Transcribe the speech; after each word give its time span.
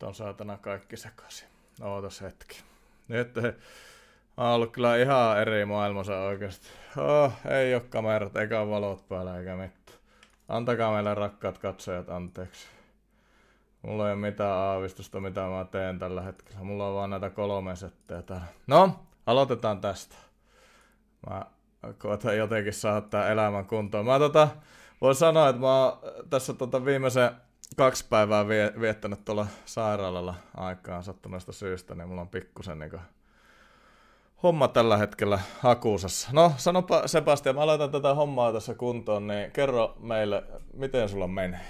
Nyt 0.00 0.08
on 0.08 0.14
saatana 0.14 0.58
kaikki 0.58 0.96
sekaisin. 0.96 1.48
Ootas 1.80 2.20
hetki. 2.20 2.62
Nyt 3.08 3.36
on 4.36 4.46
ollut 4.46 4.72
kyllä 4.72 4.96
ihan 4.96 5.40
eri 5.40 5.64
maailmassa 5.64 6.18
oikeasti. 6.18 6.66
Oh, 6.96 7.32
ei 7.50 7.74
ole 7.74 7.82
kamerat, 7.82 8.36
eikä 8.36 8.60
ole 8.60 8.70
valot 8.70 9.08
päällä 9.08 9.38
eikä 9.38 9.56
mitään. 9.56 9.98
Antakaa 10.48 10.92
meille 10.92 11.14
rakkaat 11.14 11.58
katsojat 11.58 12.08
anteeksi. 12.08 12.66
Mulla 13.82 14.06
ei 14.08 14.12
ole 14.12 14.20
mitään 14.20 14.50
aavistusta, 14.50 15.20
mitä 15.20 15.40
mä 15.40 15.66
teen 15.70 15.98
tällä 15.98 16.22
hetkellä. 16.22 16.60
Mulla 16.60 16.88
on 16.88 16.94
vaan 16.94 17.10
näitä 17.10 17.30
kolme 17.30 17.76
setteä 17.76 18.22
täällä. 18.22 18.46
No, 18.66 19.00
aloitetaan 19.26 19.80
tästä. 19.80 20.16
Mä 21.30 21.46
koitan 21.98 22.36
jotenkin 22.36 22.72
saada 22.72 23.00
tää 23.00 23.28
elämän 23.28 23.66
kuntoon. 23.66 24.06
Mä 24.06 24.18
tota, 24.18 24.48
voin 25.00 25.14
sanoa, 25.14 25.48
että 25.48 25.60
mä 25.60 25.84
oon 25.84 25.98
tässä 26.30 26.54
tota 26.54 26.84
viimeisen 26.84 27.30
kaksi 27.76 28.06
päivää 28.08 28.48
vie, 28.48 28.72
viettänyt 28.80 29.24
tuolla 29.24 29.46
sairaalalla 29.64 30.34
aikaan 30.56 31.04
sattuneesta 31.04 31.52
syystä, 31.52 31.94
niin 31.94 32.08
mulla 32.08 32.20
on 32.20 32.28
pikkusen 32.28 32.78
niinku 32.78 32.98
homma 34.42 34.68
tällä 34.68 34.96
hetkellä 34.96 35.40
hakuusassa. 35.60 36.28
No, 36.32 36.52
sanopa 36.56 37.08
Sebastian, 37.08 37.54
mä 37.54 37.62
aloitan 37.62 37.90
tätä 37.90 38.14
hommaa 38.14 38.52
tässä 38.52 38.74
kuntoon, 38.74 39.26
niin 39.26 39.50
kerro 39.50 39.94
meille, 40.00 40.44
miten 40.72 41.08
sulla 41.08 41.28
menee? 41.28 41.60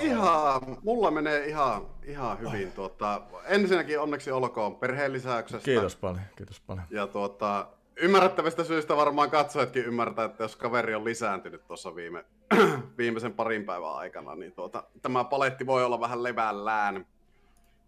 Ihan, 0.00 0.62
mulla 0.82 1.10
menee 1.10 1.46
ihan, 1.46 1.86
ihan 2.02 2.40
hyvin. 2.40 2.72
Tuota, 2.72 3.22
ensinnäkin 3.44 4.00
onneksi 4.00 4.30
olkoon 4.30 4.76
perheenlisäyksestä. 4.76 5.64
Kiitos 5.64 5.96
paljon, 5.96 6.22
kiitos 6.36 6.60
paljon. 6.60 6.86
Ja 6.90 7.06
tuota, 7.06 7.66
ymmärrettävistä 7.96 8.64
syistä 8.64 8.96
varmaan 8.96 9.30
katsojatkin 9.30 9.84
ymmärtää, 9.84 10.24
että 10.24 10.44
jos 10.44 10.56
kaveri 10.56 10.94
on 10.94 11.04
lisääntynyt 11.04 11.66
tuossa 11.66 11.94
viime, 11.94 12.24
viimeisen 12.98 13.32
parin 13.32 13.64
päivän 13.64 13.94
aikana, 13.94 14.34
niin 14.34 14.52
tuota, 14.52 14.84
tämä 15.02 15.24
paletti 15.24 15.66
voi 15.66 15.84
olla 15.84 16.00
vähän 16.00 16.22
levällään. 16.22 17.06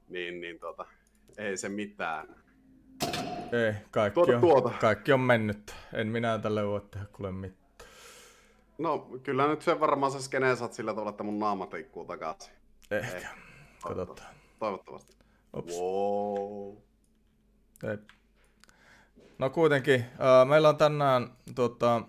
Niin, 0.09 0.41
niin 0.41 0.61
tuota, 0.61 0.87
ei 1.39 1.57
se 1.57 1.69
mitään. 1.69 2.45
Ei, 3.53 3.73
kaikki 3.91 4.15
Tuota, 4.15 4.35
on, 4.35 4.41
tuota. 4.41 4.71
kaikki 4.81 5.13
on 5.13 5.21
mennyt. 5.21 5.75
En 5.93 6.07
minä 6.07 6.39
tälle 6.39 6.67
voi 6.67 6.81
tehdä 6.91 7.07
kuule 7.13 7.33
mitään. 7.33 7.65
No, 8.79 8.99
kyllä 9.23 9.47
nyt 9.47 9.63
sen 9.63 9.81
varmaan 9.81 10.13
sä 10.13 10.23
skeneen 10.23 10.57
saat 10.57 10.73
sillä 10.73 10.93
tavalla, 10.93 11.11
että 11.11 11.23
mun 11.23 11.39
naama 11.39 11.67
tikkuu 11.67 12.05
takaisin. 12.05 12.55
Ehkä. 12.91 13.29
Katsotaan. 13.83 14.35
Toivottavasti. 14.59 15.17
Ups. 15.57 15.73
Wow. 15.73 16.77
Ei. 17.91 17.99
No 19.39 19.51
kuitenkin, 19.51 20.05
meillä 20.49 20.69
on 20.69 20.77
tänään 20.77 21.33
tota, 21.55 22.03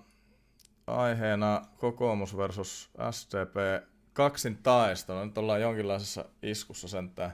aiheena 0.88 1.62
kokoomus 1.78 2.38
versus 2.38 2.92
SDP 3.12 3.86
kaksin 4.14 4.58
taistelu. 4.58 5.26
Nyt 5.26 5.38
ollaan 5.38 5.62
jonkinlaisessa 5.62 6.26
iskussa 6.44 6.88
sentään. 6.88 7.32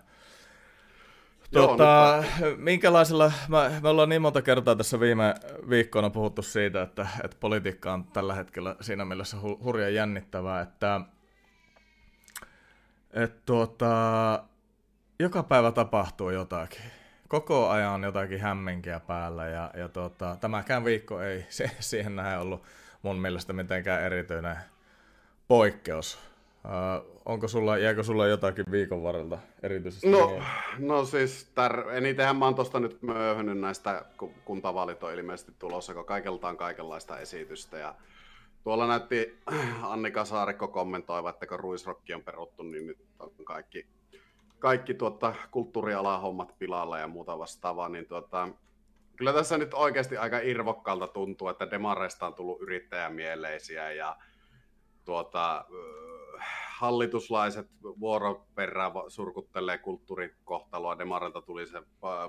Joo, 1.52 1.68
Tota, 1.68 2.24
minkälaisella, 2.57 3.31
mä, 3.47 3.72
me 3.84 3.90
ollaan 3.90 4.09
niin 4.09 4.22
monta 4.22 4.41
kertaa 4.41 4.75
tässä 4.75 5.00
viime 5.00 5.35
viikkoina 5.69 6.09
puhuttu 6.09 6.41
siitä, 6.41 6.81
että, 6.81 7.08
että 7.23 7.38
politiikka 7.40 7.94
on 7.94 8.03
tällä 8.03 8.34
hetkellä 8.35 8.75
siinä 8.81 9.06
mielessä 9.06 9.38
hu- 9.38 9.63
hurja 9.63 9.90
jännittävää, 9.90 10.62
että, 10.62 11.02
että 13.13 13.41
tuota, 13.46 14.44
joka 15.19 15.44
päivä 15.44 15.72
tapahtuu 15.72 16.29
jotakin. 16.29 17.01
Koko 17.31 17.69
ajan 17.69 18.03
jotakin 18.03 18.42
hämminkiä 18.42 19.00
päällä 19.00 19.47
ja, 19.47 19.72
ja 19.78 19.90
tuota, 19.90 20.38
tämäkään 20.42 20.86
viikko 20.86 21.22
ei 21.22 21.46
se, 21.50 21.72
siihen 21.80 22.16
näin 22.16 22.40
ollut 22.40 22.64
mun 23.02 23.19
mielestä 23.19 23.53
mitenkään 23.53 24.03
erityinen 24.03 24.58
poikkeus. 25.47 26.20
Uh, 26.66 27.22
onko 27.25 27.47
sulla, 27.47 27.78
jääkö 27.78 28.03
sulla 28.03 28.28
jotakin 28.28 28.66
viikon 28.72 29.03
varrelta 29.03 29.38
erityisesti? 29.64 30.09
No, 30.09 30.28
mieleen? 30.28 30.44
no 30.80 31.06
siis 31.06 31.52
tär, 31.56 31.80
enitenhän 31.90 32.36
mä 32.36 32.46
oon 32.46 32.56
tosta 32.56 32.80
nyt 32.80 33.02
myöhännyt 33.02 33.59
näistä, 33.59 34.06
kun 34.18 34.34
kuntavaalit 34.46 35.03
on 35.03 35.14
ilmeisesti 35.14 35.52
tulossa, 35.59 35.94
kun 35.94 36.06
kaikelta 36.06 36.47
on 36.47 36.58
kaikenlaista 36.58 37.20
esitystä. 37.20 37.78
Ja 37.78 37.96
tuolla 38.64 38.88
näytti 38.88 39.38
Annika 39.81 40.25
Saarikko 40.25 40.68
kommentoiva, 40.68 41.30
että 41.30 41.47
kun 41.47 41.59
ruisrokki 41.59 42.14
on 42.14 42.24
peruttu, 42.24 42.64
niin 42.64 42.88
nyt 42.88 42.97
on 43.20 43.31
kaikki, 43.44 43.88
kaikki 44.62 44.94
tuota, 44.94 45.36
kulttuurialan 45.52 46.22
hommat 46.22 46.56
pilalla 46.60 47.00
ja 47.00 47.08
muuta 47.08 47.40
vastaavaa. 47.40 47.90
Niin 47.90 48.08
tuota, 48.08 48.50
kyllä 49.16 49.34
tässä 49.34 49.58
nyt 49.58 49.74
oikeasti 49.74 50.18
aika 50.18 50.40
irvokkaalta 50.40 51.08
tuntuu, 51.08 51.48
että 51.48 51.72
demareista 51.72 52.28
on 52.28 52.34
tullut 52.34 52.62
yrittäjämieleisiä 52.62 53.92
ja 53.92 54.18
tuota, 55.06 55.66
hallituslaiset 56.78 57.68
vuoroperään 57.84 58.92
surkuttelee 59.08 59.78
kulttuurikohtaloa. 59.78 60.98
Demarilta 60.98 61.42
tuli 61.42 61.68
se 61.68 61.84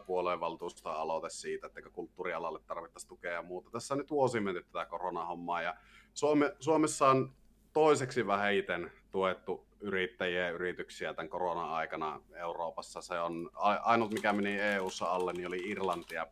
puolueenvaltuuston 0.07 0.97
aloite 0.97 1.31
siitä, 1.31 1.67
että 1.67 1.81
kulttuurialalle 1.93 2.61
tarvittaisiin 2.67 3.09
tukea 3.09 3.33
ja 3.33 3.43
muuta. 3.43 3.71
Tässä 3.71 3.95
on 3.95 3.99
nyt 3.99 4.11
vuosi 4.11 4.41
mennyt 4.41 4.67
tätä 4.67 4.85
koronahommaa 4.85 5.63
ja 5.63 5.75
Suome, 6.15 6.57
Suomessa 6.61 7.09
on 7.09 7.33
toiseksi 7.73 8.27
vähiten 8.27 8.93
tuettu 9.13 9.67
yrittäjiä 9.81 10.47
ja 10.47 10.51
yrityksiä 10.51 11.15
tämän 11.15 11.29
korona-aikana 11.29 12.21
Euroopassa. 12.35 13.01
Se 13.03 13.21
on 13.21 13.51
ainut, 13.83 14.13
mikä 14.13 14.33
meni 14.33 14.61
EU-ssa 14.61 15.07
alle, 15.07 15.33
niin 15.33 15.47
oli 15.47 15.71
Irlanti. 15.71 16.15
Ja 16.15 16.27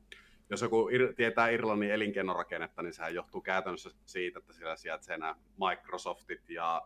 jos 0.50 0.62
joku 0.62 0.88
ir- 0.88 1.14
tietää 1.14 1.48
Irlannin 1.48 1.90
elinkeinorakennetta, 1.90 2.82
niin 2.82 2.92
sehän 2.92 3.14
johtuu 3.14 3.40
käytännössä 3.40 3.90
siitä, 4.06 4.38
että 4.38 4.52
siellä 4.52 4.76
sijaitsee 4.76 5.18
nämä 5.18 5.36
Microsoftit 5.68 6.50
ja 6.50 6.82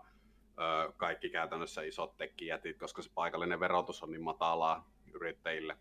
ö, 0.58 0.92
kaikki 0.96 1.30
käytännössä 1.30 1.82
isot 1.82 2.16
tekijät, 2.16 2.62
koska 2.78 3.02
se 3.02 3.10
paikallinen 3.14 3.60
verotus 3.60 4.02
on 4.02 4.10
niin 4.10 4.22
matalaa 4.22 4.90
yrittäjille. 5.14 5.76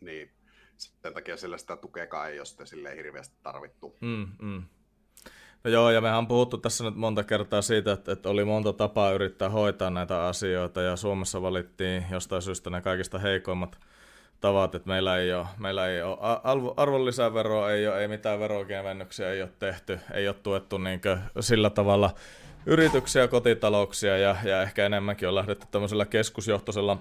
Niin 0.00 0.32
sen 0.76 1.14
takia 1.14 1.36
sillä 1.36 1.58
sitä 1.58 1.76
tukekaan 1.76 2.30
ei 2.30 2.38
ole 2.38 2.66
silleen 2.66 2.96
hirveästi 2.96 3.36
tarvittu. 3.42 3.96
Mm, 4.00 4.28
mm. 4.40 4.62
No 5.64 5.70
joo, 5.70 5.90
ja 5.90 6.00
mehän 6.00 6.18
on 6.18 6.26
puhuttu 6.26 6.58
tässä 6.58 6.84
nyt 6.84 6.96
monta 6.96 7.24
kertaa 7.24 7.62
siitä, 7.62 7.92
että, 7.92 8.12
että 8.12 8.28
oli 8.28 8.44
monta 8.44 8.72
tapaa 8.72 9.12
yrittää 9.12 9.48
hoitaa 9.48 9.90
näitä 9.90 10.26
asioita, 10.26 10.82
ja 10.82 10.96
Suomessa 10.96 11.42
valittiin 11.42 12.06
jostain 12.10 12.42
syystä 12.42 12.70
ne 12.70 12.80
kaikista 12.80 13.18
heikoimmat 13.18 13.78
tavat, 14.40 14.74
että 14.74 14.88
meillä 14.88 15.16
ei 15.16 15.34
ole, 15.34 15.46
meillä 15.58 15.86
ei 15.86 16.02
ole 16.02 16.18
arvo- 16.44 16.74
arvonlisäveroa, 16.76 17.70
ei 17.70 17.88
ole, 17.88 18.00
ei 18.00 18.08
mitään 18.08 18.40
verokevennyksiä, 18.40 19.30
ei 19.30 19.42
ole 19.42 19.50
tehty, 19.58 20.00
ei 20.14 20.28
ole 20.28 20.36
tuettu 20.42 20.78
niin 20.78 21.00
sillä 21.40 21.70
tavalla 21.70 22.10
yrityksiä, 22.66 23.28
kotitalouksia, 23.28 24.18
ja, 24.18 24.36
ja 24.44 24.62
ehkä 24.62 24.86
enemmänkin 24.86 25.28
on 25.28 25.34
lähdetty 25.34 25.66
tämmöisellä 25.70 26.06
keskusjohtoisella 26.06 26.98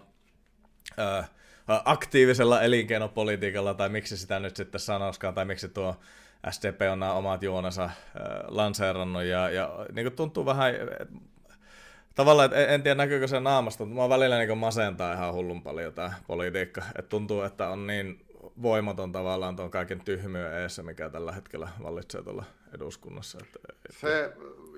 ää, 0.98 1.28
aktiivisella 1.68 2.62
elinkeinopolitiikalla, 2.62 3.74
tai 3.74 3.90
miksi 3.90 4.18
sitä 4.18 4.40
nyt 4.40 4.56
sitten 4.56 4.82
sanoiskaan, 4.82 5.34
tai 5.34 5.46
miksi 5.46 5.70
tuo 5.70 5.96
SDP 6.50 6.82
on 6.92 7.00
nämä 7.00 7.14
omat 7.14 7.44
juonensa 7.44 7.84
äh, 7.84 7.92
lanseerannut, 8.48 9.24
ja, 9.24 9.50
ja 9.50 9.86
niin 9.92 10.06
kuin 10.06 10.16
tuntuu 10.16 10.46
vähän, 10.46 10.76
et, 10.76 11.10
tavallaan, 12.16 12.46
että 12.46 12.66
en, 12.66 12.84
tiedä 12.84 12.96
näkyykö 12.96 13.28
se 13.28 13.40
naamasta, 13.40 13.84
mutta 13.84 13.96
mua 13.96 14.10
välillä 14.10 14.38
niin 14.38 14.58
masentaa 14.58 15.14
ihan 15.14 15.34
hullun 15.34 15.64
paljon 15.64 15.94
tämä 15.94 16.14
politiikka, 16.28 16.82
että 16.96 17.10
tuntuu, 17.10 17.42
että 17.42 17.70
on 17.70 17.88
niin 17.88 18.26
voimaton 18.62 19.12
tavallaan 19.12 19.56
tuon 19.56 19.72
kaiken 19.72 20.02
tyhmyön 20.02 20.54
eessä, 20.54 20.84
mikä 20.84 21.10
tällä 21.10 21.32
hetkellä 21.32 21.70
vallitsee 21.84 22.24
tuolla 22.24 22.44
eduskunnassa. 22.76 23.38
Että, 23.42 23.60
että... 23.70 24.00
Se, 24.00 24.34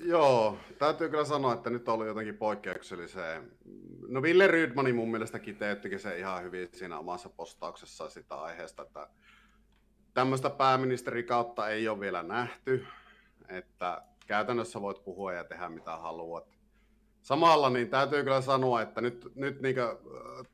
joo, 0.06 0.58
täytyy 0.80 1.10
kyllä 1.10 1.26
sanoa, 1.26 1.54
että 1.54 1.70
nyt 1.70 1.88
on 1.88 1.94
ollut 1.94 2.08
jotenkin 2.08 2.38
poikkeukselliseen. 2.38 3.52
No 4.08 4.22
Ville 4.22 4.48
Rydmani 4.48 4.94
mun 4.94 5.12
mielestä 5.12 5.40
kiteyttikin 5.40 6.00
se 6.00 6.18
ihan 6.18 6.44
hyvin 6.44 6.70
siinä 6.74 7.00
omassa 7.00 7.30
postauksessaan 7.30 8.12
sitä 8.12 8.36
aiheesta, 8.36 8.84
että 8.84 9.08
tämmöistä 10.14 10.50
pääministerikautta 10.50 11.70
ei 11.70 11.88
ole 11.88 12.00
vielä 12.00 12.24
nähty, 12.24 12.88
että 13.50 14.02
käytännössä 14.28 14.82
voit 14.82 15.04
puhua 15.04 15.34
ja 15.34 15.44
tehdä 15.44 15.70
mitä 15.70 15.98
haluat. 15.98 16.54
Samalla 17.22 17.70
niin 17.70 17.90
täytyy 17.90 18.24
kyllä 18.24 18.42
sanoa, 18.42 18.82
että 18.82 19.02
nyt, 19.02 19.32
nyt 19.36 19.62
niin 19.62 19.76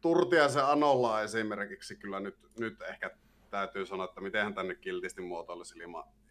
Turtiaisen 0.02 0.66
Anolla 0.66 1.22
esimerkiksi 1.22 1.96
kyllä 1.96 2.20
nyt, 2.20 2.38
nyt 2.60 2.82
ehkä 2.82 3.12
täytyy 3.50 3.86
sanoa, 3.86 4.06
että 4.06 4.22
miten 4.22 4.44
hän 4.44 4.54
tänne 4.54 4.76
kiltisti 4.76 5.22
muotoilisi 5.22 5.80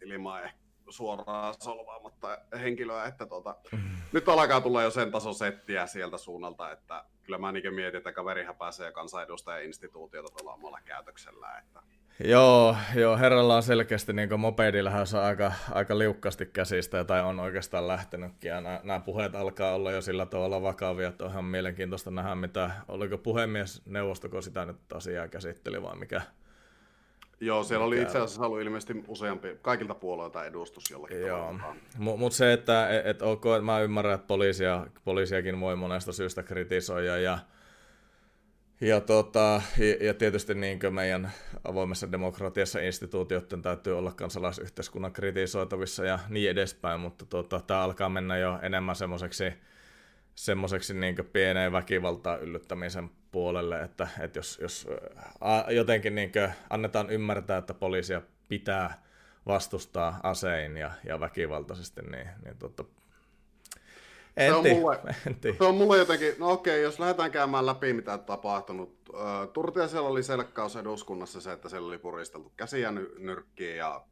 ilman, 0.01 0.43
ehkä 0.43 0.59
suoraan 0.89 1.53
solvaamatta 1.59 2.37
henkilöä, 2.59 3.05
että 3.05 3.25
tuota, 3.25 3.55
mm. 3.71 3.79
nyt 4.11 4.29
alkaa 4.29 4.61
tulla 4.61 4.83
jo 4.83 4.91
sen 4.91 5.11
taso 5.11 5.33
settiä 5.33 5.87
sieltä 5.87 6.17
suunnalta, 6.17 6.71
että 6.71 7.05
kyllä 7.23 7.37
mä 7.37 7.51
niin 7.51 7.73
mietin, 7.73 7.97
että 7.97 8.11
kaverihan 8.11 8.55
pääsee 8.55 8.91
kansanedustajan 8.91 9.63
instituutiota 9.63 10.29
tuolla 10.37 10.53
omalla 10.53 10.79
käytöksellä. 10.85 11.57
Että... 11.57 11.83
Joo, 12.23 12.75
joo, 12.95 13.17
herralla 13.17 13.55
on 13.55 13.63
selkeästi 13.63 14.13
niin 14.13 14.39
mopedilla 14.39 14.91
on 14.91 15.23
aika, 15.23 15.51
aika 15.71 15.97
liukkasti 15.97 16.45
käsistä, 16.45 17.03
tai 17.03 17.21
on 17.21 17.39
oikeastaan 17.39 17.87
lähtenytkin, 17.87 18.49
ja 18.49 18.61
nämä, 18.61 18.79
nämä 18.83 18.99
puheet 18.99 19.35
alkaa 19.35 19.75
olla 19.75 19.91
jo 19.91 20.01
sillä 20.01 20.25
tavalla 20.25 20.61
vakavia, 20.61 21.07
että 21.07 21.25
on 21.25 21.31
ihan 21.31 21.45
mielenkiintoista 21.45 22.11
nähdä, 22.11 22.35
mitä, 22.35 22.71
oliko 22.87 23.17
puhemies 23.17 23.81
neuvostoko 23.85 24.41
sitä 24.41 24.65
nyt 24.65 24.93
asiaa 24.93 25.27
käsitteli, 25.27 25.81
vai 25.81 25.95
mikä, 25.95 26.21
Joo, 27.41 27.63
siellä 27.63 27.85
oli 27.85 28.01
itse 28.01 28.17
asiassa 28.17 28.45
ollut 28.45 28.61
ilmeisesti 28.61 29.03
useampi, 29.07 29.57
kaikilta 29.61 29.95
puolueilta 29.95 30.45
edustus 30.45 30.91
jollakin 30.91 31.21
Joo. 31.21 31.55
Mutta 31.97 32.19
mut 32.19 32.33
se, 32.33 32.53
että 32.53 32.89
et, 32.89 33.07
et, 33.07 33.21
ok, 33.21 33.43
mä 33.61 33.79
ymmärrän, 33.79 34.15
että 34.15 34.27
poliisia, 34.27 34.87
poliisiakin 35.03 35.59
voi 35.59 35.75
monesta 35.75 36.13
syystä 36.13 36.43
kritisoida 36.43 37.17
ja, 37.17 37.39
ja, 38.81 39.01
tota, 39.01 39.61
ja, 39.77 40.05
ja 40.05 40.13
tietysti 40.13 40.55
niin 40.55 40.79
meidän 40.89 41.31
avoimessa 41.63 42.11
demokratiassa 42.11 42.79
instituutioiden 42.79 43.61
täytyy 43.61 43.97
olla 43.97 44.11
kansalaisyhteiskunnan 44.11 45.13
kritisoitavissa 45.13 46.05
ja 46.05 46.19
niin 46.29 46.49
edespäin, 46.49 46.99
mutta 46.99 47.25
tota, 47.25 47.61
tämä 47.67 47.81
alkaa 47.81 48.09
mennä 48.09 48.37
jo 48.37 48.59
enemmän 48.61 48.95
semmoiseksi 48.95 49.53
semmoiseksi 50.35 50.93
niin 50.93 51.15
pieneen 51.33 51.71
väkivaltaan 51.71 52.41
yllyttämisen 52.41 53.09
puolelle, 53.31 53.81
että, 53.81 54.07
että 54.19 54.39
jos, 54.39 54.59
jos 54.61 54.87
a, 55.41 55.71
jotenkin 55.71 56.15
niin 56.15 56.31
annetaan 56.69 57.09
ymmärtää, 57.09 57.57
että 57.57 57.73
poliisia 57.73 58.21
pitää 58.47 59.03
vastustaa 59.45 60.19
asein 60.23 60.77
ja, 60.77 60.91
ja 61.03 61.19
väkivaltaisesti, 61.19 62.01
niin, 62.01 62.29
niin 62.45 62.57
tota, 62.57 62.83
en 64.39 64.51
se, 64.51 64.55
on 64.55 64.69
mulle, 64.69 64.99
se 65.57 65.63
on 65.63 65.75
mulle 65.75 65.97
jotenkin, 65.97 66.35
no 66.39 66.51
okei, 66.51 66.81
jos 66.81 66.99
lähdetään 66.99 67.31
käymään 67.31 67.65
läpi, 67.65 67.93
mitä 67.93 68.13
on 68.13 68.19
tapahtunut. 68.19 68.99
Turtiasella 69.53 70.09
oli 70.09 70.23
selkkaus 70.23 70.75
eduskunnassa 70.75 71.41
se, 71.41 71.51
että 71.51 71.69
siellä 71.69 71.87
oli 71.87 71.97
puristeltu 71.97 72.53
käsiä 72.57 72.91
nyrkkiä 73.17 73.75
ja 73.75 74.05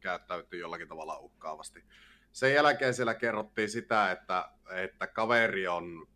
käyttäytyi 0.00 0.60
jollakin 0.60 0.88
tavalla 0.88 1.18
uhkaavasti. 1.18 1.84
Sen 2.32 2.54
jälkeen 2.54 2.94
siellä 2.94 3.14
kerrottiin 3.14 3.70
sitä, 3.70 4.10
että, 4.10 4.48
että 4.76 5.06
kaveri 5.06 5.68
on 5.68 6.06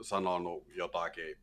sanonut 0.00 0.64
jotakin 0.68 1.38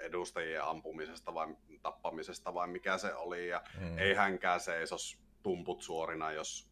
edustajien 0.00 0.64
ampumisesta 0.64 1.34
vai 1.34 1.56
tappamisesta 1.82 2.54
vai 2.54 2.68
mikä 2.68 2.98
se 2.98 3.14
oli, 3.14 3.48
ja 3.48 3.62
mm. 3.80 3.98
ei 3.98 4.14
hänkään 4.14 4.60
seisos 4.60 5.18
tumput 5.42 5.82
suorina, 5.82 6.32
jos, 6.32 6.69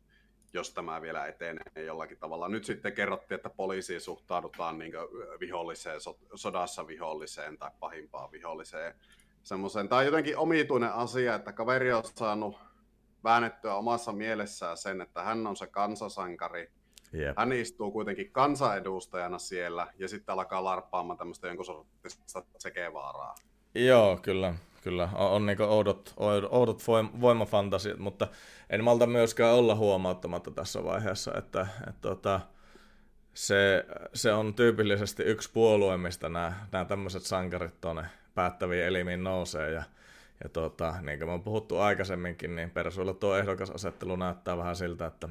jos 0.52 0.74
tämä 0.74 1.02
vielä 1.02 1.26
etenee 1.26 1.84
jollakin 1.86 2.18
tavalla. 2.18 2.48
Nyt 2.48 2.64
sitten 2.64 2.92
kerrottiin, 2.92 3.36
että 3.36 3.50
poliisiin 3.50 4.00
suhtaudutaan 4.00 4.78
niin 4.78 4.92
viholliseen, 5.40 6.00
sodassa 6.34 6.86
viholliseen 6.86 7.58
tai 7.58 7.70
pahimpaan 7.80 8.32
viholliseen. 8.32 8.94
Semmoisen. 9.42 9.88
Tämä 9.88 9.98
on 9.98 10.04
jotenkin 10.04 10.36
omituinen 10.36 10.92
asia, 10.92 11.34
että 11.34 11.52
kaveri 11.52 11.92
on 11.92 12.04
saanut 12.04 12.56
väännettyä 13.24 13.74
omassa 13.74 14.12
mielessään 14.12 14.76
sen, 14.76 15.00
että 15.00 15.22
hän 15.22 15.46
on 15.46 15.56
se 15.56 15.66
kansasankari, 15.66 16.70
Yep. 17.14 17.34
Hän 17.36 17.52
istuu 17.52 17.90
kuitenkin 17.90 18.32
kansanedustajana 18.32 19.38
siellä 19.38 19.86
ja 19.98 20.08
sitten 20.08 20.32
alkaa 20.32 20.64
larppaamaan 20.64 21.18
tämmöistä 21.18 21.46
jonkun 21.46 21.66
sortista 21.66 22.42
sekevaaraa. 22.58 23.34
Joo, 23.74 24.18
kyllä. 24.22 24.54
Kyllä, 24.88 25.08
on, 25.14 25.30
on 25.30 25.46
niin 25.46 25.62
oudot, 25.62 26.14
oudot 26.50 26.82
voimafantasiat, 27.20 27.98
mutta 27.98 28.28
en 28.70 28.84
malta 28.84 29.06
myöskään 29.06 29.54
olla 29.54 29.74
huomauttamatta 29.74 30.50
tässä 30.50 30.84
vaiheessa, 30.84 31.34
että, 31.34 31.60
että 31.60 31.88
että 31.88 32.00
tota, 32.00 32.40
se, 33.34 33.86
se 34.14 34.32
on 34.32 34.54
tyypillisesti 34.54 35.22
yksi 35.22 35.50
puolue, 35.52 35.96
mistä 35.96 36.28
nämä, 36.28 36.52
nämä 36.72 36.84
tämmöiset 36.84 37.22
sankarit 37.22 37.80
tuonne 37.80 38.06
päättäviin 38.34 38.84
elimiin 38.84 39.24
nousee. 39.24 39.70
Ja, 39.70 39.82
ja 40.44 40.48
tota, 40.48 40.94
niin 41.00 41.18
kuin 41.18 41.28
me 41.28 41.32
on 41.32 41.42
puhuttu 41.42 41.78
aikaisemminkin, 41.78 42.56
niin 42.56 42.70
Persuilla 42.70 43.14
tuo 43.14 43.36
ehdokasasettelu 43.36 44.16
näyttää 44.16 44.58
vähän 44.58 44.76
siltä, 44.76 45.06
että 45.06 45.28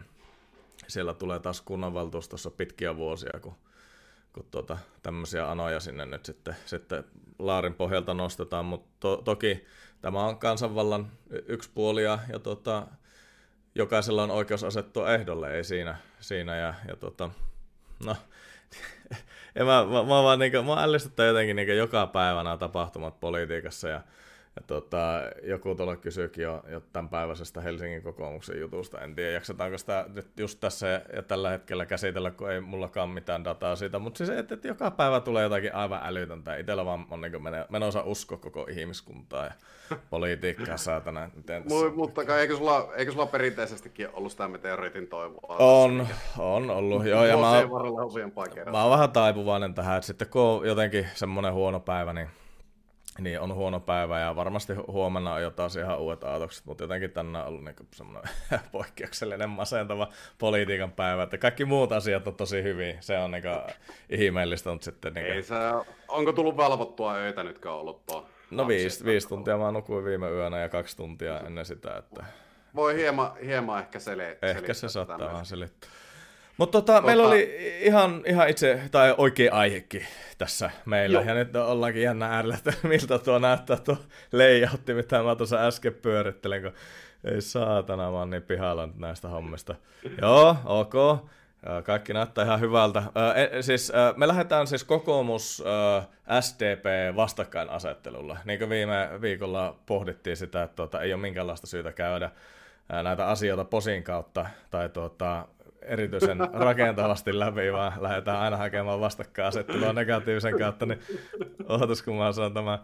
siellä 0.88 1.14
tulee 1.14 1.40
taas 1.40 1.62
kunnanvaltuustossa 1.62 2.52
pitkiä 2.52 2.96
vuosia, 2.96 3.40
kun, 3.42 3.56
kun 4.38 4.48
tuota, 4.52 4.78
tämmöisiä 5.04 5.52
anoja 5.52 5.80
sinne 5.80 6.06
nyt 6.06 6.26
sitten, 6.26 6.56
sitten 6.66 7.04
laarin 7.40 7.74
pohjalta 7.74 8.14
nostetaan, 8.14 8.66
mutta 8.66 8.90
to, 9.00 9.18
toki 9.18 9.66
tämä 10.02 10.26
on 10.26 10.38
kansanvallan 10.38 11.12
yksi 11.30 11.70
puoli 11.74 12.04
ja, 12.04 12.20
ja 12.32 12.40
tota, 12.40 12.88
jokaisella 13.76 14.24
on 14.24 14.32
oikeus 14.32 14.64
asettua 14.64 15.14
ehdolle, 15.14 15.56
ei 15.56 15.64
siinä, 15.64 15.98
siinä 16.20 16.56
ja, 16.56 16.74
ja 16.88 16.96
tota, 16.96 17.30
no, 18.06 18.16
ja 19.56 19.66
mä, 19.66 19.86
mä, 19.86 20.04
mä, 20.04 20.24
vaan 20.24 20.40
niin 20.40 20.52
kuin, 20.52 20.66
mä 20.66 20.84
ällistyttää 20.84 21.26
jotenkin 21.26 21.56
niin 21.56 21.78
joka 21.78 22.08
päivä 22.08 22.44
nämä 22.44 22.58
tapahtumat 22.58 23.20
politiikassa 23.20 23.90
ja 23.90 24.02
ja 24.58 24.62
tota, 24.68 25.22
joku 25.44 25.76
tuolla 25.76 25.96
kysyykin 25.96 26.44
jo, 26.44 26.64
jo 26.70 26.82
tämän 26.94 27.10
päiväisestä 27.10 27.62
Helsingin 27.62 28.02
kokoomuksen 28.02 28.60
jutusta. 28.60 29.02
En 29.02 29.16
tiedä, 29.16 29.32
jaksetaanko 29.32 29.78
sitä 29.78 30.06
nyt 30.16 30.28
just 30.38 30.60
tässä 30.60 31.02
ja 31.14 31.24
tällä 31.24 31.50
hetkellä 31.50 31.86
käsitellä, 31.86 32.32
kun 32.32 32.52
ei 32.52 32.62
mullakaan 32.62 33.10
mitään 33.10 33.44
dataa 33.44 33.76
siitä. 33.76 34.00
Mutta 34.00 34.18
siis, 34.18 34.30
että, 34.30 34.54
että 34.54 34.68
joka 34.68 34.92
päivä 34.92 35.20
tulee 35.20 35.44
jotakin 35.44 35.76
aivan 35.76 36.00
älytöntä. 36.04 36.56
Itsellä 36.56 36.86
vaan 36.86 37.06
on 37.10 37.22
niin 37.22 37.32
menossa 37.70 38.02
usko 38.02 38.38
koko 38.38 38.68
ihmiskuntaa 38.70 39.46
ja 39.46 39.52
politiikkaa 40.10 40.78
saatana. 40.78 41.30
Miten 41.36 41.64
M- 41.64 41.96
mutta 41.96 42.38
eikö 42.38 42.58
sulla, 42.58 42.90
eikö 42.96 43.12
sulla 43.12 43.26
perinteisestikin 43.26 44.10
ollut 44.14 44.32
sitä 44.32 44.48
meteoriitin 44.48 45.08
toivoa? 45.08 45.56
On, 45.60 46.08
on 46.38 46.70
ollut. 46.70 47.06
Joo, 47.06 47.26
ja 47.26 47.38
mä, 47.38 47.52
mä, 48.66 48.72
mä 48.72 48.82
oon 48.82 48.92
vähän 48.92 49.12
taipuvainen 49.12 49.74
tähän, 49.74 49.98
että 49.98 50.08
sitten 50.08 50.28
kun 50.28 50.42
on 50.42 50.68
jotenkin 50.68 51.08
semmoinen 51.14 51.54
huono 51.54 51.80
päivä, 51.80 52.14
niin 52.14 52.28
niin 53.20 53.40
on 53.40 53.54
huono 53.54 53.80
päivä 53.80 54.20
ja 54.20 54.36
varmasti 54.36 54.74
huomenna 54.74 55.34
on 55.34 55.42
jo 55.42 55.52
taas 55.52 55.76
ihan 55.76 56.00
uudet 56.00 56.24
aatokset, 56.24 56.66
mutta 56.66 56.84
jotenkin 56.84 57.12
tänään 57.12 57.46
on 57.46 57.50
ollut 57.50 57.64
niin 57.64 57.76
semmoinen 57.94 58.34
poikkeuksellinen 58.72 59.50
masentava 59.50 60.08
politiikan 60.38 60.92
päivä, 60.92 61.24
että 61.24 61.38
kaikki 61.38 61.66
muut 61.66 61.92
asiat 61.92 62.28
on 62.28 62.36
tosi 62.36 62.64
hyvin, 62.64 62.98
se 63.00 63.18
on 63.18 63.32
niin 63.32 63.44
ihmeellistä, 64.10 64.70
mutta 64.70 64.86
sitten... 64.86 65.14
Niin 65.14 65.26
Ei 65.26 65.44
se, 65.44 65.56
onko 66.08 66.34
tullut 66.34 66.58
valvottua 66.58 67.14
öitä 67.14 67.44
nyt 67.44 67.66
ollut 67.66 68.06
tuo? 68.06 68.26
No 68.52 68.68
viisi, 68.68 69.06
viisi 69.06 69.28
tuntia 69.28 69.58
mä 69.58 69.72
nukuin 69.72 70.06
viime 70.06 70.30
yönä 70.30 70.60
ja 70.60 70.70
kaksi 70.70 70.98
tuntia 70.98 71.40
ennen 71.40 71.66
sitä, 71.66 71.98
että... 71.98 72.26
Voi 72.76 72.96
hieman, 72.96 73.38
hieman 73.38 73.80
ehkä 73.80 74.00
selittää. 74.00 74.50
Ehkä 74.50 74.74
se 74.74 74.90
saattaa 74.90 75.20
vähän 75.20 75.46
selittää. 75.46 75.90
Mutta 76.58 76.82
tota, 76.82 76.94
tota, 76.94 77.06
meillä 77.06 77.28
oli 77.28 77.58
ihan, 77.82 78.24
ihan 78.26 78.50
itse, 78.50 78.82
tai 78.92 79.16
oikea 79.18 79.54
aihekin 79.54 80.06
tässä 80.38 80.72
meillä. 80.86 81.20
Joo. 81.20 81.28
Ja 81.28 81.34
nyt 81.34 81.56
ollaankin 81.56 82.02
jännä 82.02 82.26
äärellä, 82.26 82.56
että 82.56 82.74
miltä 82.88 83.20
tuo 83.20 83.40
näyttää 83.40 83.78
tuo 83.78 83.98
layoutti, 84.34 84.94
mitä 84.94 85.24
mä 85.24 85.36
tuossa 85.36 85.68
äsken 85.68 85.94
pyörittelin, 85.94 86.62
kun 86.62 86.74
ei 87.24 87.42
saatana, 87.42 88.12
mä 88.12 88.18
oon 88.18 88.30
niin 88.30 88.42
pihalla 88.42 88.90
näistä 88.98 89.28
hommista. 89.28 89.76
Joo, 90.22 90.56
ok. 90.66 90.94
Kaikki 91.84 92.14
näyttää 92.14 92.46
ihan 92.46 92.60
hyvältä. 92.60 93.04
E, 93.36 93.62
siis, 93.62 93.92
me 94.16 94.28
lähdetään 94.28 94.68
siis 94.68 94.84
kokoomus 94.84 95.64
SDP 96.40 97.16
vastakkainasettelulla. 97.16 98.38
Niin 98.46 98.60
kuin 98.60 98.70
viime 98.70 99.10
viikolla 99.22 99.76
pohdittiin 99.86 100.38
sitä, 100.38 100.64
että 100.64 100.76
tuota, 100.76 101.02
ei 101.02 101.14
ole 101.14 101.22
minkäänlaista 101.22 101.68
syytä 101.68 101.92
käydä 101.92 102.32
näitä 103.04 103.28
asioita 103.28 103.66
posin 103.66 104.04
kautta 104.04 104.46
tai 104.72 104.90
tuota, 104.90 105.48
erityisen 105.88 106.38
rakentavasti 106.54 107.40
läpi, 107.40 107.74
vaan 107.74 107.94
lähdetään 108.00 108.38
aina 108.38 108.58
hakemaan 108.58 109.00
vastakkainasettelua 109.00 109.94
negatiivisen 109.94 110.60
kautta, 110.60 110.86
niin 110.86 111.00
ootas 111.70 112.02
kun 112.02 112.16
mä 112.16 112.32
sanon 112.32 112.54
tämä... 112.54 112.80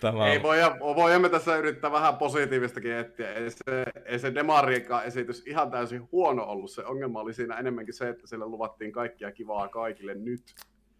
tämä... 0.00 0.26
Ei 0.26 0.42
voi, 0.42 0.58
voimme 0.80 1.28
tässä 1.28 1.56
yrittää 1.56 1.92
vähän 1.92 2.16
positiivistakin 2.16 2.92
etsiä. 2.92 3.32
Ei 3.32 3.50
se, 3.50 3.84
ei 4.04 4.18
se 4.18 4.34
Demariikan 4.34 5.04
esitys 5.04 5.46
ihan 5.46 5.70
täysin 5.70 6.08
huono 6.12 6.44
ollut. 6.44 6.70
Se 6.70 6.84
ongelma 6.84 7.20
oli 7.20 7.34
siinä 7.34 7.58
enemmänkin 7.58 7.94
se, 7.94 8.08
että 8.08 8.26
sille 8.26 8.46
luvattiin 8.46 8.92
kaikkia 8.92 9.32
kivaa 9.32 9.68
kaikille 9.68 10.14
nyt. 10.14 10.54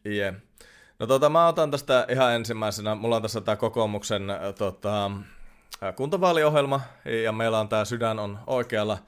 Yeah. 0.06 0.34
No 0.99 1.06
tota, 1.06 1.28
mä 1.28 1.49
otan 1.49 1.70
tästä 1.70 2.06
ihan 2.08 2.34
ensimmäisenä, 2.34 2.94
mulla 2.94 3.16
on 3.16 3.23
tässä 3.23 3.40
tämä 3.40 3.56
kokoomuksen 3.56 4.23
tota, 4.58 5.11
kuntavaaliohjelma, 5.96 6.80
ja 7.23 7.32
meillä 7.32 7.61
on 7.61 7.68
tämä 7.68 7.84
sydän 7.84 8.18
on 8.18 8.38
oikealla 8.46 8.99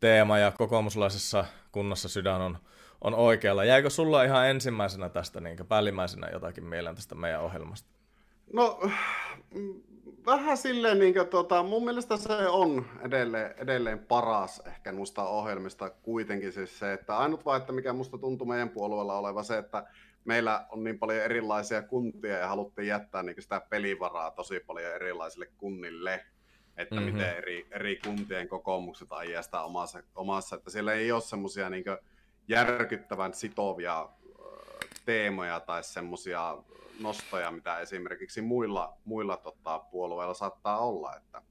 teema, 0.00 0.38
ja 0.38 0.50
kokoomuslaisessa 0.50 1.44
kunnassa 1.72 2.08
sydän 2.08 2.40
on, 2.40 2.58
on 3.00 3.14
oikealla. 3.14 3.64
Jäikö 3.64 3.90
sulla 3.90 4.22
ihan 4.22 4.48
ensimmäisenä 4.48 5.08
tästä, 5.08 5.40
niin 5.40 5.66
päällimmäisenä 5.68 6.28
jotakin 6.32 6.64
mieleen 6.64 6.94
tästä 6.94 7.14
meidän 7.14 7.40
ohjelmasta? 7.40 7.88
No, 8.52 8.80
vähän 10.26 10.56
silleen, 10.56 10.98
niin 10.98 11.14
kuin, 11.14 11.28
tota, 11.28 11.62
mun 11.62 11.84
mielestä 11.84 12.16
se 12.16 12.48
on 12.48 12.86
edelleen, 13.00 13.54
edelleen 13.56 13.98
paras 13.98 14.62
ehkä 14.66 14.92
noista 14.92 15.28
ohjelmista 15.28 15.90
kuitenkin 15.90 16.52
siis 16.52 16.78
se, 16.78 16.92
että 16.92 17.18
ainut 17.18 17.44
vaan, 17.44 17.60
että 17.60 17.72
mikä 17.72 17.92
musta 17.92 18.18
tuntuu 18.18 18.46
meidän 18.46 18.68
puolueella 18.68 19.18
oleva 19.18 19.42
se, 19.42 19.58
että 19.58 19.84
meillä 20.24 20.66
on 20.68 20.84
niin 20.84 20.98
paljon 20.98 21.22
erilaisia 21.22 21.82
kuntia 21.82 22.38
ja 22.38 22.48
haluttiin 22.48 22.88
jättää 22.88 23.22
niin 23.22 23.42
sitä 23.42 23.60
pelivaraa 23.70 24.30
tosi 24.30 24.60
paljon 24.60 24.94
erilaisille 24.94 25.46
kunnille, 25.58 26.24
että 26.76 26.94
mm-hmm. 26.94 27.12
miten 27.12 27.36
eri, 27.36 27.66
eri 27.70 28.00
kuntien 28.04 28.48
kokoomukset 28.48 29.08
ajaa 29.10 29.42
sitä 29.42 29.62
omassa, 29.62 30.02
omassa, 30.14 30.56
että 30.56 30.70
siellä 30.70 30.92
ei 30.92 31.12
ole 31.12 31.20
semmoisia 31.20 31.70
niin 31.70 31.84
järkyttävän 32.48 33.34
sitovia 33.34 34.08
teemoja 35.04 35.60
tai 35.60 35.84
semmoisia 35.84 36.58
nostoja, 37.00 37.50
mitä 37.50 37.78
esimerkiksi 37.78 38.42
muilla, 38.42 38.96
muilla 39.04 39.36
tota, 39.36 39.78
puolueilla 39.78 40.34
saattaa 40.34 40.78
olla. 40.78 41.16
Että 41.16 41.42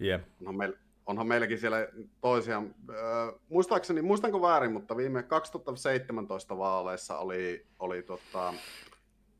yeah. 0.00 0.20
onhan, 0.40 0.56
meil, 0.56 0.72
onhan 1.06 1.26
meilläkin 1.26 1.58
siellä 1.58 1.88
toisia, 2.20 2.56
äh, 2.56 3.40
muistaakseni, 3.48 4.02
muistanko 4.02 4.42
väärin, 4.42 4.72
mutta 4.72 4.96
viime 4.96 5.22
2017 5.22 6.58
vaaleissa 6.58 7.18
oli, 7.18 7.66
oli 7.78 8.02
tota, 8.02 8.54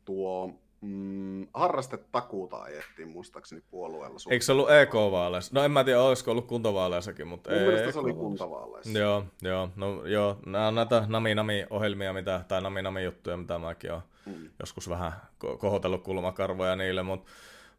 tuo 0.05 0.55
mm, 0.81 1.47
harrastetakuuta 1.55 2.57
ajettiin 2.57 3.09
muistaakseni 3.09 3.63
puolueella. 3.71 4.19
Eikö 4.31 4.45
se 4.45 4.53
ollut 4.53 4.71
EK-vaaleissa? 4.71 5.51
No 5.55 5.65
en 5.65 5.71
mä 5.71 5.85
tiedä, 5.85 6.03
olisiko 6.03 6.31
ollut 6.31 6.47
kuntavaaleissakin, 6.47 7.27
mutta 7.27 7.51
Mun 7.51 7.61
mielestä 7.61 7.93
se 7.93 7.99
oli 7.99 8.13
kuntavaaleissa. 8.13 8.99
Joo, 8.99 9.25
joo, 9.43 9.69
no 9.77 10.07
joo, 10.07 10.39
nämä 10.47 10.69
on 10.69 10.75
näitä 10.75 11.05
nami-nami-ohjelmia, 11.09 12.13
mitä, 12.13 12.45
tai 12.49 12.63
nami-nami-juttuja, 12.63 13.37
mitä 13.37 13.59
mäkin 13.59 13.93
olen 13.93 14.03
mm. 14.27 14.51
joskus 14.61 14.89
vähän 14.89 15.13
kohotellut 15.59 16.03
kulmakarvoja 16.03 16.77
niille, 16.77 17.03
mutta 17.03 17.31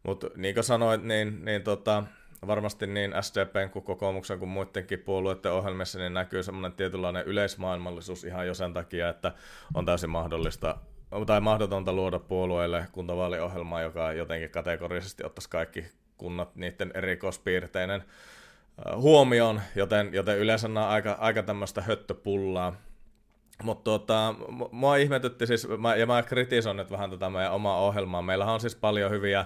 mut, 0.02 0.24
niin 0.36 0.54
kuin 0.54 0.64
sanoit, 0.64 1.02
niin, 1.02 1.44
niin 1.44 1.62
tota, 1.62 2.04
varmasti 2.46 2.86
niin 2.86 3.14
SDPn 3.20 3.70
kuin 3.70 3.84
kokoomuksen 3.84 4.38
kuin 4.38 4.48
muidenkin 4.48 4.98
puolueiden 4.98 5.52
ohjelmissa 5.52 5.98
niin 5.98 6.14
näkyy 6.14 6.42
semmoinen 6.42 6.72
tietynlainen 6.72 7.26
yleismaailmallisuus 7.26 8.24
ihan 8.24 8.46
jo 8.46 8.54
sen 8.54 8.72
takia, 8.72 9.08
että 9.08 9.32
on 9.74 9.84
täysin 9.84 10.10
mahdollista 10.10 10.76
tai 11.26 11.40
mahdotonta 11.40 11.92
luoda 11.92 12.18
puolueelle 12.18 12.86
kuntavaaliohjelmaa, 12.92 13.82
joka 13.82 14.12
jotenkin 14.12 14.50
kategorisesti 14.50 15.24
ottaisi 15.24 15.50
kaikki 15.50 15.84
kunnat 16.16 16.56
niiden 16.56 16.90
erikoispiirteinen 16.94 18.04
huomioon, 18.96 19.60
joten, 19.74 20.14
joten 20.14 20.38
yleensä 20.38 20.68
on 20.68 20.78
aika, 20.78 21.12
aika 21.12 21.42
tämmöistä 21.42 21.82
höttöpullaa. 21.82 22.74
Mutta 23.62 23.84
tuota, 23.84 24.34
mua 24.72 24.96
ihmetytti 24.96 25.46
siis, 25.46 25.68
ja 25.98 26.06
mä 26.06 26.22
kritisoin 26.22 26.76
nyt 26.76 26.90
vähän 26.90 27.10
tätä 27.10 27.30
meidän 27.30 27.52
omaa 27.52 27.80
ohjelmaa. 27.80 28.22
Meillähän 28.22 28.54
on 28.54 28.60
siis 28.60 28.76
paljon 28.76 29.10
hyviä 29.10 29.44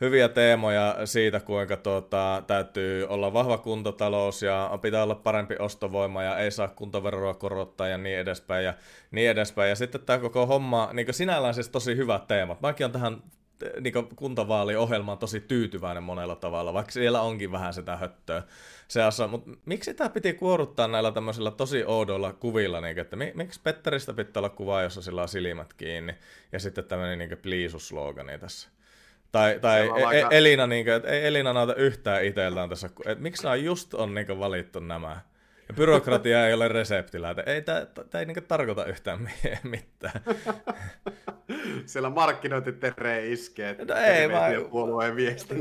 hyviä 0.00 0.28
teemoja 0.28 0.96
siitä, 1.04 1.40
kuinka 1.40 1.76
tuota, 1.76 2.42
täytyy 2.46 3.06
olla 3.08 3.32
vahva 3.32 3.58
kuntatalous 3.58 4.42
ja 4.42 4.78
pitää 4.82 5.02
olla 5.02 5.14
parempi 5.14 5.56
ostovoima 5.58 6.22
ja 6.22 6.38
ei 6.38 6.50
saa 6.50 6.68
kuntaveroa 6.68 7.34
korottaa 7.34 7.88
ja 7.88 7.98
niin 7.98 8.18
edespäin 8.18 8.64
ja 8.64 8.74
niin 9.10 9.30
edespäin. 9.30 9.68
Ja 9.68 9.76
sitten 9.76 10.00
tämä 10.00 10.18
koko 10.18 10.46
homma, 10.46 10.90
niin 10.92 11.14
sinällään 11.14 11.54
siis 11.54 11.68
tosi 11.68 11.96
hyvät 11.96 12.26
teemat. 12.26 12.60
Mäkin 12.60 12.86
on 12.86 12.92
tähän 12.92 13.22
niin 13.80 13.94
kuntavaaliohjelmaan 14.16 15.18
tosi 15.18 15.40
tyytyväinen 15.40 16.02
monella 16.02 16.36
tavalla, 16.36 16.74
vaikka 16.74 16.92
siellä 16.92 17.20
onkin 17.20 17.52
vähän 17.52 17.74
sitä 17.74 17.96
höttöä 17.96 18.42
seassa. 18.88 19.28
Mutta 19.28 19.50
miksi 19.64 19.94
tämä 19.94 20.10
piti 20.10 20.32
kuoruttaa 20.32 20.88
näillä 20.88 21.12
tämmöisillä 21.12 21.50
tosi 21.50 21.84
oudoilla 21.84 22.32
kuvilla, 22.32 22.80
niin, 22.80 22.98
että 22.98 23.16
miksi 23.34 23.60
Petteristä 23.62 24.12
pitää 24.12 24.40
olla 24.40 24.48
kuva, 24.48 24.82
jossa 24.82 25.02
sillä 25.02 25.22
on 25.22 25.28
silmät 25.28 25.74
kiinni, 25.74 26.14
ja 26.52 26.58
sitten 26.58 26.84
tämmöinen 26.84 27.18
niin 27.18 27.38
pliisuslogani 27.42 28.38
tässä? 28.38 28.68
Tai, 29.34 29.58
tai 29.60 29.88
e- 29.88 30.04
aika... 30.04 30.28
Elina, 30.30 30.66
niin 30.66 30.84
kuin, 30.84 30.94
että 30.94 31.08
ei 31.08 31.26
Elina 31.26 31.52
näytä 31.52 31.74
yhtään 31.74 32.24
itseltään 32.24 32.68
tässä, 32.68 32.90
että 33.06 33.22
miksi 33.22 33.42
nämä 33.42 33.56
just 33.56 33.94
on 33.94 34.14
niin 34.14 34.26
kuin, 34.26 34.38
valittu 34.38 34.80
nämä. 34.80 35.20
Ja 35.68 35.74
byrokratia 35.74 36.46
ei 36.46 36.54
ole 36.54 36.68
reseptillä, 36.68 37.30
että 37.30 37.42
ei, 37.42 37.62
tämä, 37.62 37.86
tämä 38.10 38.20
ei 38.20 38.26
niin 38.26 38.44
tarkoita 38.48 38.84
yhtään 38.84 39.30
mitään. 39.62 40.20
Siellä 41.86 42.10
markkinointitere 42.10 43.28
iskee, 43.28 43.76
no 43.88 43.94
ei, 43.94 44.28
mä, 44.28 44.40
puolueen 44.70 45.14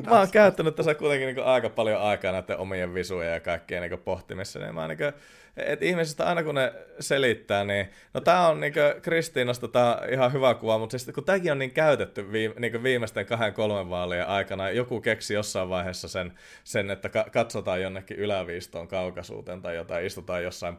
Mä 0.09 0.19
oon 0.19 0.31
käyttänyt 0.31 0.75
tässä 0.75 0.95
kuitenkin 0.95 1.35
niin 1.35 1.45
aika 1.45 1.69
paljon 1.69 2.01
aikaa 2.01 2.31
näiden 2.31 2.57
omien 2.57 2.93
visuja 2.93 3.29
ja 3.29 3.39
kaikkien 3.39 3.81
niin 3.81 3.99
pohtimissa, 3.99 4.59
niin 4.59 4.75
mä 4.75 4.87
niin 4.87 4.97
kuin, 4.97 5.13
että 5.57 5.85
ihmisistä 5.85 6.25
aina 6.25 6.43
kun 6.43 6.55
ne 6.55 6.73
selittää, 6.99 7.63
niin 7.63 7.89
no 8.13 8.21
tää 8.21 8.47
on 8.47 8.59
niinku 8.59 8.79
Kristiinasta 9.01 9.67
tää 9.67 9.95
on 9.95 10.09
ihan 10.09 10.33
hyvä 10.33 10.53
kuva, 10.53 10.77
mutta 10.77 10.97
siis 10.97 11.15
kun 11.15 11.23
tämäkin 11.23 11.51
on 11.51 11.59
niin 11.59 11.71
käytetty 11.71 12.31
viime, 12.31 12.55
niinku 12.59 12.83
viimeisten 12.83 13.25
kahden 13.25 13.53
kolmen 13.53 13.89
vaalien 13.89 14.27
aikana, 14.27 14.69
joku 14.69 15.01
keksi 15.01 15.33
jossain 15.33 15.69
vaiheessa 15.69 16.07
sen, 16.07 16.33
sen 16.63 16.91
että 16.91 17.09
ka- 17.09 17.25
katsotaan 17.31 17.81
jonnekin 17.81 18.17
yläviistoon 18.17 18.87
kaukaisuuteen 18.87 19.61
tai 19.61 19.75
jotain, 19.75 20.05
istutaan 20.05 20.43
jossain 20.43 20.77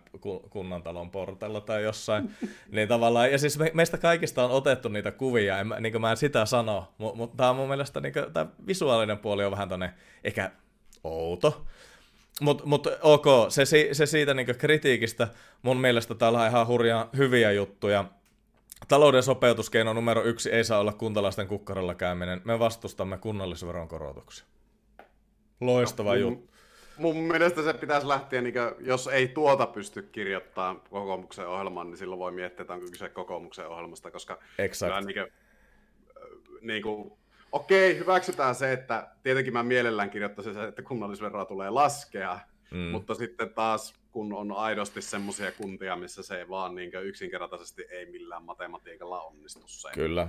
kunnantalon 0.51 1.11
portalla 1.11 1.61
tai 1.61 1.83
jossain, 1.83 2.31
niin 2.73 2.89
tavallaan, 2.89 3.33
ja 3.33 3.39
siis 3.39 3.59
me, 3.59 3.71
meistä 3.75 3.99
kaikista 3.99 4.45
on 4.45 4.51
otettu 4.51 4.89
niitä 4.89 5.11
kuvia, 5.11 5.59
en, 5.59 5.67
niin 5.81 6.01
mä 6.01 6.11
en 6.11 6.17
sitä 6.17 6.47
sano, 6.47 6.95
mutta 6.99 7.17
mut 7.17 7.37
tämä 7.37 7.51
on 7.51 7.57
mun 7.57 7.69
mielestä, 7.69 8.01
niin 8.01 8.15
tämä 8.33 8.47
visuaalinen 8.67 9.19
puoli 9.19 9.45
on 9.45 9.53
vähän 9.53 9.69
tonne, 9.69 9.95
ehkä 10.25 10.51
outo, 11.05 11.67
mutta 12.41 12.67
mut, 12.67 12.87
ok, 13.03 13.25
se, 13.49 13.65
se 13.93 14.07
siitä 14.07 14.35
niinku 14.35 14.53
kritiikistä, 14.59 15.29
mun 15.63 15.77
mielestä 15.77 16.15
täällä 16.15 16.41
on 16.41 16.49
ihan 16.49 16.67
hurjaa 16.67 17.09
hyviä 17.17 17.53
juttuja. 17.53 18.05
Talouden 18.89 19.23
sopeutuskeino 19.23 19.93
numero 19.93 20.23
yksi 20.25 20.51
ei 20.51 20.65
saa 20.65 20.81
olla 20.81 20.93
kuntalaisten 20.93 21.49
kukkarolla 21.49 21.95
käyminen. 21.95 22.41
Me 22.45 22.59
vastustamme 22.59 23.19
kunnallisveron 23.19 23.89
korotuksia. 23.89 24.47
Loistava 25.61 26.11
no, 26.11 26.15
juttu. 26.15 26.55
Mun 26.97 27.17
mielestä 27.17 27.63
se 27.63 27.73
pitäisi 27.73 28.09
lähteä, 28.09 28.41
niin 28.41 28.55
kuin, 28.55 28.87
jos 28.87 29.07
ei 29.07 29.29
tuota 29.29 29.67
pysty 29.67 30.03
kirjoittamaan 30.03 30.81
kokoomuksen 30.81 31.49
ohjelmaan, 31.49 31.87
niin 31.87 31.97
silloin 31.97 32.19
voi 32.19 32.33
miettiä, 32.33 32.63
että 32.63 32.73
onko 32.73 32.87
kyse 32.91 33.09
kokoomuksen 33.09 33.69
ohjelmasta, 33.69 34.11
koska 34.11 34.39
exact. 34.59 35.07
niin 35.07 35.15
kuin, 35.15 35.33
niin 36.61 36.83
kuin, 36.83 37.13
okei, 37.55 37.99
hyväksytään 37.99 38.55
se, 38.55 38.73
että 38.73 39.09
tietenkin 39.23 39.53
mä 39.53 39.63
mielellään 39.63 40.11
kirjoittaisin 40.11 40.55
se, 40.55 40.65
että 40.65 40.83
kunnallisveroa 40.83 41.45
tulee 41.45 41.71
laskea, 41.71 42.39
mm. 42.71 42.79
mutta 42.79 43.15
sitten 43.15 43.51
taas 43.51 43.95
kun 44.13 44.33
on 44.33 44.53
aidosti 44.53 45.03
semmoisia 45.03 45.53
kuntia, 45.53 45.97
missä 45.97 46.23
se 46.23 46.39
ei 46.39 46.49
vaan 46.49 46.75
niin 46.75 46.91
yksinkertaisesti 47.03 47.87
ei 47.91 48.07
millään 48.07 48.43
matematiikalla 48.43 49.23
onnistu 49.23 49.63
se. 49.67 49.89
Kyllä. 49.95 50.29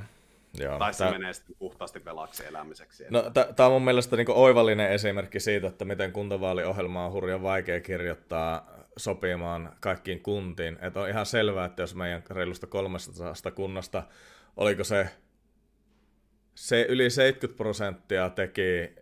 Joo, 0.59 0.79
tai 0.79 0.93
se 0.93 1.03
tää... 1.03 1.11
menee 1.11 1.33
sitten 1.33 1.55
puhtaasti 1.59 2.05
velaksi 2.05 2.45
elämiseksi. 2.45 3.05
No, 3.09 3.23
tämä 3.55 3.67
on 3.67 3.73
mun 3.73 3.85
mielestä 3.85 4.15
niin 4.15 4.31
oivallinen 4.31 4.91
esimerkki 4.91 5.39
siitä, 5.39 5.67
että 5.67 5.85
miten 5.85 6.11
kuntavaaliohjelma 6.11 7.05
on 7.05 7.11
hurjan 7.11 7.43
vaikea 7.43 7.81
kirjoittaa 7.81 8.69
sopimaan 8.97 9.75
kaikkiin 9.79 10.21
kuntiin. 10.21 10.77
Että 10.81 11.01
on 11.01 11.09
ihan 11.09 11.25
selvää, 11.25 11.65
että 11.65 11.83
jos 11.83 11.95
meidän 11.95 12.23
reilusta 12.29 12.67
300 12.67 13.33
kunnasta, 13.55 14.03
oliko 14.57 14.83
se 14.83 15.09
se 16.55 16.85
yli 16.89 17.09
70 17.09 17.57
prosenttia 17.57 18.29
teki 18.29 18.61
eh, 18.61 18.93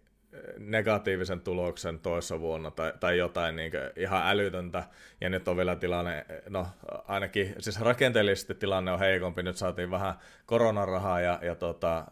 negatiivisen 0.57 1.41
tuloksen 1.41 1.99
toissa 1.99 2.39
vuonna 2.39 2.71
tai, 2.71 2.93
tai 2.99 3.17
jotain 3.17 3.55
niin 3.55 3.71
ihan 3.95 4.21
älytöntä. 4.25 4.83
Ja 5.21 5.29
nyt 5.29 5.47
on 5.47 5.57
vielä 5.57 5.75
tilanne, 5.75 6.25
no 6.49 6.67
ainakin 7.07 7.55
siis 7.59 7.81
rakenteellisesti 7.81 8.55
tilanne 8.55 8.91
on 8.91 8.99
heikompi. 8.99 9.43
Nyt 9.43 9.57
saatiin 9.57 9.91
vähän 9.91 10.13
koronarahaa 10.45 11.21
ja, 11.21 11.39
ja 11.41 11.55
tota, 11.55 12.05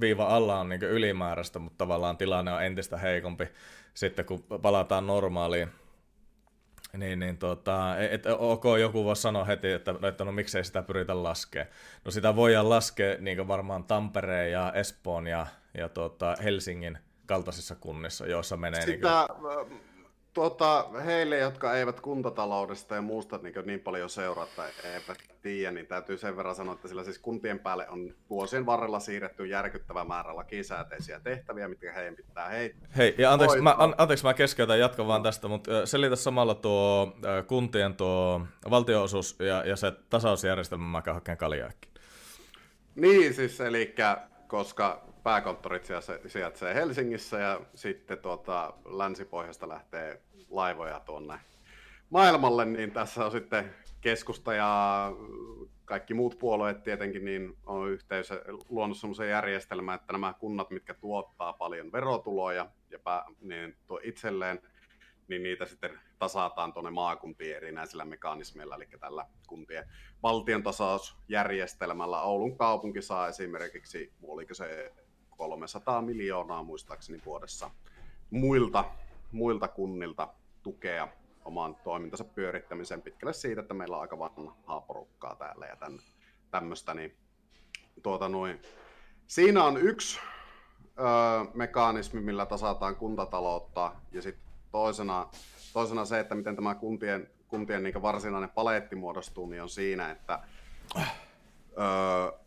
viiva 0.00 0.26
alla 0.26 0.60
on 0.60 0.68
niin 0.68 0.82
ylimääräistä, 0.82 1.58
mutta 1.58 1.78
tavallaan 1.78 2.16
tilanne 2.16 2.52
on 2.52 2.64
entistä 2.64 2.96
heikompi 2.96 3.48
sitten 3.98 4.24
kun 4.24 4.42
palataan 4.62 5.06
normaaliin 5.06 5.68
niin, 6.96 7.18
niin 7.18 7.38
tota, 7.38 7.98
et, 7.98 8.26
ok, 8.26 8.64
joku 8.80 9.04
voi 9.04 9.16
sanoa 9.16 9.44
heti, 9.44 9.72
että, 9.72 9.94
että 10.08 10.24
no 10.24 10.32
miksei 10.32 10.64
sitä 10.64 10.82
pyritä 10.82 11.22
laskea. 11.22 11.66
No 12.04 12.10
sitä 12.10 12.36
voidaan 12.36 12.68
laskea 12.68 13.16
niin 13.20 13.48
varmaan 13.48 13.84
Tampereen 13.84 14.52
ja 14.52 14.72
Espoon 14.72 15.26
ja, 15.26 15.46
ja 15.74 15.88
tota, 15.88 16.36
Helsingin 16.44 16.98
kaltaisissa 17.26 17.74
kunnissa, 17.74 18.26
joissa 18.26 18.56
menee... 18.56 18.84
Sitä, 18.84 19.26
niin 19.68 19.87
tuota, 20.34 20.88
heille, 21.04 21.38
jotka 21.38 21.74
eivät 21.74 22.00
kuntataloudesta 22.00 22.94
ja 22.94 23.02
muusta 23.02 23.38
niin, 23.42 23.54
niin 23.64 23.80
paljon 23.80 24.10
seuraa 24.10 24.46
tai 24.56 24.68
eivät 24.84 25.18
tiedä, 25.42 25.70
niin 25.70 25.86
täytyy 25.86 26.18
sen 26.18 26.36
verran 26.36 26.54
sanoa, 26.54 26.74
että 26.74 26.88
sillä 26.88 27.04
siis 27.04 27.18
kuntien 27.18 27.58
päälle 27.58 27.88
on 27.88 28.14
vuosien 28.30 28.66
varrella 28.66 29.00
siirretty 29.00 29.46
järkyttävä 29.46 30.04
määrä 30.04 30.36
lakisääteisiä 30.36 31.20
tehtäviä, 31.20 31.68
mitkä 31.68 31.92
heidän 31.92 32.16
pitää 32.16 32.48
hei. 32.48 32.74
Hei, 32.96 33.14
ja 33.18 33.32
anteeksi, 33.32 33.60
mä, 33.60 33.74
an, 33.78 33.94
anteeksi, 33.98 34.24
mä 34.24 34.34
keskeytän, 34.34 34.78
jatkan 34.78 35.06
vaan 35.06 35.22
tästä, 35.22 35.48
mutta 35.48 35.86
selitä 35.86 36.16
samalla 36.16 36.54
tuo 36.54 37.16
kuntien 37.46 37.94
tuo 37.94 38.40
valtionosuus 38.70 39.36
ja, 39.38 39.64
ja 39.64 39.76
se 39.76 39.92
tasausjärjestelmä, 40.10 40.84
mä 40.84 41.02
haken 41.12 41.36
kaljaakin. 41.36 41.90
Niin, 42.94 43.34
siis 43.34 43.60
eli 43.60 43.94
koska 44.46 45.07
pääkonttorit 45.22 45.88
sijaitsee 46.26 46.74
Helsingissä 46.74 47.38
ja 47.38 47.60
sitten 47.74 48.18
tuota, 48.18 48.72
länsipohjasta 48.84 49.68
lähtee 49.68 50.20
laivoja 50.50 51.00
tuonne 51.00 51.38
maailmalle, 52.10 52.64
niin 52.64 52.90
tässä 52.90 53.24
on 53.24 53.30
sitten 53.30 53.74
keskusta 54.00 54.54
ja 54.54 55.12
kaikki 55.84 56.14
muut 56.14 56.38
puolueet 56.38 56.82
tietenkin 56.82 57.24
niin 57.24 57.56
on 57.66 57.90
yhteys 57.90 58.30
luonut 58.68 58.96
sellaisen 58.96 59.28
järjestelmän, 59.28 59.94
että 59.94 60.12
nämä 60.12 60.34
kunnat, 60.38 60.70
mitkä 60.70 60.94
tuottaa 60.94 61.52
paljon 61.52 61.92
verotuloja 61.92 62.70
ja 62.90 62.98
pää, 62.98 63.24
niin 63.40 63.76
tuo 63.86 64.00
itselleen, 64.02 64.60
niin 65.28 65.42
niitä 65.42 65.66
sitten 65.66 66.00
tasataan 66.18 66.72
tuonne 66.72 66.90
maakuntien 66.90 67.56
erinäisillä 67.56 68.04
mekanismeilla, 68.04 68.74
eli 68.74 68.86
tällä 69.00 69.26
kuntien 69.46 69.88
valtion 70.22 70.62
tasausjärjestelmällä. 70.62 72.22
Oulun 72.22 72.56
kaupunki 72.56 73.02
saa 73.02 73.28
esimerkiksi, 73.28 74.12
oliko 74.22 74.54
se 74.54 74.92
300 75.38 76.02
miljoonaa 76.02 76.62
muistaakseni 76.62 77.22
vuodessa 77.26 77.70
muilta, 78.30 78.84
muilta 79.32 79.68
kunnilta 79.68 80.28
tukea 80.62 81.08
oman 81.44 81.76
toimintansa 81.84 82.24
pyörittämiseen 82.24 83.02
pitkälle 83.02 83.32
siitä, 83.32 83.60
että 83.60 83.74
meillä 83.74 83.96
on 83.96 84.02
aika 84.02 84.18
vanhaa 84.18 84.80
porukkaa 84.80 85.34
täällä 85.34 85.66
ja 85.66 85.76
tämän, 85.76 85.98
tämmöistä. 86.50 86.94
Niin, 86.94 87.16
tuota 88.02 88.28
noin. 88.28 88.62
Siinä 89.26 89.64
on 89.64 89.76
yksi 89.76 90.20
ö, 90.82 91.02
mekanismi, 91.54 92.20
millä 92.20 92.46
tasataan 92.46 92.96
kuntataloutta 92.96 93.92
ja 94.12 94.22
sitten 94.22 94.48
toisena, 94.72 95.28
toisena 95.72 96.04
se, 96.04 96.20
että 96.20 96.34
miten 96.34 96.56
tämä 96.56 96.74
kuntien, 96.74 97.30
kuntien 97.48 97.82
niin 97.82 98.02
varsinainen 98.02 98.50
paletti 98.50 98.96
muodostuu, 98.96 99.46
niin 99.46 99.62
on 99.62 99.68
siinä, 99.68 100.10
että 100.10 100.40
ö, 100.96 102.38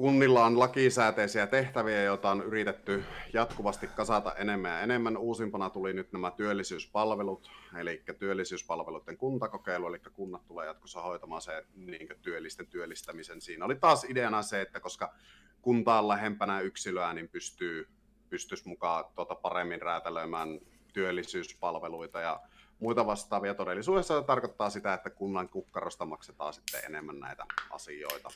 kunnilla 0.00 0.44
on 0.44 0.58
lakisääteisiä 0.58 1.46
tehtäviä, 1.46 2.02
joita 2.02 2.30
on 2.30 2.42
yritetty 2.42 3.04
jatkuvasti 3.32 3.86
kasata 3.86 4.34
enemmän 4.34 4.70
ja 4.70 4.80
enemmän. 4.80 5.16
Uusimpana 5.16 5.70
tuli 5.70 5.92
nyt 5.92 6.12
nämä 6.12 6.30
työllisyyspalvelut, 6.30 7.50
eli 7.78 8.02
työllisyyspalveluiden 8.18 9.16
kuntakokeilu, 9.16 9.86
eli 9.86 9.98
kunnat 10.12 10.46
tulee 10.46 10.66
jatkossa 10.66 11.02
hoitamaan 11.02 11.42
se 11.42 11.64
niin 11.74 12.08
työllisten 12.22 12.66
työllistämisen. 12.66 13.40
Siinä 13.40 13.64
oli 13.64 13.74
taas 13.74 14.04
ideana 14.04 14.42
se, 14.42 14.60
että 14.60 14.80
koska 14.80 15.14
kunta 15.62 15.98
on 15.98 16.08
lähempänä 16.08 16.60
yksilöä, 16.60 17.12
niin 17.12 17.28
pystyy, 17.28 17.88
pystyisi 18.30 18.68
mukaan 18.68 19.04
tuota 19.14 19.34
paremmin 19.34 19.82
räätälöimään 19.82 20.60
työllisyyspalveluita 20.92 22.20
ja 22.20 22.40
muita 22.78 23.06
vastaavia. 23.06 23.54
Todellisuudessa 23.54 24.20
se 24.20 24.26
tarkoittaa 24.26 24.70
sitä, 24.70 24.94
että 24.94 25.10
kunnan 25.10 25.48
kukkarosta 25.48 26.04
maksetaan 26.04 26.52
sitten 26.52 26.80
enemmän 26.84 27.20
näitä 27.20 27.46
asioita 27.70 28.30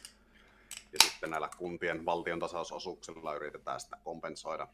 ja 0.95 1.11
sitten 1.11 1.31
näillä 1.31 1.49
kuntien 1.59 2.05
valtion 2.05 2.39
tasausosuuksilla 2.39 3.35
yritetään 3.35 3.81
sitä 3.81 3.97
kompensoida. 4.05 4.69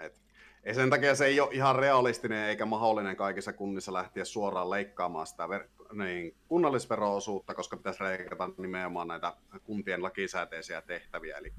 Et 0.00 0.20
ei 0.64 0.74
sen 0.74 0.90
takia 0.90 1.14
se 1.14 1.26
ei 1.26 1.40
ole 1.40 1.52
ihan 1.52 1.76
realistinen 1.76 2.48
eikä 2.48 2.66
mahdollinen 2.66 3.16
kaikissa 3.16 3.52
kunnissa 3.52 3.92
lähteä 3.92 4.24
suoraan 4.24 4.70
leikkaamaan 4.70 5.26
sitä 5.26 5.46
ver- 5.46 5.94
niin, 5.96 6.36
kunnallisvero-osuutta, 6.48 7.54
koska 7.54 7.76
pitäisi 7.76 8.04
leikata 8.04 8.50
nimenomaan 8.58 9.08
näitä 9.08 9.36
kuntien 9.64 10.02
lakisääteisiä 10.02 10.82
tehtäviä. 10.82 11.36
Eli 11.36 11.52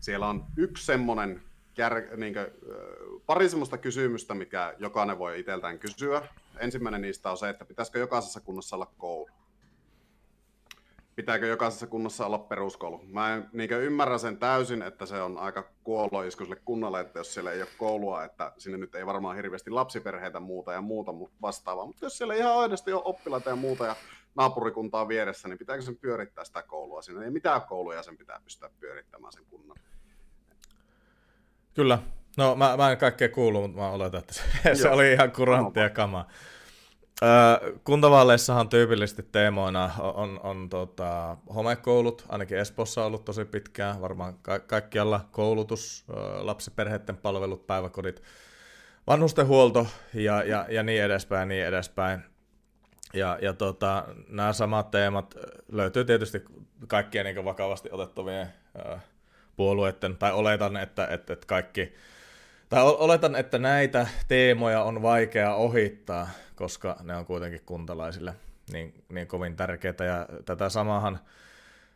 siellä 0.00 0.28
on 0.28 0.44
yksi 0.56 0.86
semmoinen 0.86 1.42
kär, 1.74 2.16
niin 2.16 2.34
kuin, 2.34 2.46
pari 3.26 3.48
semmoista 3.48 3.78
kysymystä, 3.78 4.34
mikä 4.34 4.74
jokainen 4.78 5.18
voi 5.18 5.40
itseltään 5.40 5.78
kysyä. 5.78 6.28
Ensimmäinen 6.58 7.02
niistä 7.02 7.30
on 7.30 7.36
se, 7.36 7.48
että 7.48 7.64
pitäisikö 7.64 7.98
jokaisessa 7.98 8.40
kunnassa 8.40 8.76
olla 8.76 8.92
koulu 8.98 9.28
pitääkö 11.16 11.46
jokaisessa 11.46 11.86
kunnassa 11.86 12.26
olla 12.26 12.38
peruskoulu. 12.38 13.00
Mä 13.04 13.34
en 13.34 13.50
niin 13.52 13.70
ymmärrä 13.70 14.18
sen 14.18 14.38
täysin, 14.38 14.82
että 14.82 15.06
se 15.06 15.22
on 15.22 15.38
aika 15.38 15.70
kuoloisku 15.84 16.44
sille 16.44 16.56
kunnalle, 16.64 17.00
että 17.00 17.18
jos 17.18 17.34
siellä 17.34 17.52
ei 17.52 17.62
ole 17.62 17.68
koulua, 17.78 18.24
että 18.24 18.52
sinne 18.58 18.78
nyt 18.78 18.94
ei 18.94 19.06
varmaan 19.06 19.36
hirveästi 19.36 19.70
lapsiperheitä 19.70 20.40
muuta 20.40 20.72
ja 20.72 20.80
muuta 20.80 21.12
vastaavaa. 21.42 21.86
Mutta 21.86 22.06
jos 22.06 22.18
siellä 22.18 22.34
ihan 22.34 22.56
aidosti 22.58 22.92
on 22.92 23.02
oppilaita 23.04 23.50
ja 23.50 23.56
muuta 23.56 23.86
ja 23.86 23.96
naapurikuntaa 24.34 25.08
vieressä, 25.08 25.48
niin 25.48 25.58
pitääkö 25.58 25.82
sen 25.82 25.96
pyörittää 25.96 26.44
sitä 26.44 26.62
koulua 26.62 27.02
sinne? 27.02 27.24
Ei 27.24 27.30
mitään 27.30 27.62
kouluja 27.62 28.02
sen 28.02 28.16
pitää 28.16 28.40
pystyä 28.44 28.70
pyörittämään 28.80 29.32
sen 29.32 29.44
kunnan. 29.50 29.76
Kyllä. 31.74 31.98
No 32.36 32.54
mä, 32.54 32.76
mä 32.76 32.90
en 32.90 32.98
kaikkea 32.98 33.28
kuulu, 33.28 33.60
mutta 33.62 33.80
mä 33.80 33.90
oletan, 33.90 34.20
että 34.20 34.34
se, 34.34 34.42
se 34.82 34.88
oli 34.88 35.12
ihan 35.12 35.32
kuranttia 35.32 35.90
kamaa. 35.90 36.28
Kuntavaaleissahan 37.84 38.68
tyypillisesti 38.68 39.22
teemoina 39.22 39.90
on, 39.98 40.14
on, 40.14 40.40
on 40.42 40.68
tota, 40.68 41.36
homekoulut, 41.54 42.24
ainakin 42.28 42.58
Espossa 42.58 43.00
on 43.00 43.06
ollut 43.06 43.24
tosi 43.24 43.44
pitkään, 43.44 44.00
varmaan 44.00 44.34
ka- 44.42 44.58
kaikkialla 44.58 45.28
koulutus, 45.30 46.04
lapsiperheiden 46.38 47.16
palvelut, 47.16 47.66
päiväkodit, 47.66 48.22
vanhustenhuolto 49.06 49.86
ja, 50.14 50.42
ja, 50.42 50.66
ja 50.68 50.82
niin 50.82 51.02
edespäin, 51.02 51.48
niin 51.48 51.66
edespäin. 51.66 52.20
Ja, 53.14 53.38
ja 53.42 53.52
tota, 53.52 54.04
nämä 54.28 54.52
samat 54.52 54.90
teemat 54.90 55.34
löytyy 55.72 56.04
tietysti 56.04 56.44
kaikkien 56.88 57.24
niin 57.24 57.44
vakavasti 57.44 57.88
otettavien 57.92 58.48
puolueiden, 59.56 60.16
tai 60.16 60.32
oletan, 60.32 60.76
että, 60.76 61.06
että, 61.06 61.32
että 61.32 61.46
kaikki 61.46 61.92
tai 62.72 62.82
oletan, 62.84 63.36
että 63.36 63.58
näitä 63.58 64.06
teemoja 64.28 64.82
on 64.82 65.02
vaikea 65.02 65.54
ohittaa, 65.54 66.28
koska 66.56 66.96
ne 67.02 67.16
on 67.16 67.26
kuitenkin 67.26 67.60
kuntalaisille 67.66 68.34
niin, 68.72 69.04
niin 69.08 69.26
kovin 69.26 69.56
tärkeitä. 69.56 70.04
Ja 70.04 70.26
tätä 70.44 70.68
samahan, 70.68 71.18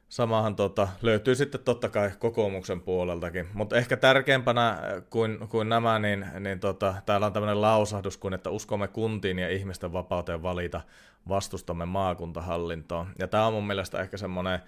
samahan 0.08 0.56
tota, 0.56 0.88
löytyy 1.02 1.34
sitten 1.34 1.60
totta 1.60 1.88
kai 1.88 2.10
kokoomuksen 2.18 2.80
puoleltakin. 2.80 3.48
Mutta 3.54 3.76
ehkä 3.76 3.96
tärkeämpänä 3.96 4.78
kuin, 5.10 5.48
kuin 5.48 5.68
nämä, 5.68 5.98
niin, 5.98 6.26
niin 6.40 6.60
tota, 6.60 6.94
täällä 7.06 7.26
on 7.26 7.32
tämmöinen 7.32 7.60
lausahdus 7.60 8.16
kuin, 8.16 8.34
että 8.34 8.50
uskomme 8.50 8.88
kuntiin 8.88 9.38
ja 9.38 9.50
ihmisten 9.50 9.92
vapauteen 9.92 10.42
valita, 10.42 10.80
vastustamme 11.28 11.84
maakuntahallintoon. 11.84 13.06
Ja 13.18 13.28
tämä 13.28 13.46
on 13.46 13.52
mun 13.52 13.66
mielestä 13.66 14.00
ehkä 14.00 14.16
semmoinen 14.16 14.60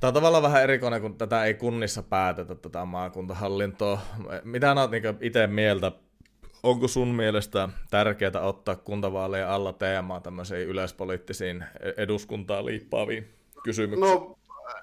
Tämä 0.00 0.08
on 0.08 0.14
tavallaan 0.14 0.42
vähän 0.42 0.62
erikoinen, 0.62 1.00
kun 1.00 1.18
tätä 1.18 1.44
ei 1.44 1.54
kunnissa 1.54 2.02
päätetä, 2.02 2.54
tätä 2.54 2.84
maakuntahallintoa. 2.84 4.00
Mitä 4.44 4.72
olet 4.72 4.90
niin 4.90 5.02
itse 5.20 5.46
mieltä? 5.46 5.92
Onko 6.62 6.88
sun 6.88 7.08
mielestä 7.08 7.68
tärkeää 7.90 8.40
ottaa 8.42 8.76
kuntavaaleja 8.76 9.54
alla 9.54 9.72
teemaa 9.72 10.20
tämmöisiin 10.20 10.68
yleispoliittisiin 10.68 11.64
eduskuntaan 11.96 12.66
liippaaviin 12.66 13.34
kysymyksiin? 13.64 14.10
No, 14.10 14.38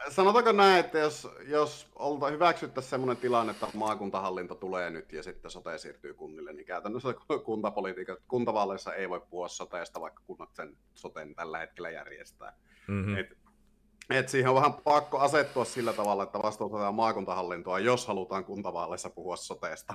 sanotaanko 0.10 0.52
näin, 0.52 0.80
että 0.80 1.00
jos, 1.00 1.30
jos 1.48 1.88
olta 1.96 2.28
hyväksyttäisiin 2.28 2.90
sellainen 2.90 3.18
tilanne, 3.18 3.52
että 3.52 3.68
maakuntahallinto 3.74 4.56
tulee 4.56 4.90
nyt 4.90 5.14
ja 5.14 5.24
sitten 5.24 5.52
sote 5.52 5.78
siirtyy 5.78 6.14
kunnille, 6.14 6.54
niin 6.54 6.66
käytännössä 6.66 7.14
kuntapolitiikat, 7.46 8.20
kuntavaaleissa 8.28 8.94
ei 8.94 9.10
voi 9.10 9.22
puhua 9.30 9.48
soteesta, 9.48 10.02
vaikka 10.02 10.22
kunnat 10.28 10.50
sen 10.54 10.78
soten 10.94 11.36
tällä 11.36 11.58
hetkellä 11.58 11.90
järjestää. 11.90 12.54
Mm-hmm. 12.88 13.18
Et 13.18 13.38
et 14.10 14.30
siihen 14.30 14.50
on 14.50 14.56
vähän 14.56 14.74
pakko 14.74 15.20
asettua 15.20 15.66
sillä 15.66 15.94
tavalla, 15.94 16.24
että 16.24 16.40
vastuutetaan 16.44 16.96
maakuntahallintoa, 16.96 17.80
jos 17.80 18.08
halutaan 18.08 18.46
kuntavaaleissa 18.46 19.10
puhua 19.10 19.36
soteesta. 19.36 19.94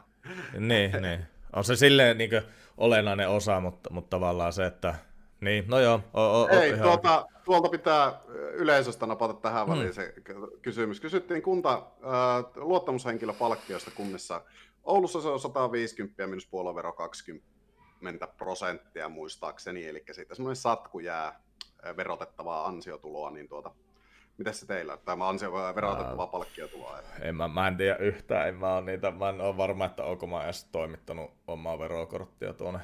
Niin, 0.59 0.93
niin. 1.03 1.27
On 1.57 1.65
se 1.65 1.77
silleen 1.77 2.19
niin 2.19 2.31
olennainen 2.77 3.29
osa, 3.29 3.61
mutta, 3.61 3.91
mutta 3.91 4.11
tavallaan 4.11 4.53
se, 4.53 4.67
että 4.67 4.95
niin, 5.41 5.65
no 5.69 5.81
joo. 5.81 6.01
O, 6.15 6.43
o, 6.43 6.49
Ei, 6.49 6.71
ihan... 6.71 6.83
tuota, 6.83 7.27
tuolta 7.45 7.69
pitää 7.69 8.21
yleisöstä 8.53 9.07
napata 9.07 9.35
tähän 9.35 9.67
hmm. 9.67 9.75
väliin 9.75 9.95
se 9.95 10.15
kysymys. 10.63 11.01
Kysyttiin 11.01 11.43
kunta 11.43 11.73
äh, 11.73 11.83
luottamushenkilöpalkkioista 12.57 13.91
kunnissa. 13.91 14.43
Oulussa 14.85 15.21
se 15.21 15.29
on 15.29 15.41
150 15.41 16.27
minus 16.27 16.47
puoluevero 16.47 16.93
20 16.93 18.27
prosenttia 18.39 19.09
muistaakseni, 19.09 19.87
eli 19.87 20.05
siitä 20.13 20.35
semmoinen 20.35 20.57
satku 20.57 21.01
jää 21.01 21.41
verotettavaa 21.97 22.67
ansiotuloa, 22.67 23.31
niin 23.31 23.49
tuota, 23.49 23.71
Miten 24.41 24.55
se 24.55 24.67
teillä? 24.67 24.97
Tämä 24.97 25.29
ansio 25.29 25.53
verotettavaa 25.53 26.27
palkkiotuloa. 26.27 26.99
En 27.21 27.37
mä, 27.37 27.49
mä 27.49 27.69
en 27.69 27.77
tiedä 27.77 27.97
yhtään. 27.97 28.49
En 28.49 28.55
mä, 28.55 28.81
niitä, 28.81 29.11
mä 29.11 29.29
en 29.29 29.41
ole 29.41 29.57
varma, 29.57 29.85
että 29.85 30.05
onko 30.05 30.27
mä 30.27 30.45
edes 30.45 30.65
toimittanut 30.65 31.31
omaa 31.47 31.79
verokorttia 31.79 32.53
tuonne. 32.53 32.81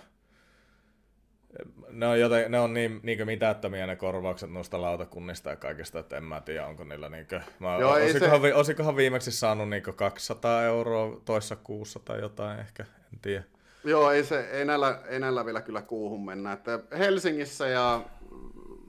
Ne 1.90 2.06
on, 2.06 2.20
joten, 2.20 2.50
ne 2.50 2.60
on 2.60 2.74
niin, 2.74 3.00
niin 3.02 3.26
mitättömiä 3.26 3.86
ne 3.86 3.96
korvaukset 3.96 4.50
noista 4.50 4.82
lautakunnista 4.82 5.50
ja 5.50 5.56
kaikista, 5.56 5.98
että 5.98 6.16
en 6.16 6.24
mä 6.24 6.40
tiedä, 6.40 6.66
onko 6.66 6.84
niillä 6.84 7.08
niin 7.08 7.26
kuin, 7.28 7.42
mä, 7.58 7.76
Joo, 7.80 7.92
olisikohan, 7.92 8.40
se... 8.40 8.54
olisikohan 8.54 8.96
viimeksi 8.96 9.32
saanut 9.32 9.68
niin 9.68 9.82
200 9.82 10.64
euroa 10.64 11.20
toissa 11.24 11.56
kuussa 11.56 11.98
tai 11.98 12.20
jotain 12.20 12.60
ehkä, 12.60 12.82
en 13.12 13.18
tiedä. 13.22 13.44
Joo, 13.84 14.10
ei, 14.10 14.24
se, 14.24 14.40
ei, 14.40 14.64
näillä, 14.64 15.00
ei 15.08 15.20
näillä 15.20 15.44
vielä 15.44 15.60
kyllä 15.60 15.82
kuuhun 15.82 16.24
mennä. 16.24 16.52
Että 16.52 16.80
Helsingissä 16.98 17.68
ja 17.68 18.00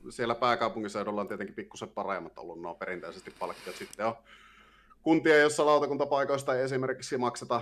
siellä 0.09 0.35
pääkaupunkiseudulla 0.35 1.21
on 1.21 1.27
tietenkin 1.27 1.55
pikkusen 1.55 1.89
paremmat 1.89 2.37
ollut 2.37 2.61
nuo 2.61 2.75
perinteisesti 2.75 3.31
palkkiot. 3.39 3.75
Sitten 3.75 4.05
on 4.05 4.15
kuntia, 5.03 5.37
joissa 5.37 5.65
lautakuntapaikoista 5.65 6.55
ei 6.55 6.63
esimerkiksi 6.63 7.17
makseta 7.17 7.61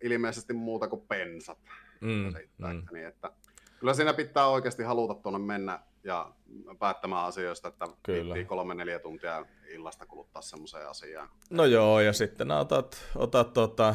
ilmeisesti 0.00 0.52
muuta 0.52 0.88
kuin 0.88 1.02
pensat. 1.08 1.58
Mm, 2.00 2.34
mm. 2.58 2.82
Niin, 2.92 3.06
että 3.06 3.30
kyllä 3.78 3.94
siinä 3.94 4.12
pitää 4.12 4.46
oikeasti 4.46 4.82
haluta 4.82 5.14
tuonne 5.14 5.38
mennä 5.38 5.80
ja 6.04 6.32
päättämään 6.78 7.26
asioista, 7.26 7.68
että 7.68 7.88
kyllä. 8.02 8.44
kolme 8.44 8.74
neljä 8.74 8.98
tuntia 8.98 9.46
illasta 9.68 10.06
kuluttaa 10.06 10.42
semmoiseen 10.42 10.88
asiaan. 10.88 11.28
No 11.50 11.64
joo, 11.64 12.00
ja 12.00 12.12
sitten 12.12 12.50
otat, 12.50 13.06
otat 13.16 13.52
tota, 13.52 13.94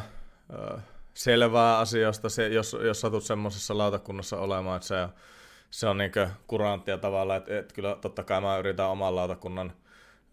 selvää 1.14 1.78
asioista, 1.78 2.30
se, 2.30 2.48
jos, 2.48 2.78
jos 2.84 3.02
satut 3.02 3.24
semmoisessa 3.24 3.78
lautakunnassa 3.78 4.38
olemaan, 4.38 4.76
että 4.76 4.88
se 4.88 4.96
on 4.96 5.10
se 5.70 5.88
on 5.88 5.98
niin 5.98 6.12
kuranttia 6.48 6.98
tavalla, 6.98 7.36
että, 7.36 7.60
että 7.60 7.74
kyllä 7.74 7.98
totta 8.02 8.24
kai 8.24 8.42
mä 8.42 8.58
yritän 8.58 8.90
oman 8.90 9.16
lautakunnan 9.16 9.74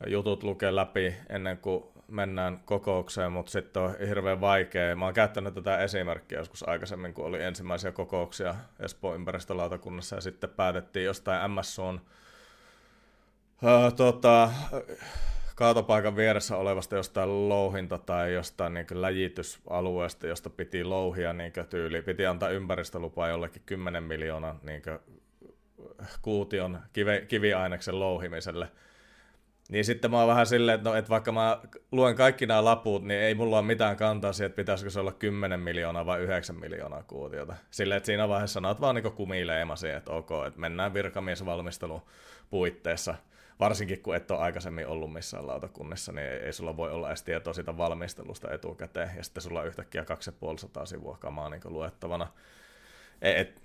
jutut 0.06 0.42
lukea 0.42 0.76
läpi 0.76 1.14
ennen 1.28 1.58
kuin 1.58 1.84
mennään 2.08 2.60
kokoukseen, 2.64 3.32
mutta 3.32 3.52
sitten 3.52 3.82
on 3.82 3.94
hirveän 4.08 4.40
vaikea. 4.40 4.96
Mä 4.96 5.04
oon 5.04 5.14
käyttänyt 5.14 5.54
tätä 5.54 5.78
esimerkkiä 5.78 6.38
joskus 6.38 6.68
aikaisemmin, 6.68 7.14
kun 7.14 7.24
oli 7.24 7.42
ensimmäisiä 7.42 7.92
kokouksia 7.92 8.54
Espoon 8.80 9.14
ympäristölautakunnassa 9.14 10.16
ja 10.16 10.22
sitten 10.22 10.50
päätettiin 10.50 11.04
jostain 11.04 11.50
MSUn 11.50 12.00
uh, 13.62 13.94
tota, 13.96 14.50
kaatopaikan 15.54 16.16
vieressä 16.16 16.56
olevasta 16.56 16.96
jostain 16.96 17.48
louhinta 17.48 17.98
tai 17.98 18.34
jostain 18.34 18.74
niin 18.74 18.86
läjitysalueesta, 18.92 20.26
josta 20.26 20.50
piti 20.50 20.84
louhia 20.84 21.32
niin 21.32 21.52
tyyli. 21.70 22.02
Piti 22.02 22.26
antaa 22.26 22.48
ympäristölupaa 22.48 23.28
jollekin 23.28 23.62
10 23.66 24.02
miljoonaa 24.02 24.58
niin 24.62 24.82
kuution 26.22 26.80
kivi, 26.92 27.24
kiviaineksen 27.28 28.00
louhimiselle. 28.00 28.68
Niin 29.68 29.84
sitten 29.84 30.10
mä 30.10 30.18
oon 30.18 30.28
vähän 30.28 30.46
silleen, 30.46 30.74
että, 30.74 30.90
no, 30.90 30.96
että 30.96 31.08
vaikka 31.08 31.32
mä 31.32 31.60
luen 31.92 32.16
kaikki 32.16 32.46
nämä 32.46 32.64
laput, 32.64 33.04
niin 33.04 33.20
ei 33.20 33.34
mulla 33.34 33.58
ole 33.58 33.66
mitään 33.66 33.96
kantaa 33.96 34.32
siihen, 34.32 34.46
että 34.46 34.56
pitäisikö 34.56 34.90
se 34.90 35.00
olla 35.00 35.12
10 35.12 35.60
miljoonaa 35.60 36.06
vai 36.06 36.20
9 36.20 36.56
miljoonaa 36.56 37.02
kuutiota. 37.02 37.56
Silleen, 37.70 37.96
että 37.96 38.06
siinä 38.06 38.28
vaiheessa 38.28 38.54
sanot 38.54 38.80
vaan 38.80 38.94
niin 38.94 39.12
kumileimasi, 39.12 39.90
että 39.90 40.12
ok, 40.12 40.30
että 40.46 40.60
mennään 40.60 40.94
virkamiesvalmistelun 40.94 42.02
puitteissa– 42.50 43.14
varsinkin 43.62 44.02
kun 44.02 44.16
et 44.16 44.30
ole 44.30 44.40
aikaisemmin 44.40 44.86
ollut 44.86 45.12
missään 45.12 45.46
lautakunnissa, 45.46 46.12
niin 46.12 46.26
ei, 46.26 46.52
sulla 46.52 46.76
voi 46.76 46.90
olla 46.90 47.08
edes 47.08 47.22
tietoa 47.22 47.52
siitä 47.52 47.76
valmistelusta 47.76 48.50
etukäteen, 48.50 49.10
ja 49.16 49.24
sitten 49.24 49.42
sulla 49.42 49.60
on 49.60 49.66
yhtäkkiä 49.66 50.04
2500 50.04 50.86
sivua 50.86 51.16
kamaa 51.20 51.48
niin 51.48 51.60
luettavana. 51.64 52.26
Et, 53.22 53.62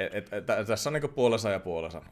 et, 0.00 0.14
et, 0.14 0.32
et, 0.32 0.66
tässä 0.66 0.90
on 0.90 0.94
niin 0.94 1.14
puolesa 1.14 1.50
ja 1.50 1.60
puolesa. 1.60 2.02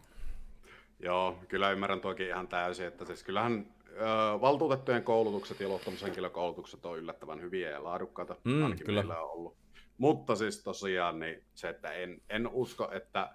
Joo, 1.00 1.38
kyllä 1.48 1.70
ymmärrän 1.70 2.00
toki 2.00 2.26
ihan 2.26 2.48
täysin, 2.48 2.86
että 2.86 3.04
siis 3.04 3.22
kyllähän 3.22 3.66
ö, 3.88 4.40
valtuutettujen 4.40 5.02
koulutukset 5.02 5.60
ja 5.60 5.68
luottamushenkilökoulutukset 5.68 6.86
on 6.86 6.98
yllättävän 6.98 7.40
hyviä 7.40 7.70
ja 7.70 7.84
laadukkaita, 7.84 8.36
mm, 8.44 8.62
ainakin 8.62 8.86
kyllä. 8.86 9.00
meillä 9.00 9.22
on 9.22 9.30
ollut. 9.30 9.56
Mutta 9.98 10.36
siis 10.36 10.62
tosiaan 10.62 11.18
niin 11.18 11.44
se, 11.54 11.68
että 11.68 11.92
en, 11.92 12.22
en 12.30 12.48
usko, 12.48 12.90
että 12.92 13.30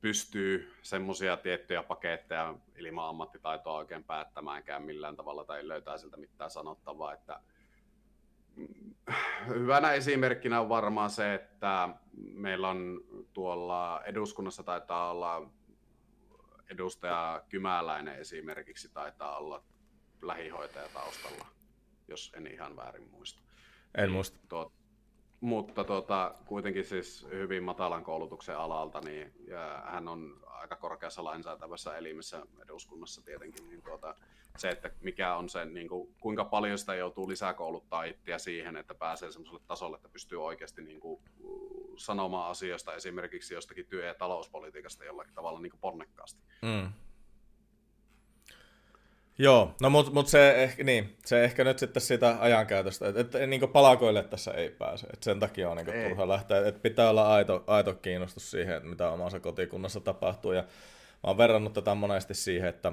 pystyy 0.00 0.72
semmoisia 0.82 1.36
tiettyjä 1.36 1.82
paketteja 1.82 2.54
ilman 2.78 3.08
ammattitaitoa 3.08 3.78
oikein 3.78 4.04
päättämäänkään 4.04 4.82
millään 4.82 5.16
tavalla 5.16 5.44
tai 5.44 5.68
löytää 5.68 5.98
siltä 5.98 6.16
mitään 6.16 6.50
sanottavaa. 6.50 7.12
Että 7.12 7.40
mm, 8.56 8.94
hyvänä 9.48 9.92
esimerkkinä 9.92 10.60
on 10.60 10.68
varmaan 10.68 11.10
se, 11.10 11.34
että 11.34 11.88
meillä 12.32 12.68
on 12.68 13.00
tuolla 13.38 14.02
eduskunnassa 14.04 14.62
taitaa 14.62 15.10
olla 15.10 15.50
edustaja 16.70 17.42
Kymäläinen 17.48 18.18
esimerkiksi 18.18 18.88
taitaa 18.92 19.36
olla 19.38 19.62
lähihoitaja 20.22 20.88
taustalla, 20.94 21.46
jos 22.08 22.32
en 22.36 22.46
ihan 22.46 22.76
väärin 22.76 23.10
muista. 23.10 23.42
En 23.94 24.10
muista. 24.10 24.38
Tuo, 24.48 24.72
mutta 25.40 25.84
tota, 25.84 26.34
kuitenkin 26.46 26.84
siis 26.84 27.26
hyvin 27.30 27.62
matalan 27.62 28.04
koulutuksen 28.04 28.58
alalta, 28.58 29.00
niin 29.00 29.32
ja 29.46 29.82
hän 29.86 30.08
on 30.08 30.40
aika 30.46 30.76
korkeassa 30.76 31.24
lainsäätävässä 31.24 31.96
elimessä 31.96 32.46
eduskunnassa 32.62 33.24
tietenkin, 33.24 33.68
niin 33.68 33.82
tuota, 33.82 34.14
se, 34.56 34.68
että 34.68 34.90
mikä 35.00 35.36
on 35.36 35.48
se, 35.48 35.64
niin 35.64 35.88
kuin, 35.88 36.14
kuinka 36.20 36.44
paljon 36.44 36.78
sitä 36.78 36.94
joutuu 36.94 37.28
lisäkouluttaa 37.28 38.04
itseä 38.04 38.38
siihen, 38.38 38.76
että 38.76 38.94
pääsee 38.94 39.32
sellaiselle 39.32 39.62
tasolle, 39.66 39.96
että 39.96 40.08
pystyy 40.08 40.44
oikeasti 40.44 40.82
niin 40.82 41.00
kuin, 41.00 41.22
sanomaan 41.98 42.50
asioista 42.50 42.94
esimerkiksi 42.94 43.54
jostakin 43.54 43.86
työ- 43.86 44.06
ja 44.06 44.14
talouspolitiikasta 44.14 45.04
jollakin 45.04 45.34
tavalla 45.34 45.60
niin 45.60 45.70
kuin 45.70 45.80
ponnekkaasti. 45.80 46.42
Mm. 46.62 46.92
Joo, 49.40 49.74
no 49.80 49.90
mutta 49.90 50.12
mut 50.12 50.28
se, 50.28 50.62
ehkä, 50.62 50.84
niin, 50.84 51.16
se 51.24 51.44
ehkä 51.44 51.64
nyt 51.64 51.78
sitten 51.78 52.02
sitä 52.02 52.36
ajankäytöstä, 52.40 53.08
että 53.08 53.20
et, 53.20 53.34
et, 53.34 53.50
niin 53.50 53.68
palakoille 53.68 54.22
tässä 54.22 54.50
ei 54.50 54.70
pääse, 54.70 55.06
että 55.06 55.24
sen 55.24 55.40
takia 55.40 55.70
on 55.70 55.76
niin 55.76 56.08
turha 56.08 56.28
lähteä, 56.28 56.66
että 56.66 56.80
pitää 56.80 57.10
olla 57.10 57.34
aito, 57.34 57.64
aito 57.66 57.94
kiinnostus 57.94 58.50
siihen, 58.50 58.76
että 58.76 58.88
mitä 58.88 59.10
omassa 59.10 59.40
kotikunnassa 59.40 60.00
tapahtuu, 60.00 60.52
ja 60.52 60.62
mä 60.62 60.68
oon 61.22 61.38
verrannut 61.38 61.72
tätä 61.72 61.94
monesti 61.94 62.34
siihen, 62.34 62.68
että 62.68 62.92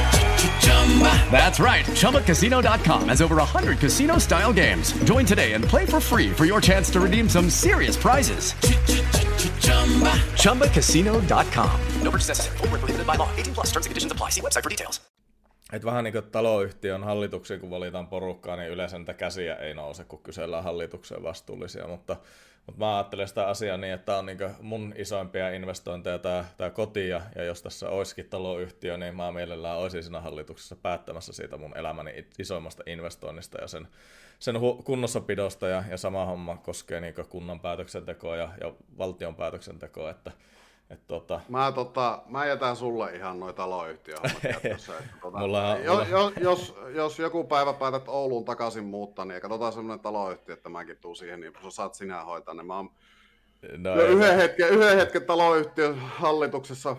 That's 1.31 1.59
right. 1.59 1.85
ChumbaCasino.com 1.85 3.07
has 3.09 3.21
over 3.21 3.37
100 3.37 3.79
casino 3.79 4.19
style 4.19 4.53
games. 4.53 4.91
Join 5.05 5.25
today 5.25 5.53
and 5.53 5.63
play 5.63 5.85
for 5.85 6.01
free 6.01 6.31
for 6.31 6.45
your 6.45 6.61
chance 6.61 6.91
to 6.91 6.99
redeem 6.99 7.29
some 7.29 7.49
serious 7.49 7.97
prizes. 7.97 8.53
ChumbaCasino.com. 10.35 11.79
No 12.03 12.11
purchase 12.11 12.27
necessary. 12.29 12.57
Full 12.57 12.67
prohibited 12.67 13.07
by 13.07 13.15
law. 13.15 13.29
18 13.37 13.53
plus 13.53 13.67
terms 13.71 13.85
and 13.85 13.91
conditions 13.91 14.11
apply. 14.11 14.29
See 14.29 14.41
website 14.41 14.63
for 14.63 14.69
details. 14.69 15.01
Et 15.71 15.85
vähän 15.85 16.03
niin 16.03 16.13
kuin 16.13 16.23
taloyhtiön 16.31 17.03
hallituksiin, 17.03 17.59
kun 17.59 17.69
valitaan 17.69 18.07
porukkaa, 18.07 18.55
niin 18.55 18.69
yleensä 18.69 18.97
niitä 18.97 19.13
käsiä 19.13 19.55
ei 19.55 19.73
nouse, 19.73 20.03
kun 20.03 20.23
kysellään 20.23 20.63
hallitukseen 20.63 21.23
vastuullisia, 21.23 21.87
mutta 21.87 22.15
mutta 22.65 22.79
mä 22.79 22.97
ajattelen 22.97 23.27
sitä 23.27 23.47
asiaa 23.47 23.77
niin, 23.77 23.93
että 23.93 24.05
tämä 24.05 24.17
on 24.17 24.25
niinku 24.25 24.43
mun 24.61 24.93
isoimpia 24.97 25.49
investointeja 25.49 26.19
tämä, 26.19 26.45
tämä 26.57 26.69
koti, 26.69 27.09
ja, 27.09 27.21
ja 27.35 27.43
jos 27.43 27.61
tässä 27.61 27.89
olisikin 27.89 28.29
taloyhtiö, 28.29 28.97
niin 28.97 29.15
mä 29.15 29.31
mielellään 29.31 29.77
olisin 29.77 30.03
siinä 30.03 30.21
hallituksessa 30.21 30.75
päättämässä 30.75 31.33
siitä 31.33 31.57
mun 31.57 31.77
elämäni 31.77 32.27
isoimmasta 32.39 32.83
investoinnista 32.85 33.61
ja 33.61 33.67
sen, 33.67 33.87
sen 34.39 34.55
kunnossapidosta, 34.83 35.67
ja, 35.67 35.83
ja 35.89 35.97
sama 35.97 36.25
homma 36.25 36.57
koskee 36.57 37.01
niinku 37.01 37.23
kunnan 37.29 37.59
päätöksentekoa 37.59 38.35
ja, 38.35 38.49
ja 38.61 38.73
valtion 38.97 39.35
päätöksentekoa, 39.35 40.09
että 40.09 40.31
et 40.91 41.07
tota... 41.07 41.41
mä, 41.49 41.71
tota, 41.71 42.21
mä 42.27 42.45
jätän 42.45 42.75
sulle 42.75 43.15
ihan 43.15 43.39
noita 43.39 43.57
taloyhtiöhommat 43.57 44.43
jatkossa. 44.43 44.97
Että, 44.97 45.11
tota, 45.21 45.39
mulla, 45.39 45.77
jo, 45.77 45.93
mulla... 45.93 46.05
Jo, 46.05 46.31
jos, 46.41 46.75
jos 46.95 47.19
joku 47.19 47.43
päivä 47.43 47.73
päätät 47.73 48.07
Ouluun 48.07 48.45
takaisin 48.45 48.83
muuttaa, 48.83 49.25
niin 49.25 49.41
katsotaan 49.41 49.73
semmoinen 49.73 49.99
taloyhtiö, 49.99 50.53
että 50.53 50.69
mäkin 50.69 50.97
tuun 50.97 51.15
siihen, 51.15 51.39
niin 51.39 51.53
sä 51.63 51.71
saat 51.71 51.93
sinä 51.93 52.23
hoitaa. 52.23 52.53
Niin 52.53 52.65
mä 52.65 52.75
oon 52.75 52.89
no, 53.77 53.95
yhden, 53.95 54.35
hetken, 54.35 54.69
yhden 54.69 54.97
hetken 54.97 55.25
taloyhtiön 55.25 55.95
hallituksessa 55.99 56.95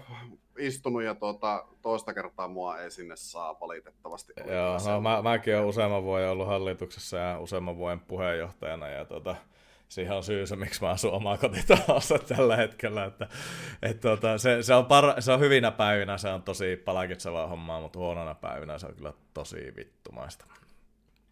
istunut 0.58 1.02
ja 1.02 1.14
tuota, 1.14 1.64
toista 1.82 2.14
kertaa 2.14 2.48
mua 2.48 2.78
ei 2.78 2.90
sinne 2.90 3.16
saa 3.16 3.60
valitettavasti. 3.60 4.32
Joo, 4.46 4.78
no, 4.86 5.00
mä, 5.00 5.22
mäkin 5.22 5.56
olen 5.56 5.66
useamman 5.66 6.02
vuoden 6.02 6.30
ollut 6.30 6.46
hallituksessa 6.46 7.16
ja 7.16 7.40
useamman 7.40 7.76
vuoden 7.76 8.00
puheenjohtajana 8.00 8.88
ja 8.88 9.04
tuota, 9.04 9.36
siihen 9.92 10.16
on 10.16 10.24
syysä, 10.24 10.56
miksi 10.56 10.82
mä 10.82 10.90
asun 10.90 11.12
omaa 11.12 11.38
kotitalossa 11.38 12.18
tällä 12.18 12.56
hetkellä. 12.56 13.04
Että, 13.04 13.28
et 13.82 14.00
tota, 14.00 14.38
se, 14.38 14.62
se, 14.62 14.74
on 14.74 14.86
par, 14.86 15.22
se 15.22 15.32
on 15.32 15.40
hyvinä 15.40 15.70
päivinä, 15.70 16.18
se 16.18 16.28
on 16.28 16.42
tosi 16.42 16.76
palkitsevaa 16.76 17.46
hommaa, 17.46 17.80
mutta 17.80 17.98
huonona 17.98 18.34
päivinä 18.34 18.78
se 18.78 18.86
on 18.86 18.94
kyllä 18.94 19.12
tosi 19.34 19.72
vittumaista. 19.76 20.44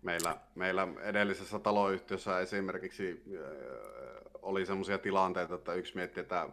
Meillä, 0.03 0.37
meillä 0.55 0.89
edellisessä 1.03 1.59
taloyhtiössä 1.59 2.41
esimerkiksi 2.41 3.23
äh, 3.35 3.41
oli 4.43 4.67
sellaisia 4.67 4.99
tilanteita, 4.99 5.55
että 5.55 5.75
yksi 5.75 5.97
mietti, 5.97 6.21
että 6.21 6.49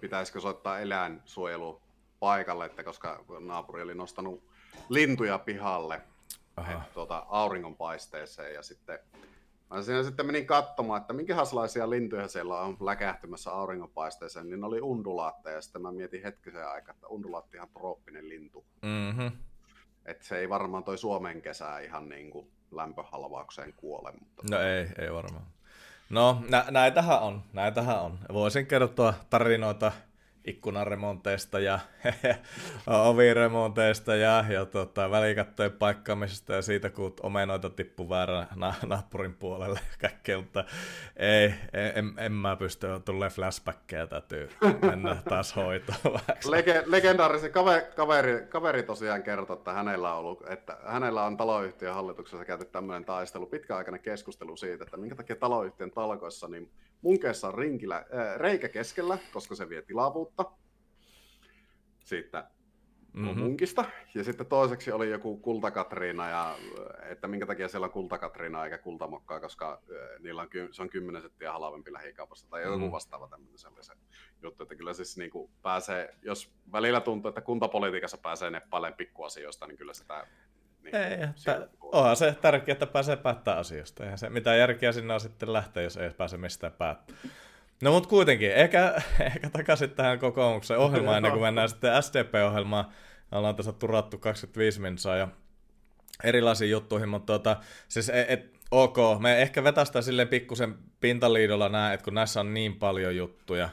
pitäisikö 0.00 0.40
soittaa 0.40 0.78
eläinsuojelu 0.78 1.82
paikalle, 2.20 2.66
että 2.66 2.84
koska 2.84 3.24
naapuri 3.40 3.82
oli 3.82 3.94
nostanut 3.94 4.42
lintuja 4.88 5.38
pihalle 5.38 6.02
et, 6.58 6.92
tuota, 6.92 7.26
auringonpaisteeseen 7.28 8.54
ja 8.54 8.62
sitten 8.62 8.98
Mä 9.70 9.82
siinä 9.82 10.02
sitten 10.02 10.26
menin 10.26 10.46
katsomaan, 10.46 11.00
että 11.00 11.12
minkälaisia 11.12 11.90
lintuja 11.90 12.28
siellä 12.28 12.60
on 12.60 12.76
läkähtymässä 12.80 13.50
auringonpaisteeseen, 13.50 14.50
niin 14.50 14.60
ne 14.60 14.66
oli 14.66 14.80
undulaatteja. 14.80 15.56
Ja 15.56 15.62
sitten 15.62 15.82
mä 15.82 15.92
mietin 15.92 16.22
hetkisen 16.22 16.68
aikaa, 16.68 16.94
että 16.94 17.06
undulaatti 17.06 17.56
ihan 17.56 17.68
trooppinen 17.68 18.28
lintu. 18.28 18.64
Mm-hmm. 18.82 19.32
Että 20.06 20.24
se 20.24 20.38
ei 20.38 20.48
varmaan 20.48 20.84
toi 20.84 20.98
Suomen 20.98 21.42
kesää 21.42 21.80
ihan 21.80 22.08
niin 22.08 22.30
kuin 22.30 22.50
lämpöhalvaukseen 22.70 23.72
kuole. 23.76 24.12
Mutta... 24.12 24.42
No 24.50 24.60
ei, 24.60 24.86
ei 24.98 25.12
varmaan. 25.12 25.46
No 26.10 26.42
nä- 26.48 26.66
näitähän 26.70 27.20
on, 27.20 27.42
näitähän 27.52 28.00
on. 28.00 28.18
Voisin 28.32 28.66
kertoa 28.66 29.14
tarinoita 29.30 29.92
ikkunaremonteista 30.44 31.60
ja 31.60 31.78
oviremonteista 33.10 34.16
ja, 34.16 34.44
ja 34.48 34.66
tota, 34.66 35.10
välikattojen 35.10 35.72
paikkaamisesta 35.72 36.52
ja 36.52 36.62
siitä, 36.62 36.90
kun 36.90 37.14
omenoita 37.22 37.70
tippu 37.70 38.08
väärän 38.08 38.46
na- 38.54 38.74
naapurin 38.86 39.34
puolelle 39.34 39.80
kaikkea, 40.00 40.38
mutta 40.38 40.64
ei, 41.16 41.54
en, 41.94 42.12
en 42.16 42.32
mä 42.32 42.56
pysty, 42.56 42.86
tulee 43.04 43.30
flashbackkejä, 43.30 44.06
täytyy 44.06 44.48
mennä 44.82 45.16
taas 45.28 45.56
hoitoon. 45.56 45.98
Lege- 46.44 46.82
legendaarisen 46.86 47.52
kaveri, 47.52 47.86
kaveri, 47.96 48.46
kaveri, 48.48 48.82
tosiaan 48.82 49.22
kertoi, 49.22 49.56
että 49.56 49.72
hänellä 49.72 50.12
on, 50.12 50.18
ollut, 50.18 50.50
että 50.50 50.76
hänellä 50.86 51.24
on 51.24 51.36
taloyhtiön 51.36 51.94
hallituksessa 51.94 52.44
käyty 52.44 52.64
tämmöinen 52.64 53.04
taistelu, 53.04 53.46
pitkäaikainen 53.46 54.00
keskustelu 54.00 54.56
siitä, 54.56 54.84
että 54.84 54.96
minkä 54.96 55.16
takia 55.16 55.36
taloyhtiön 55.36 55.90
talkoissa 55.90 56.48
niin 56.48 56.70
munkeessa 57.02 57.48
on 57.48 57.54
rinkillä, 57.54 57.96
äh, 57.96 58.36
reikä 58.36 58.68
keskellä, 58.68 59.18
koska 59.32 59.54
se 59.54 59.68
vie 59.68 59.82
tilavuutta 59.82 60.52
siitä 62.04 62.50
mm-hmm. 63.12 63.42
munkista. 63.42 63.84
Ja 64.14 64.24
sitten 64.24 64.46
toiseksi 64.46 64.92
oli 64.92 65.10
joku 65.10 65.36
kultakatriina, 65.36 66.28
ja 66.28 66.56
että 67.10 67.28
minkä 67.28 67.46
takia 67.46 67.68
siellä 67.68 67.84
on 67.84 67.92
kultakatriina 67.92 68.64
eikä 68.64 68.78
kultamokkaa, 68.78 69.40
koska 69.40 69.72
äh, 69.72 70.20
niillä 70.20 70.42
on, 70.42 70.48
se 70.70 70.82
on 70.82 70.90
10 70.90 71.22
senttiä 71.22 71.52
halvempi 71.52 71.92
lähikaupassa 71.92 72.50
tai 72.50 72.62
joku 72.62 72.86
mm. 72.86 72.92
vastaava 72.92 73.28
tämmöinen 73.28 73.58
sellaisen 73.58 73.96
juttu. 74.42 74.62
Että 74.62 74.74
kyllä 74.74 74.94
siis 74.94 75.16
niin 75.16 75.30
kuin 75.30 75.50
pääsee, 75.62 76.14
jos 76.22 76.52
välillä 76.72 77.00
tuntuu, 77.00 77.28
että 77.28 77.40
kuntapolitiikassa 77.40 78.18
pääsee 78.18 78.50
neppailemaan 78.50 78.96
pikkuasioista, 78.96 79.66
niin 79.66 79.78
kyllä 79.78 79.94
sitä 79.94 80.26
niin, 80.82 80.94
ei, 80.96 81.12
että, 81.12 81.68
onhan 81.80 82.16
se 82.16 82.36
tärkeää, 82.40 82.72
että 82.72 82.86
pääsee 82.86 83.16
päättää 83.16 83.56
asioista. 83.56 84.04
Eihän 84.04 84.18
se 84.18 84.30
mitä 84.30 84.54
järkeä 84.54 84.92
sinne 84.92 85.14
on 85.14 85.20
sitten 85.20 85.52
lähteä, 85.52 85.82
jos 85.82 85.96
ei 85.96 86.10
pääse 86.10 86.36
mistään 86.36 86.72
päättää. 86.72 87.16
No 87.82 87.92
mutta 87.92 88.08
kuitenkin, 88.08 88.52
ehkä, 88.52 89.02
ehkä 89.20 89.50
takaisin 89.50 89.90
tähän 89.90 90.18
kokoomuksen 90.18 90.78
ohjelmaan, 90.78 91.16
ennen 91.16 91.32
kuin 91.32 91.42
mennään 91.42 91.68
sitten 91.68 92.02
SDP-ohjelmaan. 92.02 92.84
Ollaan 93.32 93.56
tässä 93.56 93.72
turattu 93.72 94.18
25 94.18 94.80
minsaa 94.80 95.16
ja 95.16 95.28
erilaisiin 96.24 96.70
juttuihin, 96.70 97.08
mutta 97.08 97.26
tuota, 97.26 97.56
siis 97.88 98.08
et, 98.08 98.30
et, 98.30 98.60
ok, 98.70 98.96
me 99.20 99.42
ehkä 99.42 99.64
vetästään 99.64 100.02
silleen 100.02 100.28
pikkusen 100.28 100.74
pintaliidolla 101.00 101.68
nämä, 101.68 101.92
että 101.92 102.04
kun 102.04 102.14
näissä 102.14 102.40
on 102.40 102.54
niin 102.54 102.76
paljon 102.76 103.16
juttuja, 103.16 103.68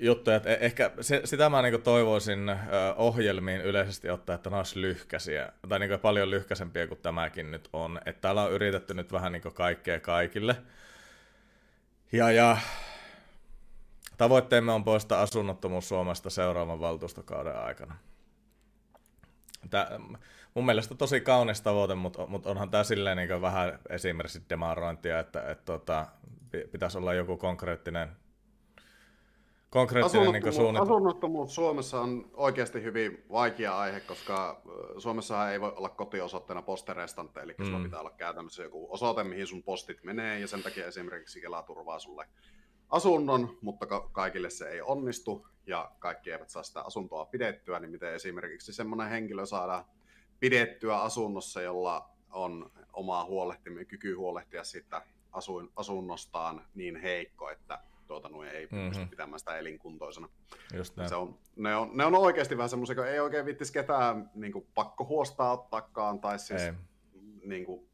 juttuja, 0.00 0.36
että 0.36 0.50
e- 0.50 0.58
ehkä 0.60 0.90
se, 1.00 1.20
sitä 1.24 1.48
mä 1.48 1.62
niin 1.62 1.82
toivoisin 1.82 2.50
ohjelmiin 2.96 3.60
yleisesti 3.60 4.10
ottaa, 4.10 4.34
että 4.34 4.50
ne 4.50 4.56
olisi 4.56 4.80
lyhkäisiä, 4.80 5.52
tai 5.68 5.78
niin 5.78 6.00
paljon 6.00 6.30
lyhkäisempiä 6.30 6.86
kuin 6.86 7.00
tämäkin 7.02 7.50
nyt 7.50 7.68
on. 7.72 8.00
Että 8.06 8.20
täällä 8.20 8.42
on 8.42 8.52
yritetty 8.52 8.94
nyt 8.94 9.12
vähän 9.12 9.32
niin 9.32 9.42
kaikkea 9.54 10.00
kaikille. 10.00 10.56
Ja, 12.12 12.30
ja 12.30 12.56
tavoitteemme 14.16 14.72
on 14.72 14.84
poistaa 14.84 15.22
asunnottomuus 15.22 15.88
Suomesta 15.88 16.30
seuraavan 16.30 16.80
valtuustokauden 16.80 17.56
aikana. 17.56 17.96
Tää, 19.70 20.00
mun 20.54 20.66
mielestä 20.66 20.94
tosi 20.94 21.20
kaunis 21.20 21.60
tavoite, 21.60 21.94
mutta, 21.94 22.26
mutta 22.26 22.50
onhan 22.50 22.70
tämä 22.70 22.84
silleen 22.84 23.16
niin 23.16 23.40
vähän 23.40 23.78
esimerkiksi 23.88 24.42
demarointia, 24.50 25.18
että, 25.18 25.40
että, 25.40 25.50
että 25.50 25.64
tota, 25.64 26.06
pitäisi 26.72 26.98
olla 26.98 27.14
joku 27.14 27.36
konkreettinen 27.36 28.08
konkreettinen 29.70 30.32
niin 30.32 30.52
suunnitelma. 30.52 30.94
Asunnottomuus 30.94 31.54
Suomessa 31.54 32.00
on 32.00 32.30
oikeasti 32.34 32.82
hyvin 32.82 33.24
vaikea 33.32 33.78
aihe, 33.78 34.00
koska 34.00 34.62
Suomessa 34.98 35.50
ei 35.50 35.60
voi 35.60 35.72
olla 35.76 35.88
kotiosoitteena 35.88 36.62
posterestante, 36.62 37.40
eli 37.40 37.54
mm. 37.58 37.64
sulla 37.64 37.80
pitää 37.80 38.00
olla 38.00 38.10
käytännössä 38.10 38.62
joku 38.62 38.86
osoite, 38.90 39.24
mihin 39.24 39.46
sun 39.46 39.62
postit 39.62 40.04
menee, 40.04 40.40
ja 40.40 40.48
sen 40.48 40.62
takia 40.62 40.86
esimerkiksi 40.86 41.40
Kela 41.40 41.62
turvaa 41.62 41.98
sulle 41.98 42.26
asunnon, 42.88 43.58
mutta 43.60 43.86
ka- 43.86 44.08
kaikille 44.12 44.50
se 44.50 44.68
ei 44.68 44.80
onnistu, 44.80 45.46
ja 45.66 45.90
kaikki 45.98 46.30
eivät 46.30 46.50
saa 46.50 46.62
sitä 46.62 46.80
asuntoa 46.80 47.24
pidettyä, 47.24 47.80
niin 47.80 47.90
miten 47.90 48.14
esimerkiksi 48.14 48.72
semmoinen 48.72 49.08
henkilö 49.08 49.46
saada 49.46 49.84
pidettyä 50.40 51.00
asunnossa, 51.00 51.62
jolla 51.62 52.10
on 52.30 52.70
omaa 52.92 53.24
huolehtiminen, 53.24 53.86
kyky 53.86 54.14
huolehtia 54.14 54.64
siitä 54.64 55.02
asuin, 55.32 55.68
asunnostaan 55.76 56.66
niin 56.74 56.96
heikko, 56.96 57.50
että 57.50 57.78
tuota, 58.10 58.28
noin 58.28 58.48
ei 58.48 58.66
mm-hmm. 58.66 58.88
pysty 58.88 59.06
pitämään 59.06 59.38
sitä 59.38 59.56
elinkuntoisena. 59.56 60.28
Just 60.74 60.94
Se 61.08 61.14
on, 61.14 61.38
ne, 61.56 61.76
on, 61.76 61.90
ne 61.96 62.04
on 62.04 62.14
oikeasti 62.14 62.56
vähän 62.56 62.68
semmoisia, 62.68 62.96
kun 62.96 63.06
ei 63.06 63.20
oikein 63.20 63.46
vittisi 63.46 63.72
ketään 63.72 64.30
niin 64.34 64.52
kuin, 64.52 64.66
pakko 64.74 65.04
huostaa 65.04 65.52
ottaakaan, 65.52 66.20
tai 66.20 66.38
siis 66.38 66.62
niin 67.44 67.64
kuin, 67.64 67.88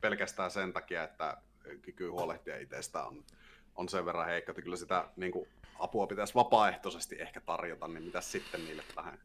pelkästään 0.00 0.50
sen 0.50 0.72
takia, 0.72 1.04
että 1.04 1.36
kyky 1.82 2.08
huolehtia 2.08 2.58
itsestä 2.58 3.04
on, 3.04 3.24
on 3.74 3.88
sen 3.88 4.04
verran 4.04 4.26
heikko, 4.26 4.52
että 4.52 4.62
kyllä 4.62 4.76
sitä 4.76 5.08
niin 5.16 5.32
kuin, 5.32 5.48
apua 5.78 6.06
pitäisi 6.06 6.34
vapaaehtoisesti 6.34 7.16
ehkä 7.20 7.40
tarjota, 7.40 7.88
niin 7.88 8.02
mitä 8.02 8.20
sitten 8.20 8.64
niille 8.64 8.82
vähän 8.96 9.18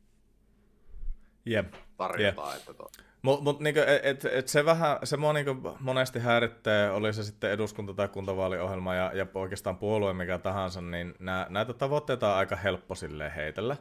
yep. 1.47 1.73
tarjotaan. 1.97 2.51
Yep. 2.53 2.59
Että 2.59 2.73
to... 2.73 2.91
Mutta 3.21 3.43
mut, 3.43 3.59
niinku, 3.59 3.79
et, 4.03 4.25
et 4.25 4.47
se, 4.47 4.65
vähän, 4.65 4.97
se 5.03 5.17
mua 5.17 5.33
niinku 5.33 5.75
monesti 5.79 6.19
häiritsee, 6.19 6.91
oli 6.91 7.13
se 7.13 7.23
sitten 7.23 7.51
eduskunta- 7.51 7.93
tai 7.93 8.07
kuntavaaliohjelma 8.07 8.95
ja, 8.95 9.11
ja 9.13 9.25
oikeastaan 9.33 9.77
puolue 9.77 10.13
mikä 10.13 10.37
tahansa, 10.37 10.81
niin 10.81 11.13
nää, 11.19 11.45
näitä 11.49 11.73
tavoitteita 11.73 12.31
on 12.31 12.37
aika 12.37 12.55
helppo 12.55 12.95
silleen 12.95 13.31
heitellä. 13.31 13.77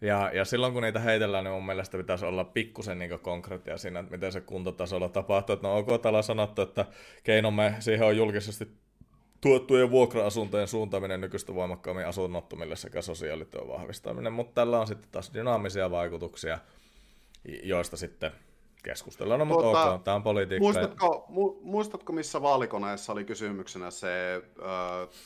Ja, 0.00 0.30
ja 0.34 0.44
silloin 0.44 0.72
kun 0.72 0.82
niitä 0.82 1.00
heitellään, 1.00 1.44
niin 1.44 1.54
mun 1.54 1.66
mielestä 1.66 1.98
pitäisi 1.98 2.24
olla 2.24 2.44
pikkusen 2.44 2.98
niin 2.98 3.20
konkreettia 3.20 3.78
siinä, 3.78 4.00
että 4.00 4.12
miten 4.12 4.32
se 4.32 4.40
kuntatasolla 4.40 5.08
tapahtuu. 5.08 5.54
Että 5.54 5.68
no 5.68 5.76
OK, 5.76 6.02
täällä 6.02 6.22
sanottu, 6.22 6.62
että 6.62 6.86
keinomme 7.24 7.74
siihen 7.78 8.06
on 8.06 8.16
julkisesti 8.16 8.68
tuettujen 9.40 9.90
vuokra-asuntojen 9.90 10.68
suuntaaminen 10.68 11.20
nykyistä 11.20 11.54
voimakkaammin 11.54 12.06
asunnottomille 12.06 12.76
sekä 12.76 13.02
sosiaalityön 13.02 13.68
vahvistaminen, 13.68 14.32
mutta 14.32 14.54
tällä 14.54 14.80
on 14.80 14.86
sitten 14.86 15.08
taas 15.12 15.30
dynaamisia 15.34 15.90
vaikutuksia– 15.90 16.58
joista 17.62 17.96
sitten 17.96 18.30
keskustellaan. 18.82 19.38
No, 19.38 19.44
mutta 19.44 19.62
tuota, 19.62 19.92
ok, 19.92 20.04
tämä 20.04 20.14
on 20.14 20.22
politiikka. 20.22 20.64
Muistatko, 20.64 21.24
mu, 21.28 21.54
muistatko, 21.62 22.12
missä 22.12 22.42
vaalikoneessa 22.42 23.12
oli 23.12 23.24
kysymyksenä 23.24 23.90
se 23.90 24.34
ö, 24.36 24.40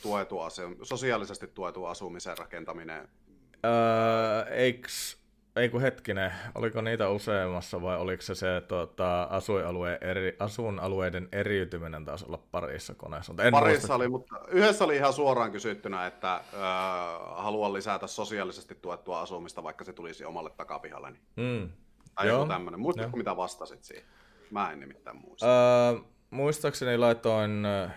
tuetu 0.03 0.41
asu, 0.41 0.63
sosiaalisesti 0.83 1.47
tuetu 1.47 1.85
asumisen 1.85 2.39
rakentaminen? 2.39 3.09
Öö, 3.65 4.55
eiks, 4.55 5.19
ei 5.57 5.69
kun 5.69 5.81
hetkinen, 5.81 6.33
oliko 6.55 6.81
niitä 6.81 7.09
useammassa 7.09 7.83
vai 7.83 7.99
oliko 7.99 8.23
se 8.23 8.35
se 8.35 8.63
tuota, 8.69 9.23
asuinalueen 9.23 9.99
eri, 10.01 10.37
asuinalueiden 10.39 11.29
eriytyminen 11.33 12.05
taas 12.05 12.23
olla 12.23 12.39
parissa 12.51 12.95
koneessa? 12.95 13.35
En 13.43 13.51
parissa 13.51 13.79
muista. 13.79 13.95
oli, 13.95 14.09
mutta 14.09 14.37
yhdessä 14.49 14.85
oli 14.85 14.97
ihan 14.97 15.13
suoraan 15.13 15.53
kysyttynä, 15.53 16.07
että 16.07 16.35
ö, 16.35 16.57
haluan 17.37 17.73
lisätä 17.73 18.07
sosiaalisesti 18.07 18.75
tuettua 18.75 19.21
asumista, 19.21 19.63
vaikka 19.63 19.85
se 19.85 19.93
tulisi 19.93 20.25
omalle 20.25 20.51
takapihalle. 20.51 21.09
Mm. 21.37 21.69
Tai 22.15 22.29
Joo. 22.29 22.37
joku 22.37 22.49
tämmöinen. 22.49 22.81
Muistatko, 22.81 23.17
mitä 23.17 23.37
vastasit 23.37 23.85
siihen? 23.85 24.05
Mä 24.51 24.73
en 24.73 24.81
nimittäin 24.81 25.17
muista. 25.17 25.47
Öö, 25.47 26.01
muistaakseni 26.31 26.99
laitoin 26.99 27.65
öö, 27.67 27.89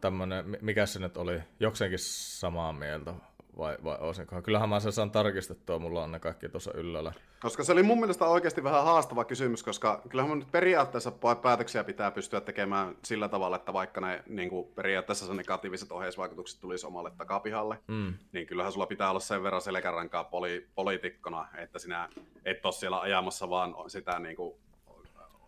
tämmönen, 0.00 0.58
mikä 0.60 0.86
se 0.86 0.98
nyt 0.98 1.16
oli, 1.16 1.40
jokseenkin 1.60 1.98
samaa 2.02 2.72
mieltä 2.72 3.14
vai, 3.60 3.76
vai 3.84 3.96
olisinkohan. 4.00 4.42
Kyllähän 4.42 4.68
mä 4.68 4.80
sen 4.80 4.92
saan 4.92 5.10
tarkistettua, 5.10 5.78
mulla 5.78 6.02
on 6.02 6.12
ne 6.12 6.18
kaikki 6.18 6.48
tuossa 6.48 6.72
yllällä. 6.74 7.12
Koska 7.40 7.64
se 7.64 7.72
oli 7.72 7.82
mun 7.82 8.00
mielestä 8.00 8.24
oikeasti 8.24 8.64
vähän 8.64 8.84
haastava 8.84 9.24
kysymys, 9.24 9.62
koska 9.62 10.02
kyllähän 10.08 10.38
nyt 10.38 10.52
periaatteessa 10.52 11.12
päätöksiä 11.42 11.84
pitää 11.84 12.10
pystyä 12.10 12.40
tekemään 12.40 12.96
sillä 13.04 13.28
tavalla, 13.28 13.56
että 13.56 13.72
vaikka 13.72 14.00
ne 14.00 14.22
niin 14.26 14.48
kuin 14.48 14.68
periaatteessa 14.74 15.26
se 15.26 15.34
negatiiviset 15.34 15.92
oheisvaikutukset 15.92 16.60
tulisi 16.60 16.86
omalle 16.86 17.10
takapihalle, 17.10 17.78
mm. 17.88 18.14
niin 18.32 18.46
kyllähän 18.46 18.72
sulla 18.72 18.86
pitää 18.86 19.10
olla 19.10 19.20
sen 19.20 19.42
verran 19.42 19.62
selkärankaa 19.62 20.22
poli- 20.24 20.66
poliitikkona, 20.74 21.48
että 21.56 21.78
sinä 21.78 22.08
et 22.44 22.66
ole 22.66 22.72
siellä 22.72 23.00
ajamassa 23.00 23.50
vaan 23.50 23.74
sitä 23.86 24.18
niin 24.18 24.36
kuin 24.36 24.54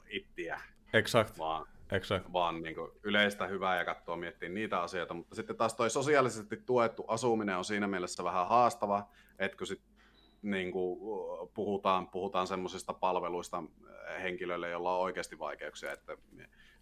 ittiä. 0.08 0.60
Exakt. 0.92 1.38
Vaan 1.38 1.66
Exact. 1.92 2.32
vaan 2.32 2.62
niin 2.62 2.74
kuin 2.74 2.90
yleistä 3.02 3.46
hyvää 3.46 3.78
ja 3.78 3.84
katsoa 3.84 4.16
miettiä 4.16 4.48
niitä 4.48 4.80
asioita. 4.80 5.14
Mutta 5.14 5.34
sitten 5.34 5.56
taas 5.56 5.74
toi 5.74 5.90
sosiaalisesti 5.90 6.56
tuettu 6.56 7.04
asuminen 7.08 7.56
on 7.56 7.64
siinä 7.64 7.86
mielessä 7.86 8.24
vähän 8.24 8.48
haastava, 8.48 9.08
että 9.38 9.58
kun 9.58 9.66
sit, 9.66 9.82
niin 10.42 10.72
kuin 10.72 10.98
puhutaan, 11.54 12.08
puhutaan 12.08 12.46
semmoisista 12.46 12.92
palveluista 12.92 13.62
henkilöille, 14.22 14.70
joilla 14.70 14.96
on 14.96 15.02
oikeasti 15.02 15.38
vaikeuksia, 15.38 15.92
että 15.92 16.16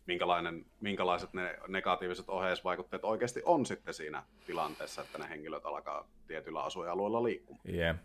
minkälainen, 0.06 0.66
minkälaiset 0.80 1.32
ne 1.32 1.58
negatiiviset 1.68 2.28
oheisvaikutteet 2.28 3.04
oikeasti 3.04 3.42
on 3.44 3.66
sitten 3.66 3.94
siinä 3.94 4.22
tilanteessa, 4.46 5.02
että 5.02 5.18
ne 5.18 5.28
henkilöt 5.28 5.66
alkaa 5.66 6.08
tietyllä 6.26 6.62
asuinalueella 6.62 7.22
liikkumaan. 7.22 7.74
Yeah. 7.74 7.96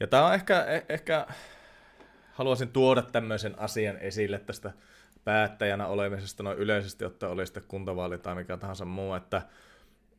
Ja 0.00 0.06
tämä 0.06 0.26
on 0.26 0.34
ehkä, 0.34 0.64
eh, 0.64 0.84
ehkä, 0.88 1.26
haluaisin 2.32 2.68
tuoda 2.68 3.02
tämmöisen 3.02 3.58
asian 3.58 3.98
esille 3.98 4.38
tästä 4.38 4.72
päättäjänä 5.24 5.86
olemisesta 5.86 6.42
noin 6.42 6.58
yleisesti 6.58 7.04
ottaen 7.04 7.32
oli 7.32 7.46
sitten 7.46 7.62
kuntavaali 7.68 8.18
tai 8.18 8.34
mikä 8.34 8.56
tahansa 8.56 8.84
muu, 8.84 9.14
että 9.14 9.42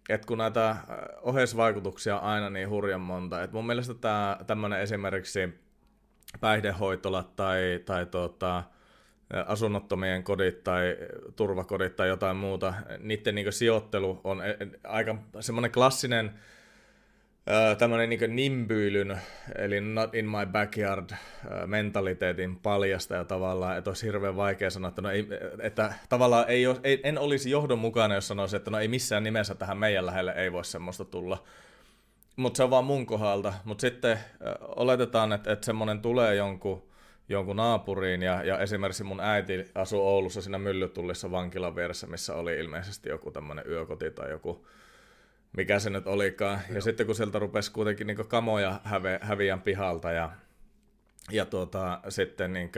et 0.09 0.25
kun 0.25 0.37
näitä 0.37 0.69
äh, 0.69 0.79
oheisvaikutuksia 1.21 2.19
on 2.19 2.23
aina 2.23 2.49
niin 2.49 2.69
hurjan 2.69 3.01
monta, 3.01 3.43
että 3.43 3.55
mun 3.55 3.65
mielestä 3.65 3.93
tämä 3.93 4.37
tämmöinen 4.47 4.81
esimerkiksi 4.81 5.59
päihdehoitolat 6.39 7.35
tai, 7.35 7.79
tai 7.85 8.05
tuota, 8.05 8.63
asunnottomien 9.45 10.23
kodit 10.23 10.63
tai 10.63 10.97
turvakodit 11.35 11.95
tai 11.95 12.07
jotain 12.07 12.37
muuta, 12.37 12.73
niiden 12.99 13.35
niin 13.35 13.53
sijoittelu 13.53 14.21
on 14.23 14.45
e, 14.45 14.49
e, 14.49 14.67
aika 14.83 15.15
semmoinen 15.39 15.71
klassinen 15.71 16.31
tämmöinen 17.77 18.09
niin 18.09 18.35
nimbyilyn, 18.35 19.17
eli 19.55 19.81
not 19.81 20.15
in 20.15 20.25
my 20.25 20.45
backyard 20.51 21.09
mentaliteetin 21.65 22.55
paljasta 22.55 23.15
ja 23.15 23.23
tavallaan, 23.23 23.77
että 23.77 23.89
olisi 23.89 24.05
hirveän 24.05 24.35
vaikea 24.35 24.69
sanoa, 24.69 24.89
että, 24.89 25.01
no 25.01 25.09
ei, 25.09 25.27
että 25.59 25.93
tavallaan 26.09 26.45
ei, 26.47 26.63
ei, 26.83 27.01
en 27.03 27.17
olisi 27.17 27.49
johdonmukainen, 27.51 28.15
jos 28.15 28.27
sanoisi, 28.27 28.55
että 28.55 28.71
no 28.71 28.79
ei 28.79 28.87
missään 28.87 29.23
nimessä 29.23 29.55
tähän 29.55 29.77
meidän 29.77 30.05
lähelle 30.05 30.31
ei 30.31 30.51
voi 30.51 30.65
semmoista 30.65 31.05
tulla. 31.05 31.43
Mutta 32.35 32.57
se 32.57 32.63
on 32.63 32.69
vaan 32.69 32.85
mun 32.85 33.05
kohdalta. 33.05 33.53
Mutta 33.63 33.81
sitten 33.81 34.19
oletetaan, 34.61 35.33
että, 35.33 35.51
että 35.51 35.65
semmoinen 35.65 36.01
tulee 36.01 36.35
jonkun, 36.35 36.83
jonkun 37.29 37.55
naapuriin 37.55 38.21
ja, 38.21 38.43
ja 38.43 38.59
esimerkiksi 38.59 39.03
mun 39.03 39.19
äiti 39.19 39.71
asuu 39.75 40.07
Oulussa 40.07 40.41
siinä 40.41 40.57
Myllytullissa 40.57 41.31
vankilan 41.31 41.75
vieressä, 41.75 42.07
missä 42.07 42.35
oli 42.35 42.59
ilmeisesti 42.59 43.09
joku 43.09 43.31
tämmöinen 43.31 43.65
yökoti 43.67 44.11
tai 44.11 44.29
joku 44.29 44.67
mikä 45.57 45.79
se 45.79 45.89
nyt 45.89 46.07
olikaan. 46.07 46.59
Ja 46.73 46.81
sitten 46.81 47.05
kun 47.05 47.15
sieltä 47.15 47.39
rupesi 47.39 47.71
kuitenkin 47.71 48.07
niin 48.07 48.27
kamoja 48.27 48.79
häve, 48.83 49.19
häviän 49.21 49.61
pihalta 49.61 50.11
ja, 50.11 50.31
ja 51.31 51.45
tuota, 51.45 51.99
sitten 52.09 52.53
niin 52.53 52.71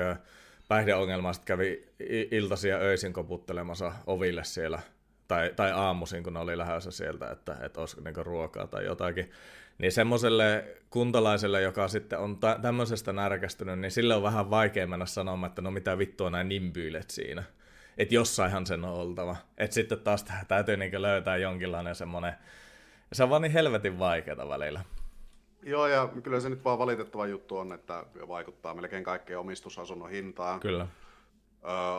päihdeongelmaiset 0.67 1.45
kävi 1.45 1.85
iltaisia 2.31 2.77
öisin 2.77 3.13
koputtelemassa 3.13 3.93
oville 4.07 4.43
siellä, 4.43 4.79
tai, 5.27 5.51
tai 5.55 5.71
aamuisin, 5.71 6.23
kun 6.23 6.33
ne 6.33 6.39
oli 6.39 6.57
lähdössä 6.57 6.91
sieltä, 6.91 7.31
että, 7.31 7.57
että 7.61 7.79
olisiko 7.79 8.01
niin 8.01 8.25
ruokaa 8.25 8.67
tai 8.67 8.85
jotakin. 8.85 9.31
Niin 9.77 9.91
semmoiselle 9.91 10.65
kuntalaiselle, 10.89 11.61
joka 11.61 11.87
sitten 11.87 12.19
on 12.19 12.37
ta- 12.37 12.59
tämmöisestä 12.61 13.13
närkästynyt, 13.13 13.79
niin 13.79 13.91
sille 13.91 14.15
on 14.15 14.23
vähän 14.23 14.49
vaikea 14.49 14.87
mennä 14.87 15.05
sanomaan, 15.05 15.49
että 15.49 15.61
no 15.61 15.71
mitä 15.71 15.97
vittua 15.97 16.29
näin 16.29 16.49
nimbyylet 16.49 17.09
siinä. 17.09 17.43
Että 17.97 18.15
jossainhan 18.15 18.65
sen 18.65 18.85
on 18.85 18.93
oltava. 18.93 19.35
Että 19.57 19.73
sitten 19.73 19.99
taas 19.99 20.25
täytyy 20.47 20.77
niin 20.77 21.01
löytää 21.01 21.37
jonkinlainen 21.37 21.95
semmoinen 21.95 22.33
se 23.13 23.23
on 23.23 23.29
vaan 23.29 23.41
niin 23.41 23.51
helvetin 23.51 23.99
vaikeaa 23.99 24.49
välillä. 24.49 24.83
Joo, 25.63 25.87
ja 25.87 26.09
kyllä 26.23 26.39
se 26.39 26.49
nyt 26.49 26.63
vaan 26.63 26.79
valitettava 26.79 27.27
juttu 27.27 27.57
on, 27.57 27.73
että 27.73 28.03
vaikuttaa 28.27 28.73
melkein 28.73 29.03
kaikkeen 29.03 29.39
omistusasunnon 29.39 30.09
hintaan. 30.09 30.59
Kyllä. 30.59 30.87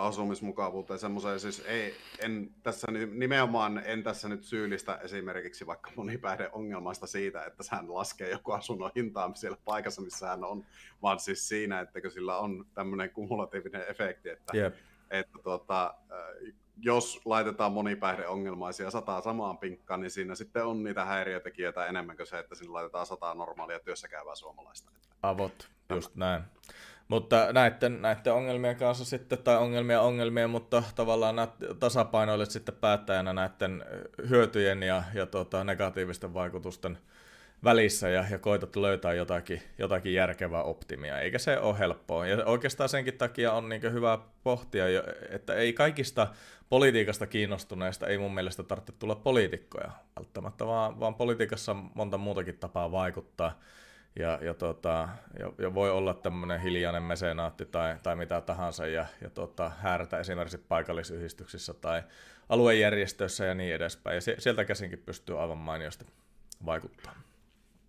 asumismukavuuteen 0.00 0.98
semmoiseen, 0.98 1.40
siis 1.40 1.62
ei, 1.66 1.94
en 2.18 2.50
tässä 2.62 2.86
nimenomaan 3.12 3.82
en 3.84 4.02
tässä 4.02 4.28
nyt 4.28 4.44
syyllistä 4.44 4.96
esimerkiksi 5.02 5.66
vaikka 5.66 5.90
monipäihdeongelmaista 5.96 7.06
siitä, 7.06 7.44
että 7.44 7.64
hän 7.70 7.94
laskee 7.94 8.30
joku 8.30 8.52
asunnon 8.52 8.90
hintaa 8.96 9.34
siellä 9.34 9.58
paikassa, 9.64 10.02
missä 10.02 10.28
hän 10.28 10.44
on, 10.44 10.64
vaan 11.02 11.20
siis 11.20 11.48
siinä, 11.48 11.80
että 11.80 12.00
sillä 12.08 12.38
on 12.38 12.66
tämmöinen 12.74 13.10
kumulatiivinen 13.10 13.84
efekti, 13.88 14.28
että, 14.28 14.56
yep. 14.56 14.74
että 15.10 15.38
tuota, 15.42 15.94
jos 16.76 17.20
laitetaan 17.24 17.72
monipäihdeongelmaisia 17.72 18.90
sataa 18.90 19.20
samaan 19.20 19.58
pinkkaan, 19.58 20.00
niin 20.00 20.10
siinä 20.10 20.34
sitten 20.34 20.64
on 20.64 20.82
niitä 20.82 21.04
häiriötekijöitä 21.04 21.86
enemmän 21.86 22.16
kuin 22.16 22.26
se, 22.26 22.38
että 22.38 22.54
sinne 22.54 22.72
laitetaan 22.72 23.06
sataa 23.06 23.34
normaalia 23.34 23.80
työssä 23.80 24.08
käyvää 24.08 24.34
suomalaista. 24.34 24.90
Avot, 25.22 25.68
just 25.90 26.16
näin. 26.16 26.42
Mutta 27.08 27.52
näiden, 27.52 28.02
näiden 28.02 28.32
ongelmien 28.32 28.76
kanssa 28.76 29.04
sitten, 29.04 29.38
tai 29.38 29.56
ongelmia 29.56 30.00
ongelmia, 30.00 30.48
mutta 30.48 30.82
tavallaan 30.94 31.36
tasapainoilet 31.78 32.50
sitten 32.50 32.74
päättäjänä 32.74 33.32
näiden 33.32 33.84
hyötyjen 34.28 34.82
ja, 34.82 35.02
ja 35.14 35.26
tota, 35.26 35.64
negatiivisten 35.64 36.34
vaikutusten 36.34 36.98
välissä 37.64 38.08
ja, 38.08 38.24
ja 38.30 38.38
koitat 38.38 38.76
löytää 38.76 39.14
jotakin, 39.14 39.62
jotakin 39.78 40.14
järkevää 40.14 40.62
optimia, 40.62 41.20
eikä 41.20 41.38
se 41.38 41.58
ole 41.58 41.78
helppoa. 41.78 42.26
Ja 42.26 42.44
oikeastaan 42.44 42.88
senkin 42.88 43.18
takia 43.18 43.52
on 43.52 43.68
niin 43.68 43.92
hyvä 43.92 44.18
pohtia, 44.42 44.84
että 45.30 45.54
ei 45.54 45.72
kaikista 45.72 46.26
politiikasta 46.68 47.26
kiinnostuneista 47.26 48.06
ei 48.06 48.18
mun 48.18 48.34
mielestä 48.34 48.62
tarvitse 48.62 48.92
tulla 48.92 49.14
poliitikkoja 49.14 49.90
välttämättä, 50.16 50.66
vaan, 50.66 51.00
vaan 51.00 51.14
politiikassa 51.14 51.72
on 51.72 51.90
monta 51.94 52.18
muutakin 52.18 52.58
tapaa 52.58 52.92
vaikuttaa. 52.92 53.60
Ja, 54.18 54.38
ja, 54.42 54.54
tota, 54.54 55.08
ja, 55.38 55.52
ja 55.58 55.74
voi 55.74 55.90
olla 55.90 56.14
tämmöinen 56.14 56.60
hiljainen 56.60 57.02
mesenaatti 57.02 57.66
tai, 57.66 57.96
tai 58.02 58.16
mitä 58.16 58.40
tahansa 58.40 58.86
ja, 58.86 59.06
ja 59.20 59.30
tota, 59.30 59.70
häärätä 59.78 60.18
esimerkiksi 60.18 60.58
paikallisyhdistyksissä 60.58 61.74
tai 61.74 62.02
aluejärjestöissä 62.48 63.44
ja 63.44 63.54
niin 63.54 63.74
edespäin. 63.74 64.14
Ja 64.14 64.20
sieltä 64.38 64.64
käsinkin 64.64 64.98
pystyy 64.98 65.40
aivan 65.40 65.58
mainiosti 65.58 66.06
vaikuttamaan. 66.66 67.26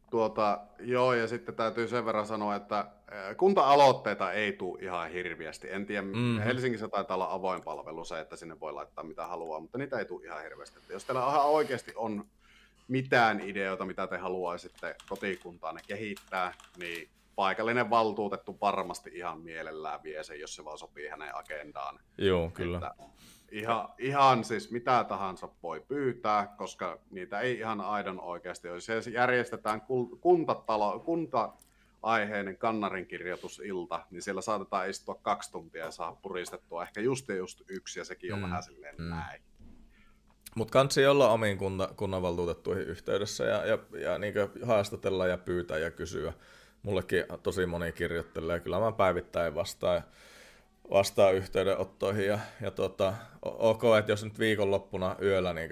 Tuota, 0.10 0.60
joo, 0.80 1.13
ja 1.13 1.28
sitten 1.28 1.56
täytyy 1.56 1.88
sen 1.88 2.06
verran 2.06 2.28
sanoa, 2.28 2.56
että 2.56 2.86
kunta-aloitteita 3.38 4.32
ei 4.32 4.54
tule 4.54 4.80
ihan 4.82 5.10
hirviästi. 5.10 5.72
En 5.72 5.86
tiedä, 5.86 6.02
mm-hmm. 6.02 6.39
Helsingissä 6.39 6.88
taitaa 6.88 7.15
olla 7.15 7.34
avoin 7.34 7.62
palvelu 7.62 8.06
se, 8.06 8.20
että 8.20 8.36
sinne 8.36 8.60
voi 8.60 8.74
laittaa 8.74 9.04
mitä 9.04 9.28
haluaa, 9.28 9.60
mutta 9.60 9.78
niitä 9.78 10.00
ei 10.00 10.06
tule 10.06 10.26
ihan 10.26 10.43
hirveästi. 10.43 10.80
Että 10.80 10.93
jos 10.93 11.06
teillä 11.06 11.28
ihan 11.28 11.46
oikeasti 11.46 11.93
on 11.96 12.26
mitään 12.88 13.39
ideoita, 13.39 13.86
mitä 13.86 14.08
te 14.08 14.17
haluaisitte 14.17 14.96
kotikuntaanne 15.10 15.82
kehittää, 15.88 16.54
niin 16.78 17.10
paikallinen 17.36 17.89
valtuutettu 17.89 18.58
varmasti 18.62 19.12
ihan 19.13 19.41
mielellään 19.41 20.04
vie 20.04 20.24
sen, 20.24 20.39
jos 20.39 20.56
se 20.56 20.65
vaan 20.65 20.78
sopii 20.78 21.08
hänen 21.08 21.36
agendaan. 21.36 22.00
Joo, 22.17 22.52
kyllä. 22.54 22.78
Että 22.78 22.93
Ihan, 23.52 23.90
ihan 23.98 24.44
siis 24.44 24.72
mitä 24.72 25.06
tahansa 25.10 25.50
voi 25.64 25.80
pyytää, 25.88 26.48
koska 26.58 27.00
niitä 27.10 27.40
ei 27.40 27.58
ihan 27.60 27.82
aidon 27.82 28.22
oikeasti 28.22 28.70
ole. 28.70 28.82
Se 28.82 29.10
järjestetään 29.12 29.82
kuntatalo, 30.22 31.00
kunta 31.00 31.54
aiheinen 32.04 32.58
kannarinkirjoitusilta, 32.58 34.06
niin 34.12 34.22
siellä 34.22 34.42
saatetaan 34.42 34.90
istua 34.90 35.20
kaksi 35.22 35.52
tuntia 35.52 35.86
ja 35.86 35.92
saa 35.92 36.16
puristettua 36.16 36.84
ehkä 36.84 37.02
just 37.02 37.30
ja 37.30 37.36
just 37.36 37.62
yksi, 37.70 38.00
ja 38.00 38.06
sekin 38.06 38.34
on 38.34 38.40
mm. 38.40 38.44
vähän 38.44 38.64
silleen 38.64 38.96
mm. 38.98 39.10
näin. 39.10 39.42
Mutta 40.56 40.72
kansi 40.72 41.06
olla 41.06 41.30
omiin 41.30 41.58
kunta, 41.58 41.90
kunnanvaltuutettuihin 41.96 42.88
yhteydessä 42.88 43.44
ja, 43.44 43.66
ja, 43.66 43.78
ja 44.00 44.18
niin 44.18 44.34
haastatella 44.66 45.28
ja 45.28 45.38
pyytää 45.38 45.78
ja 45.78 45.92
kysyä. 45.92 46.34
Mullekin 46.84 47.24
tosi 47.44 47.66
moni 47.66 47.92
kirjoittelee, 47.92 48.60
kyllä 48.60 48.80
mä 48.80 48.92
päivittäin 48.92 49.56
vastaan 49.56 50.02
vastaa 50.91 51.32
yhteydenottoihin 51.32 52.28
ja, 52.28 52.39
ja 52.62 52.71
tota, 52.71 53.13
ok, 53.41 53.84
että 54.00 54.12
jos 54.12 54.23
nyt 54.23 54.39
viikonloppuna 54.39 55.15
yöllä 55.21 55.54
niin 55.54 55.69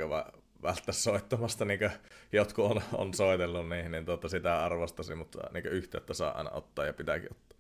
välttäisi 0.64 1.02
soittamasta, 1.02 1.66
niin 1.66 1.80
kuin 1.80 1.92
jotkut 2.32 2.72
on, 2.72 2.82
on 2.94 3.14
soitellut 3.14 3.70
niihin, 3.70 3.92
niin 3.92 4.06
tota, 4.06 4.30
sitä 4.30 4.66
arvostasi, 4.66 5.16
mutta 5.16 5.40
niin 5.54 5.66
yhteyttä 5.66 6.14
saa 6.14 6.38
aina 6.38 6.52
ottaa 6.52 6.86
ja 6.86 6.94
pitääkin 6.94 7.30
ottaa. 7.32 7.56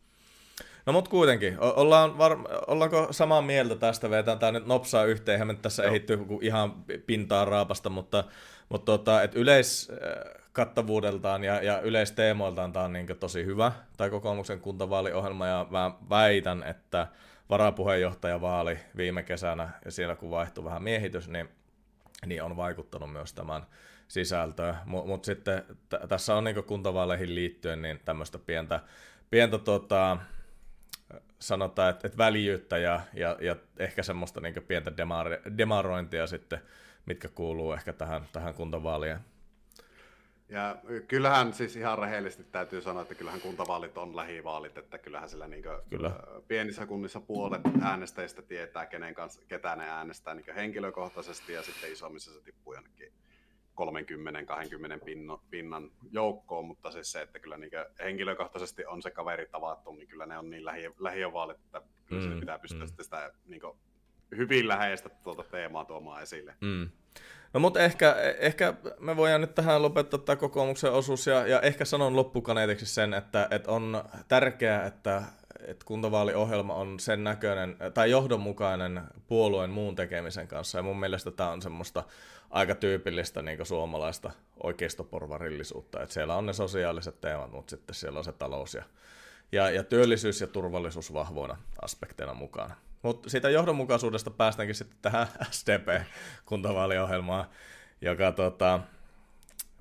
No 0.85 0.93
mutta 0.93 1.09
kuitenkin, 1.09 1.57
ollaan 1.59 2.17
var, 2.17 2.37
ollaanko 2.67 3.07
samaa 3.11 3.41
mieltä 3.41 3.75
tästä, 3.75 4.09
vetään 4.09 4.39
tämä 4.39 4.51
nyt 4.51 4.65
nopsaa 4.65 5.05
yhteen, 5.05 5.33
eihän 5.33 5.47
me 5.47 5.53
tässä 5.53 5.83
Joo. 5.83 5.89
ehitty 5.89 6.19
ihan 6.41 6.73
pintaa 7.05 7.45
raapasta, 7.45 7.89
mutta, 7.89 8.23
mutta 8.69 8.85
tota, 8.85 9.23
et 9.23 9.35
yleiskattavuudeltaan 9.35 11.43
ja, 11.43 11.63
ja 11.63 11.81
yleisteemoiltaan 11.81 12.73
tämä 12.73 12.85
on 12.85 12.93
niin 12.93 13.07
tosi 13.19 13.45
hyvä, 13.45 13.71
tai 13.97 14.09
kokoomuksen 14.09 14.59
kuntavaaliohjelma, 14.59 15.47
ja 15.47 15.65
mä 15.69 15.91
väitän, 16.09 16.63
että 16.63 17.07
varapuheenjohtajavaali 17.49 18.79
viime 18.97 19.23
kesänä, 19.23 19.69
ja 19.85 19.91
siellä 19.91 20.15
kun 20.15 20.31
vaihtui 20.31 20.63
vähän 20.63 20.83
miehitys, 20.83 21.29
niin, 21.29 21.49
niin 22.25 22.43
on 22.43 22.57
vaikuttanut 22.57 23.11
myös 23.11 23.33
tämän 23.33 23.65
sisältöön. 24.07 24.75
Mutta 24.85 25.07
mut 25.07 25.25
sitten 25.25 25.63
t- 25.89 26.07
tässä 26.09 26.35
on 26.35 26.43
niin 26.43 26.63
kuntavaaleihin 26.63 27.35
liittyen 27.35 27.81
niin 27.81 27.99
tämmöistä 28.05 28.39
pientä, 28.39 28.79
pientä 29.29 29.57
tota, 29.57 30.17
sanotaan, 31.39 31.89
että, 31.89 32.07
että 32.07 32.17
väljyyttä 32.17 32.77
ja, 32.77 33.01
ja, 33.13 33.37
ja 33.41 33.55
ehkä 33.79 34.03
semmoista 34.03 34.41
niin 34.41 34.63
pientä 34.67 34.91
demar- 34.91 35.57
demarointia 35.57 36.27
sitten, 36.27 36.61
mitkä 37.05 37.27
kuuluu 37.27 37.73
ehkä 37.73 37.93
tähän, 37.93 38.25
tähän 38.33 38.53
kuntavaalien 38.53 39.19
ja 40.49 40.75
kyllähän 41.07 41.53
siis 41.53 41.75
ihan 41.75 41.99
rehellisesti 41.99 42.43
täytyy 42.43 42.81
sanoa, 42.81 43.01
että 43.01 43.15
kyllähän 43.15 43.41
kuntavaalit 43.41 43.97
on 43.97 44.15
lähivaalit, 44.15 44.77
että 44.77 44.97
kyllähän 44.97 45.29
sillä 45.29 45.47
niin 45.47 45.63
Kyllä. 45.89 46.11
pienissä 46.47 46.85
kunnissa 46.85 47.21
puolet 47.21 47.61
äänestäjistä 47.81 48.41
tietää, 48.41 48.85
kenen 48.85 49.13
kanssa, 49.13 49.41
ketä 49.47 49.75
ne 49.75 49.89
äänestää 49.89 50.33
niin 50.33 50.55
henkilökohtaisesti 50.55 51.53
ja 51.53 51.63
sitten 51.63 51.91
isommissa 51.91 52.33
se 52.33 52.41
tippuu 52.41 52.73
jonnekin 52.73 53.13
30-20 55.01 55.05
pinnan, 55.05 55.39
pinnan 55.49 55.91
joukkoon, 56.11 56.65
mutta 56.65 56.91
siis 56.91 57.11
se, 57.11 57.21
että 57.21 57.39
kyllä 57.39 57.57
niin 57.57 57.71
henkilökohtaisesti 58.03 58.85
on 58.85 59.01
se 59.01 59.11
kaveri 59.11 59.45
tavattu, 59.45 59.91
niin 59.91 60.07
kyllä 60.07 60.25
ne 60.25 60.37
on 60.37 60.49
niin 60.49 60.65
lähi, 60.65 60.91
lähiövaalit, 60.99 61.57
että 61.59 61.81
kyllä 62.05 62.29
mm, 62.29 62.39
pitää 62.39 62.59
pystyä 62.59 62.85
mm. 62.85 63.03
sitä 63.03 63.31
niin 63.45 63.61
hyvin 64.37 64.67
läheistä 64.67 65.09
tuota 65.09 65.43
teemaa 65.43 65.85
tuomaan 65.85 66.21
esille. 66.21 66.55
Mm. 66.61 66.89
No 67.55 67.59
mutta 67.59 67.79
ehkä, 67.79 68.15
ehkä 68.39 68.73
me 68.99 69.17
voidaan 69.17 69.41
nyt 69.41 69.55
tähän 69.55 69.81
lopettaa 69.81 70.19
tämä 70.19 70.35
kokoomuksen 70.35 70.91
osuus 70.91 71.27
ja, 71.27 71.47
ja 71.47 71.61
ehkä 71.61 71.85
sanon 71.85 72.15
loppukaneetiksi 72.15 72.85
sen, 72.85 73.13
että, 73.13 73.47
että 73.51 73.71
on 73.71 74.03
tärkeää, 74.27 74.85
että, 74.85 75.23
että 75.67 75.85
kuntavaaliohjelma 75.85 76.73
on 76.73 76.99
sen 76.99 77.23
näköinen 77.23 77.77
tai 77.93 78.11
johdonmukainen 78.11 79.01
puolueen 79.27 79.69
muun 79.69 79.95
tekemisen 79.95 80.47
kanssa. 80.47 80.77
Ja 80.77 80.83
mun 80.83 80.99
mielestä 80.99 81.31
tämä 81.31 81.51
on 81.51 81.61
semmoista 81.61 82.03
aika 82.49 82.75
tyypillistä 82.75 83.41
niin 83.41 83.65
suomalaista 83.65 84.31
oikeistoporvarillisuutta. 84.63 86.01
Että 86.01 86.13
siellä 86.13 86.35
on 86.35 86.45
ne 86.45 86.53
sosiaaliset 86.53 87.21
teemat, 87.21 87.51
mutta 87.51 87.69
sitten 87.69 87.95
siellä 87.95 88.19
on 88.19 88.25
se 88.25 88.31
talous 88.31 88.73
ja, 88.73 88.83
ja, 89.51 89.69
ja 89.69 89.83
työllisyys 89.83 90.41
ja 90.41 90.47
turvallisuus 90.47 91.13
vahvoina 91.13 91.57
aspekteina 91.81 92.33
mukana. 92.33 92.75
Mutta 93.05 93.29
siitä 93.29 93.49
johdonmukaisuudesta 93.49 94.31
päästäänkin 94.31 94.75
sitten 94.75 94.97
tähän 95.01 95.27
SDP-kuntavaaliohjelmaan, 95.51 97.45
joka 98.01 98.31
tota, 98.31 98.79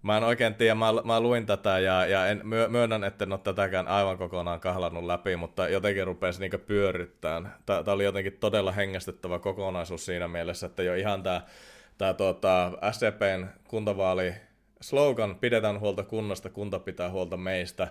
Mä 0.02 0.16
en 0.16 0.24
oikein 0.24 0.54
tiedä, 0.54 0.74
mä, 0.74 0.86
mä 1.04 1.20
luin 1.20 1.46
tätä 1.46 1.78
ja, 1.78 2.06
ja 2.06 2.26
en, 2.26 2.40
myönnän, 2.68 3.04
että 3.04 3.24
en 3.24 3.32
ole 3.32 3.40
tätäkään 3.44 3.88
aivan 3.88 4.18
kokonaan 4.18 4.60
kahlannut 4.60 5.04
läpi, 5.04 5.36
mutta 5.36 5.68
jotenkin 5.68 6.06
rupesi 6.06 6.40
niinku 6.40 6.58
pyörittämään. 6.58 7.54
Tämä 7.66 7.82
oli 7.86 8.04
jotenkin 8.04 8.36
todella 8.40 8.72
hengästyttävä 8.72 9.38
kokonaisuus 9.38 10.06
siinä 10.06 10.28
mielessä, 10.28 10.66
että 10.66 10.82
jo 10.82 10.94
ihan 10.94 11.22
tämä 11.22 11.40
tää, 11.98 12.14
tuota, 12.14 12.72
SDPn 12.92 13.46
kuntavaali 13.68 14.34
slogan, 14.80 15.36
pidetään 15.36 15.80
huolta 15.80 16.02
kunnasta, 16.02 16.50
kunta 16.50 16.78
pitää 16.78 17.10
huolta 17.10 17.36
meistä, 17.36 17.88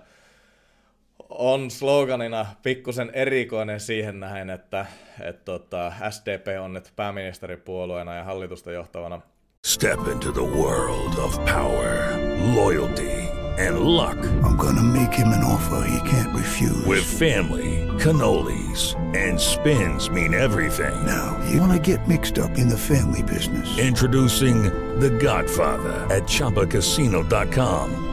on 1.30 1.72
sloganina 1.72 2.46
pikkusen 2.64 3.12
erikoinen 3.14 3.80
siihen 3.80 4.20
nähen, 4.20 4.50
että 4.50 4.86
et, 5.22 5.46
tota, 5.46 5.92
SDP 6.10 6.48
on 6.62 6.74
nyt 6.74 6.94
pääministeripuolueena 6.96 8.16
ja 8.16 8.24
hallitusta 8.24 8.72
johtavana 8.72 9.22
Step 9.66 10.00
into 10.12 10.32
the 10.32 10.42
world 10.42 11.18
of 11.18 11.46
power, 11.46 12.20
loyalty, 12.56 13.30
and 13.68 13.80
luck. 13.80 14.18
I'm 14.44 14.58
gonna 14.58 14.84
make 14.84 15.14
him 15.14 15.28
an 15.28 15.44
offer 15.44 15.88
he 15.88 16.00
can't 16.10 16.34
refuse. 16.36 16.86
With 16.86 17.06
family, 17.06 17.88
cannolis, 17.98 18.96
and 19.16 19.40
spins 19.40 20.10
mean 20.10 20.34
everything. 20.34 21.06
Now, 21.06 21.38
you 21.50 21.62
wanna 21.62 21.80
get 21.80 22.08
mixed 22.08 22.38
up 22.38 22.58
in 22.58 22.68
the 22.68 22.78
family 22.78 23.24
business. 23.24 23.78
Introducing 23.78 24.64
The 25.00 25.10
Godfather 25.10 25.94
at 26.14 26.24
ChumbaCasino.com. 26.24 28.13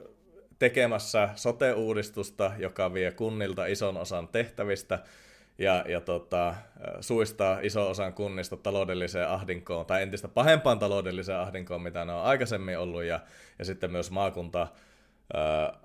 tekemässä 0.61 1.29
sote-uudistusta, 1.35 2.51
joka 2.57 2.93
vie 2.93 3.11
kunnilta 3.11 3.65
ison 3.65 3.97
osan 3.97 4.27
tehtävistä 4.27 4.99
ja, 5.57 5.85
ja 5.87 6.01
tota, 6.01 6.55
suistaa 6.99 7.59
iso 7.61 7.89
osan 7.89 8.13
kunnista 8.13 8.57
taloudelliseen 8.57 9.29
ahdinkoon, 9.29 9.85
tai 9.85 10.01
entistä 10.01 10.27
pahempaan 10.27 10.79
taloudelliseen 10.79 11.39
ahdinkoon, 11.39 11.81
mitä 11.81 12.05
ne 12.05 12.13
on 12.13 12.23
aikaisemmin 12.23 12.77
ollut, 12.77 13.03
ja, 13.03 13.19
ja 13.59 13.65
sitten 13.65 13.91
myös 13.91 14.11
maakunta 14.11 14.67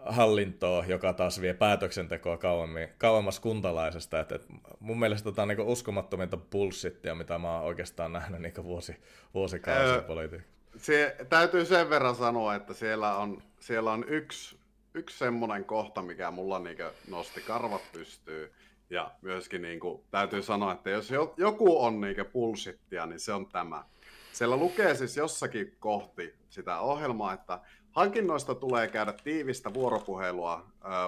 hallintoa, 0.07 0.85
joka 0.87 1.13
taas 1.13 1.41
vie 1.41 1.55
päätöksentekoa 1.55 2.37
kauemmin, 2.37 2.89
kauemmas 2.99 3.41
kuntalaisesta. 3.41 4.21
Et, 4.21 4.33
et 4.33 4.47
mun 4.81 4.99
mielestä 4.99 5.33
tämä 5.33 5.43
on 5.43 5.49
niinku 5.49 5.73
uskomattominta 5.73 6.37
bullshittia, 6.37 7.15
mitä 7.15 7.39
mä 7.39 7.55
oon 7.55 7.65
oikeastaan 7.65 8.13
nähnyt 8.13 8.41
niinku 8.41 8.65
vuosi, 8.65 8.97
vuosikausia 9.35 9.95
öö, 9.95 10.03
politiikassa. 10.03 10.57
Se, 10.77 11.17
täytyy 11.29 11.65
sen 11.65 11.91
verran 11.91 12.15
sanoa, 12.15 12.55
että 12.55 12.75
siellä 12.75 13.17
on, 13.17 13.43
siellä 13.61 13.93
on 13.93 14.05
yksi 14.09 14.56
yksi 14.97 15.19
semmoinen 15.19 15.65
kohta, 15.65 16.03
mikä 16.03 16.31
mulla 16.31 16.59
niinku 16.59 16.83
nosti 17.09 17.41
karvat 17.41 17.83
pystyy. 17.93 18.53
Ja 18.91 19.11
myöskin 19.23 19.63
niinku, 19.63 20.05
täytyy 20.11 20.43
sanoa, 20.43 20.73
että 20.73 20.91
jos 20.91 21.11
joku 21.37 21.85
on 21.85 22.01
niinku 22.01 22.25
bullshittia, 22.33 23.07
niin 23.07 23.21
se 23.21 23.33
on 23.33 23.47
tämä. 23.47 23.85
Siellä 24.33 24.57
lukee 24.57 24.95
siis 24.95 25.17
jossakin 25.17 25.77
kohti 25.81 26.35
sitä 26.49 26.81
ohjelmaa, 26.81 27.33
että 27.33 27.61
hankinnoista 27.93 28.55
tulee 28.55 28.89
käydä 28.89 29.13
tiivistä 29.13 29.75
vuoropuhelua 29.75 30.67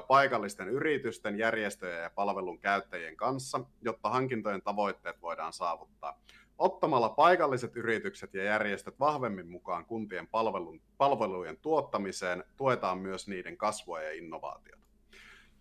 paikallisten 0.08 0.68
yritysten, 0.68 1.38
järjestöjen 1.38 2.02
ja 2.02 2.10
palvelun 2.10 2.58
käyttäjien 2.58 3.16
kanssa, 3.16 3.60
jotta 3.82 4.08
hankintojen 4.08 4.62
tavoitteet 4.62 5.22
voidaan 5.22 5.52
saavuttaa 5.52 6.18
ottamalla 6.58 7.08
paikalliset 7.08 7.76
yritykset 7.76 8.34
ja 8.34 8.44
järjestöt 8.44 9.00
vahvemmin 9.00 9.48
mukaan 9.48 9.84
kuntien 9.84 10.26
palvelun, 10.26 10.80
palvelujen 10.96 11.56
tuottamiseen, 11.56 12.44
tuetaan 12.56 12.98
myös 12.98 13.28
niiden 13.28 13.56
kasvua 13.56 14.02
ja 14.02 14.12
innovaatiota. 14.12 14.86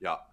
Ja 0.02 0.26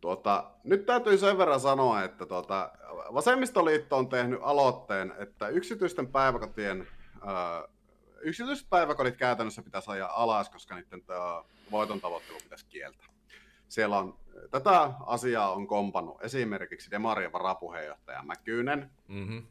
tuota, 0.00 0.50
nyt 0.64 0.86
täytyy 0.86 1.18
sen 1.18 1.38
verran 1.38 1.60
sanoa, 1.60 2.02
että 2.02 2.26
tuota, 2.26 2.72
Vasemmistoliitto 3.14 3.96
on 3.96 4.08
tehnyt 4.08 4.40
aloitteen, 4.42 5.14
että 5.18 5.48
yksityisten 5.48 6.06
päiväkotien 6.06 6.88
ää, 7.26 7.64
yksityiset 8.20 8.66
päiväkodit 8.70 9.16
käytännössä 9.16 9.62
pitäisi 9.62 9.90
ajaa 9.90 10.22
alas, 10.22 10.50
koska 10.50 10.74
niiden 10.74 11.02
voiton 11.70 12.00
tavoittelu 12.00 12.38
pitäisi 12.42 12.66
kieltää. 12.66 13.06
Siellä 13.68 13.98
on, 13.98 14.18
tätä 14.50 14.90
asiaa 15.06 15.52
on 15.52 15.66
kompannut 15.66 16.24
esimerkiksi 16.24 16.90
Demarien 16.90 17.32
varapuheenjohtaja 17.32 18.22
Mäkynen, 18.22 18.90
mm-hmm. 19.08 19.46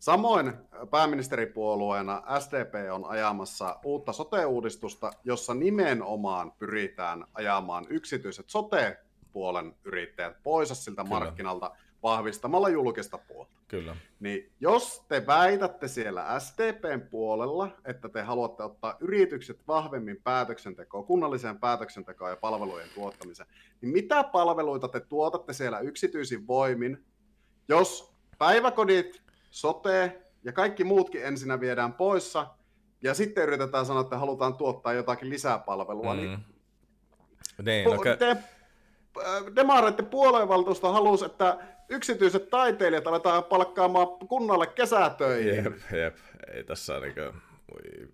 Samoin 0.00 0.52
pääministeripuolueena 0.90 2.22
SDP 2.38 2.92
on 2.92 3.04
ajamassa 3.04 3.80
uutta 3.84 4.12
sote-uudistusta, 4.12 5.12
jossa 5.24 5.54
nimenomaan 5.54 6.52
pyritään 6.52 7.24
ajamaan 7.34 7.86
yksityiset 7.90 8.50
sote-puolen 8.50 9.74
yrittäjät 9.84 10.42
pois 10.42 10.84
siltä 10.84 11.02
Kyllä. 11.02 11.14
markkinalta 11.14 11.70
vahvistamalla 12.02 12.68
julkista 12.68 13.18
puolta. 13.18 13.50
Kyllä. 13.68 13.96
Niin 14.20 14.52
jos 14.60 15.04
te 15.08 15.26
väitätte 15.26 15.88
siellä 15.88 16.40
SDPn 16.40 17.00
puolella, 17.10 17.68
että 17.84 18.08
te 18.08 18.22
haluatte 18.22 18.62
ottaa 18.62 18.96
yritykset 19.00 19.58
vahvemmin 19.68 20.22
päätöksentekoon, 20.24 21.06
kunnalliseen 21.06 21.58
päätöksentekoon 21.58 22.30
ja 22.30 22.36
palvelujen 22.36 22.88
tuottamiseen, 22.94 23.48
niin 23.80 23.92
mitä 23.92 24.24
palveluita 24.24 24.88
te 24.88 25.00
tuotatte 25.00 25.52
siellä 25.52 25.78
yksityisin 25.80 26.46
voimin, 26.46 27.04
jos 27.68 28.14
päiväkodit 28.38 29.29
sote 29.50 30.20
ja 30.44 30.52
kaikki 30.52 30.84
muutkin 30.84 31.24
ensinnä 31.24 31.60
viedään 31.60 31.92
poissa, 31.92 32.46
ja 33.02 33.14
sitten 33.14 33.44
yritetään 33.44 33.86
sanoa, 33.86 34.02
että 34.02 34.18
halutaan 34.18 34.54
tuottaa 34.54 34.92
jotakin 34.92 35.30
lisäpalvelua, 35.30 36.14
niin 36.14 36.30
mm. 36.30 36.36
niin, 36.36 37.64
niin 37.64 37.86
po- 37.86 38.00
okay. 38.00 38.16
te, 38.16 38.30
äh, 38.30 39.56
demareiden 39.56 40.06
puoluevaltuusto 40.06 40.92
halusi, 40.92 41.24
että 41.24 41.58
yksityiset 41.88 42.50
taiteilijat 42.50 43.06
aletaan 43.06 43.44
palkkaamaan 43.44 44.06
kunnalle 44.28 44.66
kesätöihin. 44.66 45.64
Jep, 45.64 45.92
jep. 45.92 46.16
Ei 46.54 46.64
tässä 46.64 47.00
niin 47.00 47.14
kuin... 47.14 47.42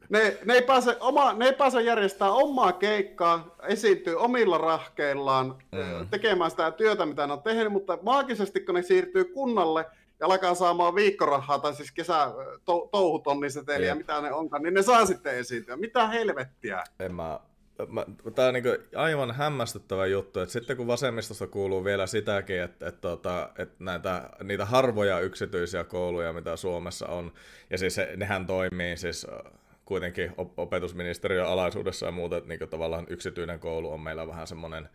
Ne, 0.09 0.39
ne, 0.45 0.55
ei 0.55 0.63
pääse 0.63 0.97
oma, 1.01 1.33
ne 1.33 1.47
ei 1.47 1.53
pääse 1.53 1.83
järjestää 1.83 2.31
omaa 2.31 2.73
keikkaa, 2.73 3.57
esiintyy 3.63 4.17
omilla 4.17 4.59
rahkeillaan, 4.59 5.57
mm. 5.73 6.09
tekemään 6.11 6.51
sitä 6.51 6.71
työtä, 6.71 7.07
mitä 7.07 7.27
ne 7.27 7.33
on 7.33 7.43
tehnyt, 7.43 7.73
mutta 7.73 7.99
maagisesti 8.03 8.61
kun 8.61 8.75
ne 8.75 8.83
siirtyy 8.83 9.25
kunnalle, 9.25 9.87
ja 10.21 10.27
alkaa 10.27 10.55
saamaan 10.55 10.95
viikkorahaa 10.95 11.59
tai 11.59 11.75
siis 11.75 11.93
kesä 11.93 12.31
to, 12.65 12.89
touhutonniseteliä, 12.93 13.95
mitä 13.95 14.21
ne 14.21 14.33
onkaan, 14.33 14.63
niin 14.63 14.75
ne 14.75 14.83
saa 14.83 15.07
sitten 15.07 15.35
esiintyä. 15.35 15.77
Mitä 15.77 16.09
helvettiä? 16.09 16.85
En 17.01 17.15
mä, 17.15 17.41
mä, 17.89 18.07
tämä 18.35 18.49
on 18.49 18.55
niin 18.55 18.65
aivan 18.95 19.35
hämmästyttävä 19.35 20.07
juttu, 20.07 20.41
että 20.41 20.53
sitten 20.53 20.77
kun 20.77 20.87
vasemmistosta 20.87 21.47
kuuluu 21.47 21.85
vielä 21.85 22.07
sitäkin, 22.07 22.63
että, 22.63 22.89
että, 22.89 23.13
että, 23.13 23.51
että 23.59 23.85
näitä, 23.85 24.31
niitä 24.43 24.65
harvoja 24.65 25.21
yksityisiä 25.21 25.85
kouluja, 25.85 26.33
mitä 26.33 26.57
Suomessa 26.57 27.07
on, 27.07 27.33
ja 27.71 27.79
siis 27.79 27.97
nehän 28.17 28.47
toimii 28.47 28.97
siis 28.97 29.27
kuitenkin 29.85 30.33
opetusministeriön 30.57 31.49
alaisuudessa 31.49 32.07
ja 32.07 32.13
muuta, 32.13 32.37
että 32.37 32.49
niin 32.49 32.71
tavallaan 32.71 33.07
yksityinen 33.11 33.61
koulu 33.61 33.93
on 33.93 34.01
meillä 34.01 34.27
vähän 34.27 34.47
semmoinen 34.47 34.89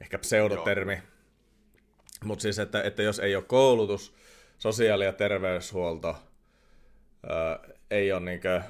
ehkä 0.00 0.18
pseudotermi. 0.18 1.02
Mutta 2.24 2.42
siis, 2.42 2.58
että, 2.58 2.82
että 2.82 3.02
jos 3.02 3.18
ei 3.18 3.36
ole 3.36 3.44
koulutus, 3.44 4.14
sosiaali- 4.58 5.04
ja 5.04 5.12
terveyshuolto 5.12 6.16
ää, 7.28 7.58
ei 7.90 8.12
ole 8.12 8.20
niinkö, 8.20 8.62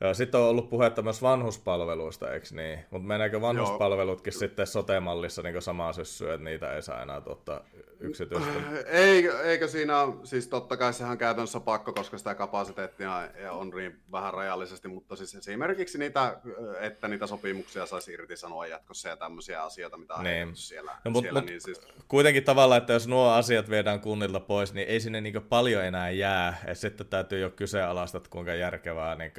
Joo, 0.00 0.14
sitten 0.14 0.40
on 0.40 0.46
ollut 0.46 0.70
puhetta 0.70 1.02
myös 1.02 1.22
vanhuspalveluista, 1.22 2.32
eikö 2.32 2.46
niin? 2.50 2.78
Mutta 2.90 3.08
meneekö 3.08 3.40
vanhuspalvelutkin 3.40 4.32
Joo. 4.32 4.38
sitten 4.38 4.66
sote-mallissa 4.66 5.42
niin 5.42 5.62
samaa 5.62 5.92
syssyä, 5.92 6.34
että 6.34 6.44
niitä 6.44 6.74
ei 6.74 6.82
saa 6.82 7.02
enää 7.02 7.20
tuottaa 7.20 7.60
yksityistä? 8.00 8.50
Eikö, 8.86 9.42
eikö 9.42 9.68
siinä 9.68 10.00
ole, 10.00 10.14
siis 10.24 10.48
totta 10.48 10.76
kai 10.76 10.92
sehän 10.92 11.12
on 11.12 11.18
käytännössä 11.18 11.60
pakko, 11.60 11.92
koska 11.92 12.18
sitä 12.18 12.34
kapasiteettia 12.34 13.28
on 13.50 13.70
niin 13.70 14.00
vähän 14.12 14.34
rajallisesti, 14.34 14.88
mutta 14.88 15.16
siis 15.16 15.34
esimerkiksi 15.34 15.98
niitä, 15.98 16.40
että 16.80 17.08
niitä 17.08 17.26
sopimuksia 17.26 17.86
saisi 17.86 18.12
irtisanoa 18.12 18.66
jatkossa 18.66 19.08
ja 19.08 19.16
tämmöisiä 19.16 19.62
asioita, 19.62 19.96
mitä 19.96 20.14
on 20.14 20.24
niin. 20.24 20.56
siellä. 20.56 20.92
No, 21.04 21.10
mutta 21.10 21.26
siellä, 21.26 21.40
mut, 21.40 21.50
niin 21.50 21.60
siis... 21.60 21.80
Kuitenkin 22.08 22.44
tavallaan, 22.44 22.80
että 22.80 22.92
jos 22.92 23.08
nuo 23.08 23.30
asiat 23.30 23.70
viedään 23.70 24.00
kunnilta 24.00 24.40
pois, 24.40 24.74
niin 24.74 24.88
ei 24.88 25.00
sinne 25.00 25.20
niin 25.20 25.42
paljon 25.48 25.84
enää 25.84 26.10
jää. 26.10 26.60
Et 26.66 26.78
sitten 26.78 27.06
täytyy 27.06 27.40
jo 27.40 27.50
kyseenalaista, 27.50 28.18
että 28.18 28.30
kuinka 28.30 28.54
järkevää 28.54 29.14
niin 29.14 29.32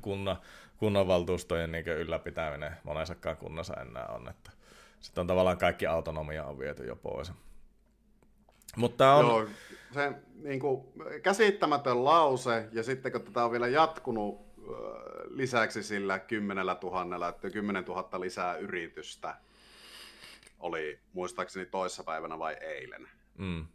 kunnan, 0.00 0.36
kunnanvaltuustojen 0.76 1.72
niin 1.72 1.88
ylläpitäminen 1.88 2.76
monessakaan 2.84 3.36
kunnassa 3.36 3.74
enää 3.74 4.06
on. 4.06 4.28
Että 4.28 4.50
sitten 5.00 5.20
on 5.20 5.26
tavallaan 5.26 5.58
kaikki 5.58 5.86
autonomia 5.86 6.44
on 6.44 6.58
viety 6.58 6.86
jo 6.86 6.96
pois. 6.96 7.32
Mutta 8.76 9.14
on... 9.14 9.26
Joo, 9.26 9.46
se 9.94 10.12
niin 10.34 10.60
kuin, 10.60 10.86
käsittämätön 11.22 12.04
lause, 12.04 12.68
ja 12.72 12.82
sitten 12.82 13.12
kun 13.12 13.22
tätä 13.22 13.44
on 13.44 13.52
vielä 13.52 13.68
jatkunut 13.68 14.52
lisäksi 15.30 15.82
sillä 15.82 16.18
kymmenellä 16.18 16.74
tuhannella, 16.74 17.28
että 17.28 17.50
10 17.50 17.84
000 17.84 18.20
lisää 18.20 18.56
yritystä 18.56 19.36
oli 20.58 21.00
muistaakseni 21.12 21.66
toissapäivänä 21.66 22.38
vai 22.38 22.56
eilen. 22.60 23.08
Mm. 23.38 23.66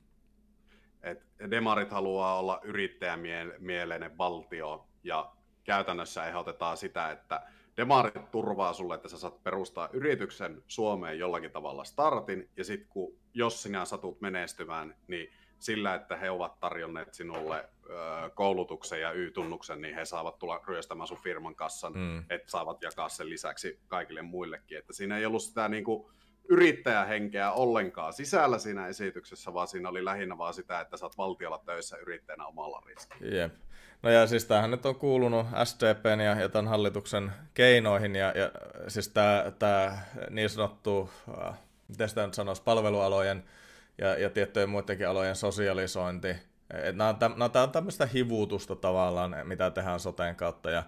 Et 1.03 1.25
demarit 1.51 1.91
haluaa 1.91 2.39
olla 2.39 2.59
yrittäjämieleinen 2.63 4.17
valtio, 4.17 4.87
ja 5.03 5.31
käytännössä 5.67 6.25
ehdotetaan 6.25 6.77
sitä, 6.77 7.11
että 7.11 7.41
demarit 7.77 8.31
turvaa 8.31 8.73
sulle, 8.73 8.95
että 8.95 9.09
sä 9.09 9.17
saat 9.17 9.43
perustaa 9.43 9.89
yrityksen 9.93 10.63
Suomeen 10.67 11.19
jollakin 11.19 11.51
tavalla 11.51 11.83
startin, 11.83 12.49
ja 12.57 12.63
sitten 12.63 12.89
kun, 12.89 13.17
jos 13.33 13.63
sinä 13.63 13.85
satut 13.85 14.21
menestymään, 14.21 14.95
niin 15.07 15.33
sillä, 15.59 15.95
että 15.95 16.17
he 16.17 16.31
ovat 16.31 16.59
tarjonneet 16.59 17.13
sinulle 17.13 17.69
koulutuksen 18.33 19.01
ja 19.01 19.11
Y-tunnuksen, 19.11 19.81
niin 19.81 19.95
he 19.95 20.05
saavat 20.05 20.39
tulla 20.39 20.61
ryöstämään 20.67 21.07
sun 21.07 21.17
firman 21.23 21.55
kassan, 21.55 21.93
mm. 21.93 22.19
että 22.29 22.51
saavat 22.51 22.81
jakaa 22.81 23.09
sen 23.09 23.29
lisäksi 23.29 23.79
kaikille 23.87 24.21
muillekin. 24.21 24.77
Että 24.77 24.93
siinä 24.93 25.17
ei 25.17 25.25
ollut 25.25 25.41
sitä 25.41 25.69
niin 25.69 25.83
kuin, 25.83 26.11
yrittäjähenkeä 26.49 27.51
ollenkaan 27.51 28.13
sisällä 28.13 28.59
siinä 28.59 28.87
esityksessä, 28.87 29.53
vaan 29.53 29.67
siinä 29.67 29.89
oli 29.89 30.05
lähinnä 30.05 30.37
vaan 30.37 30.53
sitä, 30.53 30.79
että 30.79 30.97
oot 31.01 31.17
valtiolla 31.17 31.61
töissä 31.65 31.97
yrittäjänä 31.97 32.45
omalla 32.45 32.83
riskillä. 32.85 33.35
Jep. 33.35 33.53
No 34.03 34.09
ja 34.09 34.27
siis 34.27 34.45
tämähän 34.45 34.71
nyt 34.71 34.85
on 34.85 34.95
kuulunut 34.95 35.47
SDPn 35.63 36.19
ja, 36.19 36.41
ja 36.41 36.49
tämän 36.49 36.67
hallituksen 36.67 37.31
keinoihin, 37.53 38.15
ja, 38.15 38.33
ja 38.35 38.51
siis 38.87 39.09
tämä, 39.09 39.51
tämä 39.59 39.97
niin 40.29 40.49
sanottu, 40.49 41.09
äh, 41.45 41.59
miten 41.87 42.09
sitä 42.09 42.25
nyt 42.25 42.33
sanoisi, 42.33 42.63
palvelualojen 42.63 43.43
ja, 43.97 44.19
ja 44.19 44.29
tiettyjen 44.29 44.69
muidenkin 44.69 45.07
alojen 45.07 45.35
sosialisointi. 45.35 46.27
Et 46.73 46.95
nämä, 46.95 47.09
on, 47.09 47.17
nämä 47.19 47.63
on 47.63 47.71
tämmöistä 47.71 48.05
hivutusta 48.05 48.75
tavallaan, 48.75 49.35
mitä 49.43 49.71
tehdään 49.71 49.99
soteen 49.99 50.35
kautta 50.35 50.71
ja, 50.71 50.83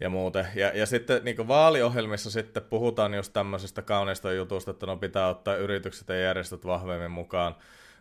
ja 0.00 0.10
muuten. 0.10 0.46
Ja, 0.54 0.70
ja 0.74 0.86
sitten 0.86 1.24
niin 1.24 1.48
vaaliohjelmissa 1.48 2.30
sitten 2.30 2.62
puhutaan 2.62 3.14
just 3.14 3.32
tämmöisestä 3.32 3.82
kauniista 3.82 4.32
jutusta, 4.32 4.70
että 4.70 4.86
no 4.86 4.96
pitää 4.96 5.28
ottaa 5.28 5.56
yritykset 5.56 6.08
ja 6.08 6.20
järjestöt 6.20 6.66
vahvemmin 6.66 7.10
mukaan 7.10 7.54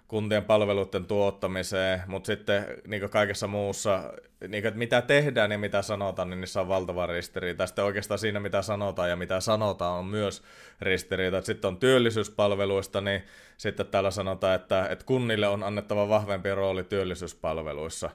kuntien 0.07 0.43
palveluiden 0.43 1.05
tuottamiseen, 1.05 2.03
mutta 2.07 2.27
sitten 2.27 2.65
niin 2.87 3.09
kaikessa 3.09 3.47
muussa, 3.47 4.13
niin 4.47 4.65
että 4.65 4.77
mitä 4.77 5.01
tehdään 5.01 5.51
ja 5.51 5.57
mitä 5.57 5.81
sanotaan, 5.81 6.29
niin 6.29 6.41
niissä 6.41 6.61
on 6.61 6.67
valtava 6.67 7.05
ristiriita. 7.05 7.67
Sitten 7.67 7.85
oikeastaan 7.85 8.19
siinä, 8.19 8.39
mitä 8.39 8.61
sanotaan 8.61 9.09
ja 9.09 9.15
mitä 9.15 9.39
sanotaan, 9.39 9.99
on 9.99 10.05
myös 10.05 10.43
ristiriita. 10.81 11.41
Sitten 11.41 11.67
on 11.67 11.77
työllisyyspalveluista, 11.77 13.01
niin 13.01 13.23
sitten 13.57 13.87
täällä 13.87 14.11
sanotaan, 14.11 14.55
että, 14.55 14.87
että 14.89 15.05
kunnille 15.05 15.47
on 15.47 15.63
annettava 15.63 16.09
vahvempi 16.09 16.55
rooli 16.55 16.83
työllisyyspalveluissa. 16.83 18.09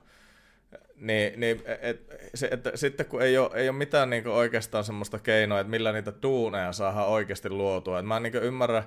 Niin, 0.96 1.40
niin 1.40 1.62
et, 1.80 2.14
se, 2.34 2.48
että 2.52 2.72
sitten 2.74 3.06
kun 3.06 3.22
ei 3.22 3.38
ole, 3.38 3.50
ei 3.54 3.68
ole 3.68 3.76
mitään 3.76 4.10
niin 4.10 4.26
oikeastaan 4.28 4.84
semmoista 4.84 5.18
keinoa, 5.18 5.60
että 5.60 5.70
millä 5.70 5.92
niitä 5.92 6.12
duuneja 6.22 6.72
saadaan 6.72 7.08
oikeasti 7.08 7.50
luotua. 7.50 7.98
Et 7.98 8.06
mä 8.06 8.16
en 8.16 8.22
niin 8.22 8.34
ymmärrä, 8.34 8.84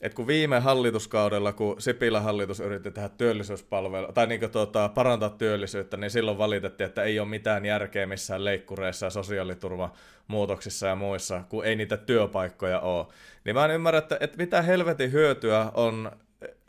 et 0.00 0.14
kun 0.14 0.26
viime 0.26 0.60
hallituskaudella, 0.60 1.52
kun 1.52 1.80
Sipilän 1.80 2.22
hallitus 2.22 2.60
yritti 2.60 2.90
tehdä 2.90 3.08
työllisyyspalvelu, 3.08 4.12
tai 4.12 4.26
niin 4.26 4.50
tuota, 4.50 4.88
parantaa 4.88 5.30
työllisyyttä, 5.30 5.96
niin 5.96 6.10
silloin 6.10 6.38
valitettiin, 6.38 6.86
että 6.86 7.02
ei 7.02 7.20
ole 7.20 7.28
mitään 7.28 7.64
järkeä 7.64 8.06
missään 8.06 8.44
leikkureissa 8.44 9.06
ja 9.06 9.10
sosiaaliturvamuutoksissa 9.10 10.86
ja 10.86 10.96
muissa, 10.96 11.42
kun 11.48 11.64
ei 11.64 11.76
niitä 11.76 11.96
työpaikkoja 11.96 12.80
ole. 12.80 13.06
Niin 13.44 13.56
mä 13.56 13.64
en 13.64 13.70
ymmärrä, 13.70 13.98
että, 13.98 14.16
että 14.20 14.36
mitä 14.36 14.62
helvetin 14.62 15.12
hyötyä 15.12 15.70
on 15.74 16.12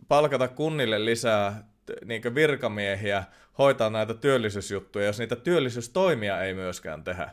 palkata 0.08 0.48
kunnille 0.48 1.06
lisää 1.06 1.64
niin 2.06 2.36
virkamiehiä 2.36 3.24
hoitaa 3.58 3.90
näitä 3.90 4.14
työllisyysjuttuja, 4.14 5.06
jos 5.06 5.20
niitä 5.20 5.36
työllisyystoimia 5.36 6.42
ei 6.42 6.54
myöskään 6.54 7.04
tehdä. 7.04 7.30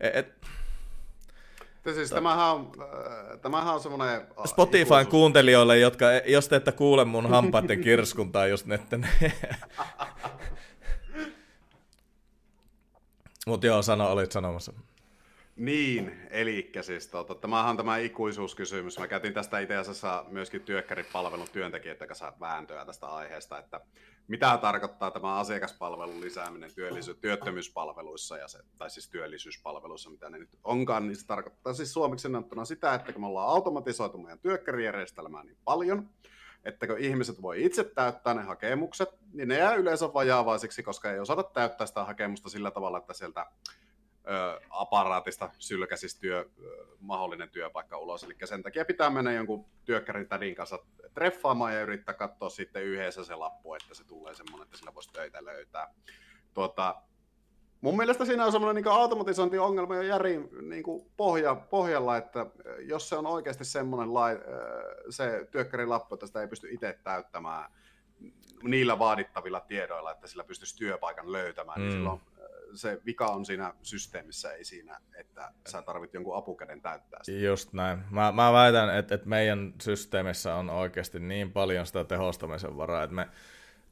Et, 0.00 0.16
et, 0.16 0.34
Siis 1.94 2.10
tämähän 2.10 2.46
on, 2.46 2.72
äh, 2.80 3.40
tämähän 3.40 3.74
on 3.74 3.80
semmoinen... 3.80 4.16
Äh, 4.16 4.26
Spotifyn 4.46 5.06
kuuntelijoille, 5.10 5.78
jotka, 5.78 6.06
jos 6.26 6.48
te 6.48 6.56
ette 6.56 6.72
kuule 6.72 7.04
mun 7.04 7.30
hampaiden 7.30 7.80
kirskuntaa 7.80 8.46
just 8.46 8.66
netten. 8.66 9.08
Mutta 13.46 13.66
joo, 13.66 13.82
sano, 13.82 14.10
olit 14.10 14.32
sanomassa. 14.32 14.72
Niin, 15.56 16.20
eli 16.30 16.72
siis 16.80 17.08
tota, 17.08 17.34
tämähän 17.34 17.70
on 17.70 17.76
tämä 17.76 17.96
ikuisuuskysymys. 17.96 18.98
Mä 18.98 19.08
käytin 19.08 19.34
tästä 19.34 19.58
itse 19.58 19.76
asiassa 19.76 20.24
myöskin 20.28 20.60
työkkäripalvelun 20.60 21.46
työntekijöiden 21.52 22.08
kanssa 22.08 22.32
vääntöä 22.40 22.84
tästä 22.84 23.06
aiheesta, 23.06 23.58
että 23.58 23.80
mitä 24.28 24.58
tarkoittaa 24.62 25.10
tämä 25.10 25.36
asiakaspalvelun 25.36 26.20
lisääminen 26.20 26.70
työllisy- 26.74 27.14
työttömyyspalveluissa, 27.14 28.36
ja 28.36 28.48
se, 28.48 28.58
tai 28.78 28.90
siis 28.90 29.08
työllisyyspalveluissa, 29.08 30.10
mitä 30.10 30.30
ne 30.30 30.38
nyt 30.38 30.58
onkaan, 30.64 31.06
niin 31.06 31.16
se 31.16 31.26
tarkoittaa 31.26 31.74
siis 31.74 31.92
suomeksi 31.92 32.22
sanottuna 32.22 32.64
sitä, 32.64 32.94
että 32.94 33.12
kun 33.12 33.22
me 33.22 33.26
ollaan 33.26 33.48
automatisoitu 33.48 34.18
meidän 34.18 34.38
työkkärijärjestelmää 34.38 35.44
niin 35.44 35.58
paljon, 35.64 36.08
että 36.64 36.86
kun 36.86 36.98
ihmiset 36.98 37.42
voi 37.42 37.64
itse 37.64 37.84
täyttää 37.84 38.34
ne 38.34 38.42
hakemukset, 38.42 39.08
niin 39.32 39.48
ne 39.48 39.58
jää 39.58 39.74
yleensä 39.74 40.14
vajaavaisiksi, 40.14 40.82
koska 40.82 41.12
ei 41.12 41.18
osata 41.18 41.42
täyttää 41.42 41.86
sitä 41.86 42.04
hakemusta 42.04 42.48
sillä 42.48 42.70
tavalla, 42.70 42.98
että 42.98 43.14
sieltä 43.14 43.46
ö, 44.28 44.60
aparaatista 44.70 45.50
sylkäsisi 45.58 46.20
työ, 46.20 46.50
ö, 46.62 46.86
mahdollinen 47.00 47.50
työpaikka 47.50 47.98
ulos. 47.98 48.24
Eli 48.24 48.34
sen 48.44 48.62
takia 48.62 48.84
pitää 48.84 49.10
mennä 49.10 49.32
jonkun 49.32 49.66
työkkärin 49.84 50.28
tädin 50.28 50.54
kanssa 50.54 50.78
treffaamaan 51.14 51.74
ja 51.74 51.82
yrittää 51.82 52.14
katsoa 52.14 52.50
sitten 52.50 52.82
yhdessä 52.82 53.24
se 53.24 53.34
lappu, 53.34 53.74
että 53.74 53.94
se 53.94 54.04
tulee 54.04 54.34
semmoinen, 54.34 54.64
että 54.64 54.76
sillä 54.76 54.94
voisi 54.94 55.12
töitä 55.12 55.44
löytää. 55.44 55.94
Tuota, 56.54 57.02
mun 57.80 57.96
mielestä 57.96 58.24
siinä 58.24 58.44
on 58.44 58.52
semmoinen 58.52 58.82
niin 58.82 58.92
automatisointiongelma 58.92 59.96
jo 59.96 60.02
järin 60.02 60.48
niin 60.68 60.84
pohja, 61.16 61.54
pohjalla, 61.54 62.16
että 62.16 62.46
jos 62.82 63.08
se 63.08 63.16
on 63.16 63.26
oikeasti 63.26 63.64
semmoinen 63.64 64.14
lai, 64.14 64.38
se 65.10 65.48
työkkärin 65.50 65.90
lappu, 65.90 66.14
että 66.14 66.26
sitä 66.26 66.40
ei 66.40 66.48
pysty 66.48 66.70
itse 66.70 66.98
täyttämään 67.04 67.72
niillä 68.62 68.98
vaadittavilla 68.98 69.60
tiedoilla, 69.60 70.12
että 70.12 70.26
sillä 70.26 70.44
pystyisi 70.44 70.76
työpaikan 70.76 71.32
löytämään, 71.32 71.80
niin 71.80 71.88
mm. 71.88 71.90
niin 71.90 72.00
silloin 72.00 72.20
se 72.76 73.00
vika 73.06 73.26
on 73.26 73.44
siinä 73.44 73.74
systeemissä, 73.82 74.52
ei 74.52 74.64
siinä, 74.64 75.00
että 75.16 75.52
sä 75.68 75.82
tarvit 75.82 76.14
jonkun 76.14 76.36
apukäden 76.36 76.80
täyttää 76.80 77.20
sitä. 77.22 77.38
Just 77.38 77.72
näin. 77.72 77.98
Mä, 78.10 78.32
mä 78.32 78.52
väitän, 78.52 78.96
että, 78.98 79.14
että 79.14 79.28
meidän 79.28 79.74
systeemissä 79.80 80.54
on 80.54 80.70
oikeasti 80.70 81.20
niin 81.20 81.52
paljon 81.52 81.86
sitä 81.86 82.04
tehostamisen 82.04 82.76
varaa, 82.76 83.02
että 83.02 83.14
me, 83.16 83.28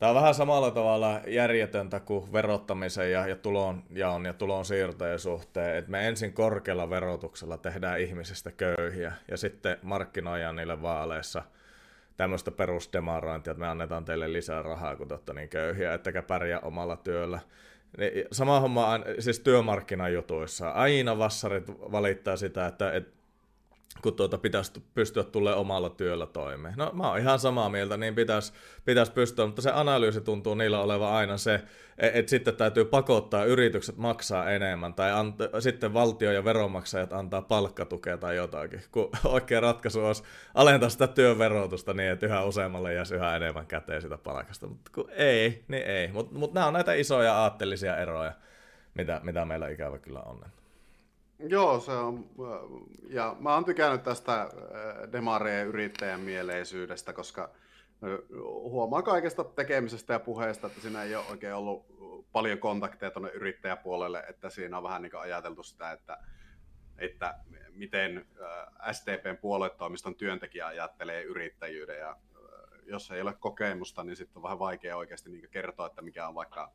Tämä 0.02 0.10
on 0.10 0.16
vähän 0.16 0.34
samalla 0.34 0.70
tavalla 0.70 1.20
järjetöntä 1.26 2.00
kuin 2.00 2.32
verottamisen 2.32 3.12
ja, 3.12 3.26
ja 3.26 3.36
tulon 3.36 3.82
jaon 3.90 4.24
ja 4.24 4.32
tulon 4.32 4.64
siirtojen 4.64 5.18
suhteen, 5.18 5.76
että 5.76 5.90
me 5.90 6.08
ensin 6.08 6.32
korkealla 6.32 6.90
verotuksella 6.90 7.56
tehdään 7.56 8.00
ihmisistä 8.00 8.52
köyhiä 8.52 9.12
ja 9.30 9.36
sitten 9.36 9.78
markkinoidaan 9.82 10.56
niille 10.56 10.82
vaaleissa 10.82 11.42
tämmöistä 12.16 12.50
perusdemarointia, 12.50 13.50
että 13.50 13.60
me 13.60 13.68
annetaan 13.68 14.04
teille 14.04 14.32
lisää 14.32 14.62
rahaa, 14.62 14.96
kun 14.96 15.08
te 15.08 15.32
niin 15.32 15.48
köyhiä, 15.48 15.94
ettekä 15.94 16.22
pärjää 16.22 16.60
omalla 16.60 16.96
työllä. 16.96 17.40
Sama 18.32 18.61
homma 18.61 19.01
siis 19.18 19.40
työmarkkinajutuissa. 19.40 20.70
Aina 20.70 21.18
vassarit 21.18 21.68
valittaa 21.68 22.36
sitä, 22.36 22.66
että, 22.66 22.93
että 22.93 23.21
kun 24.03 24.14
tuota 24.14 24.38
pitäisi 24.38 24.72
pystyä 24.95 25.24
tulee 25.24 25.55
omalla 25.55 25.90
työllä 25.90 26.26
toimeen. 26.26 26.74
No 26.76 26.90
mä 26.93 27.09
oon 27.09 27.18
ihan 27.18 27.38
samaa 27.38 27.68
mieltä, 27.68 27.97
niin 27.97 28.14
pitäisi, 28.14 28.53
pitäisi 28.84 29.12
pystyä, 29.12 29.47
mutta 29.47 29.62
se 29.62 29.70
analyysi 29.70 30.20
tuntuu 30.20 30.55
niillä 30.55 30.80
olevan 30.80 31.12
aina 31.12 31.36
se, 31.36 31.55
että 31.99 32.18
et 32.18 32.28
sitten 32.28 32.57
täytyy 32.57 32.84
pakottaa 32.84 33.45
yritykset 33.45 33.97
maksaa 33.97 34.51
enemmän, 34.51 34.95
tai 34.95 35.11
ant- 35.11 35.61
sitten 35.61 35.95
valtio 35.95 36.32
ja 36.32 36.45
veronmaksajat 36.45 37.12
antaa 37.12 37.43
palkkatukea 37.43 38.18
tai 38.18 38.36
jotakin, 38.36 38.82
kun 38.90 39.11
oikea 39.24 39.61
ratkaisu 39.61 40.05
olisi 40.05 40.22
alentaa 40.55 40.88
sitä 40.88 41.07
työn 41.07 41.38
verotusta 41.38 41.95
niin, 41.95 42.11
että 42.11 42.26
yhä 42.26 42.45
useammalle 42.45 42.95
jäisi 42.95 43.14
yhä 43.14 43.36
enemmän 43.36 43.66
käteen 43.66 44.03
sitä 44.03 44.18
palkasta, 44.18 44.66
mutta 44.66 44.90
kun 44.95 45.11
ei, 45.11 45.64
niin 45.68 45.86
ei. 45.86 46.09
Mutta 46.09 46.38
mut 46.38 46.53
nämä 46.53 46.66
on 46.66 46.72
näitä 46.72 46.95
isoja 46.95 47.34
aatteellisia 47.34 47.97
eroja 47.97 48.32
mitä, 48.95 49.20
mitä 49.22 49.45
meillä 49.45 49.68
ikävä 49.68 49.99
kyllä 49.99 50.20
on. 50.20 50.45
Joo, 51.49 51.80
se 51.80 51.93
on, 51.93 52.30
ja 53.09 53.36
mä 53.40 53.55
oon 53.55 53.64
tykännyt 53.64 54.03
tästä 54.03 54.51
demareen 55.12 55.66
yrittäjän 55.66 56.20
mieleisyydestä, 56.20 57.12
koska 57.12 57.51
huomaa 58.45 59.03
kaikesta 59.03 59.45
tekemisestä 59.45 60.12
ja 60.12 60.20
puheesta, 60.20 60.66
että 60.66 60.80
siinä 60.80 61.03
ei 61.03 61.14
ole 61.14 61.24
oikein 61.30 61.55
ollut 61.55 61.86
paljon 62.32 62.59
kontakteja 62.59 63.11
tuonne 63.11 63.30
yrittäjäpuolelle, 63.30 64.24
että 64.28 64.51
siinä 64.51 64.76
on 64.76 64.82
vähän 64.82 65.03
niin 65.03 65.16
ajateltu 65.16 65.62
sitä, 65.62 65.93
että, 65.93 66.18
että 66.99 67.34
miten 67.70 68.26
STPn 68.93 69.36
puoluetoimiston 69.40 70.14
työntekijä 70.14 70.66
ajattelee 70.66 71.22
yrittäjyyden 71.22 71.99
ja 71.99 72.16
jos 72.86 73.11
ei 73.11 73.20
ole 73.20 73.34
kokemusta, 73.40 74.05
niin 74.05 74.16
sitten 74.16 74.36
on 74.36 74.43
vähän 74.43 74.59
vaikea 74.59 74.97
oikeasti 74.97 75.30
niin 75.30 75.49
kertoa, 75.51 75.86
että 75.86 76.03
mikä 76.03 76.28
on 76.28 76.34
vaikka 76.34 76.72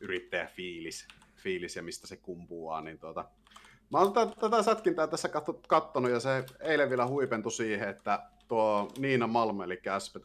yrittäjäfiilis 0.00 1.06
fiilis 1.36 1.76
ja 1.76 1.82
mistä 1.82 2.06
se 2.06 2.16
kumpuaa, 2.16 2.80
niin 2.80 2.98
tuota, 2.98 3.24
Mä 3.92 3.98
oon 3.98 4.12
tätä 4.40 4.62
sätkintää 4.62 5.06
tässä 5.06 5.28
kattonut 5.68 6.10
ja 6.10 6.20
se 6.20 6.44
eilen 6.60 6.90
vielä 6.90 7.06
huipentui 7.06 7.52
siihen, 7.52 7.88
että 7.88 8.22
tuo 8.48 8.88
Niina 8.98 9.26
Malm, 9.26 9.60
eli 9.60 9.82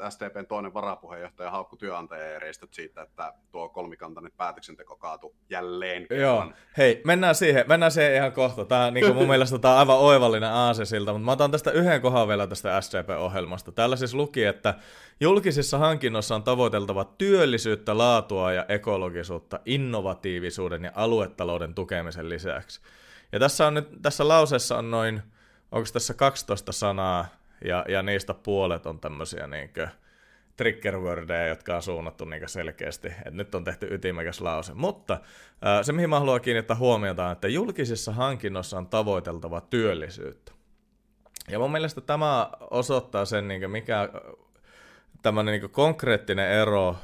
SDPn 0.09 0.45
toinen 0.47 0.73
varapuheenjohtaja, 0.73 1.51
haukku 1.51 1.75
työnantajajärjestöt 1.75 2.73
siitä, 2.73 3.01
että 3.01 3.33
tuo 3.51 3.69
kolmikantainen 3.69 4.31
päätöksenteko 4.37 4.95
kaatu 4.95 5.35
jälleen. 5.49 6.07
Joo, 6.09 6.51
hei, 6.77 7.01
mennään 7.05 7.35
siihen, 7.35 7.65
mennään 7.67 7.91
siihen 7.91 8.15
ihan 8.15 8.31
kohta. 8.31 8.65
Tämä 8.65 8.91
niin 8.91 9.15
mun 9.15 9.27
mielestä 9.33 9.59
tämä 9.59 9.73
on 9.73 9.79
aivan 9.79 9.97
oivallinen 9.97 10.51
aase 10.51 10.85
siltä, 10.85 11.11
mutta 11.11 11.25
mä 11.25 11.31
otan 11.31 11.51
tästä 11.51 11.71
yhden 11.71 12.01
kohan 12.01 12.27
vielä 12.27 12.47
tästä 12.47 12.81
SDP-ohjelmasta. 12.81 13.71
Täällä 13.71 13.95
siis 13.95 14.13
luki, 14.13 14.43
että 14.43 14.73
julkisissa 15.19 15.77
hankinnoissa 15.77 16.35
on 16.35 16.43
tavoiteltava 16.43 17.05
työllisyyttä, 17.17 17.97
laatua 17.97 18.51
ja 18.51 18.65
ekologisuutta 18.67 19.59
innovatiivisuuden 19.65 20.83
ja 20.83 20.91
aluetalouden 20.95 21.73
tukemisen 21.73 22.29
lisäksi. 22.29 22.81
Ja 23.31 23.39
tässä, 23.39 23.67
on 23.67 23.73
nyt, 23.73 23.89
tässä 24.01 24.27
lauseessa 24.27 24.77
on 24.77 24.91
noin, 24.91 25.21
onko 25.71 25.89
tässä 25.93 26.13
12 26.13 26.71
sanaa, 26.71 27.25
ja, 27.65 27.85
ja 27.89 28.01
niistä 28.01 28.33
puolet 28.33 28.85
on 28.85 28.99
tämmöisiä 28.99 29.47
niinkö 29.47 29.87
trigger 30.57 30.99
wordeja, 30.99 31.47
jotka 31.47 31.75
on 31.75 31.83
suunnattu 31.83 32.25
niinkö 32.25 32.47
selkeästi, 32.47 33.07
että 33.07 33.31
nyt 33.31 33.55
on 33.55 33.63
tehty 33.63 33.87
ytimekäs 33.91 34.41
lause. 34.41 34.73
Mutta 34.73 35.19
se, 35.81 35.93
mihin 35.93 36.09
mä 36.09 36.19
haluan 36.19 36.41
kiinnittää 36.41 36.77
huomiota, 36.77 37.25
on, 37.25 37.31
että 37.31 37.47
julkisissa 37.47 38.11
hankinnoissa 38.11 38.77
on 38.77 38.87
tavoiteltava 38.87 39.61
työllisyyttä. 39.61 40.51
Ja 41.49 41.59
mun 41.59 41.71
mielestä 41.71 42.01
tämä 42.01 42.49
osoittaa 42.71 43.25
sen, 43.25 43.47
niin 43.47 43.71
mikä 43.71 44.09
tämmöinen 45.21 45.59
niin 45.59 45.71
konkreettinen 45.71 46.51
ero 46.51 46.95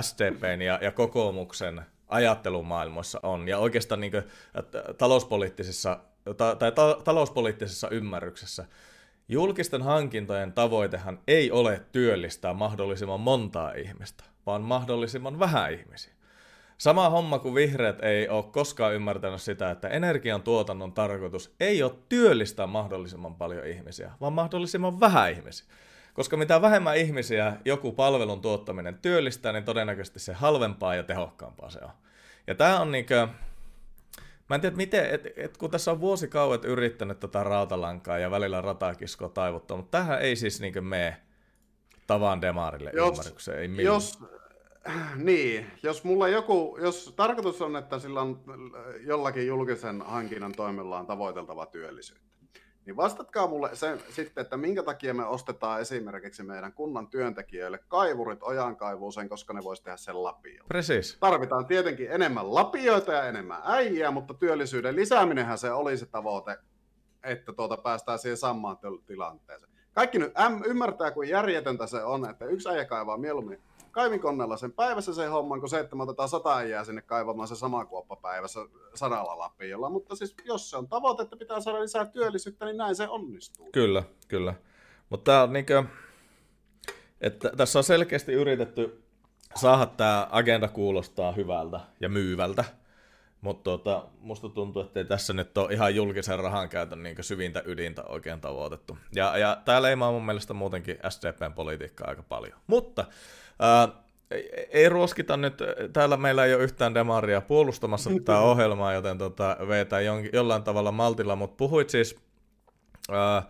SDPn 0.00 0.62
ja, 0.62 0.78
ja 0.82 0.92
kokoomuksen 0.92 1.82
ajattelumaailmassa 2.10 3.20
on. 3.22 3.48
Ja 3.48 3.58
oikeastaan 3.58 4.00
niin 4.00 4.10
kuin, 4.10 4.22
talouspoliittisessa, 4.98 6.00
ta, 6.36 6.56
tai 6.56 6.72
ta, 6.72 6.98
talouspoliittisessa 7.04 7.88
ymmärryksessä 7.88 8.64
julkisten 9.30 9.82
hankintojen 9.82 10.52
tavoitehan 10.52 11.18
ei 11.28 11.50
ole 11.50 11.82
työllistää 11.92 12.54
mahdollisimman 12.54 13.20
montaa 13.20 13.72
ihmistä, 13.72 14.24
vaan 14.46 14.62
mahdollisimman 14.62 15.38
vähän 15.38 15.72
ihmisiä. 15.72 16.12
Sama 16.78 17.10
homma 17.10 17.38
kuin 17.38 17.54
vihreät 17.54 18.02
ei 18.02 18.28
ole 18.28 18.44
koskaan 18.44 18.94
ymmärtänyt 18.94 19.42
sitä, 19.42 19.70
että 19.70 19.88
energiantuotannon 19.88 20.92
tarkoitus 20.92 21.54
ei 21.60 21.82
ole 21.82 21.92
työllistää 22.08 22.66
mahdollisimman 22.66 23.34
paljon 23.34 23.66
ihmisiä, 23.66 24.12
vaan 24.20 24.32
mahdollisimman 24.32 25.00
vähän 25.00 25.32
ihmisiä. 25.32 25.66
Koska 26.20 26.36
mitä 26.36 26.62
vähemmän 26.62 26.96
ihmisiä 26.96 27.56
joku 27.64 27.92
palvelun 27.92 28.40
tuottaminen 28.40 28.98
työllistää, 29.02 29.52
niin 29.52 29.64
todennäköisesti 29.64 30.20
se 30.20 30.32
halvempaa 30.32 30.94
ja 30.94 31.02
tehokkaampaa 31.02 31.70
se 31.70 31.78
on. 31.82 31.90
Ja 32.46 32.54
tämä 32.54 32.80
on 32.80 32.92
niinkö, 32.92 33.28
Mä 34.48 34.54
en 34.54 34.60
tiedä, 34.60 34.76
miten, 34.76 35.10
et, 35.10 35.26
et, 35.36 35.56
kun 35.56 35.70
tässä 35.70 35.90
on 35.90 36.00
vuosikauet 36.00 36.64
yrittänyt 36.64 37.20
tätä 37.20 37.44
rautalankaa 37.44 38.18
ja 38.18 38.30
välillä 38.30 38.60
ratakiskoa 38.60 39.28
taivuttaa, 39.28 39.76
mutta 39.76 39.98
tähän 39.98 40.22
ei 40.22 40.36
siis 40.36 40.60
niinkö 40.60 40.80
mene 40.80 41.16
tavan 42.06 42.40
demarille 42.40 42.90
jos, 42.94 43.08
ymmärrykseen, 43.08 43.58
ei 43.58 43.68
millään. 43.68 43.84
Jos, 43.94 44.18
niin, 45.16 45.66
jos 45.82 46.04
mulla 46.04 46.28
joku, 46.28 46.78
jos 46.80 47.12
tarkoitus 47.16 47.62
on, 47.62 47.76
että 47.76 47.98
sillä 47.98 48.20
on 48.20 48.40
jollakin 49.00 49.46
julkisen 49.46 50.02
hankinnan 50.02 50.52
toimella 50.52 50.98
on 50.98 51.06
tavoiteltava 51.06 51.66
työllisyyttä, 51.66 52.29
niin 52.86 52.96
vastatkaa 52.96 53.46
mulle 53.46 53.70
se, 53.72 53.98
sitten, 54.10 54.42
että 54.42 54.56
minkä 54.56 54.82
takia 54.82 55.14
me 55.14 55.26
ostetaan 55.26 55.80
esimerkiksi 55.80 56.42
meidän 56.42 56.72
kunnan 56.72 57.08
työntekijöille 57.08 57.78
kaivurit 57.88 58.42
ojankaivuuseen, 58.42 59.28
koska 59.28 59.52
ne 59.52 59.64
voisi 59.64 59.82
tehdä 59.82 59.96
sen 59.96 60.22
lapiolla. 60.22 60.68
Precis. 60.68 61.16
Tarvitaan 61.20 61.66
tietenkin 61.66 62.10
enemmän 62.10 62.54
lapioita 62.54 63.12
ja 63.12 63.24
enemmän 63.24 63.62
äijää, 63.64 64.10
mutta 64.10 64.34
työllisyyden 64.34 64.96
lisääminenhän 64.96 65.58
se 65.58 65.72
oli 65.72 65.96
se 65.96 66.06
tavoite, 66.06 66.58
että 67.22 67.52
tuota 67.52 67.76
päästään 67.76 68.18
siihen 68.18 68.36
samaan 68.36 68.78
tilanteeseen. 69.06 69.72
Kaikki 69.92 70.18
nyt 70.18 70.32
M 70.48 70.62
ymmärtää, 70.64 71.10
kuin 71.10 71.28
järjetöntä 71.28 71.86
se 71.86 72.04
on, 72.04 72.30
että 72.30 72.44
yksi 72.44 72.68
äijä 72.68 72.84
kaivaa 72.84 73.16
mieluummin 73.16 73.62
kaivinkonnella 73.90 74.56
sen 74.56 74.72
päivässä 74.72 75.14
se 75.14 75.26
homman, 75.26 75.60
kun 75.60 75.68
se, 75.68 75.80
että 75.80 75.96
me 75.96 76.02
otetaan 76.02 76.28
sata 76.28 76.56
äijää 76.56 76.84
sinne 76.84 77.02
kaivamaan 77.02 77.48
se 77.48 77.56
sama 77.56 77.84
kuoppa 77.84 78.16
päivässä 78.16 78.60
sadalla 78.94 79.38
lapiolla. 79.38 79.90
Mutta 79.90 80.16
siis 80.16 80.34
jos 80.44 80.70
se 80.70 80.76
on 80.76 80.88
tavoite, 80.88 81.22
että 81.22 81.36
pitää 81.36 81.60
saada 81.60 81.80
lisää 81.80 82.06
työllisyyttä, 82.06 82.64
niin 82.64 82.76
näin 82.76 82.94
se 82.94 83.08
onnistuu. 83.08 83.68
Kyllä, 83.72 84.02
kyllä. 84.28 84.54
Mutta 85.10 85.32
tämä 85.32 85.42
on 85.42 85.52
niinkö, 85.52 85.84
että 87.20 87.50
tässä 87.56 87.78
on 87.78 87.84
selkeästi 87.84 88.32
yritetty 88.32 89.02
saada 89.54 89.86
tämä 89.86 90.28
agenda 90.30 90.68
kuulostaa 90.68 91.32
hyvältä 91.32 91.80
ja 92.00 92.08
myyvältä. 92.08 92.64
Mutta 93.40 93.62
tuota, 93.62 94.06
musta 94.20 94.48
tuntuu, 94.48 94.82
että 94.82 95.04
tässä 95.04 95.32
nyt 95.32 95.58
ole 95.58 95.72
ihan 95.72 95.94
julkisen 95.94 96.38
rahan 96.38 96.68
käytön 96.68 97.02
niin 97.02 97.16
syvintä 97.20 97.62
ydintä 97.66 98.02
oikein 98.02 98.40
tavoitettu. 98.40 98.98
Ja, 99.14 99.38
ja 99.38 99.56
tämä 99.64 99.82
leimaa 99.82 100.12
mun 100.12 100.26
mielestä 100.26 100.54
muutenkin 100.54 100.98
SDPn 101.08 101.52
politiikkaa 101.54 102.08
aika 102.08 102.22
paljon. 102.22 102.58
Mutta 102.66 103.04
Ää, 103.60 103.88
ei, 104.70 104.88
ruoskita 104.88 105.36
nyt, 105.36 105.54
täällä 105.92 106.16
meillä 106.16 106.44
ei 106.44 106.54
ole 106.54 106.62
yhtään 106.62 106.94
demaria 106.94 107.40
puolustamassa 107.40 108.10
tätä 108.10 108.38
ohjelmaa, 108.38 108.92
joten 108.92 109.18
tota, 109.18 109.56
vetää 109.68 110.00
jon, 110.00 110.24
jollain 110.32 110.62
tavalla 110.62 110.92
maltilla, 110.92 111.36
mutta 111.36 111.56
puhuit 111.56 111.90
siis 111.90 112.16
ää, 113.10 113.42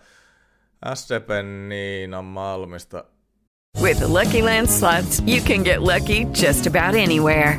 SDPn 0.94 1.68
Niina 1.68 2.22
Malmista. 2.22 3.04
With 3.82 4.02
Lucky 4.02 4.42
Land 4.42 4.66
slots, 4.66 5.22
you 5.26 5.40
can 5.40 5.62
get 5.62 5.78
lucky 5.78 6.26
just 6.46 6.66
about 6.66 6.94
anywhere. 6.94 7.58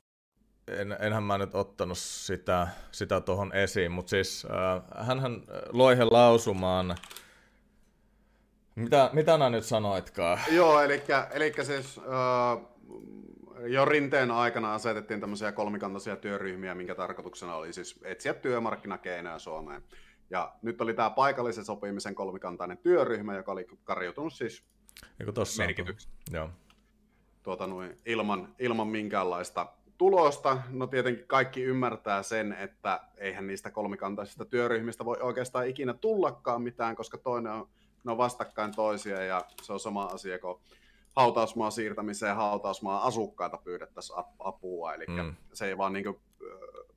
En, 0.77 0.97
enhän 0.99 1.23
mä 1.23 1.37
nyt 1.37 1.55
ottanut 1.55 1.97
sitä, 1.97 2.67
sitä 2.91 3.21
tuohon 3.21 3.55
esiin, 3.55 3.91
mutta 3.91 4.09
siis 4.09 4.45
äh, 4.45 5.05
hänhän 5.07 5.43
loi 5.69 5.97
he 5.97 6.03
lausumaan, 6.03 6.95
mitä, 8.75 9.09
mitä 9.13 9.37
nämä 9.37 9.49
nyt 9.49 9.65
sanoitkaan? 9.65 10.39
Joo, 10.51 10.81
eli, 10.81 11.03
eli 11.31 11.53
siis 11.63 11.97
äh, 11.97 12.71
jo 13.65 13.85
rinteen 13.85 14.31
aikana 14.31 14.73
asetettiin 14.73 15.19
tämmöisiä 15.19 15.51
kolmikantaisia 15.51 16.15
työryhmiä, 16.15 16.75
minkä 16.75 16.95
tarkoituksena 16.95 17.55
oli 17.55 17.73
siis 17.73 17.99
etsiä 18.03 18.33
työmarkkinakeinoja 18.33 19.39
Suomeen. 19.39 19.83
Ja 20.29 20.53
nyt 20.61 20.81
oli 20.81 20.93
tämä 20.93 21.09
paikallisen 21.09 21.65
sopimisen 21.65 22.15
kolmikantainen 22.15 22.77
työryhmä, 22.77 23.35
joka 23.35 23.51
oli 23.51 23.67
karjutunut 23.83 24.33
siis 24.33 24.63
merkityksi. 25.57 26.09
Joo. 26.31 26.49
Tuota, 27.43 27.67
noin, 27.67 27.97
ilman, 28.05 28.55
ilman 28.59 28.87
minkäänlaista 28.87 29.67
tulosta. 30.01 30.57
No 30.69 30.87
tietenkin 30.87 31.27
kaikki 31.27 31.63
ymmärtää 31.63 32.23
sen, 32.23 32.53
että 32.53 33.01
eihän 33.17 33.47
niistä 33.47 33.71
kolmikantaisista 33.71 34.45
työryhmistä 34.45 35.05
voi 35.05 35.17
oikeastaan 35.21 35.67
ikinä 35.67 35.93
tullakaan 35.93 36.61
mitään, 36.61 36.95
koska 36.95 37.17
toinen 37.17 37.51
on, 37.51 37.67
ne 38.03 38.11
on 38.11 38.17
vastakkain 38.17 38.75
toisia 38.75 39.23
ja 39.23 39.45
se 39.61 39.73
on 39.73 39.79
sama 39.79 40.05
asia 40.05 40.39
kuin 40.39 40.59
hautausmaan 41.15 41.71
siirtämiseen 41.71 42.35
hautausmaan 42.35 43.01
asukkaita 43.01 43.57
pyydettäisiin 43.57 44.19
apua. 44.39 44.93
Eli 44.93 45.05
mm. 45.07 45.35
se 45.53 45.67
ei 45.67 45.77
vaan 45.77 45.93
niin 45.93 46.19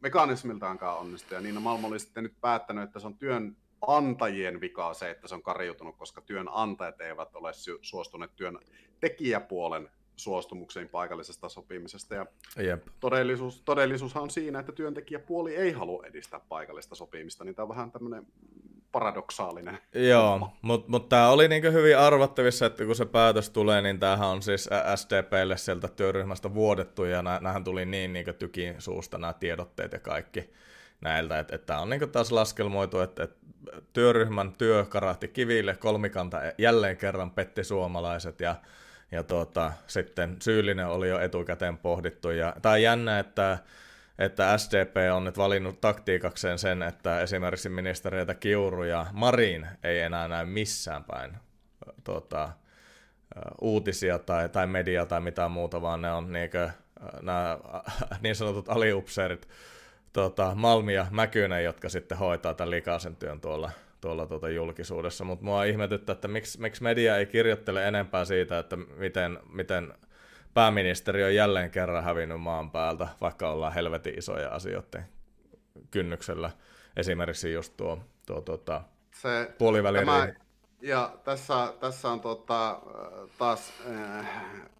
mekanismiltaankaan 0.00 0.98
onnistu. 0.98 1.34
Ja 1.34 1.40
Niina 1.40 1.60
Malmo 1.60 1.88
oli 1.88 2.00
sitten 2.00 2.22
nyt 2.22 2.40
päättänyt, 2.40 2.84
että 2.84 3.00
se 3.00 3.06
on 3.06 3.18
työn 3.18 3.56
antajien 3.86 4.60
vikaa 4.60 4.94
se, 4.94 5.10
että 5.10 5.28
se 5.28 5.34
on 5.34 5.42
karjutunut, 5.42 5.96
koska 5.96 6.20
työnantajat 6.20 7.00
eivät 7.00 7.36
ole 7.36 7.52
suostuneet 7.82 8.36
työn 8.36 8.58
tekijäpuolen 9.00 9.90
suostumukseen 10.16 10.88
paikallisesta 10.88 11.48
sopimisesta. 11.48 12.14
Ja 12.14 12.26
Jep. 12.58 12.86
Todellisuus, 13.00 13.62
todellisuushan 13.64 14.22
on 14.22 14.30
siinä, 14.30 14.58
että 14.58 14.72
työntekijäpuoli 14.72 15.56
ei 15.56 15.72
halua 15.72 16.04
edistää 16.06 16.40
paikallista 16.48 16.94
sopimista, 16.94 17.44
niin 17.44 17.54
tämä 17.54 17.64
on 17.64 17.68
vähän 17.68 17.92
tämmöinen 17.92 18.26
paradoksaalinen. 18.92 19.78
Joo, 19.94 20.50
mutta 20.62 20.90
mut 20.90 21.08
tämä 21.08 21.28
oli 21.28 21.48
niinku 21.48 21.68
hyvin 21.68 21.98
arvattavissa, 21.98 22.66
että 22.66 22.84
kun 22.84 22.96
se 22.96 23.06
päätös 23.06 23.50
tulee, 23.50 23.82
niin 23.82 24.00
tämähän 24.00 24.28
on 24.28 24.42
siis 24.42 24.70
SDPlle 24.94 25.56
sieltä 25.56 25.88
työryhmästä 25.88 26.54
vuodettu, 26.54 27.04
ja 27.04 27.22
nämähän 27.22 27.64
tuli 27.64 27.84
niin 27.84 28.12
niinku 28.12 28.32
tykin 28.32 28.74
suusta 28.78 29.18
nämä 29.18 29.32
tiedotteet 29.32 29.92
ja 29.92 29.98
kaikki 29.98 30.50
näiltä, 31.00 31.38
että 31.38 31.54
et 31.54 31.66
tämä 31.66 31.80
on 31.80 31.90
niinku 31.90 32.06
taas 32.06 32.32
laskelmoitu, 32.32 33.00
että 33.00 33.22
et 33.22 33.36
työryhmän 33.92 34.52
työ 34.52 34.84
karahti 34.88 35.28
kiville, 35.28 35.76
kolmikanta 35.76 36.40
jälleen 36.58 36.96
kerran 36.96 37.30
petti 37.30 37.64
suomalaiset, 37.64 38.40
ja 38.40 38.56
ja 39.12 39.22
tuota, 39.22 39.72
sitten 39.86 40.36
syyllinen 40.40 40.86
oli 40.86 41.08
jo 41.08 41.20
etukäteen 41.20 41.78
pohdittu. 41.78 42.30
Ja, 42.30 42.54
tämä 42.62 42.72
on 42.72 42.82
jännä, 42.82 43.18
että, 43.18 43.58
että 44.18 44.58
SDP 44.58 44.96
on 45.14 45.24
nyt 45.24 45.38
valinnut 45.38 45.80
taktiikakseen 45.80 46.58
sen, 46.58 46.82
että 46.82 47.20
esimerkiksi 47.20 47.68
ministeriöitä 47.68 48.34
Kiuru 48.34 48.84
ja 48.84 49.06
Marin 49.12 49.66
ei 49.82 50.00
enää 50.00 50.28
näy 50.28 50.46
missään 50.46 51.04
päin 51.04 51.36
tuota, 52.04 52.52
uutisia 53.60 54.18
tai, 54.18 54.48
tai 54.48 54.66
media 54.66 55.06
tai 55.06 55.20
mitään 55.20 55.50
muuta, 55.50 55.82
vaan 55.82 56.02
ne 56.02 56.12
on 56.12 56.32
niinkö, 56.32 56.70
nämä 57.22 57.58
niin 58.22 58.36
sanotut 58.36 58.68
aliupseerit, 58.68 59.48
tuota, 60.12 60.54
Malmi 60.54 60.94
ja 60.94 61.06
Mäkynen, 61.10 61.64
jotka 61.64 61.88
sitten 61.88 62.18
hoitaa 62.18 62.54
tämän 62.54 62.70
likaisen 62.70 63.16
työn 63.16 63.40
tuolla 63.40 63.70
tuolla 64.04 64.26
tuota 64.26 64.48
julkisuudessa, 64.48 65.24
mutta 65.24 65.44
mua 65.44 65.64
ihmetyttää, 65.64 66.12
että 66.12 66.28
miksi, 66.28 66.60
miksi 66.60 66.82
media 66.82 67.16
ei 67.16 67.26
kirjoittele 67.26 67.88
enempää 67.88 68.24
siitä, 68.24 68.58
että 68.58 68.76
miten, 68.76 69.38
miten 69.52 69.94
pääministeri 70.54 71.24
on 71.24 71.34
jälleen 71.34 71.70
kerran 71.70 72.04
hävinnyt 72.04 72.40
maan 72.40 72.70
päältä, 72.70 73.08
vaikka 73.20 73.50
ollaan 73.50 73.72
helvetin 73.72 74.18
isoja 74.18 74.48
asioiden 74.48 75.04
kynnyksellä. 75.90 76.50
Esimerkiksi 76.96 77.52
just 77.52 77.76
tuo, 77.76 77.98
tuo 78.26 78.40
tuota, 78.40 78.82
Se, 79.14 79.54
puoliväli 79.58 79.98
tämä, 79.98 80.28
ja 80.82 81.16
tässä, 81.24 81.74
tässä 81.80 82.08
on 82.08 82.20
tota, 82.20 82.80
taas 83.38 83.72
äh, 83.90 84.26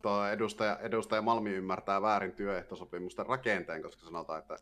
tuo 0.03 0.27
edustaja, 0.27 0.79
edustaja 0.79 1.23
Malmi 1.23 1.51
ymmärtää 1.51 2.03
väärin 2.03 2.33
työehtosopimusten 2.33 3.27
rakenteen, 3.27 3.83
koska 3.83 4.05
sanotaan, 4.05 4.39
että 4.39 4.57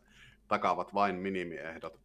takaavat 0.47 0.93
vain 0.93 1.15
minimiehdot. 1.15 2.02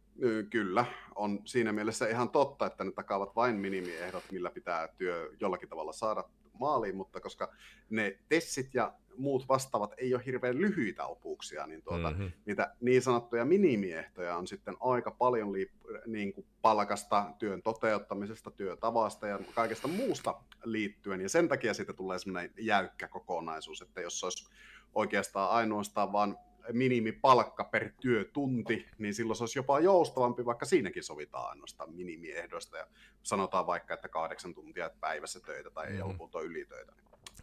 Kyllä, 0.49 0.85
on 1.15 1.41
siinä 1.45 1.73
mielessä 1.73 2.07
ihan 2.07 2.29
totta, 2.29 2.65
että 2.65 2.83
ne 2.83 2.91
takaavat 2.91 3.35
vain 3.35 3.55
minimiehdot, 3.55 4.23
millä 4.31 4.49
pitää 4.49 4.87
työ 4.87 5.31
jollakin 5.39 5.69
tavalla 5.69 5.93
saada 5.93 6.23
maaliin, 6.59 6.95
mutta 6.95 7.21
koska 7.21 7.53
ne 7.89 8.19
tessit 8.29 8.73
ja 8.73 8.93
muut 9.17 9.47
vastaavat 9.49 9.93
ei 9.97 10.13
ole 10.13 10.25
hirveän 10.25 10.57
lyhyitä 10.57 11.05
opuuksia, 11.05 11.67
niin 11.67 11.83
tuota, 11.83 12.11
mm-hmm. 12.11 12.31
niitä 12.45 12.75
niin 12.81 13.01
sanottuja 13.01 13.45
minimiehtoja 13.45 14.37
on 14.37 14.47
sitten 14.47 14.75
aika 14.79 15.11
paljon 15.11 15.53
liip- 15.53 16.07
niin 16.07 16.33
kuin 16.33 16.47
palkasta, 16.61 17.31
työn 17.39 17.61
toteuttamisesta, 17.61 18.51
työtavasta 18.51 19.27
ja 19.27 19.39
kaikesta 19.55 19.87
muusta 19.87 20.41
liittyen, 20.63 21.21
ja 21.21 21.29
sen 21.29 21.47
takia 21.47 21.73
siitä 21.73 21.93
tulee 21.93 22.19
semmoinen 22.19 22.51
jäykkä 22.57 23.07
kokonaisuus, 23.07 23.81
että 23.81 24.01
jos 24.01 24.23
olisi 24.23 24.49
oikeastaan 24.95 25.49
ainoastaan 25.49 26.11
vain 26.11 26.35
minimipalkka 26.73 27.63
per 27.63 27.89
työtunti, 28.01 28.87
niin 28.97 29.13
silloin 29.13 29.35
se 29.35 29.43
olisi 29.43 29.59
jopa 29.59 29.79
joustavampi, 29.79 30.45
vaikka 30.45 30.65
siinäkin 30.65 31.03
sovitaan 31.03 31.49
ainoastaan 31.49 31.93
minimiehdoista 31.93 32.77
ja 32.77 32.87
sanotaan 33.23 33.67
vaikka, 33.67 33.93
että 33.93 34.07
kahdeksan 34.07 34.53
tuntia 34.53 34.89
päivässä 34.99 35.39
töitä 35.39 35.69
tai 35.69 35.87
ei 35.87 36.03
mm. 36.03 36.07
loputon 36.07 36.45
ylitöitä. 36.45 36.93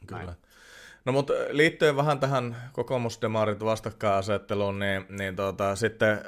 Kyllä. 0.07 0.25
Näin. 0.25 0.37
No 1.07 1.13
mutta 1.13 1.33
liittyen 1.51 1.97
vähän 1.97 2.21
tähän 2.21 2.57
kokoomusdemarit 2.73 3.65
vastakkainasetteluun, 3.65 4.79
niin, 4.79 5.07
niin 5.09 5.37
tota, 5.37 5.77
sitten 5.77 6.21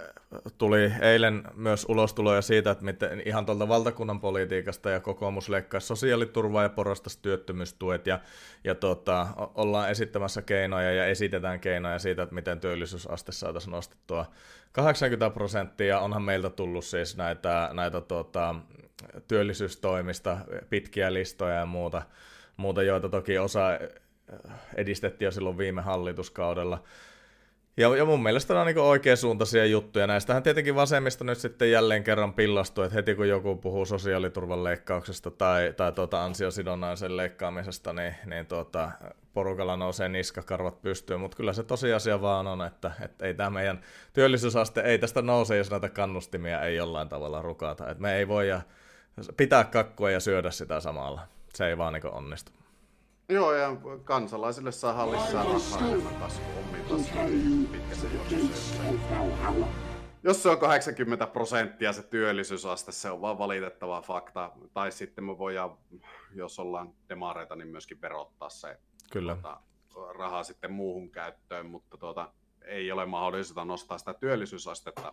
tuli 0.58 0.92
eilen 1.00 1.42
myös 1.54 1.86
ulostuloja 1.88 2.42
siitä, 2.42 2.70
että 2.70 2.84
miten 2.84 3.22
ihan 3.24 3.46
tuolta 3.46 3.68
valtakunnan 3.68 4.20
politiikasta 4.20 4.90
ja 4.90 5.00
kokoomus 5.00 5.48
leikkaa 5.48 5.80
sosiaaliturvaa 5.80 6.62
ja 6.62 6.68
porrastaisi 6.68 7.18
työttömyystuet 7.22 8.06
ja, 8.06 8.20
ja 8.64 8.74
tota, 8.74 9.26
ollaan 9.54 9.90
esittämässä 9.90 10.42
keinoja 10.42 10.92
ja 10.92 11.06
esitetään 11.06 11.60
keinoja 11.60 11.98
siitä, 11.98 12.22
että 12.22 12.34
miten 12.34 12.60
työllisyysaste 12.60 13.32
saataisiin 13.32 13.72
nostettua 13.72 14.26
80 14.72 15.30
prosenttia. 15.30 16.00
Onhan 16.00 16.22
meiltä 16.22 16.50
tullut 16.50 16.84
siis 16.84 17.16
näitä, 17.16 17.70
näitä 17.72 18.00
tota, 18.00 18.54
työllisyystoimista, 19.28 20.38
pitkiä 20.70 21.14
listoja 21.14 21.54
ja 21.54 21.66
muuta, 21.66 22.02
muuta 22.56 22.82
joita 22.82 23.08
toki 23.08 23.38
osa 23.38 23.70
edistettiin 24.74 25.26
jo 25.26 25.30
silloin 25.30 25.58
viime 25.58 25.82
hallituskaudella. 25.82 26.82
Ja, 27.76 27.96
ja 27.96 28.04
mun 28.04 28.22
mielestä 28.22 28.54
ne 28.54 28.60
on 28.60 28.66
niin 28.66 28.78
oikeasuuntaisia 28.78 29.66
juttuja. 29.66 30.06
Näistähän 30.06 30.42
tietenkin 30.42 30.74
vasemmista 30.74 31.24
nyt 31.24 31.38
sitten 31.38 31.70
jälleen 31.70 32.04
kerran 32.04 32.34
pillastuu, 32.34 32.84
että 32.84 32.94
heti 32.94 33.14
kun 33.14 33.28
joku 33.28 33.56
puhuu 33.56 33.84
sosiaaliturvan 33.84 34.64
leikkauksesta 34.64 35.30
tai, 35.30 35.74
tai 35.76 35.92
tuota 35.92 36.24
ansiosidonnaisen 36.24 37.16
leikkaamisesta, 37.16 37.92
niin, 37.92 38.14
niin 38.26 38.46
tuota, 38.46 38.90
porukalla 39.34 39.76
nousee 39.76 40.08
niskakarvat 40.08 40.82
pystyyn. 40.82 41.20
Mutta 41.20 41.36
kyllä 41.36 41.52
se 41.52 41.62
tosiasia 41.62 42.20
vaan 42.20 42.46
on, 42.46 42.66
että, 42.66 42.90
että 43.00 43.26
ei 43.26 43.34
tämä 43.34 43.50
meidän 43.50 43.80
työllisyysaste 44.12 44.80
ei 44.80 44.98
tästä 44.98 45.22
nouse, 45.22 45.56
jos 45.56 45.70
näitä 45.70 45.88
kannustimia 45.88 46.62
ei 46.62 46.76
jollain 46.76 47.08
tavalla 47.08 47.42
rukata. 47.42 47.90
Et 47.90 47.98
me 47.98 48.16
ei 48.16 48.28
voi 48.28 48.46
pitää 49.36 49.64
kakkua 49.64 50.10
ja 50.10 50.20
syödä 50.20 50.50
sitä 50.50 50.80
samalla. 50.80 51.20
Se 51.54 51.68
ei 51.68 51.78
vaan 51.78 51.92
niin 51.92 52.06
onnistu. 52.06 52.57
Joo, 53.28 53.52
ja 53.52 53.76
kansalaisille 54.04 54.72
saa 54.72 54.92
hallissaan 54.92 55.46
rahaa 55.46 55.88
enemmän 55.88 56.14
tasku, 56.14 56.44
omiin 56.58 56.84
taskuihin 56.84 57.68
pitkässä 57.72 58.06
juoksussa. 58.14 58.82
Jos 60.22 60.42
se 60.42 60.48
on 60.48 60.58
80 60.58 61.26
prosenttia 61.26 61.92
se 61.92 62.02
työllisyysaste, 62.02 62.92
se 62.92 63.10
on 63.10 63.20
vaan 63.20 63.38
valitettava 63.38 64.02
fakta. 64.02 64.52
Tai 64.74 64.92
sitten 64.92 65.24
me 65.24 65.38
voidaan, 65.38 65.78
jos 66.34 66.58
ollaan 66.58 66.94
demareita, 67.08 67.56
niin 67.56 67.68
myöskin 67.68 68.00
verottaa 68.00 68.48
se 68.48 68.78
Kyllä. 69.12 69.36
Tuota, 69.36 69.60
rahaa 70.12 70.44
sitten 70.44 70.72
muuhun 70.72 71.10
käyttöön, 71.10 71.66
mutta 71.66 71.96
tuota, 71.96 72.32
ei 72.64 72.92
ole 72.92 73.06
mahdollista 73.06 73.64
nostaa 73.64 73.98
sitä 73.98 74.14
työllisyysastetta 74.14 75.12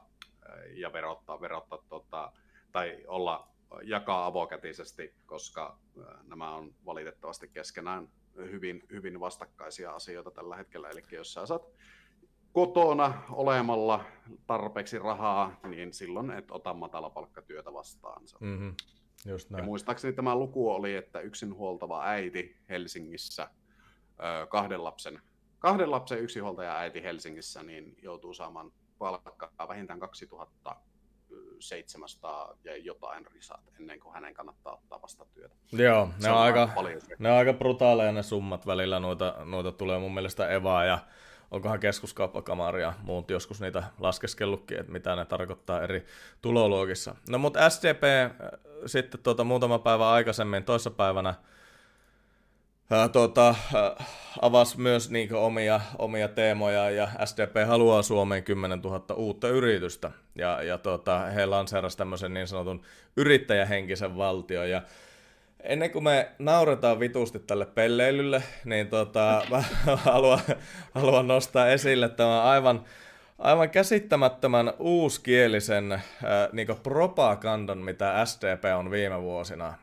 ja 0.73 0.93
verottaa, 0.93 1.41
verottaa 1.41 1.79
tuota, 1.89 2.31
tai 2.71 3.03
olla 3.07 3.54
jakaa 3.83 4.25
avokätisesti, 4.25 5.15
koska 5.25 5.79
nämä 6.23 6.55
on 6.55 6.75
valitettavasti 6.85 7.47
keskenään 7.47 8.09
hyvin, 8.35 8.83
hyvin 8.91 9.19
vastakkaisia 9.19 9.91
asioita 9.91 10.31
tällä 10.31 10.55
hetkellä. 10.55 10.89
Eli 10.89 11.01
jos 11.11 11.33
sä 11.33 11.45
saat 11.45 11.61
kotona 12.51 13.23
olemalla 13.31 14.05
tarpeeksi 14.47 14.99
rahaa, 14.99 15.59
niin 15.67 15.93
silloin 15.93 16.31
et 16.31 16.51
ota 16.51 16.73
matalapalkkatyötä 16.73 17.73
vastaan. 17.73 18.21
Mm-hmm. 18.39 18.75
Just 19.25 19.49
näin. 19.49 19.61
Ja 19.61 19.65
muistaakseni 19.65 20.13
tämä 20.13 20.35
luku 20.35 20.71
oli, 20.71 20.95
että 20.95 21.19
yksin 21.19 21.55
huoltava 21.55 22.03
äiti 22.03 22.57
Helsingissä, 22.69 23.49
kahden 24.49 24.83
lapsen, 24.83 25.21
kahden 25.59 25.91
lapsen 25.91 26.19
yksinhuoltaja 26.19 26.77
äiti 26.77 27.03
Helsingissä, 27.03 27.63
niin 27.63 27.95
joutuu 28.01 28.33
saamaan 28.33 28.71
palkkaa 28.97 29.67
vähintään 29.67 29.99
2000 29.99 30.81
700 31.61 32.57
ja 32.63 32.77
jotain 32.77 33.25
risat 33.33 33.61
ennen 33.79 33.99
kuin 33.99 34.13
hänen 34.13 34.33
kannattaa 34.33 34.73
ottaa 34.73 35.01
vasta 35.01 35.25
työtä. 35.25 35.55
Joo, 35.71 36.09
ne 36.23 36.29
on, 36.29 36.37
on 36.37 36.41
aika, 36.41 36.69
ne 37.19 37.31
on 37.31 37.37
aika 37.37 37.53
brutaaleja 37.53 38.11
ne 38.11 38.23
summat 38.23 38.67
välillä, 38.67 38.99
noita, 38.99 39.35
noita 39.45 39.71
tulee 39.71 39.99
mun 39.99 40.13
mielestä 40.13 40.49
Evaa 40.49 40.85
ja 40.85 40.99
onkohan 41.51 41.79
keskuskauppakamari 41.79 42.81
ja 42.81 42.93
muut 43.03 43.29
joskus 43.29 43.61
niitä 43.61 43.83
laskeskellutkin, 43.99 44.79
että 44.79 44.91
mitä 44.91 45.15
ne 45.15 45.25
tarkoittaa 45.25 45.81
eri 45.81 46.05
tuloluokissa. 46.41 47.15
No 47.29 47.37
mutta 47.37 47.69
SDP 47.69 48.03
äh, 48.03 48.31
sitten 48.85 49.19
tuota, 49.23 49.43
muutama 49.43 49.79
päivä 49.79 50.11
aikaisemmin, 50.11 50.63
toissapäivänä 50.63 51.33
päivänä 51.33 51.54
ää, 52.89 53.09
ää, 53.73 54.03
avasi 54.41 54.79
myös 54.79 55.09
niin 55.09 55.33
omia, 55.33 55.81
omia 55.97 56.27
teemoja 56.27 56.89
ja 56.89 57.07
SDP 57.25 57.67
haluaa 57.67 58.01
Suomeen 58.01 58.43
10 58.43 58.79
000 58.79 59.15
uutta 59.15 59.47
yritystä. 59.47 60.11
Ja, 60.35 60.63
ja 60.63 60.77
tuota, 60.77 61.19
he 61.19 61.45
lanseerasivat 61.45 61.97
tämmöisen 61.97 62.33
niin 62.33 62.47
sanotun 62.47 62.81
yrittäjähenkisen 63.17 64.17
valtion. 64.17 64.69
Ja 64.69 64.81
ennen 65.63 65.91
kuin 65.91 66.03
me 66.03 66.31
nauretaan 66.39 66.99
vitusti 66.99 67.39
tälle 67.39 67.65
pelleilylle, 67.65 68.43
niin 68.65 68.87
tota, 68.87 69.41
mä 69.49 69.63
haluan, 69.95 70.39
haluan 70.95 71.27
nostaa 71.27 71.67
esille 71.67 72.09
tämän 72.09 72.41
aivan, 72.41 72.83
aivan 73.39 73.69
käsittämättömän 73.69 74.73
uuskielisen 74.79 75.91
äh, 75.91 76.01
niin 76.51 76.67
propagandan, 76.83 77.77
mitä 77.77 78.25
SDP 78.25 78.63
on 78.77 78.91
viime 78.91 79.21
vuosina 79.21 79.73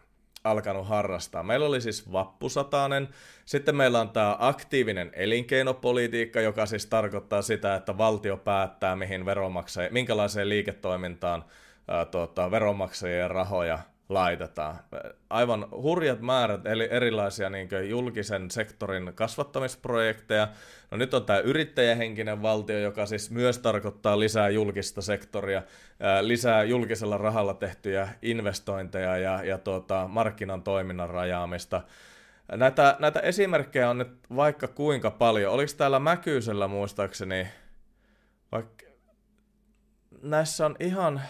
alkanut 0.45 0.89
harrastaa. 0.89 1.43
Meillä 1.43 1.67
oli 1.67 1.81
siis 1.81 2.13
vappusatainen, 2.13 3.09
sitten 3.45 3.77
meillä 3.77 4.01
on 4.01 4.11
tämä 4.11 4.37
aktiivinen 4.39 5.11
elinkeinopolitiikka, 5.15 6.41
joka 6.41 6.67
siis 6.67 6.87
tarkoittaa 6.87 7.43
sitä, 7.43 7.75
että 7.75 7.99
valtio 7.99 8.37
päättää, 8.37 8.97
mihin 8.97 9.25
veronmaksajia, 9.25 9.93
minkälaiseen 9.93 10.49
liiketoimintaan 10.49 11.45
ää, 11.89 12.05
tuota, 12.05 12.51
veronmaksajien 12.51 13.31
rahoja 13.31 13.79
laitetaan. 14.15 14.79
Aivan 15.31 15.69
hurjat 15.71 16.21
määrät 16.21 16.67
eli 16.67 16.89
erilaisia 16.91 17.51
niin 17.51 17.69
julkisen 17.89 18.51
sektorin 18.51 19.13
kasvattamisprojekteja. 19.15 20.49
No 20.91 20.97
nyt 20.97 21.15
on 21.15 21.25
tämä 21.25 21.39
yrittäjähenkinen 21.39 22.43
valtio, 22.43 22.79
joka 22.79 23.07
siis 23.07 23.31
myös 23.31 23.59
tarkoittaa 23.59 24.19
lisää 24.19 24.49
julkista 24.49 25.03
sektoria, 25.03 25.63
lisää 26.21 26.65
julkisella 26.65 27.19
rahalla 27.19 27.55
tehtyjä 27.55 28.09
investointeja 28.23 29.17
ja, 29.17 29.45
ja 29.45 29.59
tuota, 29.59 30.09
markkinan 30.09 30.63
toiminnan 30.63 31.11
rajaamista. 31.11 31.81
Näitä, 32.57 32.97
näitä 32.99 33.21
esimerkkejä 33.21 33.91
on 33.91 33.99
nyt 33.99 34.19
vaikka 34.37 34.69
kuinka 34.69 35.11
paljon. 35.11 35.53
Oliko 35.53 35.73
täällä 35.77 35.99
Mäkyysellä 35.99 36.69
muistaakseni, 36.69 37.47
vaikka 38.53 38.87
näissä 40.23 40.67
on 40.67 40.77
ihan 40.81 41.23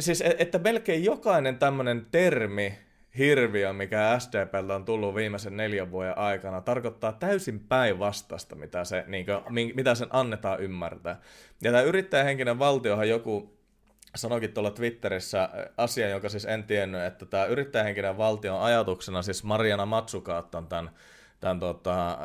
siis 0.00 0.20
e- 0.20 0.36
että 0.38 0.58
melkein 0.58 1.04
jokainen 1.04 1.58
tämmöinen 1.58 2.06
termi, 2.10 2.78
hirviö, 3.18 3.72
mikä 3.72 4.16
SDPltä 4.18 4.74
on 4.74 4.84
tullut 4.84 5.14
viimeisen 5.14 5.56
neljän 5.56 5.90
vuoden 5.90 6.18
aikana, 6.18 6.60
tarkoittaa 6.60 7.12
täysin 7.12 7.60
päinvastasta, 7.60 8.56
mitä, 8.56 8.84
se, 8.84 9.04
niin 9.06 9.26
kuin, 9.26 9.72
mitä 9.74 9.94
sen 9.94 10.08
annetaan 10.10 10.60
ymmärtää. 10.60 11.20
Ja 11.62 11.70
tämä 11.70 11.82
yrittäjähenkinen 11.82 12.58
valtiohan 12.58 13.08
joku 13.08 13.60
sanoikin 14.16 14.52
tuolla 14.52 14.70
Twitterissä 14.70 15.48
asia, 15.76 16.08
jonka 16.08 16.28
siis 16.28 16.44
en 16.44 16.64
tiennyt, 16.64 17.02
että 17.02 17.26
tämä 17.26 17.44
yrittäjähenkinen 17.44 18.18
valtion 18.18 18.60
ajatuksena, 18.60 19.22
siis 19.22 19.44
Mariana 19.44 19.86
Matsukaat 19.86 20.54
on 20.54 20.66
tämän 20.66 20.90
tämän 21.40 21.60
tota, 21.60 22.18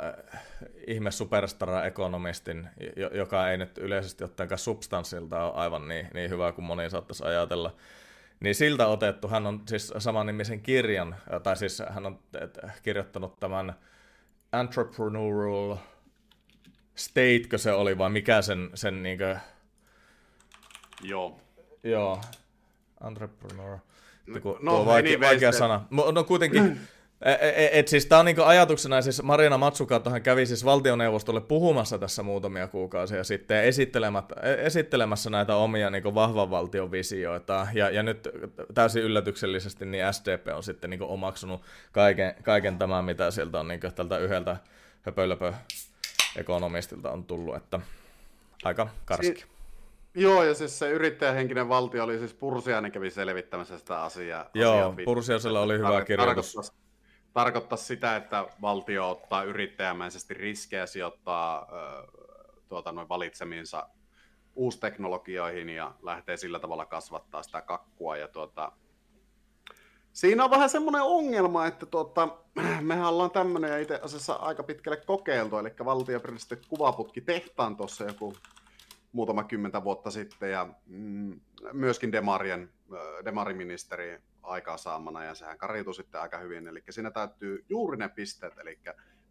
ihme 0.88 1.11
superstara-ekonomistin, 1.11 2.70
joka 3.11 3.49
ei 3.49 3.57
nyt 3.57 3.78
yleisesti 3.78 4.24
ottaenkaan 4.24 4.59
substanssilta 4.59 5.43
ole 5.43 5.53
aivan 5.53 5.88
niin, 5.88 6.07
niin 6.13 6.30
hyvä 6.30 6.51
kuin 6.51 6.66
moni 6.66 6.89
saattaisi 6.89 7.24
ajatella. 7.24 7.76
Niin 8.39 8.55
siltä 8.55 8.88
otettu, 8.88 9.28
hän 9.28 9.47
on 9.47 9.63
siis 9.68 9.93
nimisen 10.26 10.61
kirjan, 10.61 11.16
tai 11.43 11.57
siis 11.57 11.84
hän 11.89 12.05
on 12.05 12.20
kirjoittanut 12.84 13.39
tämän 13.39 13.74
Entrepreneurial 14.59 15.78
State, 16.95 17.57
se 17.57 17.72
oli, 17.72 17.97
vai 17.97 18.09
mikä 18.09 18.41
sen, 18.41 18.70
sen 18.74 19.03
niinkö... 19.03 19.38
Joo. 21.01 21.39
Joo, 21.86 22.22
entrepreneur. 23.07 23.78
No, 24.28 24.39
tuo 24.39 24.57
no, 24.61 24.86
vaikea, 24.86 25.20
vaikea 25.20 25.51
sana. 25.51 25.86
No 26.13 26.24
kuitenkin, 26.24 26.80
E, 27.22 27.32
e, 27.32 27.80
et 27.80 27.88
siis 27.88 28.05
tämä 28.05 28.20
on 28.20 28.26
niinku 28.26 28.41
ajatuksena, 28.41 29.01
siis 29.01 29.24
Marina 29.24 29.57
Matsukaattohan 29.57 30.22
kävi 30.22 30.45
siis 30.45 30.66
valtioneuvostolle 30.66 31.41
puhumassa 31.41 31.97
tässä 31.97 32.24
muutamia 32.24 32.68
kuukausia 32.68 33.24
sitten 33.24 33.57
e, 33.57 33.68
esittelemässä 34.66 35.30
näitä 35.30 35.55
omia 35.55 35.89
niinku 35.89 36.16
vahvan 36.16 36.49
valtion 36.49 36.91
visioita. 36.91 37.68
Ja, 37.74 37.89
ja 37.89 38.03
nyt 38.03 38.30
täysin 38.74 39.03
yllätyksellisesti 39.03 39.86
niin 39.86 40.13
SDP 40.13 40.47
on 40.55 40.63
sitten 40.63 40.89
niinku 40.89 41.05
omaksunut 41.09 41.61
kaiken, 41.91 42.36
kaiken 42.43 42.78
tämän, 42.78 43.05
mitä 43.05 43.32
sieltä 43.32 43.59
on 43.59 43.68
niinku 43.68 43.88
tältä 43.95 44.18
yhdeltä 44.18 44.57
höpölöpö 45.01 45.53
ekonomistilta 46.36 47.11
on 47.11 47.24
tullut, 47.24 47.55
että 47.55 47.80
aika 48.63 48.88
karski. 49.05 49.39
Si- 49.39 49.45
Joo, 50.18 50.43
ja 50.43 50.53
siis 50.53 50.80
se 50.80 50.89
yrittäjähenkinen 50.89 51.70
valtio 51.70 52.03
oli 52.03 52.20
siis 52.20 52.34
Pursiainen 52.34 52.91
kävi 52.91 53.09
selvittämässä 53.09 53.78
sitä 53.78 54.03
asiaa. 54.03 54.49
Joo, 54.53 54.95
Pursiaisella 55.05 55.61
oli 55.61 55.78
hyvä 55.78 56.05
kirjoitus 56.05 56.53
tarkoittaa 56.53 56.85
sitä, 57.76 58.16
että 58.16 58.48
valtio 58.62 59.10
ottaa 59.10 59.44
yrittäjämäisesti 59.44 60.34
riskejä 60.34 60.86
sijoittaa 60.86 61.68
tuota, 62.70 62.92
noin 62.92 63.10
valitsemiinsa 63.10 63.90
uusteknologioihin 64.56 65.70
ja 65.70 65.94
lähtee 66.02 66.38
sillä 66.38 66.60
tavalla 66.60 66.86
kasvattaa 66.86 67.44
sitä 67.44 67.62
kakkua. 67.62 68.18
Ja 68.18 68.28
tuota, 68.28 68.72
siinä 70.14 70.44
on 70.44 70.52
vähän 70.52 70.70
semmoinen 70.70 71.02
ongelma, 71.02 71.66
että 71.66 71.86
tuota, 71.86 72.38
mehän 72.82 73.06
ollaan 73.06 73.32
tämmöinen 73.32 73.72
ja 73.72 73.80
itse 73.80 74.00
asiassa 74.02 74.34
aika 74.34 74.64
pitkälle 74.64 74.98
kokeiltu, 74.98 75.58
eli 75.58 75.70
valtio 75.86 76.20
perusti 76.20 76.56
kuvaputki 76.68 77.22
tehtaan 77.22 77.78
tuossa 77.78 78.04
joku 78.04 78.34
muutama 79.12 79.44
kymmentä 79.44 79.84
vuotta 79.84 80.12
sitten 80.12 80.52
ja 80.52 80.70
mm, 80.86 81.40
myöskin 81.74 82.12
Demarien, 82.12 82.70
Demariministeri 83.26 84.22
aikaansaamana 84.46 85.24
ja 85.24 85.36
sehän 85.36 85.58
kariutui 85.58 85.96
sitten 85.96 86.22
aika 86.22 86.38
hyvin. 86.38 86.68
Eli 86.68 86.84
siinä 86.89 87.12
täytyy 87.12 87.66
juuri 87.70 87.98
ne 87.98 88.10
pisteet, 88.10 88.58
eli 88.58 88.80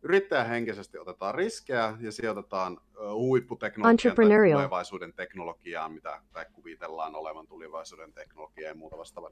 yrittäjähenkisesti 0.03 0.99
otetaan 0.99 1.35
riskejä 1.35 1.97
ja 2.01 2.13
sijoitetaan 2.13 2.81
huipputeknologian 3.15 4.17
tai 4.17 4.27
tulevaisuuden 4.27 5.13
teknologiaan, 5.13 5.93
mitä 5.93 6.21
tai 6.33 6.47
kuvitellaan 6.53 7.15
olevan 7.15 7.47
tulevaisuuden 7.47 8.13
teknologiaa 8.13 8.69
ja 8.69 8.75
muuta 8.75 8.99
vastaavaa. 8.99 9.31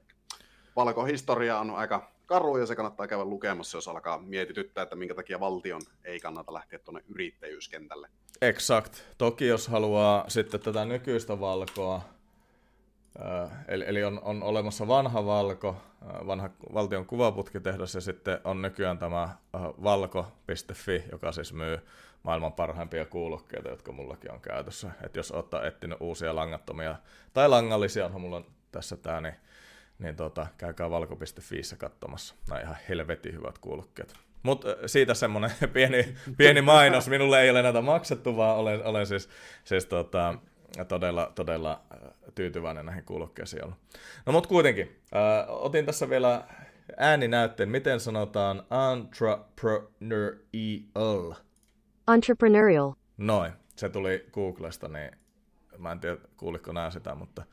Valkohistoria 0.75 1.59
on 1.59 1.69
aika 1.69 2.11
karu 2.25 2.57
ja 2.57 2.65
se 2.65 2.75
kannattaa 2.75 3.07
käydä 3.07 3.25
lukemassa, 3.25 3.77
jos 3.77 3.87
alkaa 3.87 4.19
mietityttää, 4.19 4.81
että 4.81 4.95
minkä 4.95 5.15
takia 5.15 5.39
valtion 5.39 5.81
ei 6.03 6.19
kannata 6.19 6.53
lähteä 6.53 6.79
tuonne 6.79 7.03
yrittäjyyskentälle. 7.09 8.09
Exakt. 8.41 8.93
Toki 9.17 9.47
jos 9.47 9.67
haluaa 9.67 10.25
sitten 10.27 10.59
tätä 10.59 10.85
nykyistä 10.85 11.39
valkoa 11.39 12.01
Eli, 13.67 13.83
eli 13.87 14.03
on, 14.03 14.19
on 14.23 14.43
olemassa 14.43 14.87
vanha 14.87 15.25
Valko, 15.25 15.75
vanha 16.27 16.49
valtion 16.73 17.05
kuvaputkitehdas 17.05 17.95
ja 17.95 18.01
sitten 18.01 18.39
on 18.43 18.61
nykyään 18.61 18.97
tämä 18.97 19.29
valko.fi, 19.83 21.03
joka 21.11 21.31
siis 21.31 21.53
myy 21.53 21.79
maailman 22.23 22.53
parhaimpia 22.53 23.05
kuulokkeita, 23.05 23.69
jotka 23.69 23.91
mullakin 23.91 24.31
on 24.31 24.41
käytössä. 24.41 24.91
Että 25.03 25.19
jos 25.19 25.31
ottaa 25.31 25.65
etsinyt 25.65 25.97
uusia 26.01 26.35
langattomia 26.35 26.95
tai 27.33 27.49
langallisia, 27.49 28.05
onhan 28.05 28.21
mulla 28.21 28.45
tässä 28.71 28.97
tämä, 28.97 29.21
niin, 29.21 29.35
niin 29.99 30.15
tota, 30.15 30.47
käykää 30.57 30.89
valko.fiissä 30.89 31.75
katsomassa. 31.75 32.35
Nämä 32.49 32.61
ihan 32.61 32.77
helvetin 32.89 33.33
hyvät 33.33 33.57
kuulokkeet. 33.57 34.15
Mutta 34.43 34.67
siitä 34.85 35.13
semmoinen 35.13 35.51
pieni, 35.73 36.15
pieni 36.37 36.61
mainos. 36.61 37.09
Minulle 37.09 37.41
ei 37.41 37.49
ole 37.49 37.61
näitä 37.61 37.81
maksettu, 37.81 38.37
vaan 38.37 38.57
olen, 38.57 38.85
olen 38.85 39.07
siis, 39.07 39.29
siis 39.63 39.85
tota, 39.85 40.35
todella, 40.87 41.31
todella 41.35 41.81
tyytyväinen 42.35 42.85
näihin 42.85 43.03
kuulokkeisiin 43.03 43.63
ollut. 43.63 43.77
No 44.25 44.33
mutta 44.33 44.49
kuitenkin, 44.49 45.01
äh, 45.15 45.45
otin 45.47 45.85
tässä 45.85 46.09
vielä 46.09 46.43
ääninäytteen, 46.97 47.69
miten 47.69 47.99
sanotaan 47.99 48.63
entrepreneurial. 48.99 51.33
Entrepreneurial. 52.13 52.93
Noin, 53.17 53.53
se 53.75 53.89
tuli 53.89 54.25
Googlesta, 54.31 54.87
niin 54.87 55.11
mä 55.77 55.91
en 55.91 55.99
tiedä 55.99 56.17
kuuliko 56.37 56.71
nää 56.71 56.91
sitä, 56.91 57.15
mutta 57.15 57.43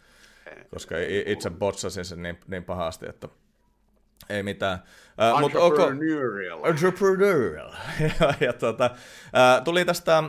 koska 0.70 0.94
itse 1.26 1.50
botsasin 1.50 2.04
sen 2.04 2.22
niin, 2.22 2.38
niin 2.46 2.64
pahasti, 2.64 3.08
että 3.08 3.28
ei 4.28 4.42
mitään. 4.42 4.82
Uh, 5.18 5.44
entrepreneurial. 5.44 6.56
Mutta 6.56 6.68
entrepreneurial. 6.68 7.72
ja, 8.20 8.34
ja 8.40 8.52
tota, 8.52 8.90
tuli 9.64 9.84
tästä 9.84 10.22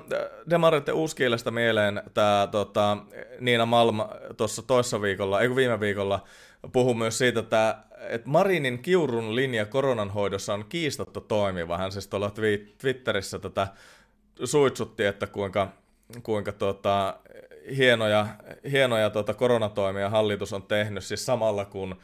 Demaritten 0.50 0.96
uuskielestä 0.96 1.52
mieleen 1.52 2.04
tämä 2.14 2.48
tota, 2.52 2.98
Niina 3.40 3.66
Malm 3.66 4.00
tuossa 4.38 4.62
toissa 4.62 5.02
viikolla, 5.02 5.42
ei 5.42 5.56
viime 5.56 5.80
viikolla, 5.80 6.24
puhui 6.72 6.94
myös 6.94 7.18
siitä, 7.18 7.40
että, 7.40 7.78
että 8.10 8.30
Marinin 8.30 8.80
kiurun 8.80 9.36
linja 9.36 9.66
koronan 9.66 10.10
hoidossa 10.10 10.54
on 10.54 10.66
kiistatta 10.70 11.22
toimiva. 11.22 11.78
Hän 11.78 11.92
siis 11.92 12.08
tuolla 12.08 12.32
Twitterissä 12.78 13.40
tätä 13.40 13.68
suitsutti, 14.44 15.06
että 15.06 15.28
kuinka, 15.28 15.70
kuinka 16.24 16.52
tota, 16.52 17.20
hienoja, 17.78 18.28
hienoja 18.72 19.10
tota 19.10 19.34
koronatoimia 19.34 20.10
hallitus 20.10 20.54
on 20.54 20.64
tehnyt, 20.64 21.04
siis 21.04 21.26
samalla 21.26 21.66
kun 21.66 21.96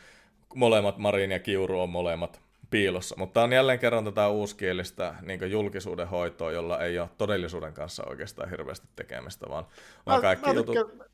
molemmat 0.58 0.98
Marin 0.98 1.32
ja 1.32 1.40
Kiuru 1.40 1.82
on 1.82 1.90
molemmat 1.90 2.42
piilossa. 2.70 3.16
Mutta 3.18 3.44
on 3.44 3.54
jälleen 3.54 3.80
kerran 3.80 4.06
tätä 4.06 4.28
uuskielistä 4.28 5.16
niin 5.22 5.52
julkisuuden 5.52 6.08
hoitoa, 6.08 6.52
jolla 6.52 6.80
ei 6.80 7.00
ole 7.00 7.10
todellisuuden 7.18 7.74
kanssa 7.74 8.04
oikeastaan 8.06 8.50
hirveästi 8.50 8.88
tekemistä, 8.96 9.46
vaan, 9.50 9.66
vaan 10.06 10.22
kaikki 10.22 10.46
mä, 10.50 10.54
jutut... 10.54 11.08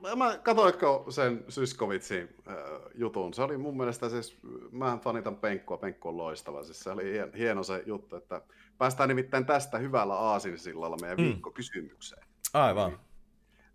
Mä, 0.00 0.16
mä 0.16 0.38
katoitko 0.38 1.06
sen 1.10 1.44
Syskovitsin 1.48 2.28
äh, 2.48 2.54
jutun? 2.94 3.34
Se 3.34 3.42
oli 3.42 3.56
mun 3.56 3.76
mielestä 3.76 4.08
siis, 4.08 4.38
mä 4.72 4.98
fanitan 5.02 5.36
Penkkua, 5.36 5.76
Penkku 5.76 6.08
on 6.08 6.16
loistava. 6.16 6.64
Siis 6.64 6.80
se 6.80 6.90
oli 6.90 7.12
hieno, 7.12 7.32
hieno 7.38 7.62
se 7.62 7.82
juttu, 7.86 8.16
että 8.16 8.42
päästään 8.78 9.08
nimittäin 9.08 9.46
tästä 9.46 9.78
hyvällä 9.78 10.14
aasinsillalla 10.14 10.96
meidän 11.00 11.18
mm. 11.18 11.24
viikkokysymykseen. 11.24 12.22
Aivan. 12.54 12.98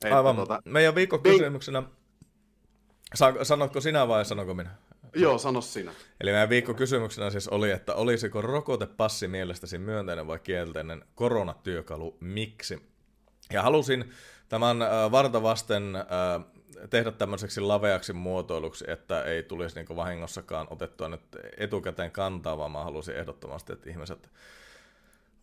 Niin, 0.03 0.13
Aivan. 0.13 0.35
Tuota, 0.35 0.61
meidän 0.65 0.95
viikkokysymyksenä, 0.95 1.83
sanotko 3.43 3.81
sinä 3.81 4.07
vai 4.07 4.25
sanonko 4.25 4.53
minä? 4.53 4.69
Joo, 5.15 5.37
sano 5.37 5.61
sinä. 5.61 5.91
Eli 6.21 6.31
meidän 6.31 6.49
viikkokysymyksenä 6.49 7.29
siis 7.29 7.47
oli, 7.47 7.71
että 7.71 7.95
olisiko 7.95 8.41
rokotepassi 8.41 9.27
mielestäsi 9.27 9.77
myönteinen 9.77 10.27
vai 10.27 10.39
kielteinen 10.39 11.05
koronatyökalu, 11.15 12.17
miksi? 12.19 12.93
Ja 13.53 13.63
halusin 13.63 14.11
tämän 14.49 14.81
äh, 14.81 15.11
vartavasten 15.11 15.95
äh, 15.95 16.05
tehdä 16.89 17.11
tämmöiseksi 17.11 17.61
laveaksi 17.61 18.13
muotoiluksi, 18.13 18.85
että 18.87 19.23
ei 19.23 19.43
tulisi 19.43 19.75
niin 19.75 19.95
vahingossakaan 19.95 20.67
otettua 20.69 21.09
nyt 21.09 21.21
etukäteen 21.57 22.11
kantaa, 22.11 22.57
vaan 22.57 22.71
mä 22.71 22.83
halusin 22.83 23.15
ehdottomasti, 23.15 23.73
että 23.73 23.89
ihmiset 23.89 24.29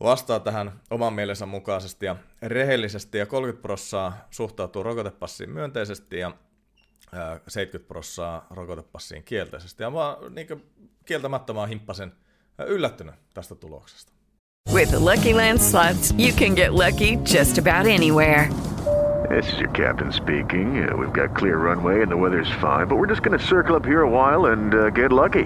vastaa 0.01 0.41
tähän 0.41 0.81
oman 0.91 1.13
mielensä 1.13 1.47
mukaisesti 1.47 2.07
ja 2.07 2.17
rehellisesti, 2.43 3.19
ja 3.19 3.27
30 3.27 3.63
prossaa 3.63 4.27
suhtautuu 4.31 4.83
rokotepassiin 4.83 5.51
myönteisesti, 5.51 6.19
ja 6.19 6.33
70 7.49 7.89
prossaa 7.89 8.47
rokotepassiin 8.51 9.23
kielteisesti. 9.23 9.83
Ja 9.83 9.91
mä 9.91 10.17
niin 10.31 10.47
kieltämättä 11.05 11.53
mä 11.53 11.67
himppasen 11.67 12.13
yllättynyt 12.67 13.15
tästä 13.35 13.55
tuloksesta. 13.55 14.13
With 14.73 14.91
the 14.91 14.99
Lucky 14.99 15.35
Land 15.35 15.59
slots, 15.59 16.15
you 16.19 16.33
can 16.33 16.55
get 16.55 16.71
lucky 16.73 17.19
just 17.35 17.59
about 17.59 17.87
anywhere. 17.87 18.49
This 19.31 19.53
is 19.53 19.59
your 19.59 19.71
captain 19.71 20.13
speaking. 20.13 20.89
Uh, 20.89 20.97
we've 20.97 21.13
got 21.13 21.37
clear 21.37 21.57
runway 21.57 22.03
and 22.03 22.11
the 22.11 22.17
weather's 22.17 22.51
fine, 22.61 22.87
but 22.87 22.97
we're 22.97 23.07
just 23.07 23.23
going 23.23 23.39
to 23.39 23.45
circle 23.45 23.77
up 23.77 23.85
here 23.85 24.03
a 24.03 24.09
while 24.09 24.47
and 24.47 24.75
uh, 24.75 24.91
get 24.91 25.13
lucky. 25.13 25.45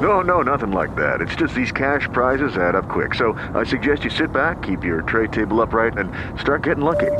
No, 0.00 0.20
no, 0.20 0.42
nothing 0.42 0.72
like 0.72 0.94
that. 0.96 1.20
It's 1.20 1.36
just 1.36 1.54
these 1.54 1.72
cash 1.72 2.08
prizes 2.12 2.56
add 2.56 2.74
up 2.74 2.88
quick. 2.88 3.14
So 3.14 3.32
I 3.54 3.64
suggest 3.64 4.04
you 4.04 4.10
sit 4.10 4.32
back, 4.32 4.62
keep 4.62 4.84
your 4.84 5.02
tray 5.02 5.28
table 5.28 5.60
upright, 5.60 5.96
and 5.96 6.10
start 6.40 6.62
getting 6.64 6.84
lucky. 6.84 7.12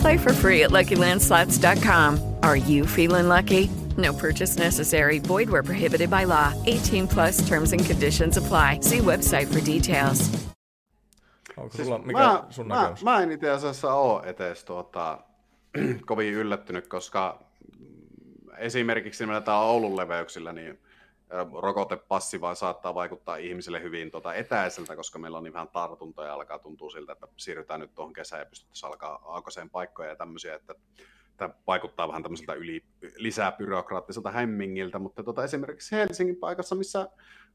Play 0.00 0.16
for 0.18 0.32
free 0.32 0.62
at 0.64 0.70
LuckyLandSlots.com. 0.70 2.33
Are 2.44 2.56
you 2.56 2.86
feeling 2.86 3.28
lucky? 3.28 3.70
No 3.96 4.12
purchase 4.12 4.58
necessary. 4.58 5.18
Void 5.18 5.48
where 5.48 5.62
prohibited 5.62 6.10
by 6.10 6.24
law. 6.24 6.52
18 6.66 7.08
plus 7.08 7.48
terms 7.48 7.72
and 7.72 7.86
conditions 7.86 8.36
apply. 8.36 8.80
See 8.82 8.98
website 8.98 9.46
for 9.46 9.60
details. 9.60 10.30
Onko 11.56 11.76
Siis 11.76 11.86
sulla, 11.86 11.98
mikä 11.98 12.18
mä, 12.18 12.44
sun 12.50 12.68
mä, 12.68 12.94
mä 13.02 13.22
en 13.22 13.32
itse 13.32 13.50
asiassa 13.50 13.94
ole 13.94 14.22
etes 14.26 14.64
tuota, 14.64 15.18
kovin 16.06 16.34
yllättynyt, 16.34 16.86
koska 16.86 17.44
esimerkiksi 18.58 19.26
meillä 19.26 19.40
täällä 19.40 19.64
Oulun 19.64 19.96
leveyksillä, 19.96 20.52
niin 20.52 20.78
rokotepassi 21.62 22.40
vaan 22.40 22.56
saattaa 22.56 22.94
vaikuttaa 22.94 23.36
ihmisille 23.36 23.82
hyvin 23.82 24.10
tota 24.10 24.34
etäiseltä, 24.34 24.96
koska 24.96 25.18
meillä 25.18 25.38
on 25.38 25.44
niin 25.44 25.54
vähän 25.54 25.68
tartuntoja 25.68 26.28
ja 26.28 26.34
alkaa 26.34 26.58
tuntua 26.58 26.90
siltä, 26.90 27.12
että 27.12 27.28
siirrytään 27.36 27.80
nyt 27.80 27.94
tuohon 27.94 28.12
kesään 28.12 28.40
ja 28.40 28.46
pystyttäisiin 28.46 28.90
alkaa 28.90 29.22
aukaseen 29.24 29.70
paikkoja 29.70 30.08
ja 30.08 30.16
tämmöisiä, 30.16 30.54
että 30.54 30.74
tämä 31.36 31.54
vaikuttaa 31.66 32.08
vähän 32.08 32.22
tämmöiseltä 32.22 32.54
yli, 32.54 32.84
lisää 33.16 33.52
byrokraattiselta 33.52 34.30
hämmingiltä, 34.30 34.98
mutta 34.98 35.22
tota, 35.22 35.44
esimerkiksi 35.44 35.96
Helsingin 35.96 36.36
paikassa, 36.36 36.74
missä 36.74 37.08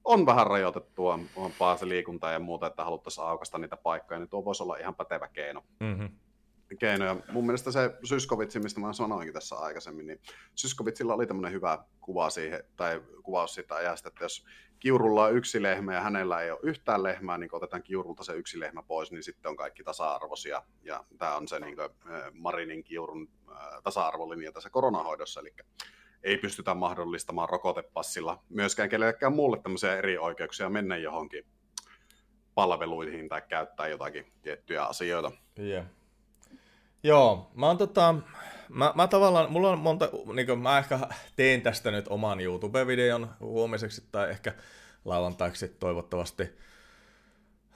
on 0.04 0.26
vähän 0.26 0.48
rajoitettua 0.48 1.20
on 1.36 1.52
se 1.80 1.88
liikuntaa 1.88 2.32
ja 2.32 2.40
muuta, 2.40 2.68
että 2.68 2.84
haluttaisiin 2.84 3.26
aukasta 3.26 3.58
niitä 3.58 3.78
paikkoja, 3.78 4.20
niin 4.20 4.30
tuo 4.30 4.46
voisi 4.46 4.64
olla 4.64 4.78
ihan 4.78 4.96
pätevä 4.96 5.28
keino. 5.28 5.64
Mm-hmm. 5.80 6.10
keino. 6.80 7.06
Ja 7.06 7.16
mun 7.32 7.46
mielestä 7.46 7.72
se 7.72 7.98
Syskovitsi, 8.04 8.60
mistä 8.60 8.80
mä 8.80 8.94
sanoinkin 8.94 9.34
tässä 9.34 9.56
aikaisemmin, 9.56 10.08
niin 10.08 10.22
Syskovitsilla 10.56 11.14
oli 11.14 11.28
tämmöinen 11.28 11.52
hyvä 11.52 11.84
kuva 12.02 12.30
siihen, 12.30 12.64
tai 12.76 13.02
kuvaus 13.24 13.54
siitä 13.54 13.76
ajasta, 13.76 14.08
että 14.08 14.26
jos 14.26 14.46
Kiurulla 14.80 15.24
on 15.24 15.36
yksi 15.36 15.62
lehmä 15.62 15.94
ja 15.94 16.02
hänellä 16.02 16.42
ei 16.42 16.52
ole 16.52 16.60
yhtään 16.64 17.04
lehmää, 17.04 17.38
niin 17.38 17.50
kun 17.50 17.58
otetaan 17.58 17.84
Kiurulta 17.84 18.24
se 18.24 18.34
yksi 18.34 18.60
lehmä 18.60 18.84
pois, 18.84 19.12
niin 19.12 19.24
sitten 19.24 19.50
on 19.50 19.56
kaikki 19.56 19.84
tasa-arvoisia. 19.84 20.64
Ja 20.84 21.04
tämä 21.18 21.36
on 21.36 21.48
se 21.48 21.60
niin 21.60 21.76
kuin, 21.76 21.90
Marinin 22.34 22.84
Kiurun 22.84 23.30
tasa-arvolinja 23.84 24.52
tässä 24.52 24.70
koronahoidossa, 24.70 25.40
eli 25.40 25.54
ei 26.24 26.38
pystytä 26.38 26.74
mahdollistamaan 26.74 27.50
rokotepassilla 27.50 28.44
myöskään 28.50 28.90
kenellekään 28.90 29.34
muulle 29.34 29.60
tämmöisiä 29.62 29.98
eri 29.98 30.18
oikeuksia 30.18 30.70
mennä 30.70 30.98
johonkin 30.98 31.46
palveluihin 32.54 33.30
tai 33.30 33.42
käyttää 33.48 33.88
jotakin 33.88 34.34
tiettyjä 34.42 34.84
asioita. 34.86 35.32
Yeah. 35.60 35.86
Joo, 37.04 37.52
mä 37.56 37.68
oon 37.68 37.78
tota, 37.78 38.16
mä, 38.70 38.94
mä 38.96 39.08
tavallaan, 39.08 39.52
mulla 39.52 39.70
on 39.70 39.80
monta, 39.80 40.10
niin 40.34 40.60
mä 40.60 40.78
ehkä 40.78 41.00
teen 41.36 41.62
tästä 41.62 41.92
nyt 41.92 42.08
oman 42.08 42.42
YouTube-videon 42.42 43.30
huomiseksi 43.40 44.04
tai 44.12 44.30
ehkä 44.30 44.54
lauantaiksi 45.06 45.68
toivottavasti. 45.68 46.44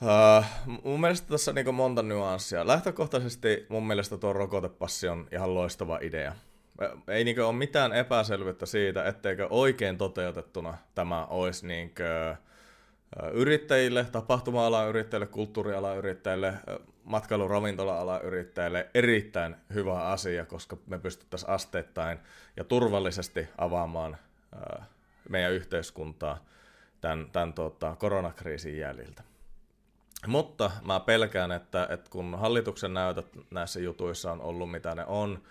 Uh, 0.01 0.45
mun 0.83 1.01
mielestä 1.01 1.27
tässä 1.27 1.51
on 1.51 1.55
niin 1.55 1.75
monta 1.75 2.03
nyanssia. 2.03 2.67
Lähtökohtaisesti 2.67 3.65
mun 3.69 3.87
mielestä 3.87 4.17
tuo 4.17 4.33
rokotepassi 4.33 5.07
on 5.07 5.27
ihan 5.31 5.55
loistava 5.55 5.99
idea. 6.01 6.35
Ei 7.07 7.23
niin 7.23 7.41
ole 7.41 7.53
mitään 7.53 7.93
epäselvyyttä 7.93 8.65
siitä, 8.65 9.05
etteikö 9.05 9.47
oikein 9.49 9.97
toteutettuna 9.97 10.77
tämä 10.95 11.25
olisi 11.25 11.67
niin 11.67 11.89
kuin, 11.95 12.37
yrittäjille, 13.33 14.05
tapahtuma-alan 14.11 14.89
yrittäjille, 14.89 15.27
kulttuurialan 15.27 15.97
yrittäjille, 15.97 16.53
matkailu- 17.03 17.47
ravintola-alan 17.47 18.21
yrittäjille 18.21 18.89
erittäin 18.93 19.55
hyvä 19.73 20.05
asia, 20.05 20.45
koska 20.45 20.77
me 20.87 20.99
pystyttäisiin 20.99 21.49
asteittain 21.49 22.19
ja 22.57 22.63
turvallisesti 22.63 23.47
avaamaan 23.57 24.17
meidän 25.29 25.51
yhteiskuntaa 25.51 26.45
tämän, 27.01 27.29
tämän 27.31 27.53
tota, 27.53 27.95
koronakriisin 27.95 28.77
jäljiltä. 28.77 29.23
Mutta 30.27 30.71
mä 30.85 30.99
pelkään, 30.99 31.51
että, 31.51 31.87
että 31.89 32.09
kun 32.09 32.39
hallituksen 32.39 32.93
näytöt 32.93 33.27
näissä 33.51 33.79
jutuissa 33.79 34.31
on 34.31 34.41
ollut 34.41 34.71
mitä 34.71 34.95
ne 34.95 35.05
on, 35.05 35.43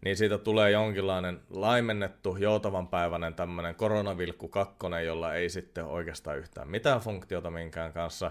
niin 0.00 0.16
siitä 0.16 0.38
tulee 0.38 0.70
jonkinlainen 0.70 1.40
laimennettu, 1.50 2.36
joutavan 2.36 2.88
päiväinen 2.88 3.34
tämmöinen 3.34 3.74
koronavilkku 3.74 4.48
kakkonen, 4.48 5.06
jolla 5.06 5.34
ei 5.34 5.48
sitten 5.48 5.84
oikeastaan 5.84 6.38
yhtään 6.38 6.68
mitään 6.68 7.00
funktiota 7.00 7.50
minkään 7.50 7.92
kanssa. 7.92 8.30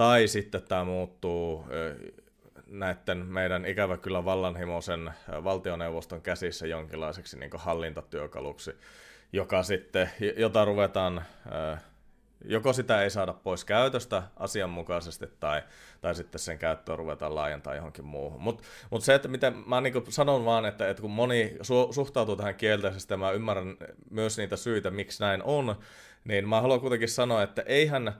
Tai 0.00 0.28
sitten 0.28 0.62
tämä 0.62 0.84
muuttuu 0.84 1.64
näiden 2.66 3.18
meidän 3.18 3.66
ikävä 3.66 3.96
kyllä 3.96 4.24
vallanhimoisen 4.24 5.10
valtioneuvoston 5.44 6.22
käsissä 6.22 6.66
jonkinlaiseksi 6.66 7.38
niin 7.38 7.50
hallintatyökaluksi, 7.54 8.72
joka 9.32 9.62
sitten, 9.62 10.10
jota 10.36 10.64
ruvetaan 10.64 11.24
joko 12.44 12.72
sitä 12.72 13.02
ei 13.02 13.10
saada 13.10 13.32
pois 13.32 13.64
käytöstä 13.64 14.22
asianmukaisesti 14.36 15.26
tai, 15.40 15.62
tai 16.00 16.14
sitten 16.14 16.38
sen 16.38 16.58
käyttöä 16.58 16.96
ruvetaan 16.96 17.34
laajentaa 17.34 17.74
johonkin 17.74 18.04
muuhun. 18.04 18.42
Mutta 18.42 18.62
mut 18.90 19.04
se, 19.04 19.14
että 19.14 19.28
miten 19.28 19.54
mä 19.66 19.80
niin 19.80 20.04
sanon 20.08 20.44
vaan, 20.44 20.66
että, 20.66 20.88
että 20.88 21.00
kun 21.00 21.10
moni 21.10 21.56
su, 21.62 21.88
suhtautuu 21.92 22.36
tähän 22.36 22.54
kielteisesti 22.54 23.12
ja 23.14 23.18
mä 23.18 23.30
ymmärrän 23.30 23.76
myös 24.10 24.38
niitä 24.38 24.56
syitä, 24.56 24.90
miksi 24.90 25.22
näin 25.22 25.42
on, 25.42 25.76
niin 26.24 26.48
mä 26.48 26.60
haluan 26.60 26.80
kuitenkin 26.80 27.08
sanoa, 27.08 27.42
että 27.42 27.62
eihän 27.62 28.14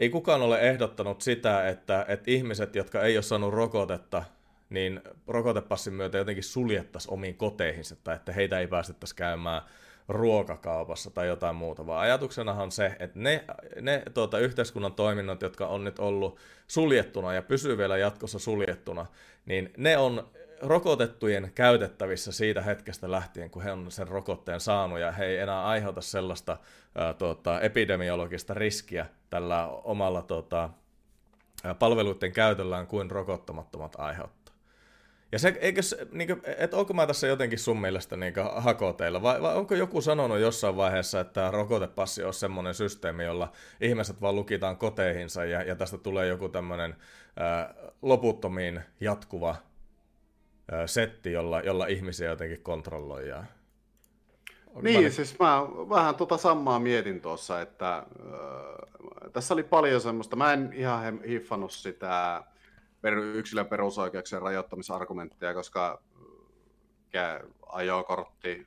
ei 0.00 0.10
kukaan 0.10 0.42
ole 0.42 0.60
ehdottanut 0.60 1.20
sitä, 1.20 1.68
että, 1.68 2.04
että 2.08 2.30
ihmiset, 2.30 2.74
jotka 2.74 3.02
ei 3.02 3.16
ole 3.16 3.22
saanut 3.22 3.54
rokotetta, 3.54 4.24
niin 4.70 5.00
rokotepassin 5.26 5.94
myötä 5.94 6.18
jotenkin 6.18 6.44
suljettaisiin 6.44 7.14
omiin 7.14 7.36
koteihinsa 7.36 7.96
tai 7.96 8.16
että 8.16 8.32
heitä 8.32 8.58
ei 8.58 8.66
päästettäisi 8.66 9.16
käymään 9.16 9.62
ruokakaupassa 10.08 11.10
tai 11.10 11.26
jotain 11.26 11.56
muuta, 11.56 11.86
vaan 11.86 12.00
ajatuksenahan 12.00 12.62
on 12.62 12.72
se, 12.72 12.96
että 12.98 13.18
ne, 13.18 13.44
ne 13.80 14.02
tuota, 14.14 14.38
yhteiskunnan 14.38 14.92
toiminnot, 14.92 15.42
jotka 15.42 15.66
on 15.66 15.84
nyt 15.84 15.98
ollut 15.98 16.38
suljettuna 16.66 17.34
ja 17.34 17.42
pysyy 17.42 17.78
vielä 17.78 17.96
jatkossa 17.96 18.38
suljettuna, 18.38 19.06
niin 19.46 19.72
ne 19.76 19.98
on 19.98 20.30
rokotettujen 20.62 21.52
käytettävissä 21.54 22.32
siitä 22.32 22.62
hetkestä 22.62 23.10
lähtien, 23.10 23.50
kun 23.50 23.62
he 23.62 23.72
on 23.72 23.90
sen 23.90 24.08
rokotteen 24.08 24.60
saanut 24.60 24.98
ja 24.98 25.12
he 25.12 25.24
ei 25.24 25.38
enää 25.38 25.64
aiheuta 25.64 26.00
sellaista 26.00 26.56
ää, 26.94 27.14
tuota, 27.14 27.60
epidemiologista 27.60 28.54
riskiä 28.54 29.06
tällä 29.30 29.66
omalla 29.66 30.22
tuota, 30.22 30.70
palveluiden 31.78 32.32
käytöllään 32.32 32.86
kuin 32.86 33.10
rokottamattomat 33.10 33.96
aiheuttaa. 33.98 34.54
Ja 35.32 35.38
se, 35.38 35.58
eikö, 35.60 35.80
niin 36.12 36.28
kuin, 36.28 36.42
et 36.58 36.74
onko 36.74 36.94
mä 36.94 37.06
tässä 37.06 37.26
jotenkin 37.26 37.58
sun 37.58 37.80
mielestä 37.80 38.16
niin 38.16 38.34
hakoteilla, 38.56 39.22
vai, 39.22 39.42
vai 39.42 39.54
onko 39.54 39.74
joku 39.74 40.00
sanonut 40.00 40.38
jossain 40.38 40.76
vaiheessa, 40.76 41.20
että 41.20 41.50
rokotepassi 41.50 42.24
on 42.24 42.34
semmoinen 42.34 42.74
systeemi, 42.74 43.24
jolla 43.24 43.52
ihmiset 43.80 44.20
vaan 44.20 44.34
lukitaan 44.34 44.76
koteihinsa 44.76 45.44
ja, 45.44 45.62
ja 45.62 45.76
tästä 45.76 45.98
tulee 45.98 46.26
joku 46.26 46.48
tämmöinen 46.48 46.96
loputtomiin 48.02 48.80
jatkuva 49.00 49.56
setti, 50.86 51.32
jolla, 51.32 51.60
jolla 51.60 51.86
ihmisiä 51.86 52.30
jotenkin 52.30 52.62
kontrolloidaan? 52.62 53.46
Niin, 54.82 55.04
mä... 55.04 55.10
siis 55.10 55.38
mä 55.38 55.62
vähän 55.88 56.14
tota 56.14 56.36
samaa 56.36 56.78
mietin 56.78 57.20
tuossa, 57.20 57.60
että 57.60 57.96
äh, 57.96 59.32
tässä 59.32 59.54
oli 59.54 59.62
paljon 59.62 60.00
semmoista, 60.00 60.36
mä 60.36 60.52
en 60.52 60.72
ihan 60.72 61.22
hiffannut 61.22 61.72
sitä 61.72 62.44
yksilön 63.34 63.66
perusoikeuksien 63.66 64.42
rajoittamisargumentteja, 64.42 65.54
koska 65.54 66.02
ajokortti, 67.66 68.66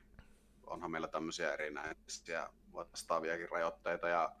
onhan 0.66 0.90
meillä 0.90 1.08
tämmöisiä 1.08 1.52
erinäisiä 1.52 2.48
vastaaviakin 2.74 3.48
rajoitteita 3.48 4.08
ja 4.08 4.32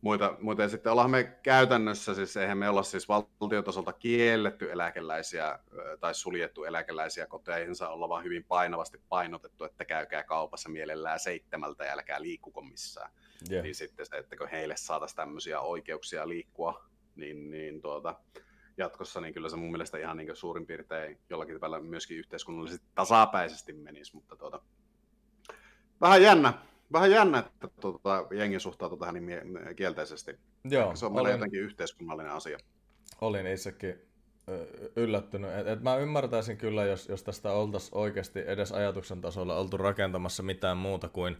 muita, 0.00 0.36
muita. 0.40 0.62
Ja 0.62 0.68
sitten 0.68 0.92
ollaan 0.92 1.10
me 1.10 1.24
käytännössä, 1.42 2.14
siis 2.14 2.36
eihän 2.36 2.58
me 2.58 2.68
olla 2.68 2.82
siis 2.82 3.08
valtiotasolta 3.08 3.92
kielletty 3.92 4.72
eläkeläisiä 4.72 5.58
tai 6.00 6.14
suljettu 6.14 6.64
eläkeläisiä 6.64 7.26
koteihinsa, 7.26 7.88
olla 7.88 8.08
vaan 8.08 8.24
hyvin 8.24 8.44
painavasti 8.44 9.00
painotettu, 9.08 9.64
että 9.64 9.84
käykää 9.84 10.22
kaupassa 10.22 10.68
mielellään 10.68 11.20
seitsemältä 11.20 11.84
ja 11.84 11.92
älkää 11.92 12.22
liikkuko 12.22 12.62
missään. 12.62 13.10
Yeah. 13.50 13.62
Niin 13.62 13.74
sitten 13.74 14.06
se, 14.06 14.16
että 14.16 14.36
kun 14.36 14.48
heille 14.48 14.76
saataisiin 14.76 15.16
tämmöisiä 15.16 15.60
oikeuksia 15.60 16.28
liikkua, 16.28 16.84
niin, 17.16 17.50
niin 17.50 17.82
tuota, 17.82 18.14
jatkossa, 18.76 19.20
niin 19.20 19.34
kyllä 19.34 19.48
se 19.48 19.56
mun 19.56 19.70
mielestä 19.70 19.98
ihan 19.98 20.16
niin 20.16 20.36
suurin 20.36 20.66
piirtein 20.66 21.18
jollakin 21.30 21.60
tavalla 21.60 21.80
myöskin 21.80 22.18
yhteiskunnallisesti 22.18 22.86
tasapäisesti 22.94 23.72
menisi, 23.72 24.14
mutta 24.14 24.36
tuota, 24.36 24.60
vähän 26.00 26.22
jännä, 26.22 26.52
vähän 26.92 27.10
jännä, 27.10 27.38
että 27.38 27.68
tuota, 27.80 28.26
jengi 28.30 28.60
suhtautuu 28.60 28.98
tähän 28.98 29.14
niin 29.14 29.40
kielteisesti. 29.76 30.38
Joo, 30.64 30.96
se 30.96 31.06
on 31.06 31.12
meillä 31.12 31.30
jotenkin 31.30 31.60
yhteiskunnallinen 31.60 32.32
asia. 32.32 32.58
Olin 33.20 33.46
itsekin 33.46 34.10
yllättynyt. 34.96 35.50
Et, 35.50 35.66
et 35.66 35.82
mä 35.82 35.96
ymmärtäisin 35.96 36.56
kyllä, 36.56 36.84
jos, 36.84 37.08
jos 37.08 37.22
tästä 37.22 37.52
oltaisiin 37.52 37.98
oikeasti 37.98 38.42
edes 38.46 38.72
ajatuksen 38.72 39.20
tasolla 39.20 39.56
oltu 39.56 39.76
rakentamassa 39.76 40.42
mitään 40.42 40.76
muuta 40.76 41.08
kuin 41.08 41.36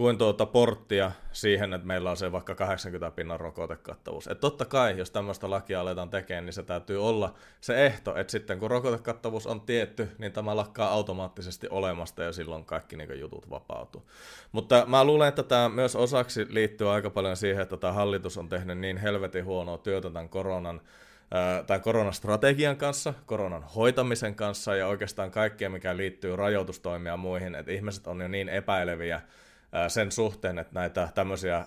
kuin 0.00 0.18
tuota 0.18 0.46
porttia 0.46 1.12
siihen, 1.32 1.72
että 1.72 1.86
meillä 1.86 2.10
on 2.10 2.16
se 2.16 2.32
vaikka 2.32 2.54
80 2.54 3.16
pinnan 3.16 3.40
rokotekattavuus. 3.40 4.26
Et 4.26 4.40
totta 4.40 4.64
kai, 4.64 4.98
jos 4.98 5.10
tämmöistä 5.10 5.50
lakia 5.50 5.80
aletaan 5.80 6.10
tekemään, 6.10 6.44
niin 6.44 6.52
se 6.52 6.62
täytyy 6.62 7.06
olla 7.06 7.34
se 7.60 7.86
ehto, 7.86 8.16
että 8.16 8.30
sitten 8.30 8.58
kun 8.58 8.70
rokotekattavuus 8.70 9.46
on 9.46 9.60
tietty, 9.60 10.08
niin 10.18 10.32
tämä 10.32 10.56
lakkaa 10.56 10.90
automaattisesti 10.90 11.66
olemasta 11.70 12.22
ja 12.22 12.32
silloin 12.32 12.64
kaikki 12.64 12.96
niin 12.96 13.20
jutut 13.20 13.50
vapautuu. 13.50 14.10
Mutta 14.52 14.84
mä 14.86 15.04
luulen, 15.04 15.28
että 15.28 15.42
tämä 15.42 15.68
myös 15.68 15.96
osaksi 15.96 16.46
liittyy 16.48 16.90
aika 16.90 17.10
paljon 17.10 17.36
siihen, 17.36 17.62
että 17.62 17.76
tämä 17.76 17.92
hallitus 17.92 18.38
on 18.38 18.48
tehnyt 18.48 18.78
niin 18.78 18.96
helvetin 18.96 19.44
huonoa 19.44 19.78
työtä 19.78 20.10
tämän 20.10 20.28
koronan 20.28 20.80
tai 21.66 21.80
koronastrategian 21.80 22.76
kanssa, 22.76 23.14
koronan 23.26 23.62
hoitamisen 23.62 24.34
kanssa 24.34 24.74
ja 24.74 24.86
oikeastaan 24.86 25.30
kaikkea, 25.30 25.70
mikä 25.70 25.96
liittyy 25.96 26.36
rajoitustoimia 26.36 27.16
muihin, 27.16 27.54
että 27.54 27.72
ihmiset 27.72 28.06
on 28.06 28.20
jo 28.20 28.28
niin 28.28 28.48
epäileviä 28.48 29.20
sen 29.88 30.12
suhteen, 30.12 30.58
että 30.58 30.74
näitä 30.74 31.08
tämmöisiä 31.14 31.64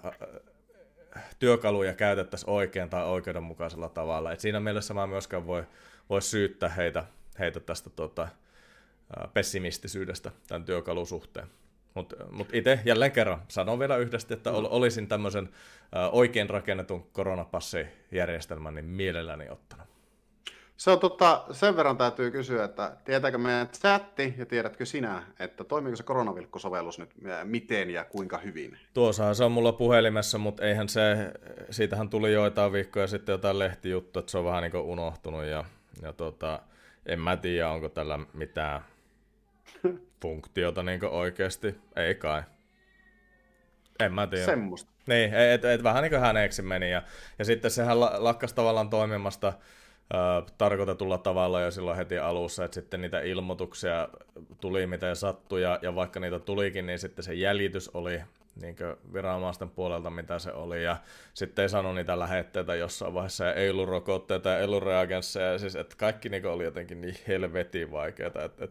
työkaluja 1.40 1.94
käytettäisiin 1.94 2.50
oikein 2.50 2.90
tai 2.90 3.06
oikeudenmukaisella 3.06 3.90
tavalla. 3.90 4.32
Et 4.32 4.40
siinä 4.40 4.60
mielessä 4.60 4.94
mä 4.94 5.08
myöskään 5.08 5.48
voi, 5.48 5.64
voi 6.10 6.22
syyttää 6.22 6.70
heitä, 6.70 7.06
heitä 7.40 7.60
tästä 7.60 7.90
tota, 7.90 8.28
pessimistisyydestä 9.34 10.32
tämän 10.48 10.66
työkalun 10.66 11.08
suhteen. 11.08 11.48
Mutta 11.94 12.16
mut 12.32 12.54
itse 12.54 12.80
jälleen 12.86 13.12
kerran 13.12 13.42
sanon 13.48 13.80
vielä 13.80 13.98
yhdesti, 13.98 14.34
että 14.34 14.52
ol, 14.52 14.68
olisin 14.70 15.08
tämmöisen 15.08 15.50
oikein 16.12 16.50
rakennetun 16.50 17.10
koronapassijärjestelmän 17.14 18.76
niin 18.76 18.86
mielelläni 18.86 19.50
ottanut. 19.50 19.93
Se 20.78 20.92
on 20.92 21.00
totta, 21.00 21.46
sen 21.52 21.76
verran 21.76 21.98
täytyy 21.98 22.32
kysyä, 22.32 22.64
että 22.64 22.98
tietääkö 23.06 23.38
meidän 23.38 23.68
chatti 23.68 24.34
ja 24.38 24.46
tiedätkö 24.46 24.86
sinä, 24.86 25.24
että 25.40 25.64
toimiiko 25.64 25.96
se 25.96 26.04
koronavilkkusovellus 26.04 27.00
nyt 27.00 27.10
miten 27.44 27.90
ja 27.90 28.06
kuinka 28.06 28.38
hyvin? 28.38 28.78
Tuossa 28.94 29.34
se 29.34 29.44
on 29.44 29.52
mulla 29.52 29.72
puhelimessa, 29.72 30.38
mutta 30.38 30.64
eihän 30.64 30.90
se, 30.90 31.32
siitähän 31.70 32.10
tuli 32.10 32.34
joitain 32.34 32.74
viikkoja 32.74 33.08
sitten 33.08 33.34
jotain 33.34 33.60
lehtijuttu, 33.60 34.20
että 34.20 34.32
se 34.32 34.38
on 34.38 34.46
vähän 34.46 34.62
niin 34.62 34.72
kuin 34.72 34.84
unohtunut 34.84 35.46
ja, 35.46 35.66
ja 36.02 36.14
tota, 36.14 36.60
en 37.06 37.20
mä 37.20 37.38
tiedä, 37.38 37.70
onko 37.70 37.90
tällä 37.90 38.20
mitään 38.34 38.82
funktiota 40.22 40.84
niin 40.84 41.06
oikeasti. 41.06 41.76
Ei 41.96 42.16
kai. 42.16 42.44
En 44.00 44.14
mä 44.14 44.28
tiedä. 44.28 44.46
Semmosta. 44.46 44.92
Niin, 45.08 45.34
et, 45.34 45.66
et, 45.66 45.84
vähän 45.84 46.04
niin 46.04 46.10
kuin 46.12 46.22
häneeksi 46.22 46.62
meni 46.62 46.92
ja, 46.92 47.02
ja 47.40 47.46
sitten 47.46 47.72
sehän 47.72 48.00
lakkas 48.00 48.54
tavallaan 48.54 48.90
toimimasta 48.90 49.54
tarkoitetulla 50.58 51.18
tavalla 51.18 51.62
jo 51.62 51.72
silloin 51.72 51.98
heti 51.98 52.18
alussa, 52.18 52.66
että 52.66 52.76
sitten 52.76 53.02
niitä 53.02 53.22
ilmoituksia 53.22 54.10
tuli 54.62 54.88
miten 54.88 55.16
sattui, 55.16 55.62
ja, 55.62 55.80
ja 55.82 55.96
vaikka 55.96 56.20
niitä 56.20 56.40
tulikin, 56.40 56.86
niin 56.86 57.00
sitten 57.00 57.24
se 57.24 57.34
jäljitys 57.34 57.90
oli 57.94 58.22
niin 58.62 58.76
viranomaisten 59.14 59.70
puolelta, 59.70 60.10
mitä 60.10 60.40
se 60.40 60.52
oli, 60.52 60.84
ja 60.84 60.98
sitten 61.34 61.64
ei 61.64 61.70
saanut 61.70 61.96
niitä 61.96 62.20
lähetteitä 62.20 62.76
jossain 62.76 63.14
vaiheessa, 63.14 63.46
ja 63.46 63.54
ei 63.54 63.70
ollut 63.70 63.90
rokotteita, 63.90 64.50
ja 64.50 64.58
ei 64.58 64.66
ollut 64.66 64.84
reagensseja, 64.84 65.60
siis 65.60 65.76
että 65.76 65.96
kaikki 65.98 66.30
niin 66.30 66.46
oli 66.46 66.64
jotenkin 66.64 67.02
niin 67.02 67.16
helvetin 67.28 67.92
vaikeaa, 67.92 68.28
että, 68.28 68.64
että 68.64 68.68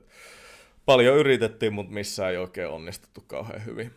paljon 0.87 1.17
yritettiin, 1.17 1.73
mutta 1.73 1.93
missään 1.93 2.31
ei 2.31 2.37
oikein 2.37 2.69
onnistuttu 2.69 3.25
kauhean 3.27 3.65
hyvin. 3.65 3.93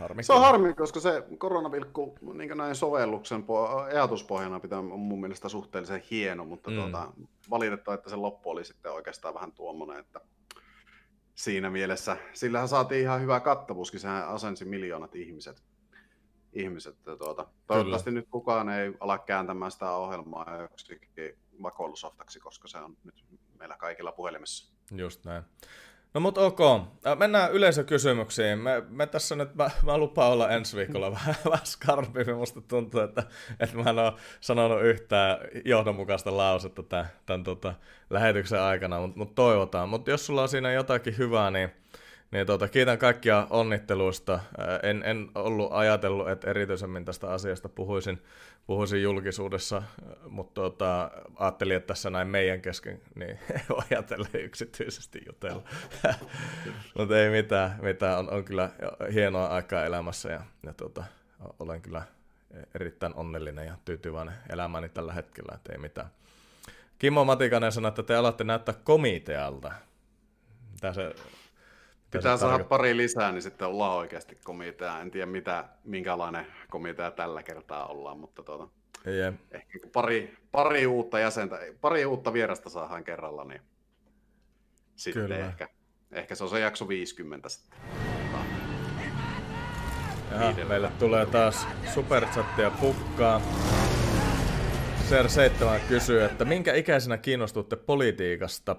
Harmi. 0.00 0.22
Se 0.22 0.32
on 0.32 0.40
harmi, 0.40 0.74
koska 0.74 1.00
se 1.00 1.24
koronavilkku 1.38 2.18
niin 2.34 2.58
näin 2.58 2.74
sovelluksen 2.74 3.44
ajatuspohjana 3.92 4.60
pitää 4.60 4.82
mun 4.82 5.20
mielestä 5.20 5.48
suhteellisen 5.48 6.02
hieno, 6.10 6.44
mutta 6.44 6.70
mm. 6.70 6.76
tuota, 6.76 7.12
valitettavaa, 7.50 7.94
että 7.94 8.10
se 8.10 8.16
loppu 8.16 8.50
oli 8.50 8.64
sitten 8.64 8.92
oikeastaan 8.92 9.34
vähän 9.34 9.52
tuommoinen, 9.52 9.98
että 9.98 10.20
siinä 11.34 11.70
mielessä, 11.70 12.16
sillähän 12.32 12.68
saatiin 12.68 13.00
ihan 13.00 13.20
hyvä 13.20 13.40
kattavuuskin, 13.40 14.00
sehän 14.00 14.28
asensi 14.28 14.64
miljoonat 14.64 15.16
ihmiset. 15.16 15.62
ihmiset 16.52 16.96
tuota, 17.04 17.46
toivottavasti 17.66 18.10
Kyllä. 18.10 18.20
nyt 18.20 18.28
kukaan 18.30 18.68
ei 18.68 18.92
ala 19.00 19.18
kääntämään 19.18 19.70
sitä 19.70 19.90
ohjelmaa 19.90 20.56
joksikin 20.60 21.38
vakoilusoftaksi, 21.62 22.40
koska 22.40 22.68
se 22.68 22.78
on 22.78 22.96
nyt 23.04 23.24
meillä 23.58 23.76
kaikilla 23.76 24.12
puhelimessa. 24.12 24.72
Just 24.92 25.24
näin. 25.24 25.44
No 26.14 26.20
mut 26.20 26.38
ok, 26.38 26.58
mennään 27.18 27.52
yleisökysymyksiin. 27.52 28.58
Me, 28.58 28.82
me 28.88 29.06
tässä 29.06 29.36
nyt, 29.36 29.54
mä, 29.54 29.70
mä 29.82 29.98
lupaan 29.98 30.32
olla 30.32 30.50
ensi 30.50 30.76
viikolla 30.76 31.12
vähän, 31.20 31.34
vähän 31.44 31.66
skarpimpi. 31.66 32.34
Musta 32.34 32.60
tuntuu, 32.60 33.00
että, 33.00 33.22
että 33.60 33.76
mä 33.76 33.90
en 33.90 33.98
ole 33.98 34.12
sanonut 34.40 34.82
yhtään 34.82 35.38
johdonmukaista 35.64 36.36
lausetta 36.36 36.82
tämän, 36.82 37.06
tämän 37.26 37.44
tota, 37.44 37.74
lähetyksen 38.10 38.60
aikana, 38.60 39.00
mutta 39.00 39.18
mut 39.18 39.34
toivotaan. 39.34 39.88
Mutta 39.88 40.10
jos 40.10 40.26
sulla 40.26 40.42
on 40.42 40.48
siinä 40.48 40.72
jotakin 40.72 41.18
hyvää, 41.18 41.50
niin 41.50 41.70
niin 42.30 42.46
tuota, 42.46 42.68
kiitän 42.68 42.98
kaikkia 42.98 43.46
onnitteluista. 43.50 44.40
En, 44.82 45.02
en 45.02 45.30
ollut 45.34 45.72
ajatellut, 45.72 46.28
että 46.28 46.50
erityisemmin 46.50 47.04
tästä 47.04 47.30
asiasta 47.30 47.68
puhuisin, 47.68 48.22
puhuisin 48.66 49.02
julkisuudessa, 49.02 49.82
mutta 50.28 50.54
tuota, 50.54 51.10
ajattelin, 51.36 51.76
että 51.76 51.86
tässä 51.86 52.10
näin 52.10 52.28
meidän 52.28 52.60
kesken, 52.60 53.00
niin 53.14 53.38
ajatellen 53.90 54.44
yksityisesti 54.44 55.20
jutella. 55.26 55.62
mutta 56.98 57.18
ei 57.18 57.30
mitään, 57.30 57.78
mitään. 57.82 58.18
On, 58.18 58.30
on 58.30 58.44
kyllä 58.44 58.70
hienoa 59.12 59.46
aikaa 59.46 59.84
elämässä 59.84 60.32
ja, 60.32 60.40
ja 60.66 60.72
tuota, 60.72 61.04
olen 61.58 61.82
kyllä 61.82 62.02
erittäin 62.74 63.14
onnellinen 63.14 63.66
ja 63.66 63.76
tyytyväinen 63.84 64.34
elämäni 64.48 64.88
tällä 64.88 65.12
hetkellä, 65.12 65.52
että 65.54 65.72
ei 65.72 65.78
mitään. 65.78 66.08
Kimmo 66.98 67.24
Matikainen 67.24 67.72
sanoi, 67.72 67.88
että 67.88 68.02
te 68.02 68.14
alatte 68.14 68.44
näyttää 68.44 68.74
komitealta. 68.84 69.72
Mitä 70.72 70.92
se 70.92 71.14
Pitää 72.10 72.36
saada 72.36 72.52
tarkoittaa. 72.52 72.78
pari 72.78 72.96
lisää, 72.96 73.32
niin 73.32 73.42
sitten 73.42 73.68
ollaan 73.68 73.96
oikeasti 73.96 74.38
komitea. 74.44 75.00
En 75.00 75.10
tiedä, 75.10 75.26
mitä, 75.26 75.64
minkälainen 75.84 76.46
komitea 76.70 77.10
tällä 77.10 77.42
kertaa 77.42 77.86
ollaan, 77.86 78.18
mutta 78.18 78.42
tuota, 78.42 78.68
yeah. 79.06 79.34
ehkä 79.50 79.78
pari, 79.92 80.36
pari 80.52 80.86
uutta 80.86 81.18
jäsentä, 81.18 81.58
pari 81.80 82.04
uutta 82.06 82.32
vierasta 82.32 82.70
saadaan 82.70 83.04
kerralla, 83.04 83.44
niin 83.44 83.60
sitten 84.96 85.22
Kyllä. 85.22 85.38
ehkä, 85.38 85.68
ehkä 86.12 86.34
se 86.34 86.44
on 86.44 86.50
se 86.50 86.60
jakso 86.60 86.88
50 86.88 87.48
sitten. 87.48 87.78
Jaha, 90.30 90.54
meille 90.68 90.92
tulee 90.98 91.26
taas 91.26 91.66
superchattia 91.94 92.70
pukkaa. 92.70 93.42
Ser7 95.10 95.80
kysyy, 95.88 96.24
että 96.24 96.44
minkä 96.44 96.74
ikäisenä 96.74 97.18
kiinnostutte 97.18 97.76
politiikasta? 97.76 98.76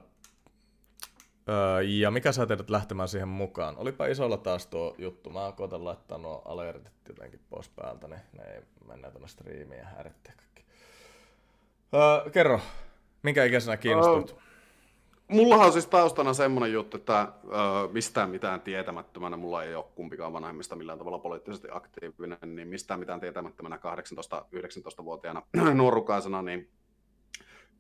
Öö, 1.50 1.82
ja 1.82 2.12
mikä 2.12 2.32
saa 2.32 2.46
teidät 2.46 2.70
lähtemään 2.70 3.10
siihen 3.10 3.28
mukaan? 3.28 3.78
Olipa 3.78 4.06
isolla 4.06 4.38
taas 4.38 4.68
tuo 4.68 4.96
juttu. 4.98 5.30
Mä 5.30 5.54
koitan 5.56 5.86
laittaa 5.86 6.18
nuo 6.18 6.42
alertit 6.46 6.94
jotenkin 7.10 7.40
pois 7.50 7.70
päältä, 7.70 8.08
niin 8.08 8.22
ne 8.38 8.44
ei 8.44 8.62
mennä 8.88 9.12
tuonne 9.12 9.28
striimiin 9.28 9.80
ja 9.80 9.86
häirittää 9.86 10.34
kaikki. 10.38 10.64
Öö, 11.94 12.30
kerro, 12.30 12.60
minkä 13.24 13.46
ikäisenä 13.46 13.78
kiinnostut? 13.78 14.32
Öö, 14.32 14.38
mullahan 15.28 15.66
on 15.66 15.74
siis 15.74 15.88
taustana 15.88 16.34
semmoinen 16.34 16.74
juttu, 16.74 16.98
että 16.98 17.20
öö, 17.22 17.88
mistään 17.92 18.30
mitään 18.30 18.62
tietämättömänä, 18.62 19.38
mulla 19.38 19.64
ei 19.64 19.76
ole 19.76 19.86
kumpikaan 19.96 20.34
vanhemmista 20.34 20.76
millään 20.76 20.98
tavalla 20.98 21.20
poliittisesti 21.20 21.68
aktiivinen, 21.72 22.38
niin 22.56 22.68
mistään 22.68 23.00
mitään 23.00 23.20
tietämättömänä 23.20 23.76
18-19-vuotiaana 23.76 25.42
nuorukaisena, 25.74 26.42
niin 26.42 26.70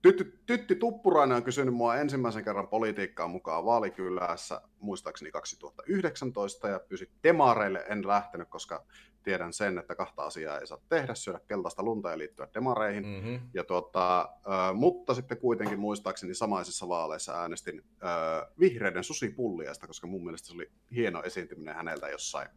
Tytti, 0.02 0.40
Tytti 0.46 0.76
Tuppurainen 0.76 1.38
on 1.38 1.44
kysynyt 1.44 1.74
mua 1.74 1.96
ensimmäisen 1.96 2.44
kerran 2.44 2.68
politiikkaan 2.68 3.30
mukaan 3.30 3.66
Vaalikylässä, 3.66 4.62
muistaakseni 4.80 5.32
2019, 5.32 6.68
ja 6.68 6.80
pyysi 6.80 7.10
demareille. 7.24 7.86
En 7.90 8.08
lähtenyt, 8.08 8.50
koska 8.50 8.86
tiedän 9.24 9.54
sen, 9.54 9.78
että 9.78 9.96
kahta 9.96 10.24
asiaa 10.24 10.60
ei 10.60 10.68
saa 10.68 10.78
tehdä, 10.90 11.16
syödä 11.16 11.40
keltaista 11.48 11.84
lunta 11.84 12.10
ja 12.10 12.18
liittyä 12.18 12.48
demareihin. 12.54 13.06
Mm-hmm. 13.06 13.40
Ja 13.54 13.64
tuota, 13.64 14.22
äh, 14.22 14.76
mutta 14.76 15.14
sitten 15.14 15.38
kuitenkin 15.38 15.80
muistaakseni 15.80 16.34
samaisissa 16.34 16.88
vaaleissa 16.88 17.42
äänestin 17.42 17.84
äh, 18.04 18.48
vihreiden 18.60 19.04
susipulliasta, 19.04 19.88
koska 19.88 20.08
mun 20.08 20.24
mielestä 20.24 20.48
se 20.48 20.54
oli 20.54 20.72
hieno 20.96 21.24
esiintyminen 21.24 21.76
häneltä 21.76 22.10
jossain 22.10 22.48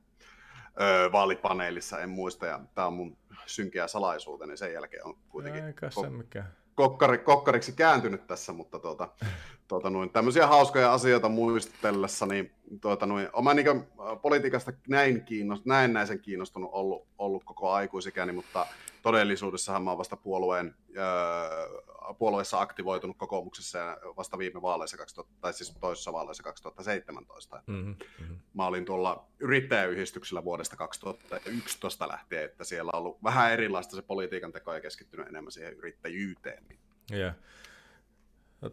öö, 0.81 1.13
vaalipaneelissa, 1.13 2.01
en 2.01 2.11
muista, 2.11 2.47
ja 2.47 2.61
tämä 2.75 2.87
on 2.87 2.93
mun 2.93 3.17
synkeä 3.47 3.87
salaisuuteni, 3.87 4.57
sen 4.57 4.73
jälkeen 4.73 5.07
on 5.07 5.19
kuitenkin... 5.29 5.65
Eikä 5.65 5.91
se 5.91 6.11
mikään 6.11 6.64
kokkari, 6.75 7.19
kokkariksi 7.19 7.73
kääntynyt 7.73 8.27
tässä, 8.27 8.53
mutta 8.53 8.79
tuota, 8.79 9.09
tuota, 9.69 9.91
noin, 9.91 10.11
tämmöisiä 10.11 10.47
hauskoja 10.47 10.93
asioita 10.93 11.29
muistellessa, 11.29 12.27
niin 12.27 12.53
tuota, 12.81 13.07
noin, 13.07 13.29
olen 13.33 13.57
niin 13.57 13.87
politiikasta 14.23 14.73
näin 14.89 15.25
kiinnost, 15.25 15.67
näennäisen 15.67 16.21
kiinnostunut 16.21 16.71
ollut, 16.73 17.07
ollut 17.19 17.45
koko 17.45 17.71
aikuisikäni, 17.71 18.33
mutta 18.33 18.67
todellisuudessahan 19.05 19.83
mä 19.83 19.91
olen 19.91 19.99
vasta 19.99 20.17
puolueen, 20.17 20.75
öö, 20.97 22.15
puolueessa 22.19 22.61
aktivoitunut 22.61 23.17
kokoomuksessa 23.17 23.79
ja 23.79 23.99
vasta 24.17 24.39
viime 24.39 24.63
vaaleissa, 24.63 24.97
2000, 24.97 25.35
tai 25.41 25.53
siis 25.53 25.77
toisessa 25.81 26.13
vaaleissa 26.13 26.43
2017. 26.43 27.63
Mm-hmm, 27.67 27.95
mm-hmm. 28.21 28.37
Mä 28.55 28.67
olin 28.67 28.85
tuolla 28.85 29.27
yrittäjäyhdistyksellä 29.39 30.45
vuodesta 30.45 30.77
2011 30.77 32.09
lähtien, 32.09 32.45
että 32.45 32.65
siellä 32.65 32.91
on 32.95 32.99
ollut 32.99 33.23
vähän 33.23 33.53
erilaista 33.53 33.97
se 33.97 34.03
politiikan 34.03 34.53
teko 34.53 34.75
ja 34.75 34.81
keskittynyt 34.81 35.29
enemmän 35.29 35.53
siihen 35.53 35.73
yrittäjyyteen. 35.73 36.65
Yeah. 37.13 37.35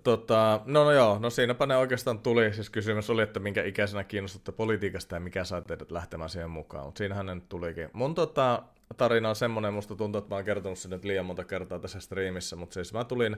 Tota, 0.04 0.62
no, 0.66 0.84
no 0.84 0.92
joo, 0.92 1.20
no 1.20 1.30
siinäpä 1.30 1.66
ne 1.66 1.78
oikeastaan 1.78 2.20
tuli. 2.20 2.54
Siis 2.54 2.70
kysymys 2.70 3.10
oli, 3.10 3.22
että 3.22 3.40
minkä 3.40 3.64
ikäisenä 3.64 4.04
kiinnostutte 4.04 4.52
politiikasta 4.52 5.16
ja 5.16 5.20
mikä 5.20 5.44
saa 5.44 5.62
teidät 5.62 5.92
lähtemään 5.92 6.30
siihen 6.30 6.50
mukaan. 6.50 6.86
Mutta 6.86 6.98
siinähän 6.98 7.26
ne 7.26 7.36
nyt 7.36 7.50
tulikin. 7.50 7.90
Mun 7.94 8.16
tota, 8.16 8.64
tarina 8.94 9.30
on 9.30 9.36
semmoinen, 9.36 9.74
musta 9.74 9.96
tuntuu, 9.96 10.20
että 10.20 10.30
mä 10.30 10.36
oon 10.36 10.46
kertonut 10.46 10.80
sen 10.80 10.92
nyt 10.92 11.04
liian 11.04 11.26
monta 11.26 11.44
kertaa 11.44 11.80
tässä 11.80 12.00
striimissä, 12.00 12.56
mutta 12.56 12.74
siis 12.74 12.94
mä 12.94 13.04
tulin 13.04 13.38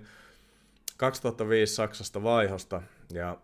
2005 0.97 1.75
Saksasta 1.75 2.23
vaihosta 2.23 2.81
ja 3.13 3.37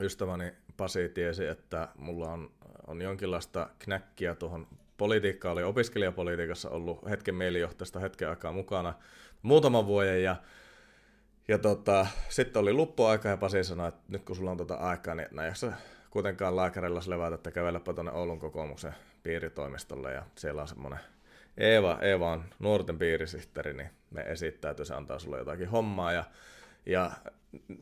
ystäväni 0.00 0.52
Pasi 0.76 1.08
tiesi, 1.08 1.46
että 1.46 1.88
mulla 1.98 2.32
on, 2.32 2.50
on 2.86 3.02
jonkinlaista 3.02 3.70
knäkkiä 3.78 4.34
tuohon 4.34 4.66
politiikkaan, 4.96 5.52
oli 5.52 5.62
opiskelijapolitiikassa 5.62 6.70
ollut 6.70 7.10
hetken 7.10 7.34
mielijohteesta 7.34 8.00
hetken 8.00 8.28
aikaa 8.28 8.52
mukana 8.52 8.94
muutaman 9.42 9.86
vuoden 9.86 10.22
ja 10.22 10.36
ja 11.48 11.58
tota, 11.58 12.06
sitten 12.28 12.62
oli 12.62 12.72
luppuaika 12.72 13.28
ja 13.28 13.36
Pasi 13.36 13.64
sanoi, 13.64 13.88
että 13.88 14.00
nyt 14.08 14.24
kun 14.24 14.36
sulla 14.36 14.50
on 14.50 14.56
tota 14.56 14.74
aikaa, 14.74 15.14
niin 15.14 15.28
näin 15.30 15.46
jaksa 15.46 15.72
kuitenkaan 16.10 16.56
lääkärillä 16.56 17.00
levätä, 17.06 17.34
että 17.34 17.50
kävelläpä 17.50 17.92
tuonne 17.92 18.12
Oulun 18.12 18.38
kokoomuksen 18.38 18.94
piiritoimistolle 19.22 20.12
ja 20.12 20.22
siellä 20.36 20.62
on 20.62 20.68
semmoinen 20.68 20.98
Eeva, 21.58 21.98
Eeva 22.02 22.32
on 22.32 22.44
nuorten 22.58 22.98
piirisihteeri, 22.98 23.72
niin 23.72 23.90
me 24.10 24.20
esittäytyy, 24.20 24.84
se 24.84 24.94
antaa 24.94 25.18
sulle 25.18 25.38
jotakin 25.38 25.68
hommaa 25.68 26.12
ja, 26.12 26.24
ja 26.86 27.10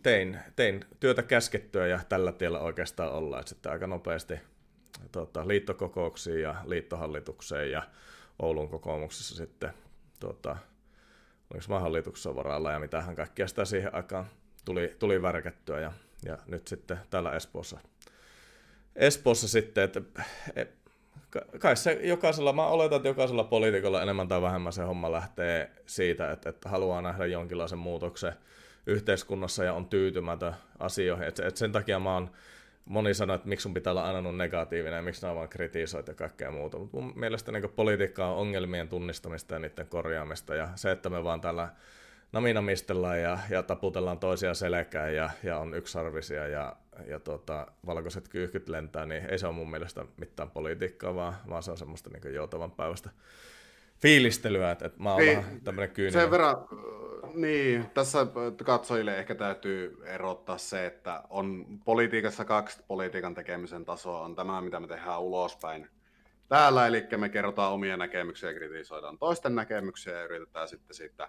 tein, 0.03 0.39
tein 0.57 0.85
työtä 1.01 1.23
käskettyä 1.23 1.87
ja 1.87 2.01
tällä 2.09 2.33
tiellä 2.33 2.59
oikeastaan 2.61 3.13
ollaan, 3.13 3.47
sitten 3.47 3.73
aika 3.73 3.87
nopeasti 3.87 4.35
tota, 5.13 5.49
liittokokouksiin 5.49 6.43
ja 6.43 6.55
liittohallitukseen 6.65 7.71
ja 7.71 7.83
Oulun 8.39 8.69
kokoomuksessa 8.69 9.37
sitten 9.37 9.73
tota, 10.21 10.57
oliko 11.55 11.67
mä 11.69 11.81
hallituksessa 11.81 12.35
varalla 12.35 12.73
ja 12.73 12.79
mitähän 12.79 13.17
kaikkea 13.17 13.49
sitä 13.49 13.65
siihen 13.65 13.95
aikaan 13.95 14.27
tuli, 14.65 14.97
tuli 14.99 15.23
värkättyä 15.23 15.81
ja, 15.81 15.93
ja 16.25 16.39
nyt 16.47 16.67
sitten 16.67 16.99
täällä 17.11 17.33
Espoossa, 17.33 17.79
Espoossa 18.97 19.49
sitten, 19.49 19.85
että 19.85 20.01
et, 20.57 20.82
kai 21.59 21.77
se 21.77 22.01
jokaisella, 22.03 22.53
mä 22.53 22.67
oletan, 22.67 22.97
että 22.97 23.09
jokaisella 23.09 23.45
poliitikolla 23.45 24.03
enemmän 24.03 24.29
tai 24.29 24.43
vähemmän 24.43 24.73
se 24.73 24.83
homma 24.83 25.13
lähtee 25.13 25.71
siitä, 25.87 26.33
että, 26.33 26.51
että 26.51 26.69
haluaa 26.69 27.03
nähdä 27.03 27.27
jonkinlaisen 27.27 27.79
muutoksen 27.79 28.33
yhteiskunnassa 28.87 29.65
ja 29.65 29.73
on 29.73 29.89
tyytymätön 29.89 30.55
asioihin. 30.79 31.29
Et, 31.29 31.39
et 31.39 31.57
sen 31.57 31.73
takia 31.73 31.99
mä 31.99 32.15
oon 32.15 32.31
moni 32.85 33.15
sanoo, 33.15 33.37
että 33.37 33.49
miksi 33.49 33.63
sun 33.63 33.75
pitää 33.75 33.91
olla 33.91 34.07
aina 34.07 34.33
negatiivinen 34.33 34.97
ja 34.97 35.03
miksi 35.03 35.23
nämä 35.23 35.35
vaan 35.35 35.49
kritisoit 35.49 36.09
ja 36.09 36.15
kaikkea 36.15 36.51
muuta. 36.51 36.79
Mutta 36.79 36.97
mun 36.97 37.13
mielestä 37.17 37.53
niin 37.53 37.71
politiikka 37.77 38.27
on 38.27 38.37
ongelmien 38.37 38.89
tunnistamista 38.89 39.55
ja 39.55 39.59
niiden 39.59 39.87
korjaamista 39.87 40.55
ja 40.55 40.69
se, 40.75 40.91
että 40.91 41.11
me 41.11 41.25
vaan 41.25 41.41
täällä 41.41 41.69
naminamistellaan 42.33 43.21
ja, 43.21 43.39
ja 43.51 43.63
taputellaan 43.63 44.19
toisia 44.19 44.55
selkään 44.55 45.15
ja, 45.15 45.31
ja 45.43 45.59
on 45.59 45.75
yksarvisia 45.75 46.49
ja, 46.49 46.77
ja 47.07 47.21
tota, 47.21 47.67
valkoiset 47.87 48.29
kyyhkyt 48.29 48.69
lentää, 48.69 49.07
niin 49.07 49.27
ei 49.31 49.39
se 49.39 49.47
ole 49.47 49.55
mun 49.55 49.71
mielestä 49.71 50.05
mitään 50.17 50.51
politiikkaa, 50.51 51.15
vaan, 51.15 51.35
vaan 51.49 51.63
se 51.63 51.71
on 51.71 51.79
semmoista 51.79 52.11
niin 52.11 52.35
joutavan 52.35 52.71
päivästä 52.71 53.11
fiilistelyä, 54.03 54.71
että, 54.71 54.87
että 54.87 55.03
mä 55.03 55.13
oon 55.13 55.21
niin, 55.21 55.37
vähän 55.37 55.61
tämmöinen 55.61 55.91
kyyninen. 55.95 56.23
Sen 56.23 56.31
verran, 56.31 56.57
niin, 57.35 57.91
tässä 57.95 58.27
katsojille 58.65 59.19
ehkä 59.19 59.35
täytyy 59.35 59.99
erottaa 60.05 60.59
se, 60.59 60.87
että 60.87 61.23
on 61.31 61.67
politiikassa 61.85 62.45
kaksi 62.45 62.83
politiikan 62.89 63.35
tekemisen 63.35 63.85
tasoa. 63.85 64.21
On 64.21 64.37
tämä, 64.37 64.61
mitä 64.61 64.81
me 64.81 64.87
tehdään 64.87 65.21
ulospäin 65.21 65.89
täällä, 66.49 66.87
eli 66.87 67.07
me 67.17 67.29
kerrotaan 67.29 67.73
omia 67.73 67.97
näkemyksiä 67.97 68.51
ja 68.51 68.59
kritisoidaan 68.59 69.19
toisten 69.19 69.55
näkemyksiä 69.55 70.13
ja 70.13 70.25
yritetään 70.25 70.69
sitten 70.69 70.97
siitä 70.97 71.29